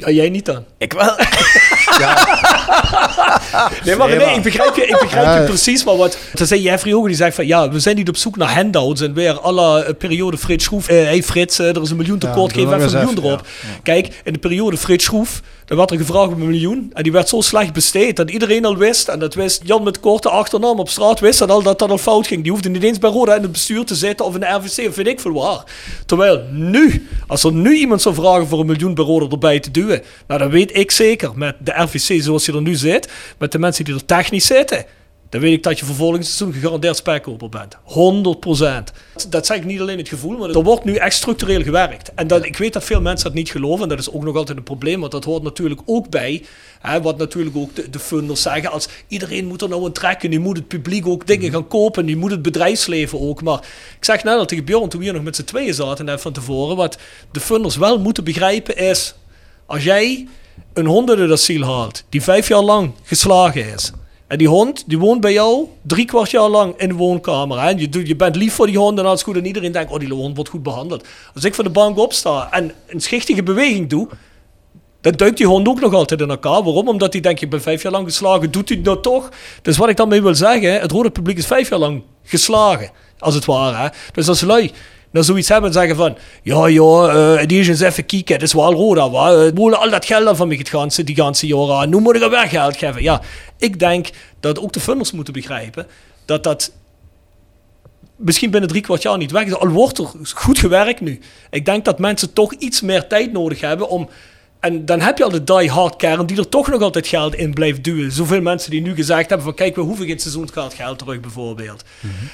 Ja, 0.00 0.10
jij 0.10 0.28
niet 0.28 0.44
dan. 0.44 0.64
Ik 0.78 0.92
wel. 0.92 1.14
Nee, 3.84 3.96
maar 3.96 4.08
Nee, 4.08 4.34
ik 4.36 4.42
begrijp 4.42 4.76
je, 4.76 4.86
ik 4.86 4.98
begrijp 5.00 5.24
Ja. 5.24 5.40
je 5.40 5.46
precies. 5.46 5.84
Maar 5.84 5.96
wat, 5.96 6.18
toen 6.34 6.46
zei 6.46 6.62
Jeffrey 6.62 7.02
die 7.06 7.14
zegt 7.16 7.34
van, 7.34 7.46
ja, 7.46 7.70
we 7.70 7.80
zijn 7.80 7.96
niet 7.96 8.08
op 8.08 8.16
zoek 8.16 8.36
naar 8.36 8.54
handouts. 8.54 9.00
En 9.00 9.14
weer 9.14 9.40
alle 9.40 9.84
eh, 9.84 9.94
periode 9.98 10.38
Frits 10.38 10.64
Schroef, 10.64 10.88
eh, 10.88 10.96
hey 11.04 11.22
Frits, 11.22 11.58
eh, 11.58 11.76
er 11.76 11.82
is 11.82 11.90
een 11.90 11.96
miljoen 11.96 12.18
tekort, 12.18 12.54
doe 12.54 12.62
geef 12.62 12.72
even 12.74 12.86
een 12.86 12.92
miljoen 12.92 13.10
even, 13.18 13.24
erop. 13.24 13.46
Kijk, 13.82 14.20
in 14.24 14.32
de 14.32 14.38
periode 14.38 14.76
Frits 14.76 15.04
Schroef, 15.04 15.40
dan 15.70 15.78
werd 15.78 15.90
er 15.90 15.96
gevraagd 15.96 16.32
om 16.32 16.40
een 16.40 16.48
miljoen. 16.48 16.90
En 16.92 17.02
die 17.02 17.12
werd 17.12 17.28
zo 17.28 17.40
slecht 17.40 17.72
besteed 17.72 18.16
dat 18.16 18.30
iedereen 18.30 18.64
al 18.64 18.76
wist. 18.76 19.08
En 19.08 19.18
dat 19.18 19.34
wist 19.34 19.62
Jan 19.64 19.82
met 19.82 20.00
korte 20.00 20.28
achternaam 20.28 20.78
op 20.78 20.88
straat 20.88 21.20
wist 21.20 21.38
dat, 21.38 21.50
al, 21.50 21.62
dat 21.62 21.78
dat 21.78 21.90
al 21.90 21.98
fout 21.98 22.26
ging. 22.26 22.42
Die 22.42 22.52
hoefde 22.52 22.68
niet 22.68 22.82
eens 22.82 22.98
bij 22.98 23.10
Roda 23.10 23.34
in 23.34 23.42
het 23.42 23.52
bestuur 23.52 23.84
te 23.84 23.94
zitten 23.94 24.26
of 24.26 24.34
in 24.34 24.40
de 24.40 24.46
RVC 24.46 24.88
of 24.88 24.94
weet 24.94 25.06
ik 25.06 25.20
veel 25.20 25.32
waar. 25.32 25.64
Terwijl 26.06 26.42
nu, 26.50 27.08
als 27.26 27.44
er 27.44 27.52
nu 27.52 27.74
iemand 27.74 28.02
zou 28.02 28.14
vragen 28.14 28.46
voor 28.46 28.60
een 28.60 28.66
miljoen 28.66 28.94
bij 28.94 29.04
Roda 29.04 29.26
erbij 29.30 29.60
te 29.60 29.70
duwen. 29.70 30.02
Nou, 30.26 30.40
dan 30.40 30.50
weet 30.50 30.76
ik 30.76 30.90
zeker, 30.90 31.30
met 31.34 31.56
de 31.58 31.72
RVC 31.74 32.22
zoals 32.22 32.46
je 32.46 32.52
er 32.52 32.62
nu 32.62 32.74
zit, 32.74 33.08
met 33.38 33.52
de 33.52 33.58
mensen 33.58 33.84
die 33.84 33.94
er 33.94 34.04
technisch 34.04 34.46
zitten. 34.46 34.84
Dan 35.30 35.40
weet 35.40 35.52
ik 35.52 35.62
dat 35.62 35.78
je 35.78 35.84
voor 35.84 35.94
volgend 35.94 36.26
seizoen 36.26 36.52
gegarandeerd 36.52 36.96
spekkoper 36.96 37.48
bent. 37.48 37.76
100%. 37.76 39.28
Dat 39.28 39.46
zeg 39.46 39.56
ik 39.56 39.64
niet 39.64 39.80
alleen 39.80 39.98
het 39.98 40.08
gevoel, 40.08 40.36
maar 40.36 40.50
er 40.50 40.62
wordt 40.62 40.84
nu 40.84 40.94
echt 40.94 41.14
structureel 41.14 41.62
gewerkt. 41.62 42.14
En 42.14 42.44
ik 42.44 42.56
weet 42.56 42.72
dat 42.72 42.84
veel 42.84 43.00
mensen 43.00 43.26
dat 43.26 43.34
niet 43.34 43.50
geloven. 43.50 43.82
En 43.82 43.88
dat 43.88 43.98
is 43.98 44.10
ook 44.10 44.22
nog 44.22 44.36
altijd 44.36 44.58
een 44.58 44.64
probleem. 44.64 45.00
Want 45.00 45.12
dat 45.12 45.24
hoort 45.24 45.42
natuurlijk 45.42 45.80
ook 45.84 46.08
bij. 46.08 46.44
Hè, 46.80 47.02
wat 47.02 47.18
natuurlijk 47.18 47.56
ook 47.56 47.74
de, 47.74 47.90
de 47.90 47.98
funders 47.98 48.42
zeggen. 48.42 48.70
Als 48.70 48.88
iedereen 49.08 49.46
moet 49.46 49.62
er 49.62 49.68
nou 49.68 49.84
een 49.84 49.92
trekken. 49.92 50.30
Nu 50.30 50.38
moet 50.38 50.56
het 50.56 50.68
publiek 50.68 51.06
ook 51.06 51.26
dingen 51.26 51.50
gaan 51.50 51.68
kopen. 51.68 52.04
Nu 52.04 52.16
moet 52.16 52.30
het 52.30 52.42
bedrijfsleven 52.42 53.20
ook. 53.20 53.42
Maar 53.42 53.58
ik 53.98 54.04
zeg 54.04 54.24
net 54.24 54.38
al 54.38 54.46
tegen 54.46 54.64
Bjorn 54.64 54.88
toen 54.88 54.98
we 54.98 55.04
hier 55.04 55.14
nog 55.14 55.24
met 55.24 55.36
z'n 55.36 55.44
tweeën 55.44 55.74
zaten. 55.74 56.04
Net 56.04 56.20
van 56.20 56.32
tevoren. 56.32 56.76
Wat 56.76 56.98
de 57.32 57.40
funders 57.40 57.76
wel 57.76 57.98
moeten 57.98 58.24
begrijpen 58.24 58.76
is. 58.76 59.14
Als 59.66 59.84
jij 59.84 60.28
een 60.72 60.86
hondenasiel 60.86 61.62
haalt. 61.62 62.04
Die 62.08 62.22
vijf 62.22 62.48
jaar 62.48 62.62
lang 62.62 62.92
geslagen 63.02 63.72
is. 63.72 63.92
En 64.30 64.38
die 64.38 64.48
hond, 64.48 64.84
die 64.86 64.98
woont 64.98 65.20
bij 65.20 65.32
jou 65.32 65.68
drie 65.82 66.04
kwart 66.04 66.30
jaar 66.30 66.48
lang 66.48 66.74
in 66.76 66.88
de 66.88 66.94
woonkamer. 66.94 67.60
Hè? 67.60 67.68
Je, 67.68 68.06
je 68.06 68.16
bent 68.16 68.36
lief 68.36 68.54
voor 68.54 68.66
die 68.66 68.78
hond 68.78 68.98
en 68.98 69.06
alles 69.06 69.22
goed. 69.22 69.36
En 69.36 69.46
iedereen 69.46 69.72
denkt, 69.72 69.92
oh, 69.92 69.98
die 69.98 70.14
hond 70.14 70.34
wordt 70.34 70.50
goed 70.50 70.62
behandeld. 70.62 71.06
Als 71.34 71.44
ik 71.44 71.54
van 71.54 71.64
de 71.64 71.70
bank 71.70 71.98
opsta 71.98 72.48
en 72.50 72.72
een 72.86 73.00
schichtige 73.00 73.42
beweging 73.42 73.88
doe... 73.88 74.08
dan 75.00 75.12
duikt 75.12 75.36
die 75.36 75.46
hond 75.46 75.68
ook 75.68 75.80
nog 75.80 75.94
altijd 75.94 76.20
in 76.20 76.30
elkaar. 76.30 76.62
Waarom? 76.62 76.88
Omdat 76.88 77.12
hij 77.12 77.22
denkt, 77.22 77.40
je 77.40 77.48
bent 77.48 77.62
vijf 77.62 77.82
jaar 77.82 77.92
lang 77.92 78.06
geslagen. 78.06 78.50
Doet 78.50 78.68
hij 78.68 78.76
het 78.76 78.86
nou 78.86 79.00
toch? 79.00 79.28
Dus 79.62 79.76
wat 79.76 79.88
ik 79.88 79.96
daarmee 79.96 80.22
wil 80.22 80.34
zeggen... 80.34 80.80
het 80.80 80.92
rode 80.92 81.10
publiek 81.10 81.38
is 81.38 81.46
vijf 81.46 81.68
jaar 81.68 81.78
lang 81.78 82.02
geslagen. 82.24 82.90
Als 83.18 83.34
het 83.34 83.44
ware. 83.44 83.92
Dus 84.12 84.28
als 84.28 84.40
lui 84.40 84.70
nou 85.10 85.24
zoiets 85.24 85.48
hebben 85.48 85.70
en 85.70 85.76
zeggen 85.76 85.96
van... 85.96 86.16
Ja, 86.42 86.66
ja, 86.66 87.08
eh, 87.08 87.46
die 87.46 87.60
is 87.60 87.68
eens 87.68 87.80
even 87.80 88.06
kijken. 88.06 88.34
Het 88.34 88.42
is 88.42 88.52
wel 88.52 88.72
Roda? 88.72 89.32
Het 89.32 89.54
moet 89.54 89.76
al 89.76 89.90
dat 89.90 90.04
geld 90.04 90.36
van 90.36 90.48
mij 90.48 90.56
het 90.56 90.68
ganse, 90.68 91.04
die 91.04 91.16
ganse 91.16 91.46
jaren. 91.46 91.90
Nu 91.90 91.98
moet 91.98 92.16
ik 92.16 92.22
er 92.22 92.30
weer 92.30 92.48
geld 92.48 92.76
geven. 92.76 93.02
Ja, 93.02 93.20
ik 93.58 93.78
denk 93.78 94.08
dat 94.40 94.58
ook 94.58 94.72
de 94.72 94.80
funders 94.80 95.12
moeten 95.12 95.32
begrijpen... 95.32 95.86
dat 96.24 96.42
dat 96.42 96.72
misschien 98.16 98.50
binnen 98.50 98.68
drie 98.68 98.82
kwart 98.82 99.02
jaar 99.02 99.18
niet 99.18 99.30
weg 99.30 99.44
is. 99.44 99.54
Al 99.54 99.68
wordt 99.68 99.98
er 99.98 100.06
goed 100.34 100.58
gewerkt 100.58 101.00
nu. 101.00 101.20
Ik 101.50 101.64
denk 101.64 101.84
dat 101.84 101.98
mensen 101.98 102.32
toch 102.32 102.52
iets 102.52 102.80
meer 102.80 103.06
tijd 103.06 103.32
nodig 103.32 103.60
hebben 103.60 103.88
om... 103.88 104.08
En 104.60 104.84
dan 104.84 105.00
heb 105.00 105.18
je 105.18 105.24
al 105.24 105.30
de 105.30 105.44
die-hard 105.44 105.96
kern 105.96 106.26
die 106.26 106.38
er 106.38 106.48
toch 106.48 106.68
nog 106.68 106.82
altijd 106.82 107.06
geld 107.06 107.34
in 107.34 107.54
blijft 107.54 107.84
duwen. 107.84 108.12
Zoveel 108.12 108.40
mensen 108.40 108.70
die 108.70 108.80
nu 108.80 108.94
gezegd 108.94 109.28
hebben 109.28 109.46
van... 109.46 109.54
Kijk, 109.54 109.74
we 109.74 109.80
hoeven 109.80 110.06
geen 110.06 110.18
seizoenskaart 110.18 110.74
geld 110.74 110.98
terug 110.98 111.20
bijvoorbeeld. 111.20 111.84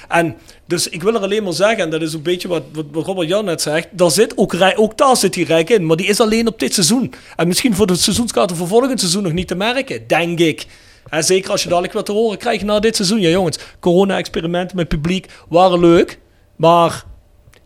En 0.07 0.35
dus 0.65 0.89
ik 0.89 1.03
wil 1.03 1.15
er 1.15 1.21
alleen 1.21 1.43
maar 1.43 1.53
zeggen... 1.53 1.77
En 1.83 1.89
dat 1.89 2.01
is 2.01 2.13
een 2.13 2.21
beetje 2.21 2.47
wat, 2.47 2.63
wat, 2.73 2.85
wat 2.91 3.05
Robert 3.05 3.27
Jan 3.27 3.45
net 3.45 3.61
zegt. 3.61 3.87
Daar 3.91 4.11
zit 4.11 4.37
ook, 4.37 4.53
rij- 4.53 4.77
ook 4.77 4.97
daar 4.97 5.17
zit 5.17 5.33
die 5.33 5.45
rijk 5.45 5.69
in. 5.69 5.85
Maar 5.85 5.97
die 5.97 6.07
is 6.07 6.19
alleen 6.19 6.47
op 6.47 6.59
dit 6.59 6.73
seizoen. 6.73 7.13
En 7.35 7.47
misschien 7.47 7.75
voor 7.75 7.87
de 7.87 7.95
seizoenskaarten 7.95 8.55
voor 8.55 8.67
volgend 8.67 8.99
seizoen 8.99 9.23
nog 9.23 9.31
niet 9.33 9.47
te 9.47 9.55
merken. 9.55 10.07
Denk 10.07 10.39
ik. 10.39 10.65
En 11.09 11.23
zeker 11.23 11.51
als 11.51 11.63
je 11.63 11.69
dadelijk 11.69 11.93
wat 11.93 12.05
te 12.05 12.11
horen 12.11 12.37
krijgt 12.37 12.63
na 12.63 12.79
dit 12.79 12.95
seizoen. 12.95 13.19
Ja 13.19 13.29
jongens, 13.29 13.57
corona-experimenten 13.79 14.75
met 14.77 14.87
publiek 14.87 15.27
waren 15.49 15.79
leuk. 15.79 16.19
Maar 16.55 17.03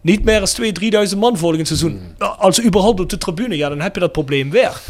niet 0.02 0.24
meer 0.24 0.39
als 0.39 0.62
2.000, 0.62 1.12
3.000 1.12 1.18
man 1.18 1.38
volgend 1.38 1.68
seizoen. 1.68 2.02
Als 2.18 2.64
überhaupt 2.64 2.99
op 2.99 3.10
de 3.10 3.18
tribune, 3.18 3.58
ja, 3.58 3.70
dan 3.70 3.82
heb 3.82 3.93
je 3.93 3.99
dat 3.99 4.12
probleem 4.12 4.49
weer. 4.49 4.82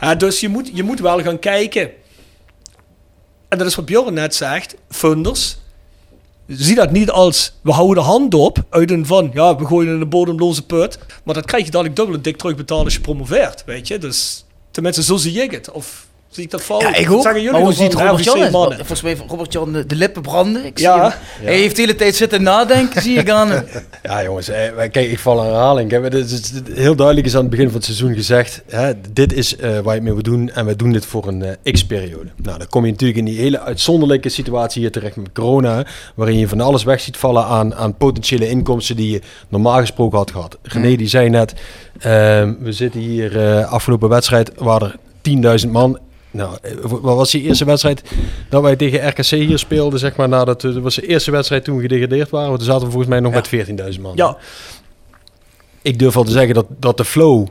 Ja, 0.00 0.14
dus 0.14 0.40
je 0.40 0.48
moet, 0.48 0.70
je 0.74 0.82
moet 0.82 1.00
wel 1.00 1.22
gaan 1.22 1.38
kijken. 1.38 1.90
En 3.48 3.58
dat 3.58 3.66
is 3.66 3.74
wat 3.74 3.84
Bjorn 3.84 4.14
net 4.14 4.34
zegt. 4.34 4.76
Funders. 4.90 5.56
Zie 6.46 6.74
dat 6.74 6.90
niet 6.90 7.10
als 7.10 7.54
we 7.60 7.72
houden 7.72 8.02
de 8.02 8.10
hand 8.10 8.34
op 8.34 8.64
uit 8.70 8.90
een 8.90 9.06
van 9.06 9.30
ja, 9.34 9.56
we 9.56 9.66
gooien 9.66 9.94
in 9.94 10.00
een 10.00 10.08
bodemloze 10.08 10.66
put. 10.66 10.98
Maar 11.24 11.34
dat 11.34 11.46
krijg 11.46 11.64
je 11.64 11.70
dadelijk 11.70 11.96
dubbel 11.96 12.22
dik 12.22 12.36
terugbetalen 12.36 12.84
als 12.84 12.94
je 12.94 13.00
promoveert. 13.00 13.62
Weet 13.66 13.88
je, 13.88 13.98
dus 13.98 14.44
tenminste, 14.70 15.02
zo 15.02 15.16
zie 15.16 15.42
ik 15.42 15.50
het. 15.50 15.70
Of 15.70 16.06
zie 16.34 16.44
ik 16.44 16.50
dat 16.50 16.60
fout? 16.62 16.80
Ja, 16.80 16.88
ik. 16.88 16.94
Zeggen 16.94 17.32
jullie 17.32 17.50
Maar 17.50 17.60
hoe 17.60 17.70
ervan, 17.70 17.84
ziet 17.90 17.94
Robert 17.94 18.24
Jan 18.24 18.50
mannen? 18.50 18.76
Volgens 18.76 19.02
mij 19.02 19.16
Robert 19.28 19.52
Jan 19.52 19.72
de, 19.72 19.86
de 19.86 19.94
lippen 19.94 20.22
branden. 20.22 20.64
Ik 20.64 20.78
zie 20.78 20.86
Ja. 20.86 21.00
hem. 21.00 21.12
Hij 21.46 21.56
heeft 21.56 21.76
de 21.76 21.80
hele 21.82 21.94
tijd 21.94 22.14
zitten 22.16 22.42
nadenken, 22.42 23.02
zie 23.02 23.18
ik 23.18 23.30
aan 23.30 23.50
hem. 23.50 23.64
Ja, 24.02 24.22
jongens, 24.22 24.50
kijk, 24.76 24.94
ik 24.94 25.18
val 25.18 25.40
aan 25.40 25.46
herhaling. 25.46 25.90
Het 25.90 26.14
is, 26.14 26.52
heel 26.74 26.94
duidelijk 26.94 27.26
is 27.26 27.34
aan 27.34 27.40
het 27.40 27.50
begin 27.50 27.66
van 27.66 27.74
het 27.74 27.84
seizoen 27.84 28.14
gezegd: 28.14 28.62
hè, 28.68 28.92
dit 29.12 29.32
is 29.32 29.56
eh, 29.56 29.78
waar 29.78 29.94
je 29.94 30.00
mee 30.00 30.12
moet 30.12 30.24
doen 30.24 30.50
en 30.50 30.64
wij 30.64 30.76
doen 30.76 30.92
dit 30.92 31.06
voor 31.06 31.26
een 31.28 31.42
eh, 31.42 31.72
x-periode. 31.72 32.28
Nou, 32.42 32.58
dan 32.58 32.68
kom 32.68 32.84
je 32.84 32.90
natuurlijk 32.90 33.18
in 33.18 33.24
die 33.24 33.38
hele 33.38 33.60
uitzonderlijke 33.60 34.28
situatie 34.28 34.80
hier 34.80 34.90
terecht 34.92 35.16
met 35.16 35.32
corona, 35.32 35.86
waarin 36.14 36.38
je 36.38 36.48
van 36.48 36.60
alles 36.60 36.84
weg 36.84 37.00
ziet 37.00 37.16
vallen 37.16 37.44
aan, 37.44 37.74
aan 37.74 37.96
potentiële 37.96 38.48
inkomsten 38.48 38.96
die 38.96 39.10
je 39.10 39.20
normaal 39.48 39.78
gesproken 39.78 40.18
had 40.18 40.30
gehad. 40.30 40.58
René 40.62 40.96
die 40.96 41.08
zei 41.08 41.28
net: 41.28 41.54
ehm, 41.98 42.54
we 42.60 42.72
zitten 42.72 43.00
hier 43.00 43.40
eh, 43.58 43.72
afgelopen 43.72 44.08
wedstrijd, 44.08 44.50
waar 44.56 44.82
er 44.82 44.96
10.000 45.64 45.70
man. 45.70 45.98
Nou, 46.34 46.56
eh, 46.62 46.72
wat 46.84 47.16
was 47.16 47.30
die 47.30 47.42
eerste 47.42 47.64
wedstrijd 47.64 48.02
dat 48.48 48.62
wij 48.62 48.76
tegen 48.76 49.08
RKC 49.08 49.26
hier 49.26 49.58
speelden, 49.58 49.98
zeg 49.98 50.16
maar, 50.16 50.28
nadat 50.28 50.60
dat 50.60 50.74
was 50.74 50.94
de 50.94 51.06
eerste 51.06 51.30
wedstrijd 51.30 51.64
toen 51.64 51.76
we 51.76 51.82
gedegradeerd 51.82 52.30
waren. 52.30 52.48
Want 52.48 52.58
toen 52.58 52.68
zaten 52.68 52.84
we 52.84 52.90
volgens 52.90 53.10
mij 53.10 53.20
nog 53.20 53.32
met 53.32 53.48
14.000 53.94 54.00
man. 54.00 54.12
Ja. 54.16 54.36
Ik 55.82 55.98
durf 55.98 56.14
wel 56.14 56.24
te 56.24 56.30
zeggen 56.30 56.54
dat, 56.54 56.66
dat 56.78 56.96
de 56.96 57.04
flow 57.04 57.46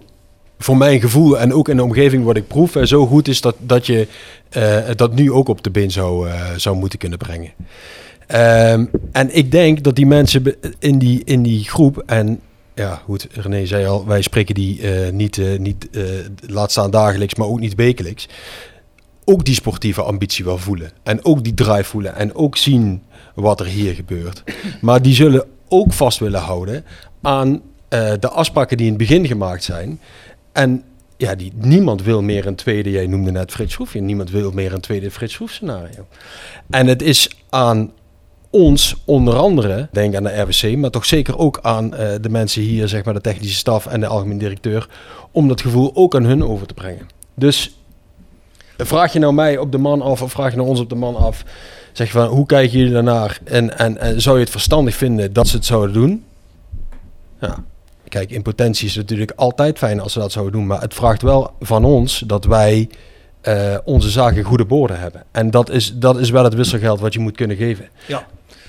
voor 0.58 0.78
mijn 0.78 1.02
gevoel 1.02 1.40
en 1.40 1.54
ook 1.54 1.70
in 1.70 1.76
de 1.76 1.84
omgeving 1.84 2.24
wat 2.24 2.38
ik 2.38 2.48
proef, 2.48 2.76
eh, 2.76 2.84
zo 2.84 3.06
goed 3.06 3.28
is 3.28 3.42
dat, 3.42 3.56
dat 3.60 3.86
je 3.86 4.08
eh, 4.50 4.78
dat 4.96 5.14
nu 5.14 5.32
ook 5.32 5.48
op 5.48 5.64
de 5.64 5.72
been 5.72 5.92
zou, 5.92 6.28
zou 6.58 6.76
moeten 6.76 7.00
kunnen 7.00 7.18
brengen. 7.18 7.52
Ehm, 8.28 8.86
en 9.12 9.36
ik 9.36 9.52
denk 9.52 9.84
dat 9.84 9.96
die 9.96 10.06
mensen 10.06 10.56
in 10.80 10.98
die, 10.98 11.22
in 11.24 11.44
die 11.44 11.64
groep, 11.64 12.04
en 12.06 12.40
ja, 12.76 13.02
goed, 13.06 13.28
René 13.32 13.66
zei 13.66 13.86
al, 13.86 14.06
wij 14.06 14.22
spreken 14.22 14.56
die 14.56 14.82
niet, 15.12 15.42
niet 15.58 15.88
laat 16.48 16.72
staan 16.72 16.92
dagelijks, 16.92 17.36
maar 17.36 17.48
ook 17.48 17.60
niet 17.60 17.76
wekelijks. 17.76 18.28
Ook 19.26 19.46
die 19.46 19.56
sportieve 19.56 20.02
ambitie 20.02 20.46
wel 20.46 20.58
voelen. 20.58 20.92
En 21.04 21.26
ook 21.26 21.44
die 21.44 21.54
drive 21.54 21.84
voelen. 21.84 22.16
En 22.16 22.36
ook 22.36 22.58
zien 22.58 23.04
wat 23.36 23.60
er 23.60 23.66
hier 23.66 23.94
gebeurt. 23.94 24.44
Maar 24.82 25.02
die 25.02 25.16
zullen 25.16 25.46
ook 25.68 25.94
vast 25.94 26.20
willen 26.20 26.42
houden 26.42 26.86
aan 27.22 27.62
eh, 27.90 28.12
de 28.20 28.30
afspraken 28.30 28.78
die 28.78 28.86
in 28.86 28.94
het 28.94 29.02
begin 29.02 29.28
gemaakt 29.28 29.64
zijn. 29.64 30.00
En 30.52 30.84
ja, 31.18 31.36
die, 31.36 31.52
niemand 31.56 32.04
wil 32.04 32.22
meer 32.22 32.48
een 32.48 32.56
tweede, 32.56 32.92
jij 32.92 33.08
noemde 33.08 33.32
net 33.32 33.52
Frits 33.52 33.74
Schroefje, 33.74 34.02
niemand 34.02 34.30
wil 34.30 34.52
meer 34.52 34.74
een 34.74 34.82
tweede 34.82 35.12
Frits 35.12 35.34
Schroef 35.34 35.52
scenario. 35.52 36.08
En 36.70 36.88
het 36.88 37.02
is 37.02 37.30
aan 37.50 37.92
ons 38.50 38.96
onder 39.06 39.36
andere, 39.36 39.88
denk 39.92 40.16
aan 40.16 40.24
de 40.24 40.42
RWC, 40.42 40.76
maar 40.78 40.90
toch 40.90 41.06
zeker 41.06 41.38
ook 41.38 41.60
aan 41.62 41.96
eh, 41.96 42.16
de 42.22 42.30
mensen 42.30 42.62
hier, 42.62 42.88
zeg 42.88 43.04
maar 43.04 43.14
de 43.14 43.22
technische 43.22 43.58
staf 43.58 43.86
en 43.86 44.00
de 44.00 44.08
algemeen 44.08 44.38
directeur, 44.38 44.90
om 45.32 45.48
dat 45.48 45.62
gevoel 45.62 45.92
ook 45.96 46.16
aan 46.16 46.24
hun 46.24 46.44
over 46.44 46.68
te 46.68 46.74
brengen. 46.74 47.08
Dus 47.36 47.78
vraag 48.78 49.14
je 49.14 49.20
nou 49.20 49.34
mij 49.34 49.58
op 49.58 49.72
de 49.72 49.78
man 49.78 50.02
af 50.02 50.22
of 50.22 50.32
vraag 50.32 50.52
je 50.52 50.58
nou 50.58 50.70
ons 50.70 50.80
op 50.80 50.90
de 50.90 50.96
man 50.96 51.16
af, 51.16 51.44
zeg 51.92 52.08
je 52.08 52.14
van 52.14 52.28
hoe 52.28 52.46
kijken 52.46 52.78
jullie 52.78 52.94
daarnaar 52.94 53.40
en, 53.44 53.78
en, 53.78 53.98
en 53.98 54.22
zou 54.22 54.36
je 54.36 54.42
het 54.42 54.52
verstandig 54.52 54.96
vinden 54.96 55.34
dat 55.34 55.48
ze 55.48 55.56
het 55.56 55.66
zouden 55.66 55.94
doen? 55.94 56.24
Ja, 57.40 57.64
kijk, 58.10 58.32
in 58.32 58.42
potentie 58.42 58.88
is 58.88 58.96
het 58.96 59.04
natuurlijk 59.04 59.32
altijd 59.36 59.78
fijn 59.78 60.00
als 60.00 60.14
ze 60.14 60.20
dat 60.20 60.32
zouden 60.32 60.54
doen, 60.54 60.68
maar 60.68 60.82
het 60.82 60.94
vraagt 60.94 61.22
wel 61.22 61.52
van 61.60 61.86
ons 61.86 62.24
dat 62.28 62.46
wij 62.46 62.90
eh, 63.42 63.78
onze 63.84 64.10
zaken 64.10 64.44
goede 64.44 64.66
borden 64.66 65.00
hebben. 65.00 65.24
En 65.32 65.52
dat 65.52 65.70
is, 65.70 65.94
dat 65.96 66.20
is 66.20 66.30
wel 66.30 66.44
het 66.44 66.54
wisselgeld 66.54 67.00
wat 67.00 67.14
je 67.14 67.20
moet 67.20 67.36
kunnen 67.36 67.58
geven. 67.58 67.90
Ja. 68.08 68.28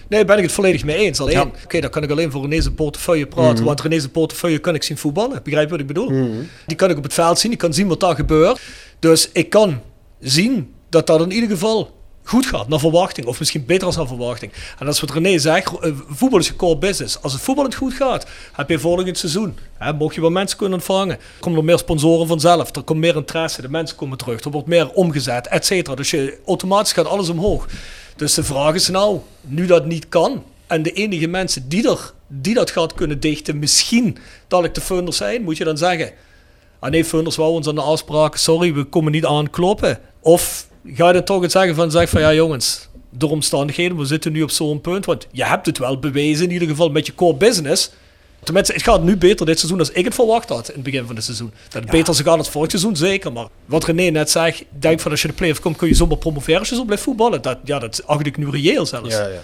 Nee, 0.08 0.24
ben 0.24 0.36
ik 0.36 0.42
het 0.42 0.52
volledig 0.52 0.84
mee 0.84 0.96
eens. 0.96 1.20
Alleen, 1.20 1.40
oké, 1.40 1.80
dan 1.80 1.90
kan 1.90 2.02
ik 2.02 2.10
alleen 2.10 2.30
voor 2.30 2.42
René's 2.42 2.68
portefeuille 2.76 3.26
praten. 3.26 3.54
Mhm. 3.54 3.64
Want 3.64 3.80
René's 3.80 4.08
portefeuille 4.08 4.58
kan 4.58 4.74
ik 4.74 4.82
zien 4.82 4.96
voetballen. 4.96 5.40
Begrijp 5.42 5.64
je 5.64 5.70
wat 5.70 5.80
ik 5.80 5.86
bedoel? 5.86 6.10
Mhm. 6.10 6.30
Die 6.66 6.76
kan 6.76 6.90
ik 6.90 6.96
op 6.96 7.02
het 7.02 7.14
veld 7.14 7.38
zien. 7.38 7.52
Ik 7.52 7.58
kan 7.58 7.72
zien 7.72 7.88
wat 7.88 8.00
daar 8.00 8.14
gebeurt. 8.14 8.60
Dus 8.98 9.30
ik 9.32 9.50
kan 9.50 9.80
zien 10.24 10.74
dat 10.88 11.06
dat 11.06 11.20
in 11.20 11.30
ieder 11.30 11.48
geval 11.48 12.02
goed 12.24 12.46
gaat, 12.46 12.68
naar 12.68 12.78
verwachting. 12.78 13.26
Of 13.26 13.38
misschien 13.38 13.64
beter 13.64 13.86
als 13.86 13.96
naar 13.96 14.06
verwachting. 14.06 14.52
En 14.78 14.86
dat 14.86 14.94
is 14.94 15.00
wat 15.00 15.10
René 15.10 15.38
zegt, 15.38 15.78
eh, 15.78 15.92
voetbal 16.08 16.38
is 16.38 16.46
je 16.46 16.56
core 16.56 16.78
business. 16.78 17.22
Als 17.22 17.32
het 17.32 17.42
voetballend 17.42 17.74
goed 17.74 17.94
gaat, 17.94 18.26
heb 18.52 18.68
je 18.68 18.78
volgend 18.78 19.18
seizoen. 19.18 19.58
Hè, 19.78 19.92
mocht 19.92 20.14
je 20.14 20.20
wel 20.20 20.30
mensen 20.30 20.58
kunnen 20.58 20.78
ontvangen. 20.78 21.18
Komen 21.40 21.58
er 21.58 21.64
meer 21.64 21.78
sponsoren 21.78 22.26
vanzelf. 22.26 22.76
Er 22.76 22.82
komt 22.82 23.00
meer 23.00 23.16
interesse. 23.16 23.62
De 23.62 23.68
mensen 23.68 23.96
komen 23.96 24.18
terug. 24.18 24.40
Er 24.40 24.50
wordt 24.50 24.68
meer 24.68 24.90
omgezet, 24.90 25.46
et 25.46 25.66
cetera. 25.66 25.96
Dus 25.96 26.10
je, 26.10 26.38
automatisch 26.46 26.92
gaat 26.92 27.06
alles 27.06 27.28
omhoog. 27.28 27.66
Dus 28.16 28.34
de 28.34 28.44
vraag 28.44 28.74
is 28.74 28.88
nou, 28.88 29.18
nu 29.40 29.66
dat 29.66 29.86
niet 29.86 30.08
kan... 30.08 30.44
En 30.66 30.82
de 30.82 30.92
enige 30.92 31.26
mensen 31.26 31.68
die, 31.68 31.90
er, 31.90 32.12
die 32.26 32.54
dat 32.54 32.70
gaat 32.70 32.94
kunnen 32.94 33.20
dichten, 33.20 33.58
misschien 33.58 34.18
dat 34.48 34.64
ik 34.64 34.74
de 34.74 34.80
funders 34.80 35.16
zijn, 35.16 35.42
moet 35.42 35.56
je 35.56 35.64
dan 35.64 35.78
zeggen... 35.78 36.12
Ah 36.78 36.90
nee, 36.90 37.04
funders 37.04 37.36
wou 37.36 37.52
ons 37.52 37.68
aan 37.68 37.74
de 37.74 37.80
afspraken, 37.80 38.40
sorry, 38.40 38.74
we 38.74 38.84
komen 38.84 39.12
niet 39.12 39.26
aankloppen. 39.26 39.98
Of 40.24 40.66
ga 40.86 41.06
je 41.06 41.12
dan 41.12 41.24
toch 41.24 41.42
het 41.42 41.52
zeggen 41.52 41.74
van, 41.74 41.90
zeg 41.90 42.08
van 42.08 42.20
ja 42.20 42.34
jongens, 42.34 42.88
door 43.10 43.30
omstandigheden, 43.30 43.96
we 43.96 44.04
zitten 44.04 44.32
nu 44.32 44.42
op 44.42 44.50
zo'n 44.50 44.80
punt, 44.80 45.04
want 45.04 45.26
je 45.30 45.44
hebt 45.44 45.66
het 45.66 45.78
wel 45.78 45.98
bewezen 45.98 46.44
in 46.44 46.50
ieder 46.52 46.68
geval 46.68 46.90
met 46.90 47.06
je 47.06 47.14
core 47.14 47.36
business. 47.36 47.90
Tenminste, 48.42 48.72
het 48.72 48.82
gaat 48.82 49.02
nu 49.02 49.16
beter 49.16 49.46
dit 49.46 49.58
seizoen 49.58 49.78
dan 49.78 49.88
ik 49.92 50.04
het 50.04 50.14
verwacht 50.14 50.48
had 50.48 50.68
in 50.68 50.74
het 50.74 50.82
begin 50.82 51.06
van 51.06 51.14
het 51.14 51.24
seizoen. 51.24 51.52
Dat 51.68 51.82
het 51.82 51.90
beter 51.90 52.14
zou 52.14 52.28
gaan 52.28 52.38
als 52.38 52.48
vorig 52.48 52.70
seizoen, 52.70 52.96
zeker. 52.96 53.32
Maar 53.32 53.46
wat 53.66 53.84
René 53.84 54.10
net 54.10 54.30
zegt, 54.30 54.60
ik 54.60 54.66
denk 54.78 55.00
van 55.00 55.10
als 55.10 55.22
je 55.22 55.28
de 55.28 55.34
play-off 55.34 55.60
komt, 55.60 55.76
kun 55.76 55.88
je 55.88 55.94
zomaar 55.94 56.16
promoveren 56.18 56.58
als 56.60 56.68
je 56.68 56.74
zo 56.74 56.84
blijft 56.84 57.02
voetballen. 57.02 57.42
Dat, 57.42 57.58
ja, 57.64 57.78
dat 57.78 58.06
acht 58.06 58.26
ik 58.26 58.36
nu 58.36 58.50
reëel 58.50 58.86
zelfs. 58.86 59.14
Ja, 59.14 59.26
ja. 59.26 59.40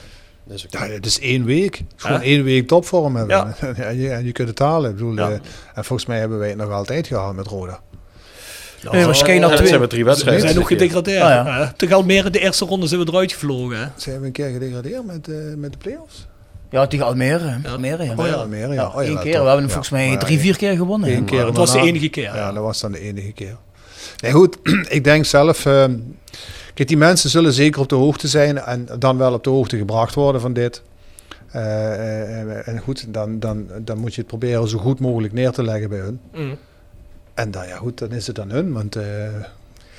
Ja, 0.70 0.86
het 0.86 1.06
is 1.06 1.20
één 1.20 1.44
week. 1.44 1.76
Het 1.76 1.84
is 1.96 2.02
Gewoon 2.02 2.16
Ja. 2.20 2.24
één 2.24 2.44
week 2.44 2.66
topvorm 2.66 3.16
hebben. 3.16 3.36
Ja. 3.36 3.54
en, 3.84 3.96
je, 3.98 4.10
en 4.10 4.24
je 4.24 4.32
kunt 4.32 4.48
het 4.48 4.58
halen. 4.58 4.90
Ik 4.90 4.96
bedoel, 4.96 5.14
Ja. 5.16 5.28
eh, 5.30 5.38
en 5.74 5.84
volgens 5.84 6.06
mij 6.08 6.18
hebben 6.18 6.38
wij 6.38 6.48
het 6.48 6.56
nog 6.56 6.70
altijd 6.70 7.06
gehaald 7.06 7.36
met 7.36 7.46
Roda. 7.46 7.80
Nee, 8.92 9.04
maar 9.04 9.14
Skeen 9.14 9.40
had 9.40 9.48
Het 9.48 9.56
twee- 9.56 9.68
zijn 9.68 9.80
maar 9.80 9.88
drie 9.88 10.02
We 10.04 10.08
wedstrijden. 10.10 10.42
zijn 10.42 10.54
nog 10.54 10.66
gedegradeerd. 10.68 11.22
Ah, 11.22 11.28
ja. 11.28 11.44
Ja. 11.58 11.72
Tegen 11.76 11.96
Almere 11.96 12.30
de 12.30 12.38
eerste 12.38 12.64
ronde 12.64 12.86
zijn 12.86 13.00
we 13.00 13.06
eruit 13.10 13.32
gevlogen. 13.32 13.78
Hè? 13.78 13.86
Zijn 13.96 14.20
we 14.20 14.26
een 14.26 14.32
keer 14.32 14.48
gedegradeerd 14.50 15.06
met, 15.06 15.28
eh, 15.28 15.34
met 15.56 15.72
de 15.72 15.78
play-offs? 15.78 16.26
Ja, 16.70 16.86
tegen 16.86 17.06
Almere. 17.06 17.58
Almere 17.68 18.04
ja. 18.04 18.12
Oh 18.16 18.26
ja, 18.26 18.32
Almere, 18.32 18.72
ja. 18.74 18.86
Oh 18.86 19.02
ja, 19.02 19.08
Eén 19.08 19.14
dat 19.14 19.22
keer. 19.22 19.32
toch. 19.32 19.42
We 19.42 19.48
hebben 19.48 19.50
hem 19.56 19.62
Ja. 19.62 19.68
volgens 19.68 19.90
mij 19.90 20.16
drie, 20.16 20.36
ja, 20.36 20.42
vier 20.42 20.56
keer 20.56 20.76
gewonnen. 20.76 21.10
Eén 21.12 21.24
keer 21.24 21.44
dat 21.44 21.56
was 21.56 21.72
de 21.72 21.78
enige 21.80 22.08
keer, 22.08 22.22
Ja, 22.22 22.36
ja. 22.36 22.52
dat 22.52 22.62
was 22.62 22.80
dan 22.80 22.92
de 22.92 23.00
enige 23.00 23.32
keer. 23.32 23.56
Nee, 24.22 24.32
goed. 24.32 24.56
ik 24.88 25.04
denk 25.04 25.24
zelf... 25.24 25.66
eh, 25.66 25.84
kijk, 26.74 26.88
die 26.88 26.96
mensen 26.96 27.30
zullen 27.30 27.52
zeker 27.52 27.80
op 27.80 27.88
de 27.88 27.94
hoogte 27.94 28.28
zijn 28.28 28.58
en 28.58 28.88
dan 28.98 29.18
wel 29.18 29.32
op 29.32 29.44
de 29.44 29.50
hoogte 29.50 29.76
gebracht 29.76 30.14
worden 30.14 30.40
van 30.40 30.52
dit. 30.52 30.82
Eh, 31.50 32.40
eh, 32.40 32.68
en 32.68 32.78
goed, 32.78 33.06
dan, 33.08 33.38
dan, 33.38 33.66
dan 33.80 33.98
moet 33.98 34.14
je 34.14 34.20
het 34.20 34.30
proberen 34.30 34.68
zo 34.68 34.78
goed 34.78 35.00
mogelijk 35.00 35.32
neer 35.32 35.50
te 35.50 35.62
leggen 35.62 35.88
bij 35.88 35.98
hun. 35.98 36.20
Mm. 36.34 36.56
En 37.40 37.50
dan, 37.50 37.66
ja 37.66 37.76
goed, 37.76 37.98
dan 37.98 38.10
is 38.12 38.26
het 38.26 38.40
aan 38.40 38.50
hun. 38.50 38.72
Want 38.72 38.96
eh, 38.96 39.04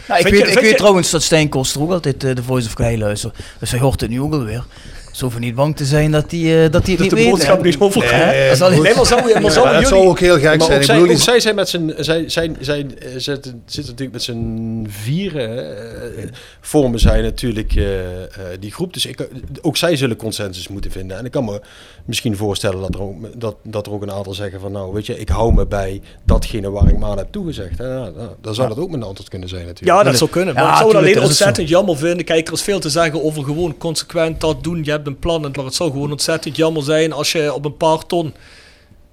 Ja, 0.07 0.17
ik 0.17 0.23
weet, 0.23 0.37
je- 0.39 0.47
ik 0.47 0.59
weet 0.59 0.69
je- 0.69 0.75
trouwens 0.75 1.09
dat 1.11 1.23
Stijn 1.23 1.49
Koster 1.49 1.81
ook 1.81 1.91
altijd 1.91 2.23
eh, 2.23 2.35
de 2.35 2.43
Voice 2.43 2.67
of 2.67 2.73
luistert. 2.97 3.37
Dus 3.59 3.71
hij 3.71 3.79
hoort 3.79 4.01
het 4.01 4.09
nu 4.09 4.21
ook 4.21 4.33
alweer. 4.33 4.65
Ze 5.11 5.23
hoeven 5.23 5.41
niet 5.41 5.55
bang 5.55 5.75
te 5.75 5.85
zijn 5.85 6.11
dat 6.11 6.31
hij 6.31 6.63
eh, 6.65 6.71
dat 6.71 6.85
hij 6.85 6.95
het 6.95 7.09
Dat 7.09 7.17
niet 7.17 7.25
de 7.25 7.29
boodschap 7.29 7.57
hè. 7.57 7.63
niet 7.63 7.79
over 7.79 8.01
Nee, 8.01 8.57
dat 8.57 8.69
Nee, 8.69 8.95
maar 8.95 9.05
zou, 9.05 9.41
maar 9.41 9.51
zou 9.51 9.67
ja, 9.67 9.73
dat 9.73 9.81
jullie... 9.81 9.85
zou 9.87 10.07
ook 10.07 10.19
heel 10.19 10.39
gek 10.39 10.43
Maar 10.57 10.61
zijn. 10.67 10.77
ook 10.77 10.83
zij, 10.83 10.99
ook 10.99 11.07
die- 11.07 11.17
zij 11.17 11.39
zijn 11.39 11.55
met 11.55 11.69
zijn, 11.69 11.93
zij, 11.97 12.23
zij, 12.27 12.51
zij 12.59 12.85
eh, 12.99 13.07
zit, 13.17 13.53
zit 13.65 13.85
natuurlijk 13.85 14.11
met 14.11 14.23
zijn 14.23 14.85
vieren 14.89 15.75
eh, 16.17 16.23
vormen 16.61 16.99
zij 16.99 17.21
natuurlijk 17.21 17.75
eh, 17.75 18.23
eh, 18.23 18.27
die 18.59 18.71
groep. 18.71 18.93
Dus 18.93 19.05
ik, 19.05 19.27
ook 19.61 19.77
zij 19.77 19.95
zullen 19.95 20.15
consensus 20.15 20.67
moeten 20.67 20.91
vinden. 20.91 21.17
En 21.17 21.25
ik 21.25 21.31
kan 21.31 21.45
me 21.45 21.61
misschien 22.05 22.37
voorstellen 22.37 22.81
dat 22.81 22.93
er 22.95 23.01
ook, 23.01 23.15
dat, 23.41 23.55
dat 23.63 23.85
er 23.85 23.93
ook 23.93 24.01
een 24.01 24.11
aantal 24.11 24.33
zeggen 24.33 24.59
van 24.59 24.71
nou 24.71 24.93
weet 24.93 25.05
je, 25.05 25.19
ik 25.19 25.29
hou 25.29 25.53
me 25.53 25.65
bij 25.67 26.01
datgene 26.25 26.69
waar 26.71 26.87
ik 26.87 26.97
me 26.97 27.05
aan 27.05 27.17
heb 27.17 27.27
toegezegd. 27.31 27.79
En, 27.79 27.87
ja, 27.87 27.93
nou, 28.09 28.29
dan 28.41 28.55
zou 28.55 28.67
dat 28.67 28.77
ook 28.79 28.89
mijn 28.89 29.03
antwoord 29.03 29.29
kunnen 29.29 29.49
zijn 29.49 29.65
natuurlijk. 29.65 29.97
Ja, 29.97 30.03
dat 30.03 30.17
zou 30.17 30.29
kunnen. 30.29 30.53
Maar 30.53 30.63
Ja, 30.63 30.69
ik 30.71 30.75
zou 30.77 30.87
het 30.89 30.97
alleen 30.97 31.21
ontzettend 31.21 31.69
jammer 31.69 31.97
vinden. 31.97 32.25
Kijk, 32.25 32.47
er 32.47 32.53
is 32.53 32.61
veel 32.61 32.79
te 32.79 32.89
zeggen 32.89 33.23
over 33.23 33.43
gewoon 33.43 33.77
consequent 33.77 34.41
dat 34.41 34.63
doen. 34.63 34.83
Je 34.83 34.99
hebt 35.03 35.15
een 35.15 35.19
plan. 35.19 35.41
Maar 35.41 35.65
het 35.65 35.75
zou 35.75 35.91
gewoon 35.91 36.11
ontzettend 36.11 36.55
jammer 36.55 36.83
zijn 36.83 37.11
als 37.11 37.31
je 37.31 37.53
op 37.53 37.65
een 37.65 37.77
paar 37.77 38.05
ton 38.05 38.33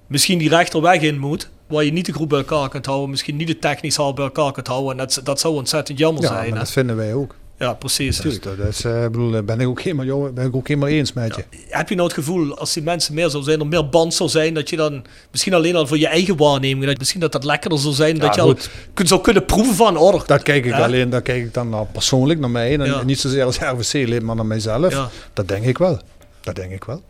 misschien 0.07 0.37
die 0.37 0.49
rechterweg 0.49 1.01
in 1.01 1.19
moet. 1.19 1.49
Waar 1.67 1.83
je 1.83 1.91
niet 1.91 2.05
de 2.05 2.13
groep 2.13 2.29
bij 2.29 2.37
elkaar 2.37 2.69
kunt 2.69 2.85
houden. 2.85 3.09
Misschien 3.09 3.35
niet 3.35 3.47
de 3.47 3.59
technisch 3.59 3.97
haal 3.97 4.13
bij 4.13 4.23
elkaar 4.23 4.51
kunt 4.51 4.67
houden. 4.67 4.91
En 4.91 4.97
dat, 4.97 5.21
dat 5.23 5.39
zou 5.39 5.55
ontzettend 5.55 5.97
jammer 5.97 6.23
ja, 6.23 6.27
zijn. 6.27 6.53
dat 6.53 6.71
vinden 6.71 6.95
wij 6.95 7.13
ook. 7.13 7.35
Ja, 7.59 7.73
precies. 7.73 8.17
Dus 8.17 8.39
dat 8.39 8.57
is, 8.57 8.83
eh, 8.83 9.01
bedoel, 9.01 9.35
eh, 9.35 9.43
ben 9.43 9.59
ik 9.59 9.67
ook 9.67 9.81
helemaal, 9.81 10.31
ben 10.31 10.45
ik 10.45 10.55
ook 10.55 10.67
helemaal 10.67 10.89
eens 10.89 11.13
met 11.13 11.35
je. 11.35 11.43
Heb 11.67 11.89
je 11.89 11.95
nou 11.95 12.07
het 12.07 12.17
gevoel, 12.17 12.57
als 12.57 12.73
die 12.73 12.83
mensen 12.83 13.13
meer 13.13 13.29
zou 13.29 13.43
zijn, 13.43 13.59
er 13.59 13.67
meer 13.67 13.89
band 13.89 14.13
zou 14.13 14.29
zijn, 14.29 14.53
dat 14.53 14.69
je 14.69 14.75
dan 14.75 15.05
misschien 15.31 15.53
alleen 15.53 15.75
al 15.75 15.87
voor 15.87 15.97
je 15.97 16.07
eigen 16.07 16.37
waarneming, 16.37 16.85
dat 16.85 16.97
misschien 16.97 17.19
dat 17.19 17.31
dat 17.31 17.43
lekkerder 17.43 17.79
zou 17.79 17.93
zijn, 17.93 18.17
dat 18.17 18.35
je 18.35 18.41
al 18.41 18.57
kun, 18.93 19.07
zou 19.07 19.21
kunnen 19.21 19.45
proeven 19.45 19.75
van, 19.75 19.97
oh, 19.97 20.25
Daar 20.25 20.43
kijk 20.43 20.65
ik 20.65 20.73
alleen, 20.73 21.09
daar 21.09 21.21
kijk 21.21 21.43
ik 21.43 21.53
dan 21.53 21.69
nou 21.69 21.85
persoonlijk 21.91 22.39
naar 22.39 22.49
mij. 22.49 22.73
En 22.79 22.85
Ja. 22.85 23.03
niet 23.03 23.19
zozeer 23.19 23.43
als 23.43 23.57
RWC-lid, 23.73 24.21
maar 24.21 24.35
naar 24.35 24.45
mijzelf. 24.45 25.09
Dat 25.33 25.47
denk 25.47 25.65
ik 25.65 25.77
wel. 25.77 25.99
Dat 26.41 26.55
denk 26.55 26.71
ik 26.71 26.83
wel. 26.83 27.01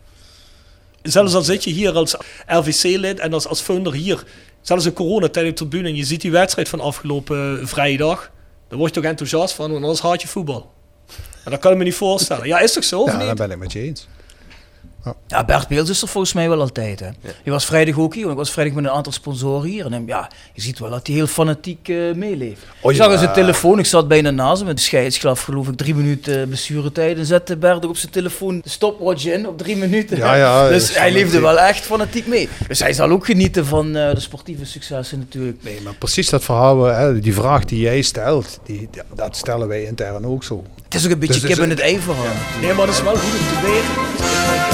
zelfs 1.01 1.33
al 1.33 1.41
zit 1.41 1.63
je 1.63 1.71
hier 1.71 1.91
als 1.91 2.15
RVC-lid 2.47 3.19
en 3.19 3.33
als, 3.33 3.47
als 3.47 3.61
funder 3.61 3.93
hier, 3.93 4.23
zelfs 4.61 4.85
in 4.85 4.93
coronatijd 4.93 5.49
op 5.49 5.57
de 5.57 5.67
tribune, 5.67 5.89
en 5.89 5.95
je 5.95 6.03
ziet 6.05 6.21
die 6.21 6.31
wedstrijd 6.31 6.69
van 6.69 6.79
afgelopen 6.79 7.67
vrijdag, 7.67 8.31
dan 8.69 8.77
word 8.77 8.93
je 8.95 9.01
toch 9.01 9.09
enthousiast 9.09 9.53
van, 9.53 9.71
want 9.71 9.83
anders 9.83 10.01
haat 10.01 10.21
je 10.21 10.27
voetbal. 10.27 10.71
En 11.45 11.51
dat 11.51 11.59
kan 11.59 11.71
ik 11.71 11.77
me 11.77 11.83
niet 11.83 11.95
voorstellen. 11.95 12.47
Ja, 12.47 12.59
is 12.59 12.73
toch 12.73 12.83
zo, 12.83 13.01
of 13.01 13.07
Ja, 13.11 13.17
niet? 13.17 13.25
daar 13.25 13.35
ben 13.35 13.51
ik 13.51 13.57
met 13.57 13.71
je 13.71 13.79
eens. 13.81 14.07
Ja, 15.27 15.45
Bert 15.45 15.67
Beels 15.67 15.89
is 15.89 16.01
er 16.01 16.07
volgens 16.07 16.33
mij 16.33 16.49
wel 16.49 16.59
altijd. 16.59 16.99
Hè. 16.99 17.07
Je 17.43 17.51
was 17.51 17.65
vrijdag 17.65 17.97
ook 17.97 18.13
hier, 18.13 18.23
want 18.23 18.33
ik 18.33 18.43
was 18.43 18.51
vrijdag 18.51 18.75
met 18.75 18.83
een 18.83 18.91
aantal 18.91 19.11
sponsoren 19.11 19.69
hier. 19.69 19.85
En 19.85 19.91
hem, 19.91 20.07
ja, 20.07 20.29
je 20.53 20.61
ziet 20.61 20.79
wel 20.79 20.89
dat 20.89 21.07
hij 21.07 21.15
heel 21.15 21.27
fanatiek 21.27 21.89
eh, 21.89 22.13
meeleeft. 22.15 22.61
Oh, 22.81 22.91
ik 22.91 22.97
zag 22.97 23.07
ja. 23.07 23.13
aan 23.13 23.19
zijn 23.19 23.33
telefoon, 23.33 23.79
ik 23.79 23.85
zat 23.85 24.07
bijna 24.07 24.31
naast 24.31 24.57
hem. 24.57 24.67
Met 24.67 24.77
de 24.77 24.83
scheidsgraf 24.83 25.41
geloof 25.41 25.67
ik 25.67 25.77
drie 25.77 25.95
minuten 25.95 26.47
blessuretijd. 26.47 27.17
En 27.17 27.25
zette 27.25 27.57
Bert 27.57 27.83
ook 27.83 27.89
op 27.89 27.97
zijn 27.97 28.11
telefoon 28.11 28.59
de 28.63 28.69
stopwatch 28.69 29.25
in 29.25 29.47
op 29.47 29.57
drie 29.57 29.77
minuten. 29.77 30.17
Ja, 30.17 30.35
ja, 30.35 30.67
dus 30.69 30.97
hij 30.97 31.11
leefde 31.11 31.39
wel 31.39 31.59
echt 31.59 31.85
fanatiek 31.85 32.27
mee. 32.27 32.49
Dus 32.67 32.79
hij 32.79 32.93
zal 32.93 33.09
ook 33.09 33.25
genieten 33.25 33.65
van 33.65 33.95
eh, 33.95 34.13
de 34.13 34.19
sportieve 34.19 34.65
successen 34.65 35.19
natuurlijk. 35.19 35.63
Nee, 35.63 35.81
maar 35.81 35.95
precies 35.95 36.29
dat 36.29 36.43
verhaal, 36.43 36.83
hè, 36.83 37.19
die 37.19 37.33
vraag 37.33 37.65
die 37.65 37.79
jij 37.79 38.01
stelt, 38.01 38.59
die, 38.65 38.89
dat 39.15 39.37
stellen 39.37 39.67
wij 39.67 39.83
intern 39.83 40.25
ook 40.25 40.43
zo. 40.43 40.63
Het 40.83 40.95
is 40.95 41.05
ook 41.05 41.11
een 41.11 41.19
beetje 41.19 41.33
Dus- 41.33 41.41
dus- 41.41 41.53
kip 41.53 41.63
in 41.63 41.69
het 41.69 41.79
ei 41.79 41.99
verhaal. 41.99 42.33
Nee, 42.61 42.73
maar 42.73 42.85
dat 42.85 42.95
is 42.95 43.01
wel 43.01 43.15
goed 43.15 43.39
om 43.39 43.47
te 43.47 43.61
weten. 43.61 44.68